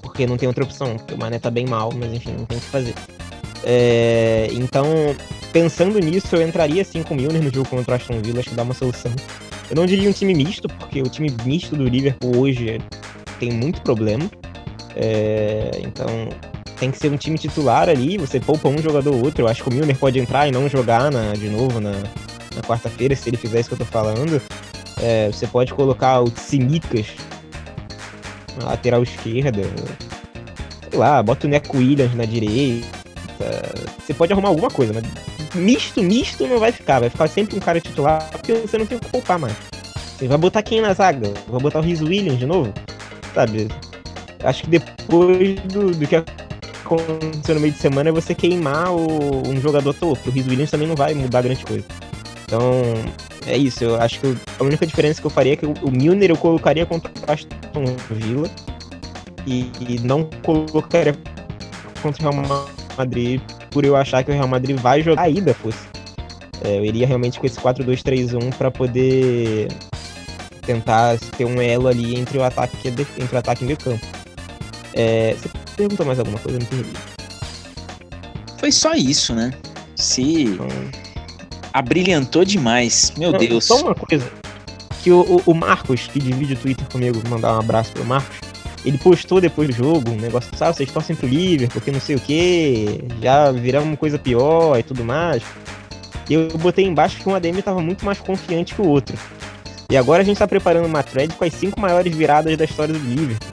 Porque 0.00 0.26
não 0.26 0.36
tem 0.36 0.48
outra 0.48 0.64
opção, 0.64 0.96
porque 0.96 1.14
o 1.14 1.18
Mané 1.18 1.38
tá 1.38 1.50
bem 1.50 1.66
mal, 1.66 1.90
mas 1.92 2.12
enfim, 2.12 2.32
não 2.32 2.46
tem 2.46 2.56
o 2.56 2.60
que 2.60 2.66
fazer. 2.66 2.94
É, 3.64 4.48
então, 4.52 4.86
pensando 5.52 5.98
nisso, 5.98 6.36
eu 6.36 6.46
entraria 6.46 6.84
sim 6.84 7.02
com 7.02 7.14
o 7.14 7.16
Milner 7.16 7.42
no 7.42 7.52
jogo 7.52 7.68
contra 7.68 7.92
o 7.92 7.96
Aston 7.96 8.20
Villa, 8.22 8.40
acho 8.40 8.50
que 8.50 8.54
dá 8.54 8.62
uma 8.62 8.74
solução. 8.74 9.12
Eu 9.70 9.76
não 9.76 9.86
diria 9.86 10.08
um 10.08 10.12
time 10.12 10.34
misto, 10.34 10.68
porque 10.68 11.02
o 11.02 11.08
time 11.08 11.34
misto 11.44 11.76
do 11.76 11.84
Liverpool 11.84 12.38
hoje 12.38 12.80
tem 13.38 13.52
muito 13.52 13.82
problema. 13.82 14.30
É, 14.96 15.70
então, 15.84 16.28
tem 16.78 16.90
que 16.90 16.98
ser 16.98 17.12
um 17.12 17.16
time 17.16 17.38
titular 17.38 17.88
ali, 17.88 18.16
você 18.16 18.40
poupa 18.40 18.68
um 18.68 18.78
jogador 18.78 19.14
ou 19.14 19.24
outro. 19.24 19.42
Eu 19.42 19.48
acho 19.48 19.62
que 19.62 19.68
o 19.68 19.72
Milner 19.72 19.96
pode 19.96 20.18
entrar 20.18 20.48
e 20.48 20.50
não 20.50 20.68
jogar 20.68 21.10
na, 21.10 21.32
de 21.34 21.48
novo 21.48 21.80
na, 21.80 21.92
na 21.92 22.62
quarta-feira, 22.62 23.14
se 23.14 23.28
ele 23.28 23.36
fizer 23.36 23.60
isso 23.60 23.68
que 23.68 23.74
eu 23.74 23.78
tô 23.78 23.84
falando, 23.84 24.40
é, 25.00 25.28
você 25.28 25.46
pode 25.46 25.72
colocar 25.74 26.20
o 26.20 26.30
Tsimikas 26.30 27.06
na 28.58 28.70
lateral 28.70 29.02
esquerda. 29.02 29.62
Sei 30.90 30.98
lá, 30.98 31.22
bota 31.22 31.46
o 31.46 31.50
Neco 31.50 31.76
Williams 31.76 32.14
na 32.14 32.24
direita. 32.24 32.86
Você 33.98 34.14
pode 34.14 34.32
arrumar 34.32 34.48
alguma 34.48 34.70
coisa, 34.70 34.92
mas 34.92 35.04
misto, 35.54 36.02
misto 36.02 36.46
não 36.46 36.58
vai 36.58 36.72
ficar. 36.72 37.00
Vai 37.00 37.10
ficar 37.10 37.28
sempre 37.28 37.56
um 37.56 37.60
cara 37.60 37.80
titular, 37.80 38.28
porque 38.30 38.54
você 38.54 38.78
não 38.78 38.86
tem 38.86 38.98
o 38.98 39.00
que 39.00 39.08
poupar 39.08 39.38
mais. 39.38 39.54
Você 40.16 40.26
vai 40.26 40.38
botar 40.38 40.62
quem 40.62 40.80
na 40.80 40.92
zaga? 40.92 41.32
Vai 41.48 41.60
botar 41.60 41.78
o 41.78 41.82
Riz 41.82 42.00
Williams 42.00 42.38
de 42.38 42.46
novo? 42.46 42.72
Sabe? 43.34 43.68
Acho 44.42 44.64
que 44.64 44.70
depois 44.70 45.60
do, 45.62 45.92
do 45.92 46.06
que 46.06 46.16
aconteceu 46.16 47.54
no 47.54 47.60
meio 47.60 47.72
de 47.72 47.78
semana 47.78 48.08
é 48.08 48.12
você 48.12 48.34
queimar 48.34 48.90
o, 48.92 49.48
um 49.48 49.60
jogador 49.60 49.94
todo, 49.94 50.18
o 50.26 50.30
Riz 50.30 50.46
Williams 50.46 50.70
também 50.70 50.88
não 50.88 50.96
vai 50.96 51.14
mudar 51.14 51.42
grande 51.42 51.64
coisa. 51.64 51.84
Então, 52.44 52.62
é 53.46 53.56
isso. 53.56 53.84
Eu 53.84 54.00
acho 54.00 54.20
que 54.20 54.36
a 54.58 54.64
única 54.64 54.86
diferença 54.86 55.20
que 55.20 55.26
eu 55.26 55.30
faria 55.30 55.52
é 55.52 55.56
que 55.56 55.66
o 55.66 55.90
Milner 55.90 56.30
eu 56.30 56.36
colocaria 56.36 56.84
contra 56.84 57.10
o 57.10 57.32
Aston 57.32 57.96
Villa 58.10 58.50
e, 59.46 59.70
e 59.80 60.00
não 60.00 60.24
colocaria 60.42 61.16
contra 62.02 62.26
o 62.26 62.30
Real 62.30 62.42
Madrid 62.42 62.78
por 63.70 63.84
eu 63.84 63.96
achar 63.96 64.22
que 64.24 64.30
o 64.30 64.34
Real 64.34 64.48
Madrid 64.48 64.78
vai 64.78 65.02
jogar 65.02 65.22
a 65.22 65.28
ida 65.28 65.54
fosse. 65.54 65.86
É, 66.64 66.78
eu 66.78 66.84
iria 66.84 67.06
realmente 67.06 67.38
com 67.38 67.46
esse 67.46 67.58
4-2-3-1 67.60 68.54
para 68.54 68.70
poder 68.70 69.68
tentar 70.62 71.18
ter 71.36 71.44
um 71.44 71.60
elo 71.62 71.88
ali 71.88 72.18
entre 72.18 72.36
o 72.36 72.42
ataque 72.42 72.88
entre 72.88 73.34
o 73.34 73.38
ataque 73.38 73.62
e 73.62 73.64
o 73.64 73.66
meio 73.66 73.78
campo. 73.78 74.04
É, 74.94 75.34
você 75.34 75.48
perguntou 75.76 76.04
mais 76.04 76.18
alguma 76.18 76.38
coisa? 76.38 76.58
Eu 76.58 76.62
não 76.62 76.78
entendi. 76.80 76.98
Foi 78.58 78.72
só 78.72 78.94
isso, 78.94 79.34
né? 79.34 79.52
Se 79.94 80.42
então... 80.42 80.66
abrilhantou 81.72 82.44
demais, 82.44 83.12
meu 83.16 83.32
não, 83.32 83.38
Deus. 83.38 83.64
Só 83.64 83.80
uma 83.80 83.94
coisa. 83.94 84.30
Que 85.02 85.12
o, 85.12 85.40
o, 85.46 85.54
Marcos, 85.54 86.08
que 86.08 86.18
divide 86.18 86.54
o 86.54 86.56
Twitter 86.56 86.86
comigo, 86.88 87.22
mandar 87.28 87.54
um 87.54 87.60
abraço 87.60 87.92
pro 87.92 88.04
Marcos, 88.04 88.36
ele 88.84 88.98
postou 88.98 89.40
depois 89.40 89.68
do 89.68 89.74
jogo 89.74 90.10
um 90.10 90.16
negócio, 90.16 90.50
sabe, 90.56 90.76
vocês 90.76 90.90
torcem 90.90 91.16
pro 91.16 91.26
Liverpool, 91.26 91.80
porque 91.80 91.90
não 91.90 92.00
sei 92.00 92.16
o 92.16 92.20
que, 92.20 93.04
já 93.20 93.50
viramos 93.50 93.88
uma 93.88 93.96
coisa 93.96 94.18
pior 94.18 94.78
e 94.78 94.82
tudo 94.82 95.04
mais. 95.04 95.42
Eu 96.30 96.48
botei 96.58 96.84
embaixo 96.84 97.18
que 97.18 97.28
um 97.28 97.34
ADM 97.34 97.60
tava 97.62 97.80
muito 97.80 98.04
mais 98.04 98.18
confiante 98.18 98.74
que 98.74 98.82
o 98.82 98.86
outro. 98.86 99.16
E 99.90 99.96
agora 99.96 100.22
a 100.22 100.24
gente 100.24 100.38
tá 100.38 100.46
preparando 100.46 100.84
uma 100.84 101.02
thread 101.02 101.34
com 101.34 101.44
as 101.44 101.54
cinco 101.54 101.80
maiores 101.80 102.14
viradas 102.14 102.54
da 102.56 102.64
história 102.64 102.92
do 102.92 103.00
Liverpool. 103.00 103.48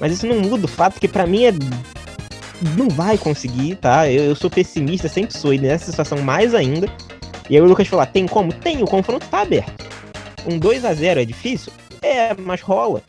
Mas 0.00 0.12
isso 0.12 0.26
não 0.26 0.40
muda 0.40 0.64
o 0.64 0.68
fato 0.68 0.98
que 0.98 1.06
para 1.06 1.26
mim 1.26 1.44
é 1.44 1.52
não 2.76 2.88
vai 2.88 3.18
conseguir, 3.18 3.76
tá? 3.76 4.10
Eu, 4.10 4.24
eu, 4.24 4.34
sou 4.34 4.50
pessimista, 4.50 5.08
sempre 5.08 5.36
sou, 5.36 5.52
e 5.52 5.58
nessa 5.58 5.90
situação 5.90 6.18
mais 6.18 6.54
ainda. 6.54 6.88
E 7.48 7.56
aí 7.56 7.62
o 7.62 7.66
Lucas 7.66 7.86
falou: 7.88 8.02
ah, 8.02 8.06
tem 8.06 8.26
como? 8.26 8.52
Tem, 8.52 8.82
o 8.82 8.86
confronto 8.86 9.26
tá 9.28 9.42
aberto. 9.42 9.86
Um 10.46 10.58
2 10.58 10.84
a 10.84 10.94
0 10.94 11.20
é 11.20 11.24
difícil? 11.24 11.72
É, 12.00 12.34
mas 12.34 12.60
rola. 12.60 13.02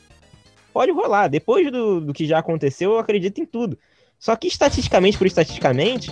Pode 0.73 0.91
rolar. 0.91 1.27
Depois 1.27 1.71
do, 1.71 2.01
do 2.01 2.13
que 2.13 2.25
já 2.25 2.39
aconteceu, 2.39 2.93
eu 2.93 2.99
acredito 2.99 3.39
em 3.39 3.45
tudo. 3.45 3.77
Só 4.19 4.35
que 4.35 4.47
estatisticamente, 4.47 5.17
por 5.17 5.27
estatisticamente, 5.27 6.11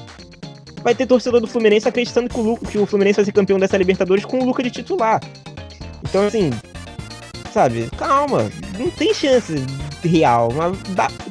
vai 0.84 0.94
ter 0.94 1.06
torcedor 1.06 1.42
do 1.42 1.48
Fluminense 1.48 1.88
acreditando 1.88 2.30
que 2.30 2.40
o, 2.40 2.58
que 2.58 2.78
o 2.78 2.86
Fluminense 2.86 3.18
vai 3.18 3.26
ser 3.26 3.32
campeão 3.32 3.58
dessa 3.58 3.78
Libertadores 3.78 4.26
com 4.26 4.40
o 4.40 4.46
Lucas 4.46 4.66
de 4.66 4.72
titular. 4.72 5.22
Então, 6.08 6.28
assim, 6.28 6.52
sabe, 7.52 7.90
calma, 7.98 8.52
não 8.78 8.90
tem 8.92 9.14
chance 9.14 9.56
real. 10.04 10.50
Mas 10.52 10.78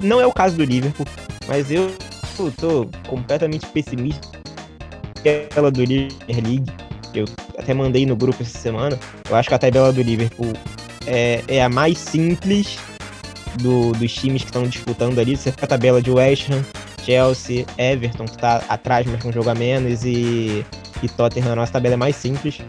não 0.02 0.20
é 0.20 0.26
o 0.26 0.32
caso 0.32 0.56
do 0.56 0.64
Liverpool, 0.64 1.06
mas 1.46 1.70
eu 1.70 1.90
tô 2.58 2.88
completamente 3.06 3.66
pessimista 3.66 4.40
tabela 5.22 5.70
do 5.70 5.84
Liverpool 5.84 6.42
League. 6.42 6.72
Eu 7.14 7.24
até 7.58 7.74
mandei 7.74 8.06
no 8.06 8.16
grupo 8.16 8.42
essa 8.42 8.58
semana. 8.58 8.98
Eu 9.28 9.36
acho 9.36 9.48
que 9.48 9.54
a 9.54 9.58
tabela 9.58 9.92
do 9.92 10.02
Liverpool 10.02 10.52
é, 11.06 11.42
é 11.48 11.62
a 11.62 11.68
mais 11.68 11.98
simples 11.98 12.78
do, 13.58 13.92
dos 13.92 14.12
times 14.12 14.42
que 14.42 14.48
estão 14.48 14.64
disputando 14.64 15.18
ali. 15.18 15.36
Você 15.36 15.52
a 15.60 15.66
tabela 15.66 16.00
de 16.00 16.10
West 16.10 16.50
Ham, 16.50 16.64
Chelsea, 17.04 17.64
Everton, 17.78 18.24
que 18.24 18.38
tá 18.38 18.62
atrás, 18.68 19.06
mas 19.06 19.22
com 19.22 19.28
um 19.28 19.32
jogo 19.32 19.50
a 19.50 19.54
menos, 19.54 20.04
e, 20.04 20.64
e 21.02 21.08
Tottenham. 21.08 21.52
A 21.52 21.56
nossa 21.56 21.72
tabela 21.72 21.94
é 21.94 21.96
mais 21.96 22.16
simples. 22.16 22.60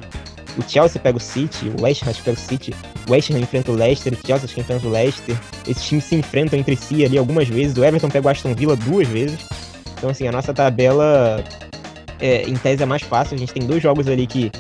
O 0.58 0.70
Chelsea 0.70 1.02
pega 1.02 1.18
o 1.18 1.22
City, 1.22 1.72
o 1.78 1.84
West 1.84 2.04
Ham 2.04 2.12
pega 2.26 2.38
o 2.38 2.42
City, 2.42 2.74
o 3.08 3.12
West 3.12 3.30
Ham 3.30 3.40
enfrenta 3.40 3.72
o 3.72 3.76
Leicester, 3.76 4.14
o 4.14 4.28
Chelsea 4.28 4.50
enfrenta 4.58 4.86
o 4.86 4.90
Leicester. 4.90 5.38
Esses 5.68 5.84
times 5.84 6.04
se 6.04 6.16
enfrentam 6.16 6.60
entre 6.60 6.76
si 6.76 7.06
ali 7.06 7.18
algumas 7.18 7.48
vezes. 7.48 7.78
O 7.78 7.84
Everton 7.84 8.10
pega 8.10 8.28
o 8.28 8.30
Aston 8.30 8.54
Villa 8.54 8.76
duas 8.76 9.08
vezes. 9.08 9.40
Então, 9.98 10.10
assim, 10.10 10.28
a 10.28 10.32
nossa 10.32 10.54
tabela, 10.54 11.44
é, 12.20 12.44
em 12.44 12.56
tese, 12.56 12.84
é 12.84 12.86
mais 12.86 13.04
fácil. 13.04 13.36
A 13.36 13.38
gente 13.38 13.54
tem 13.54 13.66
dois 13.66 13.82
jogos 13.82 14.08
ali 14.08 14.28
que, 14.28 14.52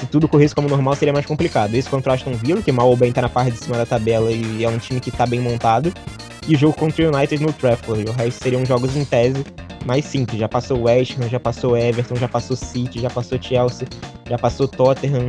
se 0.00 0.06
tudo 0.06 0.26
corresse 0.26 0.54
como 0.54 0.66
normal, 0.66 0.96
seria 0.96 1.12
mais 1.12 1.26
complicado. 1.26 1.74
Esse 1.74 1.88
contra 1.88 2.12
o 2.12 2.14
Aston 2.14 2.32
Villa, 2.32 2.62
que 2.62 2.72
mal 2.72 2.88
ou 2.88 2.96
bem 2.96 3.12
tá 3.12 3.20
na 3.20 3.28
parte 3.28 3.52
de 3.52 3.58
cima 3.58 3.76
da 3.76 3.84
tabela 3.84 4.32
e 4.32 4.64
é 4.64 4.68
um 4.68 4.78
time 4.78 4.98
que 4.98 5.10
tá 5.10 5.26
bem 5.26 5.40
montado. 5.40 5.92
E 6.48 6.54
o 6.54 6.58
jogo 6.58 6.74
contra 6.74 7.04
o 7.04 7.14
United 7.14 7.44
no 7.44 7.52
Trafford. 7.52 8.08
O 8.08 8.12
resto 8.12 8.42
seriam 8.42 8.64
jogos 8.64 8.96
em 8.96 9.04
tese 9.04 9.44
mais 9.84 10.06
simples. 10.06 10.40
Já 10.40 10.48
passou 10.48 10.78
o 10.78 10.82
West 10.84 11.18
Ham, 11.18 11.28
já 11.28 11.38
passou 11.38 11.76
Everton, 11.76 12.16
já 12.16 12.28
passou 12.28 12.56
City, 12.56 12.98
já 12.98 13.10
passou 13.10 13.40
Chelsea, 13.40 13.86
já 14.26 14.38
passou 14.38 14.66
Tottenham. 14.66 15.28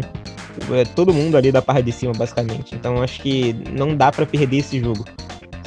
É, 0.71 0.85
todo 0.85 1.13
mundo 1.13 1.35
ali 1.35 1.51
da 1.51 1.61
parte 1.61 1.83
de 1.83 1.91
cima, 1.91 2.13
basicamente. 2.13 2.73
Então 2.73 3.03
acho 3.03 3.21
que 3.21 3.53
não 3.71 3.93
dá 3.93 4.09
para 4.09 4.25
perder 4.25 4.57
esse 4.57 4.79
jogo, 4.79 5.03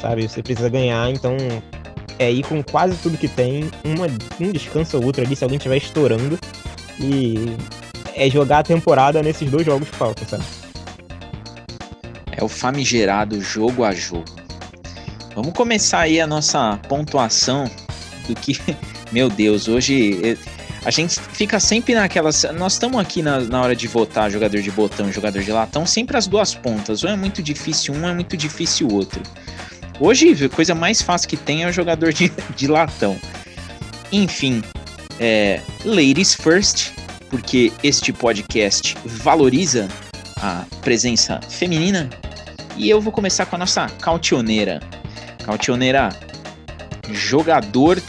sabe? 0.00 0.26
Você 0.26 0.42
precisa 0.42 0.70
ganhar, 0.70 1.10
então 1.10 1.36
é 2.18 2.32
ir 2.32 2.42
com 2.46 2.62
quase 2.62 2.96
tudo 3.02 3.18
que 3.18 3.28
tem, 3.28 3.70
uma, 3.84 4.06
um 4.40 4.50
descanso 4.50 4.96
ou 4.96 5.04
outro 5.04 5.22
ali 5.22 5.36
se 5.36 5.44
alguém 5.44 5.58
estiver 5.58 5.76
estourando. 5.76 6.38
E 6.98 7.54
é 8.14 8.30
jogar 8.30 8.60
a 8.60 8.62
temporada 8.62 9.22
nesses 9.22 9.50
dois 9.50 9.66
jogos 9.66 9.88
que 9.88 9.96
faltam, 9.96 10.26
sabe? 10.26 10.44
É 12.32 12.42
o 12.42 12.48
famigerado 12.48 13.40
jogo 13.40 13.84
a 13.84 13.92
jogo. 13.92 14.24
Vamos 15.34 15.52
começar 15.52 16.00
aí 16.00 16.20
a 16.20 16.26
nossa 16.26 16.78
pontuação 16.88 17.70
do 18.28 18.34
que. 18.34 18.58
Meu 19.12 19.28
Deus, 19.28 19.68
hoje 19.68 20.20
eh, 20.24 20.36
a 20.84 20.90
gente 20.90 21.20
fica 21.20 21.58
sempre 21.60 21.94
naquelas. 21.94 22.44
Nós 22.56 22.74
estamos 22.74 23.00
aqui 23.00 23.22
na, 23.22 23.40
na 23.40 23.62
hora 23.62 23.76
de 23.76 23.86
votar 23.86 24.30
jogador 24.30 24.60
de 24.60 24.70
botão 24.70 25.12
jogador 25.12 25.42
de 25.42 25.52
latão, 25.52 25.86
sempre 25.86 26.16
as 26.16 26.26
duas 26.26 26.54
pontas. 26.54 27.04
Ou 27.04 27.10
é 27.10 27.16
muito 27.16 27.42
difícil 27.42 27.94
um, 27.94 28.08
é 28.08 28.14
muito 28.14 28.36
difícil 28.36 28.88
o 28.88 28.94
outro. 28.94 29.22
Hoje, 30.00 30.44
a 30.44 30.48
coisa 30.48 30.74
mais 30.74 31.00
fácil 31.00 31.28
que 31.28 31.36
tem 31.36 31.62
é 31.62 31.68
o 31.68 31.72
jogador 31.72 32.12
de, 32.12 32.32
de 32.56 32.66
latão. 32.66 33.16
Enfim, 34.10 34.62
é, 35.20 35.60
ladies 35.84 36.34
first, 36.34 36.92
porque 37.34 37.72
este 37.82 38.12
podcast 38.12 38.96
valoriza 39.04 39.88
a 40.40 40.64
presença 40.82 41.40
feminina. 41.42 42.08
E 42.76 42.88
eu 42.88 43.00
vou 43.00 43.12
começar 43.12 43.44
com 43.44 43.56
a 43.56 43.58
nossa 43.58 43.88
cautioneira. 44.00 44.78
Cautioneira, 45.44 46.10
jogador 47.10 48.00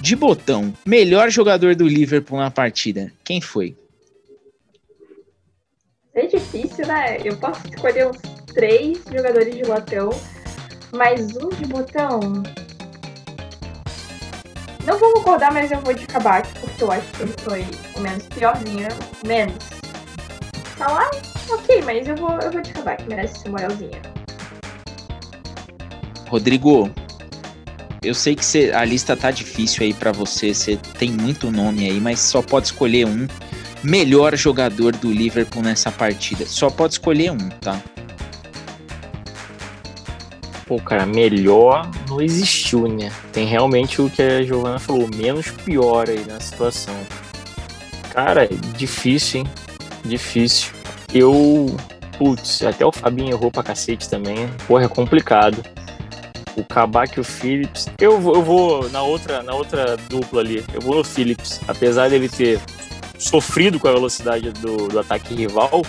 de 0.00 0.14
botão, 0.14 0.72
melhor 0.86 1.30
jogador 1.30 1.74
do 1.74 1.88
Liverpool 1.88 2.38
na 2.38 2.48
partida, 2.48 3.12
quem 3.24 3.40
foi? 3.40 3.76
É 6.14 6.26
difícil, 6.26 6.86
né? 6.86 7.18
Eu 7.24 7.36
posso 7.38 7.66
escolher 7.66 8.06
uns 8.06 8.18
três 8.54 9.02
jogadores 9.04 9.52
de 9.52 9.64
botão, 9.64 10.10
mas 10.92 11.36
um 11.36 11.48
de 11.48 11.64
botão. 11.66 12.20
Não 14.84 14.98
vou 14.98 15.12
concordar, 15.14 15.52
mas 15.52 15.70
eu 15.70 15.80
vou 15.80 15.92
de 15.92 16.06
Kabak, 16.06 16.48
porque 16.60 16.82
eu 16.82 16.90
acho 16.90 17.06
que 17.12 17.22
ele 17.22 17.34
foi 17.38 17.66
o 17.96 18.00
menos 18.00 18.24
piorzinho. 18.28 18.88
Menos. 19.26 19.64
Tá 20.76 20.90
lá? 20.90 21.10
Ok, 21.50 21.82
mas 21.84 22.08
eu 22.08 22.16
vou, 22.16 22.38
eu 22.40 22.50
vou 22.50 22.62
de 22.62 22.72
Kabak, 22.72 23.06
merece 23.08 23.40
ser 23.40 23.50
moralzinha. 23.50 24.00
Rodrigo, 26.28 26.90
eu 28.02 28.14
sei 28.14 28.34
que 28.34 28.44
cê, 28.44 28.72
a 28.72 28.84
lista 28.84 29.16
tá 29.16 29.30
difícil 29.30 29.84
aí 29.84 29.92
para 29.92 30.12
você, 30.12 30.54
você 30.54 30.78
tem 30.98 31.10
muito 31.10 31.50
nome 31.50 31.90
aí, 31.90 32.00
mas 32.00 32.20
só 32.20 32.40
pode 32.40 32.66
escolher 32.66 33.06
um 33.06 33.26
melhor 33.82 34.36
jogador 34.36 34.94
do 34.96 35.12
Liverpool 35.12 35.62
nessa 35.62 35.90
partida. 35.90 36.46
Só 36.46 36.70
pode 36.70 36.94
escolher 36.94 37.32
um, 37.32 37.48
tá? 37.60 37.80
Pô, 40.70 40.78
cara, 40.78 41.04
melhor 41.04 41.90
não 42.08 42.22
existiu, 42.22 42.86
né? 42.86 43.10
Tem 43.32 43.44
realmente 43.44 44.00
o 44.00 44.08
que 44.08 44.22
a 44.22 44.40
Giovana 44.40 44.78
falou, 44.78 45.08
menos 45.12 45.50
pior 45.50 46.08
aí 46.08 46.24
na 46.24 46.38
situação. 46.38 46.94
Cara, 48.12 48.48
difícil, 48.76 49.40
hein? 49.40 49.46
Difícil. 50.04 50.70
Eu. 51.12 51.74
Putz, 52.16 52.62
até 52.62 52.86
o 52.86 52.92
Fabinho 52.92 53.32
errou 53.32 53.50
pra 53.50 53.64
cacete 53.64 54.08
também. 54.08 54.48
Porra, 54.68 54.84
é 54.84 54.88
complicado 54.88 55.60
o 56.56 56.64
Kabak 56.64 57.18
e 57.18 57.20
o 57.20 57.24
Phillips. 57.24 57.88
Eu 57.98 58.12
eu 58.12 58.40
vou 58.40 58.88
na 58.90 59.02
outra 59.02 59.42
na 59.42 59.52
outra 59.52 59.96
dupla 59.96 60.40
ali. 60.40 60.64
Eu 60.72 60.80
vou 60.80 60.94
no 60.94 61.02
Phillips. 61.02 61.60
Apesar 61.66 62.08
dele 62.10 62.28
ter 62.28 62.60
sofrido 63.18 63.80
com 63.80 63.88
a 63.88 63.92
velocidade 63.92 64.52
do, 64.52 64.86
do 64.86 65.00
ataque 65.00 65.34
rival, 65.34 65.82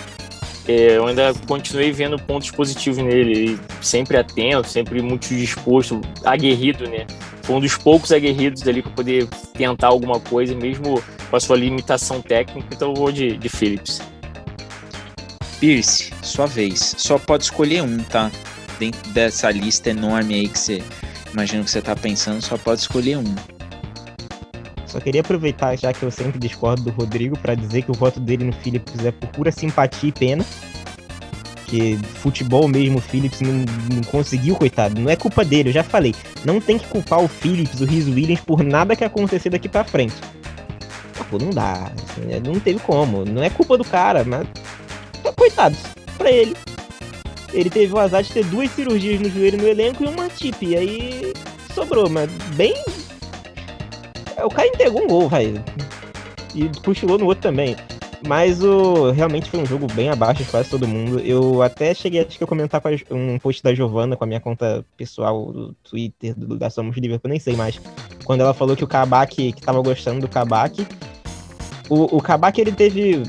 eu 0.66 1.06
ainda 1.06 1.34
continuei 1.46 1.90
vendo 1.90 2.16
pontos 2.18 2.50
positivos 2.50 2.98
nele. 2.98 3.58
sempre 3.80 4.16
atento, 4.16 4.68
sempre 4.68 5.02
muito 5.02 5.28
disposto, 5.28 6.00
aguerrido, 6.24 6.88
né? 6.88 7.06
Foi 7.42 7.56
um 7.56 7.60
dos 7.60 7.76
poucos 7.76 8.12
aguerridos 8.12 8.66
ali 8.68 8.82
para 8.82 8.92
poder 8.92 9.26
tentar 9.54 9.88
alguma 9.88 10.20
coisa, 10.20 10.54
mesmo 10.54 11.02
com 11.28 11.36
a 11.36 11.40
sua 11.40 11.56
limitação 11.56 12.20
técnica, 12.22 12.68
então 12.72 12.90
eu 12.90 12.94
vou 12.94 13.10
de, 13.10 13.36
de 13.36 13.48
Phillips. 13.48 14.00
Pierce, 15.58 16.12
sua 16.22 16.46
vez. 16.46 16.94
Só 16.98 17.18
pode 17.18 17.44
escolher 17.44 17.82
um, 17.82 17.98
tá? 17.98 18.30
Dentro 18.78 19.10
dessa 19.12 19.50
lista 19.50 19.90
enorme 19.90 20.34
aí 20.34 20.48
que 20.48 20.58
você 20.58 20.82
imagina 21.32 21.64
que 21.64 21.70
você 21.70 21.80
tá 21.80 21.96
pensando, 21.96 22.42
só 22.42 22.56
pode 22.56 22.80
escolher 22.80 23.16
um. 23.16 23.34
Só 24.92 25.00
queria 25.00 25.22
aproveitar, 25.22 25.74
já 25.74 25.90
que 25.90 26.02
eu 26.02 26.10
sempre 26.10 26.38
discordo 26.38 26.82
do 26.82 26.90
Rodrigo, 26.90 27.38
para 27.38 27.54
dizer 27.54 27.80
que 27.80 27.90
o 27.90 27.94
voto 27.94 28.20
dele 28.20 28.44
no 28.44 28.52
Phillips 28.52 29.02
é 29.02 29.10
por 29.10 29.26
pura 29.30 29.50
simpatia 29.50 30.10
e 30.10 30.12
pena. 30.12 30.44
Que 31.64 31.96
futebol 32.16 32.68
mesmo, 32.68 32.98
o 32.98 33.00
Phillips 33.00 33.40
não, 33.40 33.54
não 33.90 34.02
conseguiu, 34.10 34.54
coitado. 34.54 35.00
Não 35.00 35.08
é 35.08 35.16
culpa 35.16 35.46
dele, 35.46 35.70
eu 35.70 35.72
já 35.72 35.82
falei. 35.82 36.14
Não 36.44 36.60
tem 36.60 36.78
que 36.78 36.86
culpar 36.88 37.20
o 37.20 37.26
Phillips, 37.26 37.80
o 37.80 37.86
Riz 37.86 38.06
Williams, 38.06 38.42
por 38.42 38.62
nada 38.62 38.94
que 38.94 39.02
acontecer 39.02 39.48
daqui 39.48 39.66
para 39.66 39.82
frente. 39.82 40.14
Pô, 41.30 41.38
não 41.38 41.48
dá. 41.48 41.90
Não 42.44 42.60
teve 42.60 42.78
como. 42.80 43.24
Não 43.24 43.42
é 43.42 43.48
culpa 43.48 43.78
do 43.78 43.84
cara, 43.84 44.22
mas. 44.24 44.46
Coitados, 45.34 45.78
pra 46.18 46.30
ele. 46.30 46.54
Ele 47.50 47.70
teve 47.70 47.94
o 47.94 47.98
azar 47.98 48.22
de 48.22 48.30
ter 48.30 48.44
duas 48.44 48.70
cirurgias 48.72 49.18
no 49.18 49.30
joelho 49.30 49.56
no 49.56 49.66
elenco 49.66 50.04
e 50.04 50.06
uma 50.06 50.28
tip. 50.28 50.62
E 50.62 50.76
aí 50.76 51.32
sobrou, 51.74 52.10
mas 52.10 52.30
bem 52.54 52.74
o 54.44 54.50
cara 54.50 54.68
entregou 54.68 55.02
um 55.02 55.08
gol, 55.08 55.28
velho. 55.28 55.62
E 56.54 56.68
cochilou 56.84 57.18
no 57.18 57.26
outro 57.26 57.42
também. 57.42 57.76
Mas 58.26 58.62
o 58.62 59.10
realmente 59.10 59.50
foi 59.50 59.60
um 59.60 59.66
jogo 59.66 59.86
bem 59.94 60.08
abaixo 60.08 60.44
de 60.44 60.50
quase 60.50 60.70
todo 60.70 60.86
mundo. 60.86 61.18
Eu 61.20 61.60
até 61.60 61.92
cheguei 61.92 62.20
acho 62.20 62.38
que 62.38 62.42
eu 62.42 62.48
comentar 62.48 62.80
com 62.80 62.88
a, 62.88 62.92
um 63.10 63.38
post 63.38 63.62
da 63.62 63.74
Giovana 63.74 64.16
com 64.16 64.22
a 64.22 64.26
minha 64.26 64.40
conta 64.40 64.84
pessoal 64.96 65.52
do 65.52 65.74
Twitter, 65.82 66.34
do, 66.36 66.56
da 66.56 66.70
Somos 66.70 66.96
Liverpool, 66.96 67.28
nem 67.28 67.40
sei 67.40 67.56
mais. 67.56 67.80
Quando 68.24 68.42
ela 68.42 68.54
falou 68.54 68.76
que 68.76 68.84
o 68.84 68.86
Kabak, 68.86 69.52
que 69.52 69.60
tava 69.60 69.82
gostando 69.82 70.20
do 70.20 70.28
Kabak. 70.28 70.86
O, 71.88 72.16
o 72.16 72.22
Kabak 72.22 72.60
ele 72.60 72.72
teve 72.72 73.22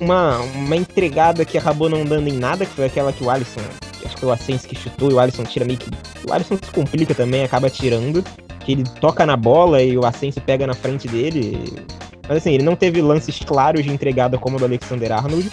uma, 0.00 0.38
uma 0.38 0.76
entregada 0.76 1.44
que 1.44 1.58
acabou 1.58 1.90
não 1.90 2.04
dando 2.04 2.28
em 2.28 2.38
nada, 2.38 2.64
que 2.64 2.72
foi 2.72 2.86
aquela 2.86 3.12
que 3.12 3.22
o 3.22 3.30
Alisson, 3.30 3.60
acho 4.04 4.16
que 4.16 4.24
o 4.24 4.32
Ascenso 4.32 4.66
que 4.66 4.74
chutou 4.74 5.10
e 5.10 5.14
o 5.14 5.20
Alisson 5.20 5.44
tira 5.44 5.64
meio 5.64 5.78
que. 5.78 5.90
O 6.26 6.32
Alisson 6.32 6.56
se 6.56 6.70
complica 6.72 7.14
também, 7.14 7.44
acaba 7.44 7.68
tirando 7.68 8.24
que 8.64 8.72
ele 8.72 8.84
toca 9.00 9.26
na 9.26 9.36
bola 9.36 9.82
e 9.82 9.96
o 9.96 10.04
Asensio 10.04 10.40
pega 10.42 10.66
na 10.66 10.74
frente 10.74 11.08
dele. 11.08 11.84
Mas 12.28 12.38
assim, 12.38 12.52
ele 12.52 12.62
não 12.62 12.76
teve 12.76 13.02
lances 13.02 13.38
claros 13.40 13.82
de 13.82 13.90
entregada 13.90 14.38
como 14.38 14.56
o 14.56 14.58
do 14.58 14.64
Alexander 14.64 15.12
Arnold. 15.12 15.50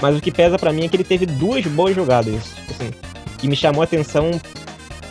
Mas 0.00 0.16
o 0.16 0.20
que 0.20 0.32
pesa 0.32 0.58
para 0.58 0.72
mim 0.72 0.84
é 0.84 0.88
que 0.88 0.96
ele 0.96 1.04
teve 1.04 1.26
duas 1.26 1.64
boas 1.66 1.94
jogadas, 1.94 2.34
assim, 2.68 2.90
que 3.38 3.46
me 3.46 3.54
chamou 3.54 3.82
a 3.82 3.84
atenção 3.84 4.32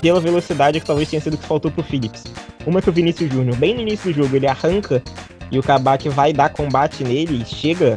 pela 0.02 0.20
velocidade 0.20 0.80
que 0.80 0.86
talvez 0.86 1.10
tenha 1.10 1.22
sido 1.22 1.36
o 1.36 1.38
que 1.38 1.46
faltou 1.46 1.72
pro 1.72 1.84
Phillips. 1.84 2.24
Uma 2.66 2.82
que 2.82 2.90
o 2.90 2.94
Vinícius 2.94 3.32
Júnior, 3.32 3.56
bem 3.56 3.74
no 3.74 3.82
início 3.82 4.12
do 4.12 4.24
jogo, 4.24 4.36
ele 4.36 4.48
arranca 4.48 5.02
e 5.50 5.58
o 5.58 5.64
Kabak 5.64 6.10
vai 6.10 6.34
dar 6.34 6.50
combate 6.50 7.04
nele, 7.04 7.46
chega, 7.46 7.96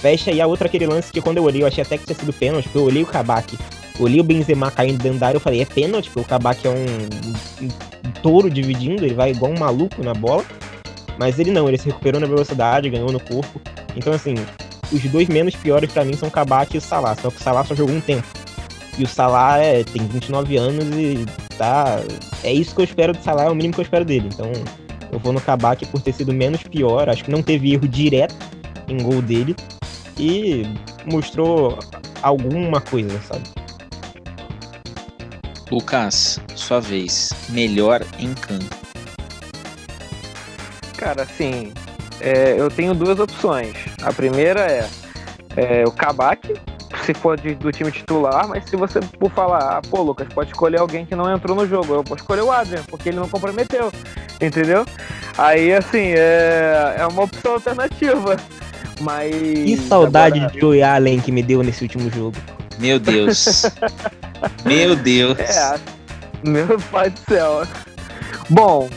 fecha, 0.00 0.30
e 0.30 0.40
a 0.40 0.46
outra 0.46 0.66
aquele 0.66 0.86
lance 0.86 1.12
que 1.12 1.20
quando 1.20 1.38
eu 1.38 1.44
olhei, 1.44 1.62
eu 1.62 1.66
achei 1.66 1.82
até 1.82 1.98
que 1.98 2.04
tinha 2.04 2.16
sido 2.16 2.32
pênalti, 2.32 2.64
porque 2.64 2.78
eu 2.78 2.84
olhei 2.84 3.02
o 3.02 3.06
Kabak, 3.06 3.58
olhei 4.00 4.20
o 4.20 4.24
Benzema 4.24 4.70
caindo 4.70 5.02
dentro 5.02 5.18
da 5.18 5.28
área, 5.28 5.36
eu 5.36 5.40
falei, 5.40 5.60
é 5.60 5.64
pênalti, 5.64 6.08
porque 6.10 6.20
o 6.20 6.24
Kabak 6.24 6.66
é 6.66 6.70
um, 6.70 7.66
um 7.66 8.10
touro 8.22 8.50
dividindo, 8.50 9.04
ele 9.04 9.14
vai 9.14 9.30
igual 9.30 9.52
um 9.52 9.58
maluco 9.58 10.02
na 10.02 10.14
bola. 10.14 10.44
Mas 11.18 11.38
ele 11.38 11.50
não, 11.50 11.68
ele 11.68 11.76
se 11.76 11.86
recuperou 11.86 12.20
na 12.20 12.26
velocidade, 12.26 12.88
ganhou 12.88 13.12
no 13.12 13.20
corpo. 13.20 13.60
Então, 13.94 14.12
assim, 14.12 14.34
os 14.90 15.02
dois 15.04 15.28
menos 15.28 15.54
piores 15.54 15.92
para 15.92 16.04
mim 16.04 16.14
são 16.14 16.28
o 16.28 16.32
Kabak 16.32 16.74
e 16.74 16.78
o 16.78 16.80
Salah. 16.80 17.14
Só 17.14 17.30
que 17.30 17.36
o 17.36 17.42
Salah 17.42 17.62
só 17.62 17.74
jogou 17.74 17.94
um 17.94 18.00
tempo. 18.00 18.26
E 18.98 19.04
o 19.04 19.06
Salah 19.06 19.58
é, 19.58 19.84
tem 19.84 20.06
29 20.06 20.56
anos 20.56 20.84
e 20.96 21.26
tá. 21.58 22.00
É 22.42 22.52
isso 22.52 22.74
que 22.74 22.80
eu 22.80 22.84
espero 22.84 23.12
do 23.12 23.22
Salah, 23.22 23.44
é 23.44 23.50
o 23.50 23.54
mínimo 23.54 23.74
que 23.74 23.80
eu 23.80 23.84
espero 23.84 24.04
dele. 24.04 24.30
Então, 24.32 24.50
eu 25.12 25.18
vou 25.18 25.32
no 25.32 25.40
Kabak 25.40 25.84
por 25.86 26.00
ter 26.00 26.12
sido 26.12 26.32
menos 26.32 26.62
pior. 26.62 27.08
Acho 27.10 27.24
que 27.24 27.30
não 27.30 27.42
teve 27.42 27.72
erro 27.72 27.86
direto 27.86 28.34
em 28.88 29.02
gol 29.02 29.20
dele. 29.20 29.54
E 30.18 30.62
mostrou 31.04 31.78
alguma 32.22 32.80
coisa, 32.80 33.20
sabe? 33.22 33.59
Lucas, 35.70 36.40
sua 36.56 36.80
vez. 36.80 37.30
Melhor 37.48 38.02
em 38.18 38.34
campo. 38.34 38.76
Cara, 40.96 41.22
assim, 41.22 41.72
é, 42.20 42.54
eu 42.58 42.68
tenho 42.70 42.94
duas 42.94 43.18
opções. 43.18 43.74
A 44.02 44.12
primeira 44.12 44.60
é, 44.60 44.88
é 45.56 45.84
o 45.84 45.92
Kabak, 45.92 46.54
se 47.04 47.14
for 47.14 47.40
de, 47.40 47.54
do 47.54 47.70
time 47.70 47.90
titular, 47.90 48.48
mas 48.48 48.64
se 48.68 48.76
você 48.76 49.00
por 49.18 49.30
falar, 49.30 49.78
ah, 49.78 49.82
pô, 49.88 50.02
Lucas, 50.02 50.28
pode 50.34 50.50
escolher 50.50 50.80
alguém 50.80 51.06
que 51.06 51.14
não 51.14 51.32
entrou 51.32 51.56
no 51.56 51.66
jogo, 51.66 51.94
eu 51.94 52.02
vou 52.02 52.16
escolher 52.16 52.42
o 52.42 52.50
Adrian, 52.50 52.82
porque 52.88 53.08
ele 53.08 53.18
não 53.18 53.28
comprometeu, 53.28 53.92
entendeu? 54.40 54.84
Aí, 55.38 55.72
assim, 55.72 56.12
é, 56.16 56.96
é 56.98 57.06
uma 57.06 57.22
opção 57.22 57.52
alternativa. 57.54 58.36
Mas. 59.00 59.34
Que 59.34 59.76
saudade 59.76 60.38
agora... 60.38 60.52
de 60.52 60.60
Joey 60.60 60.82
Allen 60.82 61.20
que 61.20 61.32
me 61.32 61.42
deu 61.42 61.62
nesse 61.62 61.82
último 61.82 62.10
jogo. 62.10 62.36
Meu 62.80 62.98
Deus. 62.98 63.62
Meu 64.64 64.96
Deus. 64.96 65.38
É, 66.42 66.48
meu 66.48 66.80
pai 66.90 67.10
do 67.10 67.20
céu. 67.20 67.62
Bom, 68.48 68.88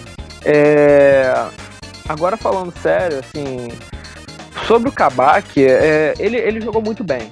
é... 0.46 1.34
agora 2.08 2.38
falando 2.38 2.74
sério, 2.80 3.20
assim, 3.20 3.68
sobre 4.66 4.88
o 4.88 4.92
Kabak, 4.94 5.62
é, 5.62 6.14
ele, 6.18 6.38
ele 6.38 6.62
jogou 6.62 6.82
muito 6.82 7.04
bem. 7.04 7.30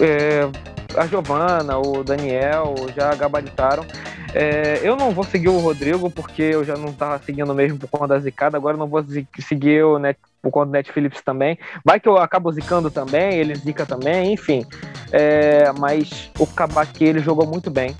É, 0.00 0.48
a 0.96 1.06
Giovana, 1.06 1.78
o 1.78 2.02
Daniel 2.02 2.74
já 2.96 3.14
gabaritaram. 3.14 3.84
É, 4.32 4.80
eu 4.82 4.96
não 4.96 5.10
vou 5.10 5.24
seguir 5.24 5.48
o 5.48 5.58
Rodrigo 5.58 6.10
porque 6.10 6.42
eu 6.42 6.64
já 6.64 6.76
não 6.76 6.88
estava 6.88 7.18
seguindo 7.18 7.54
mesmo 7.54 7.78
por 7.78 7.88
conta 7.88 8.08
da 8.08 8.18
zicada. 8.18 8.56
Agora 8.56 8.76
não 8.76 8.86
vou 8.86 9.04
seguir 9.46 9.84
o 9.84 9.98
Net, 9.98 10.18
por 10.42 10.50
conta 10.50 10.66
do 10.66 10.72
Netflix 10.72 11.22
também. 11.22 11.58
Vai 11.84 12.00
que 12.00 12.08
eu 12.08 12.16
acabo 12.16 12.50
zicando 12.52 12.90
também, 12.90 13.34
ele 13.34 13.54
zica 13.54 13.84
também, 13.84 14.32
enfim. 14.32 14.64
É, 15.12 15.72
mas 15.78 16.30
o 16.38 16.46
Kabak 16.46 17.02
ele 17.04 17.20
jogou 17.20 17.46
muito 17.46 17.70
bem. 17.70 17.94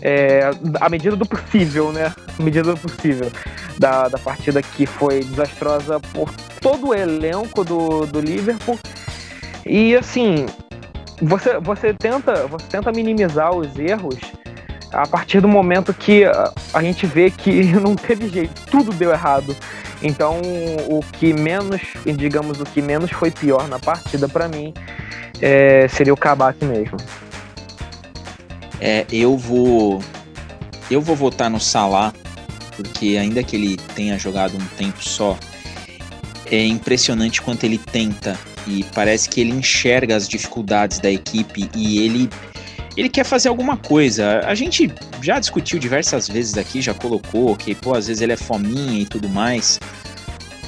É, 0.00 0.50
à 0.80 0.88
medida 0.88 1.16
do 1.16 1.26
possível, 1.26 1.92
né? 1.92 2.14
À 2.38 2.42
medida 2.42 2.72
do 2.72 2.78
possível. 2.78 3.30
Da, 3.78 4.08
da 4.08 4.18
partida 4.18 4.60
que 4.62 4.86
foi 4.86 5.20
desastrosa 5.20 6.00
por 6.12 6.32
todo 6.60 6.88
o 6.88 6.94
elenco 6.94 7.64
do, 7.64 8.06
do 8.06 8.20
Liverpool. 8.20 8.78
E 9.64 9.96
assim, 9.96 10.46
você, 11.22 11.58
você, 11.58 11.92
tenta, 11.94 12.46
você 12.46 12.66
tenta 12.68 12.92
minimizar 12.92 13.54
os 13.54 13.78
erros 13.78 14.18
a 14.92 15.06
partir 15.06 15.40
do 15.40 15.48
momento 15.48 15.92
que 15.92 16.24
a, 16.24 16.52
a 16.74 16.82
gente 16.82 17.06
vê 17.06 17.30
que 17.30 17.64
não 17.80 17.94
teve 17.94 18.28
jeito, 18.28 18.60
tudo 18.70 18.92
deu 18.92 19.10
errado. 19.10 19.56
Então, 20.02 20.40
o 20.88 21.00
que 21.12 21.32
menos, 21.32 21.80
digamos, 22.16 22.60
o 22.60 22.64
que 22.64 22.80
menos 22.80 23.10
foi 23.10 23.30
pior 23.30 23.66
na 23.68 23.78
partida 23.78 24.28
para 24.28 24.46
mim 24.48 24.72
é, 25.40 25.88
seria 25.88 26.14
o 26.14 26.16
Kabak 26.16 26.64
mesmo. 26.64 26.96
É, 28.80 29.04
eu 29.10 29.36
vou 29.36 30.00
eu 30.90 31.00
vou 31.02 31.14
votar 31.14 31.50
no 31.50 31.60
Salah, 31.60 32.14
porque 32.76 33.18
ainda 33.18 33.42
que 33.42 33.56
ele 33.56 33.76
tenha 33.94 34.18
jogado 34.18 34.56
um 34.56 34.64
tempo 34.76 35.02
só, 35.02 35.36
é 36.46 36.64
impressionante 36.64 37.42
quanto 37.42 37.64
ele 37.64 37.76
tenta 37.76 38.38
e 38.66 38.84
parece 38.94 39.28
que 39.28 39.40
ele 39.40 39.50
enxerga 39.50 40.16
as 40.16 40.28
dificuldades 40.28 40.98
da 40.98 41.10
equipe 41.10 41.68
e 41.74 41.98
ele 41.98 42.30
ele 42.98 43.08
quer 43.08 43.24
fazer 43.24 43.48
alguma 43.48 43.76
coisa. 43.76 44.40
A 44.40 44.56
gente 44.56 44.92
já 45.22 45.38
discutiu 45.38 45.78
diversas 45.78 46.26
vezes 46.26 46.58
aqui, 46.58 46.82
já 46.82 46.92
colocou 46.92 47.54
que, 47.54 47.72
pô, 47.72 47.94
às 47.94 48.08
vezes 48.08 48.20
ele 48.20 48.32
é 48.32 48.36
fominha 48.36 49.00
e 49.00 49.06
tudo 49.06 49.28
mais. 49.28 49.78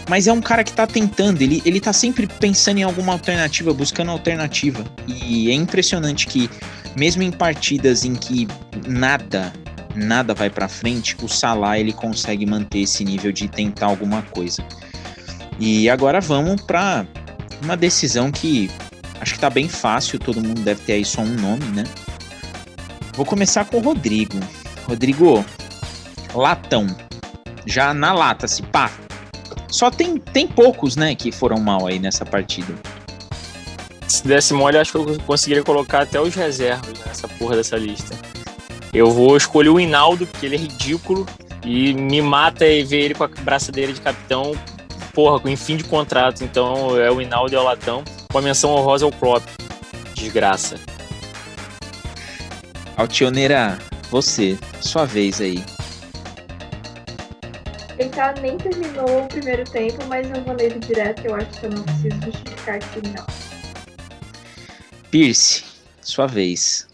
Mas 0.08 0.28
é 0.28 0.32
um 0.32 0.40
cara 0.40 0.62
que 0.62 0.72
tá 0.72 0.86
tentando, 0.86 1.42
ele, 1.42 1.60
ele 1.64 1.80
tá 1.80 1.92
sempre 1.92 2.28
pensando 2.28 2.78
em 2.78 2.84
alguma 2.84 3.12
alternativa, 3.12 3.74
buscando 3.74 4.12
alternativa. 4.12 4.84
E 5.08 5.50
é 5.50 5.54
impressionante 5.54 6.28
que, 6.28 6.48
mesmo 6.96 7.20
em 7.22 7.32
partidas 7.32 8.04
em 8.04 8.14
que 8.14 8.46
nada, 8.86 9.52
nada 9.96 10.32
vai 10.32 10.48
para 10.48 10.68
frente, 10.68 11.16
o 11.20 11.28
Salah 11.28 11.80
ele 11.80 11.92
consegue 11.92 12.46
manter 12.46 12.82
esse 12.82 13.04
nível 13.04 13.32
de 13.32 13.48
tentar 13.48 13.86
alguma 13.86 14.22
coisa. 14.22 14.64
E 15.58 15.90
agora 15.90 16.20
vamos 16.20 16.62
para 16.62 17.04
uma 17.60 17.76
decisão 17.76 18.30
que 18.30 18.70
acho 19.20 19.34
que 19.34 19.40
tá 19.40 19.50
bem 19.50 19.68
fácil, 19.68 20.18
todo 20.18 20.40
mundo 20.40 20.60
deve 20.62 20.80
ter 20.82 20.92
aí 20.92 21.04
só 21.04 21.22
um 21.22 21.34
nome, 21.34 21.64
né? 21.66 21.82
Vou 23.20 23.26
começar 23.26 23.66
com 23.66 23.76
o 23.76 23.80
Rodrigo. 23.82 24.40
Rodrigo, 24.88 25.44
latão. 26.34 26.86
Já 27.66 27.92
na 27.92 28.14
lata, 28.14 28.48
se 28.48 28.62
pá. 28.62 28.90
Só 29.68 29.90
tem, 29.90 30.16
tem 30.16 30.48
poucos, 30.48 30.96
né, 30.96 31.14
que 31.14 31.30
foram 31.30 31.60
mal 31.60 31.86
aí 31.86 31.98
nessa 31.98 32.24
partida. 32.24 32.72
Se 34.08 34.26
desse 34.26 34.54
mole, 34.54 34.78
acho 34.78 34.92
que 34.92 34.96
eu 34.96 35.20
conseguiria 35.26 35.62
colocar 35.62 36.04
até 36.04 36.18
os 36.18 36.34
reservas 36.34 36.98
nessa 37.04 37.28
porra 37.28 37.56
dessa 37.56 37.76
lista. 37.76 38.16
Eu 38.90 39.10
vou 39.10 39.36
escolher 39.36 39.68
o 39.68 39.78
Hinaldo, 39.78 40.26
porque 40.26 40.46
ele 40.46 40.56
é 40.56 40.58
ridículo 40.58 41.26
e 41.62 41.92
me 41.92 42.22
mata 42.22 42.66
e 42.66 42.82
ver 42.82 43.00
ele 43.02 43.14
com 43.14 43.24
a 43.24 43.28
braçadeira 43.28 43.92
de 43.92 44.00
capitão, 44.00 44.52
porra, 45.12 45.38
com 45.38 45.54
fim 45.58 45.76
de 45.76 45.84
contrato. 45.84 46.42
Então 46.42 46.98
é 46.98 47.10
o 47.10 47.20
Hinaldo 47.20 47.52
e 47.52 47.56
o 47.58 47.62
Latão. 47.62 48.02
Com 48.32 48.38
a 48.38 48.42
menção 48.42 48.70
honrosa 48.70 49.04
ao 49.04 49.12
Klopp. 49.12 49.44
Desgraça. 50.14 50.80
Altioneira, 53.00 53.78
você, 54.10 54.58
sua 54.82 55.06
vez 55.06 55.40
aí. 55.40 55.64
Keita 57.96 58.34
nem 58.42 58.58
terminou 58.58 59.24
o 59.24 59.26
primeiro 59.26 59.64
tempo, 59.64 60.04
mas 60.06 60.30
eu 60.30 60.44
vou 60.44 60.52
nele 60.54 60.78
direto. 60.80 61.24
Eu 61.24 61.34
acho 61.34 61.48
que 61.58 61.64
eu 61.64 61.70
não 61.70 61.82
preciso 61.82 62.20
justificar 62.22 62.74
aqui, 62.74 63.00
não. 63.08 63.26
Pierce, 65.10 65.64
sua 66.02 66.26
vez. 66.26 66.86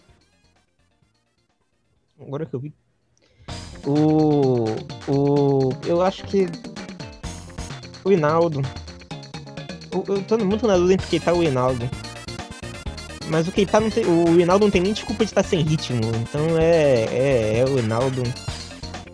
Agora 2.21 2.47
que 2.47 2.55
eu 2.55 2.61
vi. 2.61 2.73
O. 3.85 4.77
O. 5.09 5.71
Eu 5.89 6.03
acho 6.03 6.23
que. 6.23 6.47
O 8.05 8.13
Hinaldo. 8.13 8.63
Eu, 9.91 10.05
eu 10.15 10.23
tô 10.23 10.39
muito 10.39 10.69
na 10.69 10.77
dúvida 10.77 10.95
entre 10.95 11.09
Keita 11.09 11.33
e 11.33 11.35
o 11.35 11.43
Hinaldo. 11.43 11.91
Mas 13.29 13.49
o 13.49 13.53
Keita 13.53 13.81
não 13.81 13.91
tem. 13.91 14.05
O 14.05 14.41
Hinaldo 14.41 14.67
não 14.67 14.71
tem 14.71 14.81
nem 14.81 14.93
desculpa 14.93 15.25
de 15.25 15.31
estar 15.31 15.43
sem 15.43 15.61
ritmo. 15.61 16.01
Então 16.23 16.59
é. 16.59 17.05
É, 17.11 17.59
é 17.61 17.65
o 17.65 17.79
Hinaldo. 17.79 18.23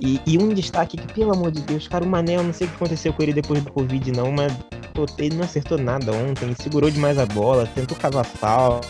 E, 0.01 0.21
e, 0.27 0.37
um 0.37 0.49
destaque 0.49 0.97
que, 0.97 1.13
pelo 1.13 1.33
amor 1.33 1.53
de 1.53 1.61
Deus, 1.63 1.87
cara, 1.87 2.05
o 2.05 2.09
Mané, 2.09 2.37
eu 2.37 2.43
não 2.43 2.53
sei 2.53 2.67
o 2.67 2.71
que 2.71 2.77
aconteceu 2.77 3.13
com 3.13 3.23
ele 3.23 3.33
depois 3.33 3.63
do 3.63 3.71
Covid, 3.71 4.11
não, 4.11 4.33
mas 4.33 4.53
pô, 4.93 5.07
ele 5.17 5.37
não 5.37 5.45
acertou 5.45 5.79
nada 5.79 6.11
ontem, 6.13 6.53
segurou 6.61 6.91
demais 6.91 7.19
a 7.19 7.27
bola, 7.27 7.69
tentou 7.73 7.97
cavar 7.97 8.25
falta. 8.25 8.89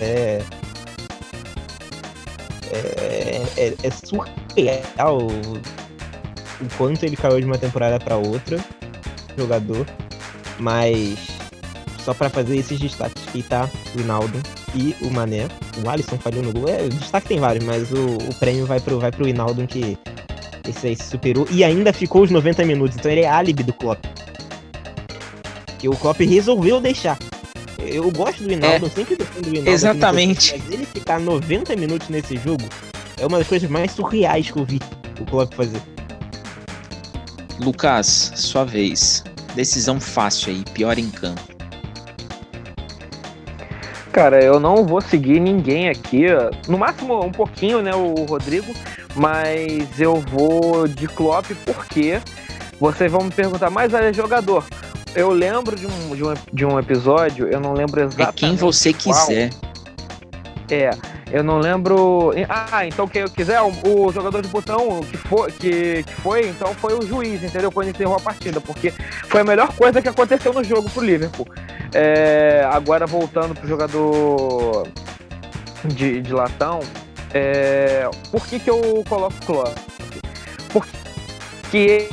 É, 0.00 0.42
é, 2.72 3.42
é, 3.56 3.74
é 3.84 3.90
surreal 3.90 5.28
o 6.60 6.76
quanto 6.76 7.04
ele 7.04 7.16
caiu 7.16 7.40
de 7.40 7.46
uma 7.46 7.58
temporada 7.58 7.98
para 7.98 8.16
outra, 8.16 8.58
jogador, 9.36 9.86
mas 10.58 11.33
só 12.04 12.12
para 12.12 12.28
fazer 12.28 12.56
esses 12.56 12.78
destaques 12.78 13.24
que 13.32 13.42
tá 13.42 13.68
o 13.96 14.00
Hinaldo 14.00 14.40
e 14.74 14.94
o 15.00 15.10
Mané. 15.10 15.48
O 15.82 15.88
Alisson 15.88 16.18
falhou 16.18 16.42
no 16.42 16.52
gol. 16.52 16.68
É, 16.68 16.82
o 16.82 16.88
destaque 16.88 17.28
tem 17.28 17.40
vários, 17.40 17.64
mas 17.64 17.90
o, 17.90 18.16
o 18.16 18.34
prêmio 18.38 18.66
vai 18.66 18.78
pro, 18.80 19.00
vai 19.00 19.10
pro 19.10 19.26
Hinaldo 19.26 19.66
que 19.66 19.98
esse 20.68 20.86
aí 20.86 20.96
se 20.96 21.04
superou 21.04 21.46
e 21.50 21.64
ainda 21.64 21.92
ficou 21.92 22.22
os 22.22 22.30
90 22.30 22.64
minutos. 22.64 22.96
Então 22.96 23.10
ele 23.10 23.22
é 23.22 23.28
álibi 23.28 23.62
do 23.62 23.72
Klopp. 23.72 24.04
Que 25.78 25.88
o 25.88 25.96
Klopp 25.96 26.20
resolveu 26.20 26.80
deixar. 26.80 27.18
Eu 27.78 28.10
gosto 28.10 28.42
do 28.42 28.52
Hinaldo, 28.52 28.86
é, 28.86 28.90
sempre 28.90 29.16
defendo 29.16 29.46
o 29.46 29.50
Hinaldo. 29.50 29.70
Exatamente. 29.70 30.52
mas 30.56 30.72
ele 30.72 30.86
ficar 30.86 31.20
90 31.20 31.76
minutos 31.76 32.08
nesse 32.08 32.36
jogo 32.36 32.64
é 33.18 33.26
uma 33.26 33.38
das 33.38 33.46
coisas 33.46 33.68
mais 33.68 33.92
surreais 33.92 34.50
que 34.50 34.58
eu 34.58 34.64
vi 34.64 34.80
o 35.20 35.24
Klopp 35.24 35.54
fazer. 35.54 35.80
Lucas, 37.60 38.32
sua 38.34 38.64
vez. 38.64 39.22
Decisão 39.54 40.00
fácil 40.00 40.52
aí, 40.52 40.64
pior 40.74 40.98
em 40.98 41.10
campo. 41.10 41.53
Cara, 44.14 44.40
eu 44.44 44.60
não 44.60 44.86
vou 44.86 45.00
seguir 45.00 45.40
ninguém 45.40 45.88
aqui. 45.88 46.26
No 46.68 46.78
máximo 46.78 47.20
um 47.20 47.32
pouquinho, 47.32 47.82
né, 47.82 47.92
o 47.92 48.14
Rodrigo. 48.26 48.72
Mas 49.12 50.00
eu 50.00 50.14
vou 50.14 50.86
de 50.86 51.08
Klopp 51.08 51.46
porque 51.64 52.20
vocês 52.78 53.10
vão 53.10 53.24
me 53.24 53.32
perguntar, 53.32 53.70
mas 53.70 53.92
é 53.92 54.12
jogador. 54.12 54.64
Eu 55.16 55.30
lembro 55.30 55.74
de 55.74 55.88
um, 55.88 56.14
de 56.14 56.24
um, 56.24 56.34
de 56.52 56.64
um 56.64 56.78
episódio, 56.78 57.48
eu 57.48 57.58
não 57.58 57.72
lembro 57.72 58.02
exatamente. 58.02 58.44
É 58.44 58.48
quem 58.48 58.54
você 58.54 58.92
qual. 58.92 59.26
quiser. 59.26 59.50
É, 60.70 60.90
eu 61.32 61.42
não 61.42 61.58
lembro. 61.58 62.32
Ah, 62.48 62.86
então 62.86 63.08
quem 63.08 63.22
eu 63.22 63.28
quiser, 63.28 63.60
o, 63.60 63.72
o, 63.84 64.12
jogador 64.12 64.40
de 64.42 64.48
botão 64.48 65.00
que 65.00 65.16
foi, 65.16 65.50
que, 65.50 66.02
que 66.04 66.14
foi, 66.14 66.48
então 66.48 66.72
foi 66.74 66.94
o 66.94 67.02
juiz, 67.02 67.42
entendeu? 67.42 67.72
Quando 67.72 67.90
encerrou 67.90 68.16
a 68.16 68.20
partida, 68.20 68.60
porque 68.60 68.92
foi 69.28 69.40
a 69.40 69.44
melhor 69.44 69.74
coisa 69.74 70.00
que 70.00 70.08
aconteceu 70.08 70.52
no 70.52 70.62
jogo 70.62 70.88
pro 70.88 71.04
Liverpool. 71.04 71.46
É, 71.94 72.68
agora 72.72 73.06
voltando 73.06 73.54
pro 73.54 73.68
jogador 73.68 74.88
de, 75.84 76.20
de 76.20 76.32
latão, 76.32 76.80
é, 77.32 78.08
por 78.32 78.44
que, 78.46 78.58
que 78.58 78.68
eu 78.68 79.04
coloco 79.08 79.34
o 79.34 79.46
Klopp? 79.46 79.78
Porque 80.72 82.08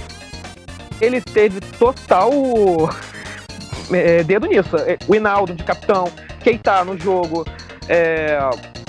ele 1.01 1.19
teve 1.19 1.59
total 1.79 2.31
é, 3.91 4.23
dedo 4.23 4.45
nisso. 4.45 4.75
O 5.07 5.15
Hinaldo 5.15 5.55
de 5.55 5.63
capitão, 5.63 6.05
Keita 6.43 6.85
no 6.85 6.97
jogo, 6.97 7.43
é, 7.89 8.37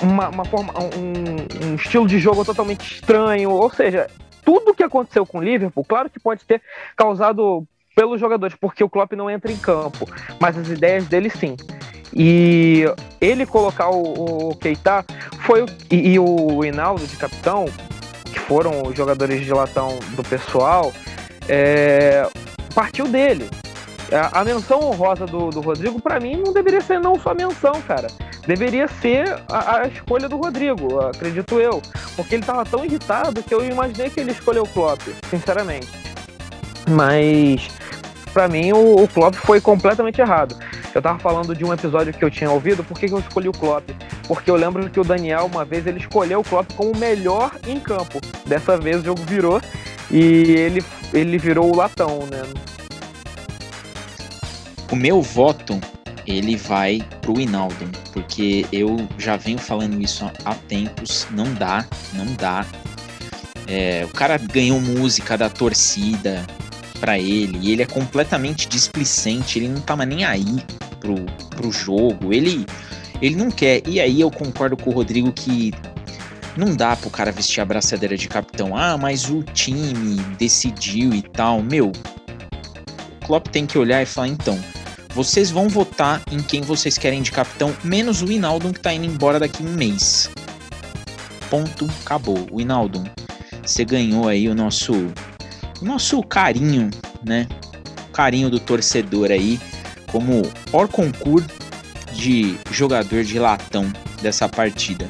uma, 0.03 0.29
uma, 0.29 0.45
forma, 0.45 0.75
um, 0.79 1.71
um, 1.71 1.75
estilo 1.75 2.07
de 2.07 2.19
jogo 2.19 2.45
totalmente 2.45 2.95
estranho. 2.95 3.51
Ou 3.51 3.71
seja, 3.71 4.09
tudo 4.45 4.75
que 4.75 4.83
aconteceu 4.83 5.25
com 5.25 5.39
o 5.39 5.43
Liverpool, 5.43 5.85
claro 5.85 6.11
que 6.11 6.21
pode 6.21 6.45
ter 6.45 6.61
causado 6.97 7.67
pelos 7.95 8.21
jogadores, 8.21 8.57
porque 8.59 8.83
o 8.83 8.89
Klopp 8.89 9.13
não 9.13 9.31
entra 9.31 9.51
em 9.51 9.57
campo, 9.57 10.09
mas 10.41 10.57
as 10.57 10.69
ideias 10.69 11.07
dele 11.07 11.31
sim. 11.31 11.57
E 12.15 12.85
ele 13.21 13.47
colocar 13.47 13.91
o, 13.91 14.51
o 14.51 14.57
Keita 14.57 15.05
foi 15.47 15.65
e, 15.91 16.13
e 16.13 16.19
o 16.19 16.65
Hinaldo 16.65 17.07
de 17.07 17.17
capitão, 17.17 17.67
que 18.25 18.39
foram 18.39 18.83
os 18.83 18.97
jogadores 18.97 19.45
de 19.45 19.53
latão 19.53 19.99
do 20.11 20.23
pessoal, 20.23 20.93
é, 21.49 22.29
partiu 22.75 23.09
dele. 23.09 23.49
A, 24.13 24.41
a 24.41 24.45
menção 24.45 24.81
honrosa 24.81 25.25
do, 25.25 25.49
do 25.49 25.61
Rodrigo, 25.63 26.01
para 26.01 26.21
mim, 26.21 26.37
não 26.37 26.53
deveria 26.53 26.83
ser 26.83 27.01
não 27.01 27.19
só 27.19 27.35
menção, 27.35 27.81
cara. 27.83 28.09
Deveria 28.47 28.89
ser 28.89 29.41
a, 29.49 29.79
a, 29.79 29.89
escolha 29.89 30.29
do 30.29 30.37
Rodrigo, 30.37 31.01
acredito 31.01 31.59
eu. 31.59 31.81
Porque 32.15 32.35
ele 32.35 32.45
tava 32.45 32.65
tão 32.65 32.85
irritado 32.85 33.43
que 33.43 33.55
eu 33.55 33.65
imaginei 33.65 34.11
que 34.11 34.21
ele 34.21 34.33
escolheu 34.33 34.65
o 34.65 34.69
Klopp, 34.69 35.01
sinceramente. 35.31 35.89
Mas 36.91 37.71
para 38.33 38.49
mim 38.49 38.73
o, 38.73 39.03
o 39.03 39.09
Klopp 39.09 39.35
foi 39.37 39.61
completamente 39.61 40.21
errado. 40.21 40.57
Eu 40.95 41.01
tava 41.01 41.19
falando 41.19 41.55
de 41.55 41.65
um 41.65 41.73
episódio 41.73 42.13
que 42.13 42.25
eu 42.25 42.31
tinha 42.31 42.51
ouvido, 42.51 42.83
por 42.85 42.99
que, 42.99 43.07
que 43.07 43.15
eu 43.15 43.19
escolhi 43.19 43.49
o 43.49 43.53
Klopp? 43.53 43.89
Porque 44.27 44.51
eu 44.51 44.57
lembro 44.57 44.89
que 44.91 45.01
o 45.01 45.05
Daniel, 45.05 45.47
uma 45.47 45.65
vez, 45.65 45.87
ele 45.87 45.99
escolheu 45.99 46.41
o 46.41 46.45
Klopp 46.45 46.73
como 46.75 46.93
o 46.93 46.97
melhor 46.97 47.53
em 47.67 47.79
campo. 47.79 48.21
Dessa 48.47 48.77
vez 48.77 49.01
o 49.01 49.05
jogo 49.05 49.23
virou 49.23 49.61
e 50.11 50.53
ele, 50.53 50.85
ele 51.13 51.39
virou 51.39 51.73
o 51.73 51.77
latão, 51.77 52.27
né? 52.31 52.43
O 54.91 54.97
meu 54.97 55.23
voto, 55.23 55.81
ele 56.27 56.57
vai 56.57 57.03
pro 57.23 57.41
Inaldo, 57.41 57.91
porque 58.13 58.67
eu 58.71 59.09
já 59.17 59.37
venho 59.37 59.59
falando 59.59 60.01
isso 60.01 60.31
há 60.45 60.55
tempos, 60.55 61.27
não 61.31 61.53
dá, 61.55 61.87
não 62.13 62.27
dá. 62.35 62.67
É, 63.67 64.05
o 64.05 64.13
cara 64.13 64.37
ganhou 64.37 64.79
música 64.81 65.39
da 65.39 65.49
torcida, 65.49 66.45
para 67.03 67.19
ele, 67.19 67.59
e 67.61 67.73
ele 67.73 67.83
é 67.83 67.87
completamente 67.87 68.69
displicente, 68.69 69.59
ele 69.59 69.67
não 69.67 69.81
tava 69.81 70.07
nem 70.07 70.25
aí 70.25 70.65
pro, 71.01 71.17
pro 71.51 71.73
jogo, 71.73 72.33
ele, 72.33 72.65
ele 73.21 73.35
não 73.35 73.51
quer. 73.51 73.83
E 73.89 74.01
aí 74.01 74.21
eu 74.21 74.31
concordo 74.31 74.77
com 74.77 74.91
o 74.91 74.93
Rodrigo 74.93 75.33
que 75.33 75.75
não 76.57 76.77
dá 76.77 76.95
pro 76.95 77.11
cara 77.11 77.33
vestir 77.33 77.61
a 77.61 77.65
braçadeira 77.65 78.17
de 78.17 78.29
capitão. 78.29 78.77
Ah, 78.77 78.97
mas 78.97 79.29
o 79.29 79.43
time 79.43 80.15
decidiu 80.39 81.13
e 81.13 81.23
tal. 81.23 81.61
Meu, 81.61 81.89
o 81.89 83.27
Klopp 83.27 83.49
tem 83.49 83.67
que 83.67 83.77
olhar 83.77 84.01
e 84.01 84.07
falar, 84.07 84.29
então, 84.29 84.57
vocês 85.13 85.51
vão 85.51 85.69
votar 85.69 86.23
em 86.31 86.41
quem 86.41 86.61
vocês 86.61 86.97
querem 86.97 87.21
de 87.21 87.33
capitão, 87.33 87.75
menos 87.83 88.23
o 88.23 88.31
Inaldo 88.31 88.73
que 88.73 88.79
tá 88.79 88.95
indo 88.95 89.07
embora 89.07 89.41
daqui 89.41 89.61
um 89.61 89.73
mês. 89.73 90.31
Ponto, 91.51 91.91
acabou. 92.05 92.47
O 92.53 92.61
Inaldo, 92.61 93.03
você 93.61 93.85
ganhou 93.85 94.29
aí 94.29 94.49
o 94.49 94.55
nosso 94.55 95.13
nosso 95.83 96.23
carinho, 96.23 96.91
né? 97.25 97.47
Carinho 98.13 98.51
do 98.51 98.61
torcedor 98.61 99.31
aí, 99.31 99.61
como 100.07 100.43
or 100.73 100.89
concurso 100.89 101.49
de 102.13 102.57
jogador 102.71 103.25
de 103.25 103.39
latão 103.39 103.91
dessa 104.21 104.49
partida. 104.49 105.09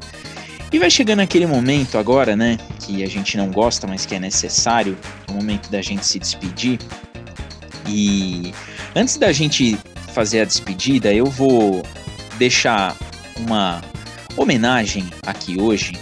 E 0.72 0.78
vai 0.78 0.90
chegando 0.90 1.20
aquele 1.20 1.46
momento 1.46 1.98
agora, 1.98 2.34
né? 2.34 2.58
Que 2.80 3.02
a 3.02 3.08
gente 3.08 3.36
não 3.36 3.50
gosta, 3.50 3.86
mas 3.86 4.06
que 4.06 4.14
é 4.14 4.20
necessário, 4.20 4.96
é 5.28 5.30
o 5.30 5.34
momento 5.34 5.70
da 5.70 5.82
gente 5.82 6.06
se 6.06 6.18
despedir. 6.18 6.78
E 7.86 8.54
antes 8.94 9.18
da 9.18 9.32
gente 9.32 9.76
fazer 10.14 10.40
a 10.40 10.44
despedida, 10.44 11.12
eu 11.12 11.26
vou 11.26 11.82
deixar 12.38 12.96
uma 13.38 13.82
homenagem 14.36 15.10
aqui 15.26 15.60
hoje, 15.60 15.92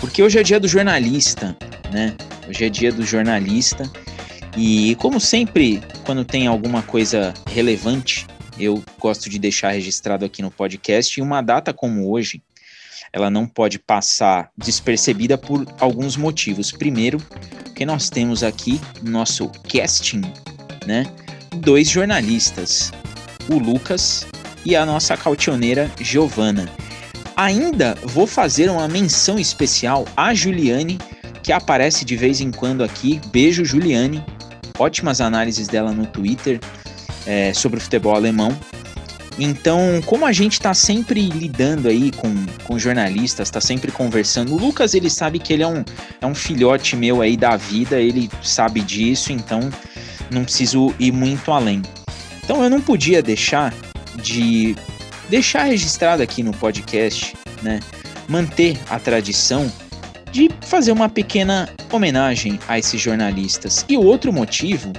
porque 0.00 0.22
hoje 0.22 0.38
é 0.38 0.42
dia 0.42 0.58
do 0.58 0.66
jornalista, 0.66 1.56
né? 1.92 2.16
Hoje 2.48 2.64
é 2.64 2.68
dia 2.68 2.92
do 2.92 3.04
jornalista 3.04 3.90
e, 4.56 4.94
como 4.96 5.18
sempre, 5.18 5.82
quando 6.04 6.24
tem 6.24 6.46
alguma 6.46 6.82
coisa 6.82 7.32
relevante, 7.46 8.26
eu 8.58 8.82
gosto 8.98 9.28
de 9.28 9.38
deixar 9.38 9.70
registrado 9.70 10.24
aqui 10.24 10.42
no 10.42 10.50
podcast. 10.50 11.18
E 11.18 11.22
uma 11.22 11.40
data 11.40 11.72
como 11.72 12.10
hoje, 12.10 12.42
ela 13.12 13.30
não 13.30 13.46
pode 13.46 13.78
passar 13.78 14.50
despercebida 14.56 15.36
por 15.36 15.66
alguns 15.80 16.16
motivos. 16.16 16.70
Primeiro, 16.70 17.18
que 17.74 17.84
nós 17.84 18.08
temos 18.08 18.42
aqui 18.42 18.80
no 19.02 19.10
nosso 19.10 19.50
casting, 19.68 20.22
né, 20.86 21.04
dois 21.56 21.88
jornalistas, 21.88 22.92
o 23.48 23.58
Lucas 23.58 24.26
e 24.64 24.76
a 24.76 24.86
nossa 24.86 25.16
cautioneira 25.16 25.90
Giovana. 26.00 26.70
Ainda 27.36 27.96
vou 28.04 28.26
fazer 28.28 28.70
uma 28.70 28.86
menção 28.86 29.38
especial 29.38 30.06
à 30.16 30.32
Juliane, 30.32 30.98
que 31.44 31.52
aparece 31.52 32.06
de 32.06 32.16
vez 32.16 32.40
em 32.40 32.50
quando 32.50 32.82
aqui. 32.82 33.20
Beijo, 33.30 33.64
Juliane. 33.64 34.24
Ótimas 34.78 35.20
análises 35.20 35.68
dela 35.68 35.92
no 35.92 36.06
Twitter 36.06 36.58
é, 37.26 37.52
sobre 37.52 37.78
o 37.78 37.82
futebol 37.82 38.16
alemão. 38.16 38.56
Então, 39.38 40.00
como 40.06 40.24
a 40.24 40.32
gente 40.32 40.54
está 40.54 40.72
sempre 40.72 41.20
lidando 41.28 41.88
aí 41.88 42.10
com, 42.12 42.32
com 42.64 42.78
jornalistas, 42.78 43.48
está 43.48 43.60
sempre 43.60 43.92
conversando, 43.92 44.54
o 44.54 44.58
Lucas 44.58 44.94
ele 44.94 45.10
sabe 45.10 45.38
que 45.38 45.52
ele 45.52 45.62
é 45.62 45.66
um, 45.66 45.84
é 46.20 46.26
um 46.26 46.34
filhote 46.34 46.96
meu 46.96 47.20
aí 47.20 47.36
da 47.36 47.56
vida, 47.56 48.00
ele 48.00 48.30
sabe 48.42 48.80
disso, 48.80 49.32
então 49.32 49.60
não 50.30 50.44
preciso 50.44 50.94
ir 51.00 51.12
muito 51.12 51.50
além. 51.50 51.82
Então 52.44 52.62
eu 52.62 52.70
não 52.70 52.80
podia 52.80 53.20
deixar 53.20 53.74
de 54.22 54.76
deixar 55.28 55.64
registrado 55.64 56.22
aqui 56.22 56.42
no 56.42 56.52
podcast, 56.52 57.34
né? 57.60 57.80
Manter 58.28 58.78
a 58.88 58.98
tradição 59.00 59.70
de 60.34 60.50
fazer 60.62 60.90
uma 60.90 61.08
pequena 61.08 61.68
homenagem 61.92 62.58
a 62.66 62.76
esses 62.76 63.00
jornalistas. 63.00 63.86
E 63.88 63.96
o 63.96 64.02
outro 64.02 64.32
motivo 64.32 64.92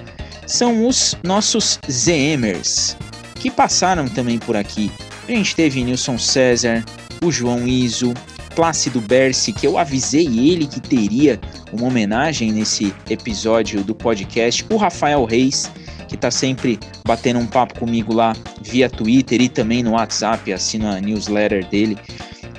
são 0.48 0.88
os 0.88 1.18
nossos 1.26 1.78
ZMers, 1.92 2.96
que 3.36 3.52
passaram 3.52 4.08
também 4.08 4.40
por 4.40 4.56
aqui. 4.56 4.90
A 5.28 5.32
gente 5.32 5.54
teve 5.54 5.84
Nilson 5.84 6.18
César, 6.18 6.86
o 7.22 7.34
João 7.34 7.68
Iso, 7.68 8.14
Plácido 8.56 9.02
Berce, 9.02 9.52
que 9.52 9.68
eu 9.68 9.78
avisei 9.78 10.26
ele 10.26 10.66
que 10.68 10.80
teria 10.80 11.38
uma 11.74 11.88
homenagem 11.88 12.54
nesse 12.54 12.94
episódio 13.10 13.84
do 13.84 13.94
podcast, 13.94 14.66
o 14.70 14.78
Rafael 14.78 15.26
Reis, 15.26 15.70
que 16.08 16.16
está 16.16 16.32
sempre 16.32 16.80
batendo 17.06 17.40
um 17.40 17.46
papo 17.46 17.78
comigo 17.78 18.14
lá 18.14 18.34
via 18.62 18.90
Twitter 18.90 19.42
e 19.42 19.50
também 19.50 19.84
no 19.84 19.92
WhatsApp, 19.92 20.54
assino 20.54 20.88
a 20.88 21.02
newsletter 21.02 21.68
dele. 21.68 21.98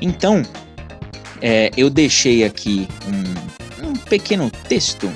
Então, 0.02 0.42
é, 1.40 1.70
eu 1.76 1.90
deixei 1.90 2.44
aqui 2.44 2.88
um, 3.82 3.88
um 3.88 3.92
pequeno 3.94 4.50
texto 4.68 5.10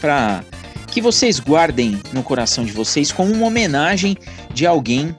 para 0.00 0.42
que 0.86 1.00
vocês 1.00 1.38
guardem 1.38 2.00
no 2.12 2.22
coração 2.22 2.64
de 2.64 2.72
vocês 2.72 3.12
como 3.12 3.32
uma 3.32 3.46
homenagem 3.46 4.16
de 4.52 4.66
alguém 4.66 5.14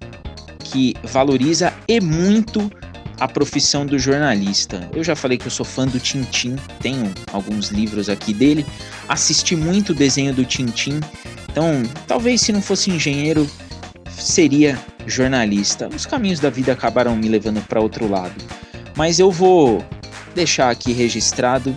que 0.59 0.95
valoriza 1.03 1.73
e 1.87 1.99
muito 1.99 2.71
a 3.19 3.27
profissão 3.27 3.85
do 3.85 3.99
jornalista. 3.99 4.89
Eu 4.93 5.03
já 5.03 5.15
falei 5.15 5.37
que 5.37 5.47
eu 5.47 5.51
sou 5.51 5.65
fã 5.65 5.85
do 5.85 5.99
Tintim, 5.99 6.55
tenho 6.79 7.11
alguns 7.33 7.69
livros 7.69 8.09
aqui 8.09 8.33
dele, 8.33 8.65
assisti 9.07 9.55
muito 9.55 9.91
o 9.91 9.95
desenho 9.95 10.33
do 10.33 10.45
Tintim, 10.45 10.99
então 11.51 11.83
talvez 12.07 12.41
se 12.41 12.51
não 12.51 12.61
fosse 12.61 12.89
engenheiro 12.89 13.49
seria 14.09 14.79
jornalista. 15.05 15.89
Os 15.93 16.05
caminhos 16.05 16.39
da 16.39 16.49
vida 16.49 16.71
acabaram 16.71 17.15
me 17.15 17.27
levando 17.27 17.61
para 17.67 17.81
outro 17.81 18.09
lado, 18.09 18.35
mas 18.95 19.19
eu 19.19 19.31
vou 19.31 19.83
deixar 20.39 20.69
aqui 20.69 20.93
registrado 20.93 21.75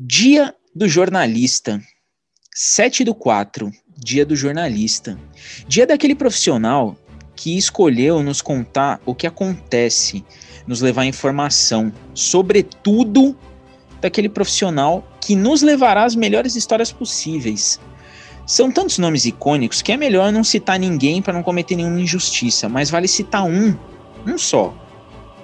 Dia 0.00 0.54
do 0.74 0.88
Jornalista, 0.88 1.82
7 2.54 3.04
do 3.04 3.14
4, 3.14 3.70
Dia 3.94 4.24
do 4.24 4.34
Jornalista. 4.34 5.20
Dia 5.66 5.86
daquele 5.86 6.14
profissional 6.14 6.96
que 7.36 7.58
escolheu 7.58 8.22
nos 8.22 8.40
contar 8.40 9.02
o 9.04 9.14
que 9.14 9.26
acontece, 9.26 10.24
nos 10.66 10.80
levar 10.80 11.04
informação, 11.04 11.92
sobretudo 12.14 13.36
daquele 14.00 14.30
profissional 14.30 15.06
que 15.20 15.36
nos 15.36 15.60
levará 15.60 16.04
às 16.04 16.14
melhores 16.14 16.56
histórias 16.56 16.90
possíveis. 16.90 17.78
São 18.46 18.72
tantos 18.72 18.96
nomes 18.96 19.26
icônicos 19.26 19.82
que 19.82 19.92
é 19.92 19.96
melhor 19.98 20.32
não 20.32 20.42
citar 20.42 20.78
ninguém 20.78 21.20
para 21.20 21.34
não 21.34 21.42
cometer 21.42 21.76
nenhuma 21.76 22.00
injustiça, 22.00 22.66
mas 22.66 22.88
vale 22.88 23.06
citar 23.06 23.44
um, 23.44 23.76
um 24.26 24.38
só, 24.38 24.87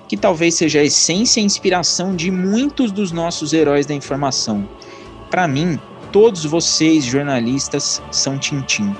que 0.08 0.16
talvez 0.16 0.54
seja 0.54 0.80
a 0.80 0.84
essência 0.84 1.40
e 1.40 1.44
inspiração 1.44 2.14
de 2.14 2.30
muitos 2.30 2.92
dos 2.92 3.12
nossos 3.12 3.52
heróis 3.52 3.86
da 3.86 3.94
informação. 3.94 4.68
Para 5.30 5.48
mim, 5.48 5.78
todos 6.12 6.44
vocês 6.44 7.04
jornalistas 7.04 8.02
são 8.10 8.38
Tintim 8.38 8.94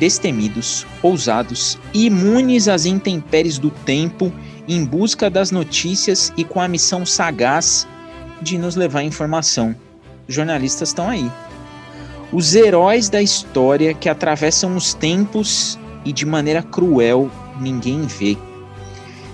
destemidos, 0.00 0.86
ousados, 1.02 1.78
imunes 1.92 2.66
às 2.68 2.86
intempéries 2.86 3.58
do 3.58 3.70
tempo, 3.70 4.32
em 4.66 4.82
busca 4.82 5.28
das 5.28 5.50
notícias 5.50 6.32
e 6.38 6.42
com 6.42 6.58
a 6.58 6.66
missão 6.66 7.04
sagaz 7.04 7.86
de 8.40 8.56
nos 8.56 8.76
levar 8.76 9.02
informação. 9.02 9.76
Os 10.26 10.34
jornalistas 10.34 10.88
estão 10.88 11.08
aí. 11.08 11.30
Os 12.32 12.54
heróis 12.54 13.10
da 13.10 13.20
história 13.20 13.92
que 13.92 14.08
atravessam 14.08 14.74
os 14.74 14.94
tempos 14.94 15.78
e 16.04 16.12
de 16.12 16.24
maneira 16.24 16.62
cruel 16.62 17.30
ninguém 17.60 18.06
vê. 18.06 18.38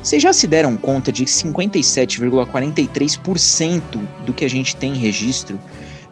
Vocês 0.07 0.23
já 0.23 0.33
se 0.33 0.47
deram 0.47 0.77
conta 0.77 1.11
de 1.11 1.25
que 1.25 1.31
57,43% 1.33 3.83
do 4.25 4.33
que 4.33 4.45
a 4.45 4.49
gente 4.49 4.77
tem 4.77 4.93
em 4.93 4.99
registro 4.99 5.59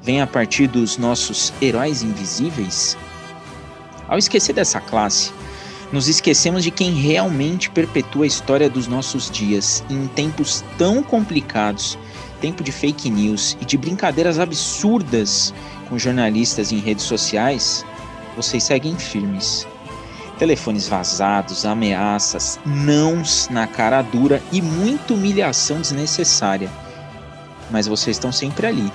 vem 0.03 0.21
a 0.21 0.27
partir 0.27 0.67
dos 0.67 0.99
nossos 0.99 1.53
heróis 1.63 2.03
invisíveis? 2.03 2.97
Ao 4.09 4.19
esquecer 4.19 4.53
dessa 4.53 4.81
classe, 4.81 5.31
nos 5.93 6.09
esquecemos 6.09 6.65
de 6.65 6.73
quem 6.73 6.93
realmente 6.93 7.71
perpetua 7.71 8.25
a 8.25 8.27
história 8.27 8.69
dos 8.69 8.89
nossos 8.89 9.31
dias 9.31 9.85
em 9.89 10.09
tempos 10.09 10.65
tão 10.77 11.01
complicados, 11.01 11.97
tempo 12.41 12.65
de 12.65 12.73
fake 12.73 13.09
news 13.09 13.57
e 13.61 13.65
de 13.65 13.79
brincadeiras 13.79 14.41
absurdas 14.41 15.55
com 15.89 15.97
jornalistas 15.97 16.73
em 16.73 16.81
redes 16.81 17.05
sociais, 17.05 17.87
vocês 18.35 18.65
seguem 18.65 18.99
firmes. 18.99 19.65
Telefones 20.39 20.89
vazados, 20.89 21.65
ameaças, 21.65 22.59
nãos 22.67 23.49
na 23.51 23.67
cara 23.67 24.03
dura 24.03 24.43
e 24.51 24.61
muita 24.61 25.15
humilhação 25.15 25.81
desnecessária. 25.81 26.71
Mas 27.71 27.87
vocês 27.87 28.17
estão 28.17 28.33
sempre 28.33 28.67
ali. 28.67 28.93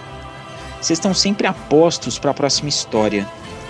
Vocês 0.82 0.98
estão 0.98 1.14
sempre 1.14 1.48
apostos 1.48 2.20
para 2.20 2.32
a 2.32 2.34
próxima 2.34 2.70
história, 2.70 3.28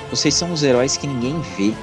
vocês 0.09 0.33
são 0.33 0.51
os 0.51 0.63
heróis 0.63 0.97
que 0.97 1.05
ninguém 1.05 1.39
vê, 1.57 1.73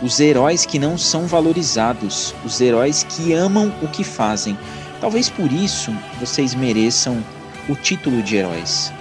os 0.00 0.20
heróis 0.20 0.64
que 0.64 0.78
não 0.78 0.96
são 0.96 1.26
valorizados, 1.26 2.34
os 2.44 2.60
heróis 2.60 3.02
que 3.02 3.32
amam 3.32 3.72
o 3.82 3.88
que 3.88 4.04
fazem. 4.04 4.56
Talvez 5.00 5.28
por 5.28 5.50
isso 5.52 5.92
vocês 6.20 6.54
mereçam 6.54 7.22
o 7.68 7.74
título 7.74 8.22
de 8.22 8.36
heróis. 8.36 8.92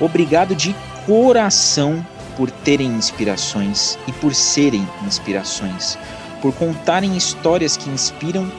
Obrigado 0.00 0.54
de 0.54 0.74
coração 1.06 2.04
por 2.36 2.50
terem 2.50 2.88
inspirações 2.88 3.98
e 4.06 4.12
por 4.12 4.34
serem 4.34 4.86
inspirações, 5.06 5.98
por 6.40 6.52
contarem 6.54 7.16
histórias 7.16 7.76
que 7.76 7.90
inspiram 7.90 8.50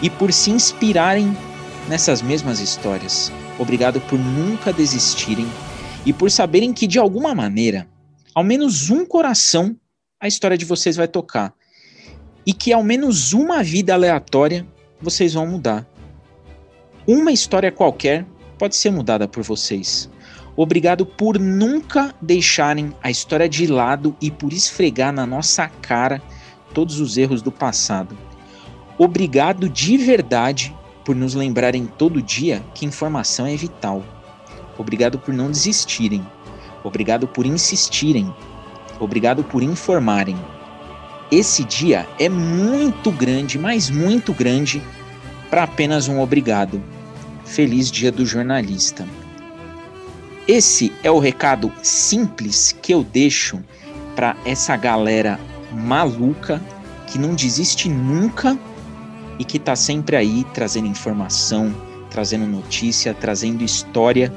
e 0.00 0.10
por 0.10 0.32
se 0.32 0.50
inspirarem 0.50 1.36
nessas 1.88 2.22
mesmas 2.22 2.60
histórias. 2.60 3.32
Obrigado 3.58 4.00
por 4.02 4.18
nunca 4.18 4.72
desistirem 4.72 5.46
e 6.04 6.12
por 6.12 6.30
saberem 6.30 6.72
que 6.72 6.86
de 6.86 6.98
alguma 6.98 7.34
maneira 7.34 7.88
ao 8.34 8.42
menos 8.42 8.90
um 8.90 9.04
coração 9.04 9.76
a 10.18 10.28
história 10.28 10.56
de 10.56 10.64
vocês 10.64 10.96
vai 10.96 11.08
tocar. 11.08 11.52
E 12.46 12.52
que 12.52 12.72
ao 12.72 12.82
menos 12.82 13.32
uma 13.32 13.62
vida 13.62 13.92
aleatória 13.92 14.66
vocês 15.00 15.34
vão 15.34 15.46
mudar. 15.46 15.86
Uma 17.06 17.32
história 17.32 17.72
qualquer 17.72 18.24
pode 18.56 18.76
ser 18.76 18.90
mudada 18.90 19.26
por 19.26 19.42
vocês. 19.42 20.08
Obrigado 20.56 21.06
por 21.06 21.38
nunca 21.38 22.14
deixarem 22.20 22.92
a 23.02 23.10
história 23.10 23.48
de 23.48 23.66
lado 23.66 24.14
e 24.20 24.30
por 24.30 24.52
esfregar 24.52 25.12
na 25.12 25.26
nossa 25.26 25.66
cara 25.66 26.20
todos 26.74 27.00
os 27.00 27.16
erros 27.16 27.40
do 27.40 27.50
passado. 27.50 28.16
Obrigado 28.98 29.68
de 29.68 29.96
verdade 29.96 30.74
por 31.04 31.16
nos 31.16 31.34
lembrarem 31.34 31.86
todo 31.86 32.22
dia 32.22 32.62
que 32.74 32.84
informação 32.84 33.46
é 33.46 33.56
vital. 33.56 34.04
Obrigado 34.76 35.18
por 35.18 35.32
não 35.32 35.50
desistirem. 35.50 36.24
Obrigado 36.84 37.26
por 37.26 37.46
insistirem. 37.46 38.32
Obrigado 39.00 39.42
por 39.42 39.62
informarem. 39.62 40.36
Esse 41.30 41.64
dia 41.64 42.06
é 42.18 42.28
muito 42.28 43.10
grande, 43.10 43.58
mas 43.58 43.88
muito 43.88 44.34
grande, 44.34 44.82
para 45.48 45.62
apenas 45.62 46.08
um 46.08 46.20
obrigado. 46.20 46.82
Feliz 47.44 47.90
Dia 47.90 48.12
do 48.12 48.26
Jornalista. 48.26 49.06
Esse 50.46 50.92
é 51.04 51.10
o 51.10 51.20
recado 51.20 51.72
simples 51.82 52.76
que 52.82 52.92
eu 52.92 53.04
deixo 53.04 53.60
para 54.16 54.36
essa 54.44 54.76
galera 54.76 55.38
maluca 55.72 56.60
que 57.06 57.16
não 57.16 57.34
desiste 57.34 57.88
nunca 57.88 58.58
e 59.38 59.44
que 59.44 59.56
está 59.56 59.76
sempre 59.76 60.16
aí 60.16 60.44
trazendo 60.52 60.88
informação, 60.88 61.72
trazendo 62.10 62.44
notícia, 62.46 63.14
trazendo 63.14 63.62
história 63.62 64.32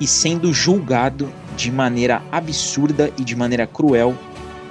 e 0.00 0.06
sendo 0.08 0.52
julgado 0.52 1.32
de 1.56 1.70
maneira 1.70 2.20
absurda 2.32 3.12
e 3.16 3.22
de 3.22 3.36
maneira 3.36 3.66
cruel 3.66 4.16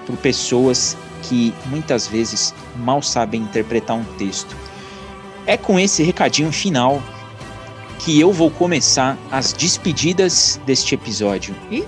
por 0.06 0.18
pessoas 0.18 0.98
que 1.24 1.54
muitas 1.68 2.08
vezes 2.08 2.54
mal 2.76 3.02
sabem 3.02 3.42
interpretar 3.42 3.96
um 3.96 4.04
texto. 4.18 4.56
É 5.46 5.56
com 5.56 5.80
esse 5.80 6.04
recadinho 6.04 6.52
final 6.52 7.02
que 8.00 8.20
eu 8.20 8.32
vou 8.32 8.52
começar 8.52 9.18
as 9.32 9.54
despedidas 9.54 10.60
deste 10.66 10.96
episódio. 10.96 11.56
E 11.72 11.86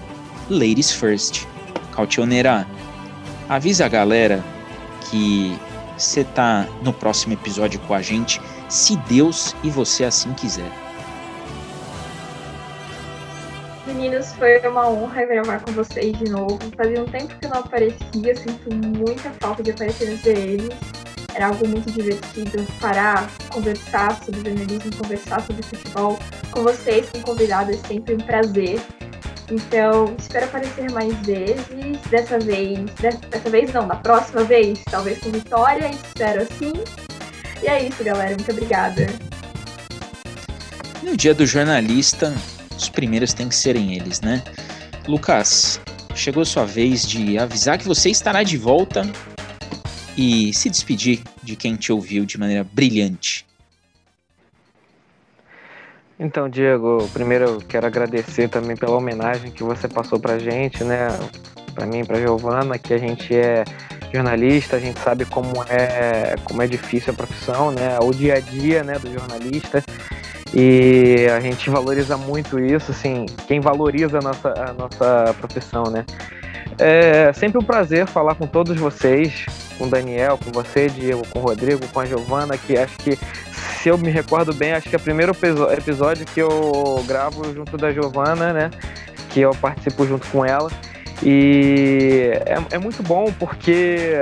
ladies 0.50 0.92
first. 0.92 1.46
Cautioneira, 1.92 2.68
avisa 3.48 3.86
a 3.86 3.90
galera 3.90 4.44
que 5.10 5.58
você 5.98 6.24
tá 6.24 6.68
no 6.82 6.94
próximo 6.94 7.34
episódio 7.34 7.80
com 7.82 7.94
a 7.94 8.02
gente, 8.02 8.42
se 8.70 8.96
Deus 9.10 9.56
e 9.64 9.70
você 9.70 10.06
assim 10.06 10.34
quiser. 10.34 10.72
Meninos, 13.86 14.32
foi 14.34 14.60
uma 14.68 14.88
honra 14.88 15.26
gravar 15.26 15.60
com 15.62 15.72
vocês 15.74 16.18
de 16.18 16.30
novo. 16.30 16.60
Fazia 16.78 17.02
um 17.02 17.06
tempo 17.06 17.36
que 17.36 17.46
eu 17.46 17.50
não 17.50 17.60
aparecia, 17.60 18.36
sinto 18.36 18.74
muita 18.74 19.30
falta 19.42 19.64
de 19.64 19.72
aparecer 19.72 20.12
nos 20.12 20.22
DMs. 20.22 20.70
Era 21.40 21.48
algo 21.48 21.66
muito 21.70 21.90
divertido 21.90 22.68
parar, 22.82 23.32
conversar 23.50 24.22
sobre 24.26 24.42
jornalismo, 24.42 24.94
conversar 24.98 25.42
sobre 25.42 25.64
futebol 25.64 26.20
com 26.52 26.64
vocês, 26.64 27.08
com 27.12 27.22
convidados, 27.22 27.78
é 27.78 27.88
sempre 27.88 28.16
um 28.16 28.18
prazer. 28.18 28.78
Então, 29.50 30.18
espero 30.20 30.48
aparecer 30.48 30.92
mais 30.92 31.14
vezes. 31.26 31.98
Dessa 32.10 32.38
vez, 32.40 32.78
dessa 33.00 33.50
vez 33.50 33.72
não, 33.72 33.88
da 33.88 33.96
próxima 33.96 34.44
vez, 34.44 34.82
talvez 34.92 35.20
com 35.20 35.32
vitória, 35.32 35.90
espero 35.90 36.42
assim. 36.42 36.74
E 37.64 37.68
é 37.68 37.88
isso, 37.88 38.04
galera. 38.04 38.36
Muito 38.36 38.52
obrigada. 38.52 39.08
No 41.02 41.16
dia 41.16 41.34
do 41.34 41.46
jornalista, 41.46 42.36
os 42.76 42.90
primeiros 42.90 43.32
têm 43.32 43.48
que 43.48 43.56
serem 43.56 43.96
eles, 43.96 44.20
né? 44.20 44.44
Lucas, 45.08 45.80
chegou 46.14 46.44
sua 46.44 46.66
vez 46.66 47.08
de 47.08 47.40
avisar 47.40 47.78
que 47.78 47.88
você 47.88 48.10
estará 48.10 48.44
de 48.44 48.58
volta 48.58 49.10
e 50.20 50.54
se 50.54 50.70
despedir 50.70 51.22
de 51.42 51.56
quem 51.56 51.78
te 51.78 51.94
ouviu 51.94 52.26
de 52.26 52.38
maneira 52.38 52.62
brilhante. 52.62 53.48
Então, 56.20 56.50
Diego, 56.50 57.10
primeiro 57.14 57.46
eu 57.46 57.58
quero 57.62 57.88
agradecer 57.88 58.50
também 58.50 58.76
pela 58.76 58.98
homenagem 58.98 59.50
que 59.50 59.64
você 59.64 59.88
passou 59.88 60.20
pra 60.20 60.38
gente, 60.38 60.84
né? 60.84 61.08
Pra 61.74 61.86
mim, 61.86 62.04
pra 62.04 62.20
Giovana, 62.20 62.78
que 62.78 62.94
a 62.94 62.98
gente 62.98 63.34
é 63.34 63.64
jornalista, 64.14 64.76
a 64.76 64.80
gente 64.80 65.00
sabe 65.00 65.24
como 65.24 65.54
é, 65.70 66.36
como 66.44 66.62
é 66.62 66.68
difícil 66.68 67.14
a 67.14 67.16
profissão, 67.16 67.72
né? 67.72 67.98
O 68.02 68.12
dia 68.12 68.34
a 68.34 68.40
dia, 68.42 68.84
né, 68.84 69.00
do 69.00 69.10
jornalista. 69.10 69.82
E 70.54 71.28
a 71.34 71.40
gente 71.40 71.70
valoriza 71.70 72.18
muito 72.18 72.60
isso, 72.60 72.92
assim, 72.92 73.26
quem 73.48 73.62
valoriza 73.62 74.18
a 74.18 74.22
nossa, 74.22 74.50
a 74.50 74.74
nossa 74.74 75.34
profissão, 75.40 75.84
né? 75.84 76.06
É 76.78 77.32
sempre 77.32 77.58
um 77.58 77.64
prazer 77.64 78.06
falar 78.06 78.36
com 78.36 78.48
todos 78.48 78.78
vocês, 78.78 79.46
com 79.80 79.86
o 79.86 79.90
Daniel, 79.90 80.38
com 80.38 80.52
você, 80.52 80.90
Diego, 80.90 81.26
com 81.30 81.40
o 81.40 81.42
Rodrigo, 81.42 81.88
com 81.88 82.02
a 82.02 82.06
Giovana, 82.06 82.58
que 82.58 82.78
acho 82.78 82.98
que, 82.98 83.18
se 83.82 83.88
eu 83.88 83.98
me 83.98 84.12
recordo 84.12 84.54
bem, 84.54 84.74
acho 84.74 84.90
que 84.90 84.96
é 84.96 85.00
o 85.00 85.02
primeiro 85.02 85.36
episódio 85.72 86.26
que 86.26 86.42
eu 86.42 87.04
gravo 87.08 87.52
junto 87.54 87.78
da 87.78 87.92
Giovana, 87.92 88.52
né? 88.52 88.70
Que 89.30 89.40
eu 89.40 89.52
participo 89.56 90.06
junto 90.06 90.28
com 90.28 90.46
ela. 90.46 90.70
E 91.24 92.32
é, 92.46 92.76
é 92.76 92.78
muito 92.78 93.02
bom 93.02 93.32
porque 93.40 94.20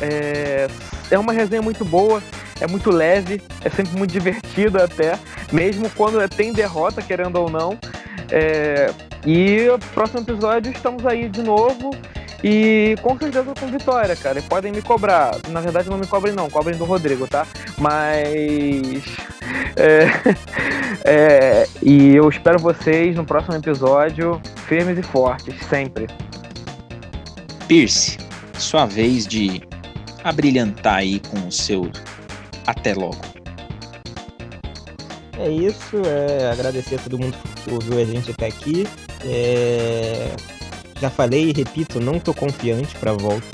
é, 0.00 0.68
é 1.10 1.18
uma 1.18 1.32
resenha 1.32 1.60
muito 1.60 1.84
boa, 1.84 2.22
é 2.60 2.66
muito 2.68 2.90
leve, 2.90 3.42
é 3.64 3.68
sempre 3.68 3.96
muito 3.96 4.12
divertido 4.12 4.80
até, 4.80 5.18
mesmo 5.52 5.90
quando 5.90 6.26
tem 6.28 6.52
derrota, 6.52 7.02
querendo 7.02 7.36
ou 7.36 7.50
não. 7.50 7.76
É, 8.30 8.92
e 9.26 9.66
próximo 9.94 10.20
episódio 10.20 10.70
estamos 10.70 11.04
aí 11.04 11.28
de 11.28 11.42
novo 11.42 11.90
e 12.42 12.94
com 13.02 13.18
certeza 13.18 13.52
com 13.58 13.66
vitória, 13.66 14.14
cara. 14.14 14.38
E 14.38 14.42
podem 14.42 14.72
me 14.72 14.82
cobrar. 14.82 15.36
Na 15.48 15.60
verdade, 15.60 15.90
não 15.90 15.98
me 15.98 16.06
cobrem, 16.06 16.34
não. 16.34 16.48
Cobrem 16.48 16.76
do 16.76 16.84
Rodrigo, 16.84 17.26
tá? 17.26 17.46
Mas. 17.78 19.04
É, 19.80 20.08
é, 21.04 21.68
e 21.80 22.16
eu 22.16 22.28
espero 22.28 22.58
vocês 22.58 23.14
no 23.14 23.24
próximo 23.24 23.54
episódio 23.54 24.42
firmes 24.66 24.98
e 24.98 25.02
fortes, 25.02 25.54
sempre. 25.68 26.08
Pierce, 27.68 28.18
sua 28.58 28.86
vez 28.86 29.24
de 29.24 29.62
abrilhantar 30.24 30.96
aí 30.96 31.20
com 31.20 31.46
o 31.46 31.52
seu 31.52 31.90
até 32.66 32.92
logo. 32.92 33.20
É 35.38 35.48
isso, 35.48 36.02
é 36.04 36.50
agradecer 36.50 36.96
a 36.96 36.98
todo 36.98 37.18
mundo 37.18 37.36
que 37.62 37.72
ouviu 37.72 38.00
a 38.00 38.04
gente 38.04 38.32
até 38.32 38.48
aqui. 38.48 38.86
É, 39.24 40.34
já 41.00 41.10
falei 41.10 41.50
e 41.50 41.52
repito, 41.52 42.00
não 42.00 42.18
tô 42.18 42.34
confiante 42.34 42.94
para 42.96 43.12
volta, 43.12 43.46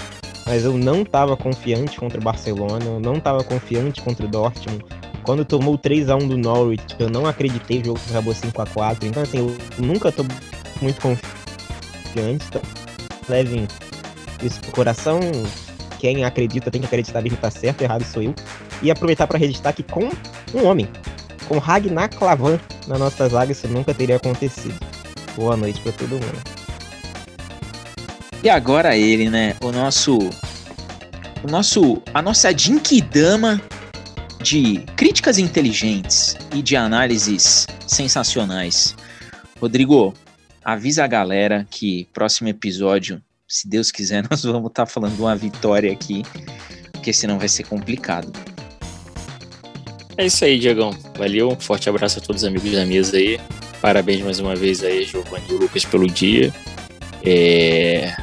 mas 0.46 0.64
eu 0.64 0.76
não 0.76 1.04
tava 1.04 1.36
confiante 1.36 1.98
contra 1.98 2.18
o 2.18 2.22
Barcelona, 2.22 2.84
eu 2.84 3.00
não 3.00 3.20
tava 3.20 3.42
confiante 3.44 4.00
contra 4.00 4.26
o 4.26 4.28
Dortmund. 4.28 4.84
Quando 5.22 5.44
tomou 5.44 5.78
3 5.78 6.10
a 6.10 6.16
1 6.16 6.28
do 6.28 6.36
Norwich, 6.36 6.84
eu 6.98 7.08
não 7.08 7.26
acreditei, 7.26 7.80
o 7.80 7.84
jogo 7.84 8.00
acabou 8.10 8.34
5 8.34 8.60
a 8.60 8.66
4. 8.66 9.08
Então 9.08 9.22
assim, 9.22 9.38
eu 9.38 9.56
nunca 9.78 10.12
tô 10.12 10.24
muito 10.82 11.00
confiante, 11.00 12.44
então 12.48 12.62
levem 13.28 13.66
isso 14.42 14.60
pro 14.60 14.72
coração. 14.72 15.20
Quem 15.98 16.24
acredita 16.24 16.70
tem 16.70 16.80
que 16.82 16.86
acreditar 16.86 17.22
que 17.22 17.36
tá 17.36 17.50
certo, 17.50 17.80
errado 17.80 18.04
sou 18.04 18.22
eu. 18.22 18.34
E 18.82 18.90
aproveitar 18.90 19.26
para 19.26 19.38
registrar 19.38 19.72
que 19.72 19.82
com 19.82 20.10
um 20.54 20.66
homem, 20.66 20.86
com 21.48 21.56
Ragnar 21.58 22.14
Klavan 22.14 22.60
na 22.86 22.98
nossa 22.98 23.26
zaga, 23.28 23.52
isso 23.52 23.66
nunca 23.68 23.94
teria 23.94 24.16
acontecido. 24.16 24.78
Boa 25.34 25.56
noite 25.56 25.80
para 25.80 25.92
todo 25.92 26.10
mundo. 26.10 26.53
E 28.44 28.50
agora 28.50 28.94
ele, 28.94 29.30
né? 29.30 29.56
O 29.62 29.72
nosso. 29.72 30.18
O 31.42 31.50
nosso. 31.50 32.02
A 32.12 32.20
nossa 32.20 32.54
Jinkidama 32.56 33.58
de 34.42 34.80
críticas 34.96 35.38
inteligentes 35.38 36.36
e 36.54 36.60
de 36.60 36.76
análises 36.76 37.66
sensacionais. 37.86 38.94
Rodrigo, 39.58 40.12
avisa 40.62 41.04
a 41.04 41.06
galera 41.06 41.66
que 41.70 42.06
próximo 42.12 42.48
episódio, 42.50 43.22
se 43.48 43.66
Deus 43.66 43.90
quiser, 43.90 44.22
nós 44.30 44.42
vamos 44.42 44.68
estar 44.68 44.84
tá 44.84 44.92
falando 44.92 45.18
uma 45.18 45.34
vitória 45.34 45.90
aqui, 45.90 46.22
porque 46.92 47.14
senão 47.14 47.38
vai 47.38 47.48
ser 47.48 47.64
complicado. 47.64 48.30
É 50.18 50.26
isso 50.26 50.44
aí, 50.44 50.58
Diegão. 50.58 50.90
Valeu, 51.16 51.50
um 51.50 51.58
forte 51.58 51.88
abraço 51.88 52.18
a 52.18 52.22
todos 52.22 52.42
os 52.42 52.48
amigos 52.48 52.70
da 52.72 52.84
mesa 52.84 53.16
aí. 53.16 53.40
Parabéns 53.80 54.20
mais 54.20 54.38
uma 54.38 54.54
vez 54.54 54.84
aí, 54.84 55.04
Giovanni 55.06 55.46
e 55.48 55.52
Lucas, 55.54 55.86
pelo 55.86 56.06
dia. 56.06 56.52
É... 57.24 58.14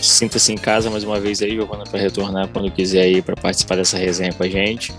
Sinta-se 0.00 0.52
em 0.52 0.56
casa 0.56 0.88
mais 0.90 1.02
uma 1.02 1.18
vez 1.18 1.42
aí, 1.42 1.54
Giovana, 1.54 1.84
para 1.84 1.98
retornar 1.98 2.48
quando 2.48 2.70
quiser 2.70 3.02
aí 3.02 3.20
para 3.20 3.34
participar 3.34 3.76
dessa 3.76 3.98
resenha 3.98 4.32
com 4.32 4.44
a 4.44 4.48
gente. 4.48 4.92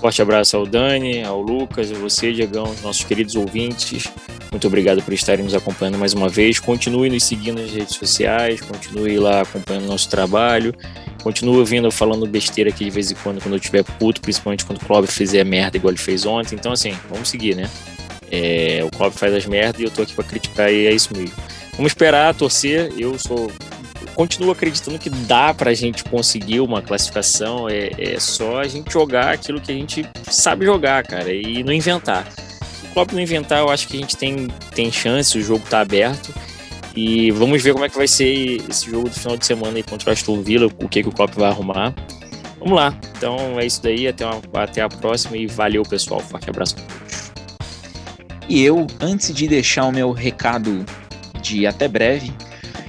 Forte 0.00 0.20
abraço 0.20 0.56
ao 0.56 0.66
Dani, 0.66 1.22
ao 1.22 1.40
Lucas, 1.40 1.90
a 1.90 1.94
você, 1.94 2.32
Diegão, 2.32 2.74
nossos 2.82 3.04
queridos 3.04 3.36
ouvintes. 3.36 4.04
Muito 4.50 4.66
obrigado 4.66 5.02
por 5.02 5.14
estarem 5.14 5.44
nos 5.44 5.54
acompanhando 5.54 5.98
mais 5.98 6.12
uma 6.12 6.28
vez. 6.28 6.58
Continue 6.58 7.08
nos 7.08 7.24
seguindo 7.24 7.62
nas 7.62 7.70
redes 7.72 7.94
sociais, 7.94 8.60
continue 8.60 9.18
lá 9.18 9.40
acompanhando 9.40 9.86
nosso 9.86 10.08
trabalho. 10.08 10.74
Continue 11.22 11.58
ouvindo 11.58 11.90
falando 11.90 12.26
besteira 12.26 12.70
aqui 12.70 12.84
de 12.84 12.90
vez 12.90 13.10
em 13.10 13.14
quando, 13.14 13.40
quando 13.40 13.54
eu 13.54 13.58
estiver 13.58 13.82
puto, 13.82 14.20
principalmente 14.20 14.64
quando 14.64 14.82
o 14.82 14.84
Clóvis 14.84 15.14
fizer 15.14 15.42
merda 15.42 15.76
igual 15.76 15.90
ele 15.90 15.98
fez 15.98 16.26
ontem. 16.26 16.54
Então, 16.54 16.72
assim, 16.72 16.94
vamos 17.08 17.30
seguir, 17.30 17.56
né? 17.56 17.70
É, 18.30 18.80
o 18.84 18.90
Clóvis 18.90 19.18
faz 19.18 19.32
as 19.32 19.46
merdas 19.46 19.80
e 19.80 19.84
eu 19.84 19.90
tô 19.90 20.02
aqui 20.02 20.12
para 20.12 20.24
criticar 20.24 20.70
e 20.70 20.86
é 20.86 20.92
isso 20.92 21.16
mesmo. 21.16 21.34
Vamos 21.76 21.92
esperar, 21.92 22.34
torcer. 22.34 22.92
Eu 22.96 23.18
sou 23.18 23.50
continuo 24.14 24.52
acreditando 24.52 24.98
que 24.98 25.10
dá 25.10 25.52
para 25.52 25.70
a 25.70 25.74
gente 25.74 26.04
conseguir 26.04 26.60
uma 26.60 26.80
classificação. 26.80 27.68
É, 27.68 27.90
é, 27.98 28.20
só 28.20 28.60
a 28.60 28.68
gente 28.68 28.92
jogar 28.92 29.32
aquilo 29.32 29.60
que 29.60 29.72
a 29.72 29.74
gente 29.74 30.08
sabe 30.30 30.64
jogar, 30.64 31.04
cara, 31.04 31.32
e 31.32 31.62
não 31.62 31.72
inventar. 31.72 32.30
Se 32.30 32.86
o 32.86 32.94
Klopp 32.94 33.12
não 33.12 33.20
inventar, 33.20 33.58
eu 33.58 33.68
acho 33.70 33.88
que 33.88 33.96
a 33.96 34.00
gente 34.00 34.16
tem, 34.16 34.48
tem 34.74 34.90
chance, 34.90 35.36
o 35.36 35.42
jogo 35.42 35.64
tá 35.68 35.80
aberto. 35.80 36.32
E 36.96 37.32
vamos 37.32 37.60
ver 37.60 37.72
como 37.72 37.84
é 37.84 37.88
que 37.88 37.96
vai 37.96 38.06
ser 38.06 38.62
esse 38.70 38.88
jogo 38.88 39.08
do 39.08 39.14
final 39.14 39.36
de 39.36 39.44
semana 39.44 39.76
aí 39.76 39.82
contra 39.82 40.10
o 40.10 40.12
Aston 40.12 40.40
Villa, 40.42 40.66
o 40.66 40.88
que, 40.88 41.02
que 41.02 41.08
o 41.08 41.12
Klopp 41.12 41.34
vai 41.34 41.50
arrumar. 41.50 41.92
Vamos 42.60 42.76
lá. 42.76 42.96
Então 43.16 43.58
é 43.58 43.66
isso 43.66 43.82
daí. 43.82 44.06
Até, 44.06 44.24
uma, 44.24 44.40
até 44.54 44.80
a 44.80 44.88
próxima 44.88 45.36
e 45.36 45.46
valeu, 45.46 45.82
pessoal. 45.82 46.20
Forte 46.20 46.48
abraço 46.48 46.76
todos. 46.76 47.32
E 48.48 48.62
eu, 48.62 48.86
antes 49.00 49.34
de 49.34 49.48
deixar 49.48 49.86
o 49.86 49.92
meu 49.92 50.12
recado 50.12 50.84
de 51.44 51.66
até 51.66 51.86
breve, 51.86 52.32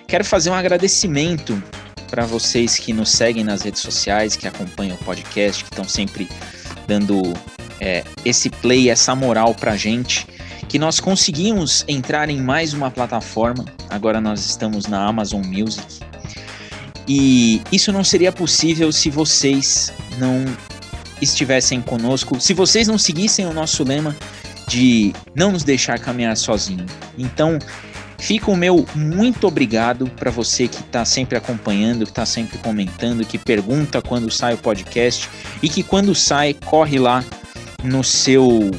quero 0.07 0.23
fazer 0.23 0.49
um 0.49 0.53
agradecimento 0.53 1.61
para 2.10 2.26
vocês 2.26 2.77
que 2.80 2.94
nos 2.94 3.11
seguem 3.11 3.44
nas 3.44 3.61
redes 3.61 3.82
sociais, 3.82 4.38
que 4.38 4.48
acompanham 4.48 4.95
o 4.95 5.03
podcast, 5.03 5.64
que 5.64 5.69
estão 5.69 5.86
sempre 5.86 6.30
dando 6.88 7.22
é, 7.82 8.06
esse 8.23 8.49
play, 8.49 8.90
essa 8.90 9.14
moral 9.14 9.53
para 9.53 9.76
gente, 9.76 10.26
que 10.69 10.80
nós 10.80 10.99
conseguimos 10.99 11.84
entrar 11.88 12.30
em 12.30 12.41
mais 12.41 12.73
uma 12.73 12.90
plataforma. 12.90 13.65
Agora 13.90 14.22
nós 14.22 14.45
estamos 14.45 14.88
na 14.88 15.06
Amazon 15.06 15.44
Music. 15.45 15.99
E 17.07 17.61
isso 17.72 17.91
não 17.91 18.03
seria 18.03 18.32
possível 18.32 18.91
se 18.91 19.10
vocês 19.10 19.91
não 20.18 20.45
estivessem 21.22 21.82
conosco, 21.82 22.40
se 22.40 22.53
vocês 22.53 22.88
não 22.88 22.98
seguissem 22.98 23.45
o 23.45 23.53
nosso 23.53 23.84
lema 23.84 24.15
de 24.68 25.14
não 25.36 25.52
nos 25.52 25.64
deixar 25.64 25.99
caminhar 25.99 26.36
sozinho. 26.36 26.86
Então, 27.18 27.60
Fica 28.18 28.50
o 28.50 28.56
meu 28.56 28.86
muito 28.96 29.48
obrigado 29.48 30.08
para 30.10 30.32
você 30.32 30.68
que 30.68 30.80
está 30.80 31.06
sempre 31.06 31.38
acompanhando, 31.38 32.06
que 32.06 32.12
está 32.12 32.26
sempre 32.26 32.58
comentando, 32.58 33.26
que 33.26 33.38
pergunta 33.38 34.02
quando 34.02 34.32
sai 34.32 34.54
o 34.54 34.58
podcast 34.58 35.30
e 35.62 35.70
que 35.70 35.84
quando 35.84 36.16
sai 36.16 36.54
corre 36.54 36.98
lá 36.98 37.24
no 37.84 38.04
seu 38.04 38.72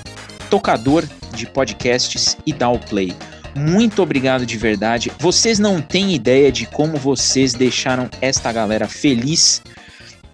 tocador 0.50 1.04
de 1.32 1.46
podcasts 1.46 2.36
e 2.46 2.52
dá 2.52 2.68
o 2.68 2.78
play. 2.78 3.14
Muito 3.54 4.02
obrigado 4.02 4.44
de 4.44 4.58
verdade. 4.58 5.10
Vocês 5.18 5.58
não 5.58 5.80
têm 5.80 6.14
ideia 6.14 6.52
de 6.52 6.66
como 6.66 6.98
vocês 6.98 7.54
deixaram 7.54 8.08
esta 8.20 8.52
galera 8.52 8.86
feliz 8.88 9.62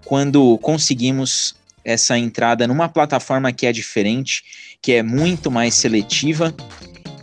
quando 0.03 0.57
conseguimos 0.57 1.55
essa 1.85 2.17
entrada 2.17 2.67
numa 2.67 2.89
plataforma 2.89 3.51
que 3.51 3.65
é 3.65 3.71
diferente, 3.71 4.43
que 4.81 4.93
é 4.93 5.03
muito 5.03 5.49
mais 5.49 5.75
seletiva 5.75 6.53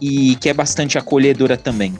e 0.00 0.36
que 0.36 0.48
é 0.48 0.54
bastante 0.54 0.98
acolhedora 0.98 1.56
também. 1.56 1.98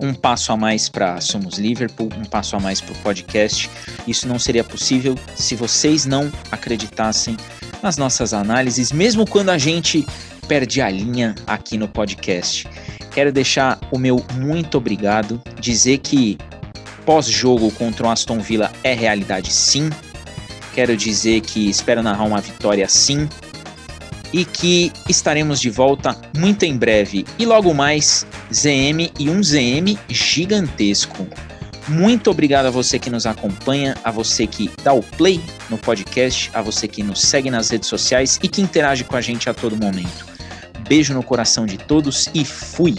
Um 0.00 0.12
passo 0.12 0.52
a 0.52 0.56
mais 0.56 0.88
para 0.88 1.20
Somos 1.20 1.58
Liverpool, 1.58 2.08
um 2.18 2.24
passo 2.24 2.56
a 2.56 2.60
mais 2.60 2.80
para 2.80 2.92
o 2.92 2.98
podcast. 2.98 3.70
Isso 4.06 4.26
não 4.26 4.38
seria 4.38 4.64
possível 4.64 5.14
se 5.36 5.54
vocês 5.54 6.04
não 6.04 6.32
acreditassem 6.50 7.36
nas 7.82 7.96
nossas 7.96 8.34
análises, 8.34 8.90
mesmo 8.90 9.26
quando 9.26 9.50
a 9.50 9.58
gente 9.58 10.04
perde 10.48 10.80
a 10.80 10.90
linha 10.90 11.34
aqui 11.46 11.76
no 11.76 11.86
podcast. 11.86 12.68
Quero 13.12 13.32
deixar 13.32 13.78
o 13.92 13.98
meu 13.98 14.24
muito 14.34 14.76
obrigado, 14.76 15.40
dizer 15.60 15.98
que 15.98 16.36
pós-jogo 17.06 17.70
contra 17.72 18.06
o 18.06 18.10
Aston 18.10 18.40
Villa 18.40 18.72
é 18.82 18.92
realidade 18.92 19.52
sim. 19.52 19.90
Quero 20.74 20.96
dizer 20.96 21.40
que 21.42 21.70
espero 21.70 22.02
narrar 22.02 22.24
uma 22.24 22.40
vitória 22.40 22.88
sim. 22.88 23.28
E 24.34 24.44
que 24.44 24.90
estaremos 25.08 25.60
de 25.60 25.70
volta 25.70 26.20
muito 26.36 26.64
em 26.64 26.76
breve. 26.76 27.24
E 27.38 27.46
logo 27.46 27.72
mais, 27.72 28.26
ZM 28.52 29.12
e 29.16 29.30
um 29.30 29.40
ZM 29.40 29.96
gigantesco. 30.08 31.24
Muito 31.86 32.32
obrigado 32.32 32.66
a 32.66 32.70
você 32.70 32.98
que 32.98 33.08
nos 33.08 33.26
acompanha, 33.26 33.96
a 34.02 34.10
você 34.10 34.44
que 34.44 34.68
dá 34.82 34.92
o 34.92 35.04
play 35.04 35.40
no 35.70 35.78
podcast, 35.78 36.50
a 36.52 36.60
você 36.60 36.88
que 36.88 37.00
nos 37.00 37.20
segue 37.20 37.48
nas 37.48 37.70
redes 37.70 37.88
sociais 37.88 38.40
e 38.42 38.48
que 38.48 38.60
interage 38.60 39.04
com 39.04 39.16
a 39.16 39.20
gente 39.20 39.48
a 39.48 39.54
todo 39.54 39.76
momento. 39.76 40.26
Beijo 40.88 41.14
no 41.14 41.22
coração 41.22 41.64
de 41.64 41.78
todos 41.78 42.28
e 42.34 42.44
fui! 42.44 42.96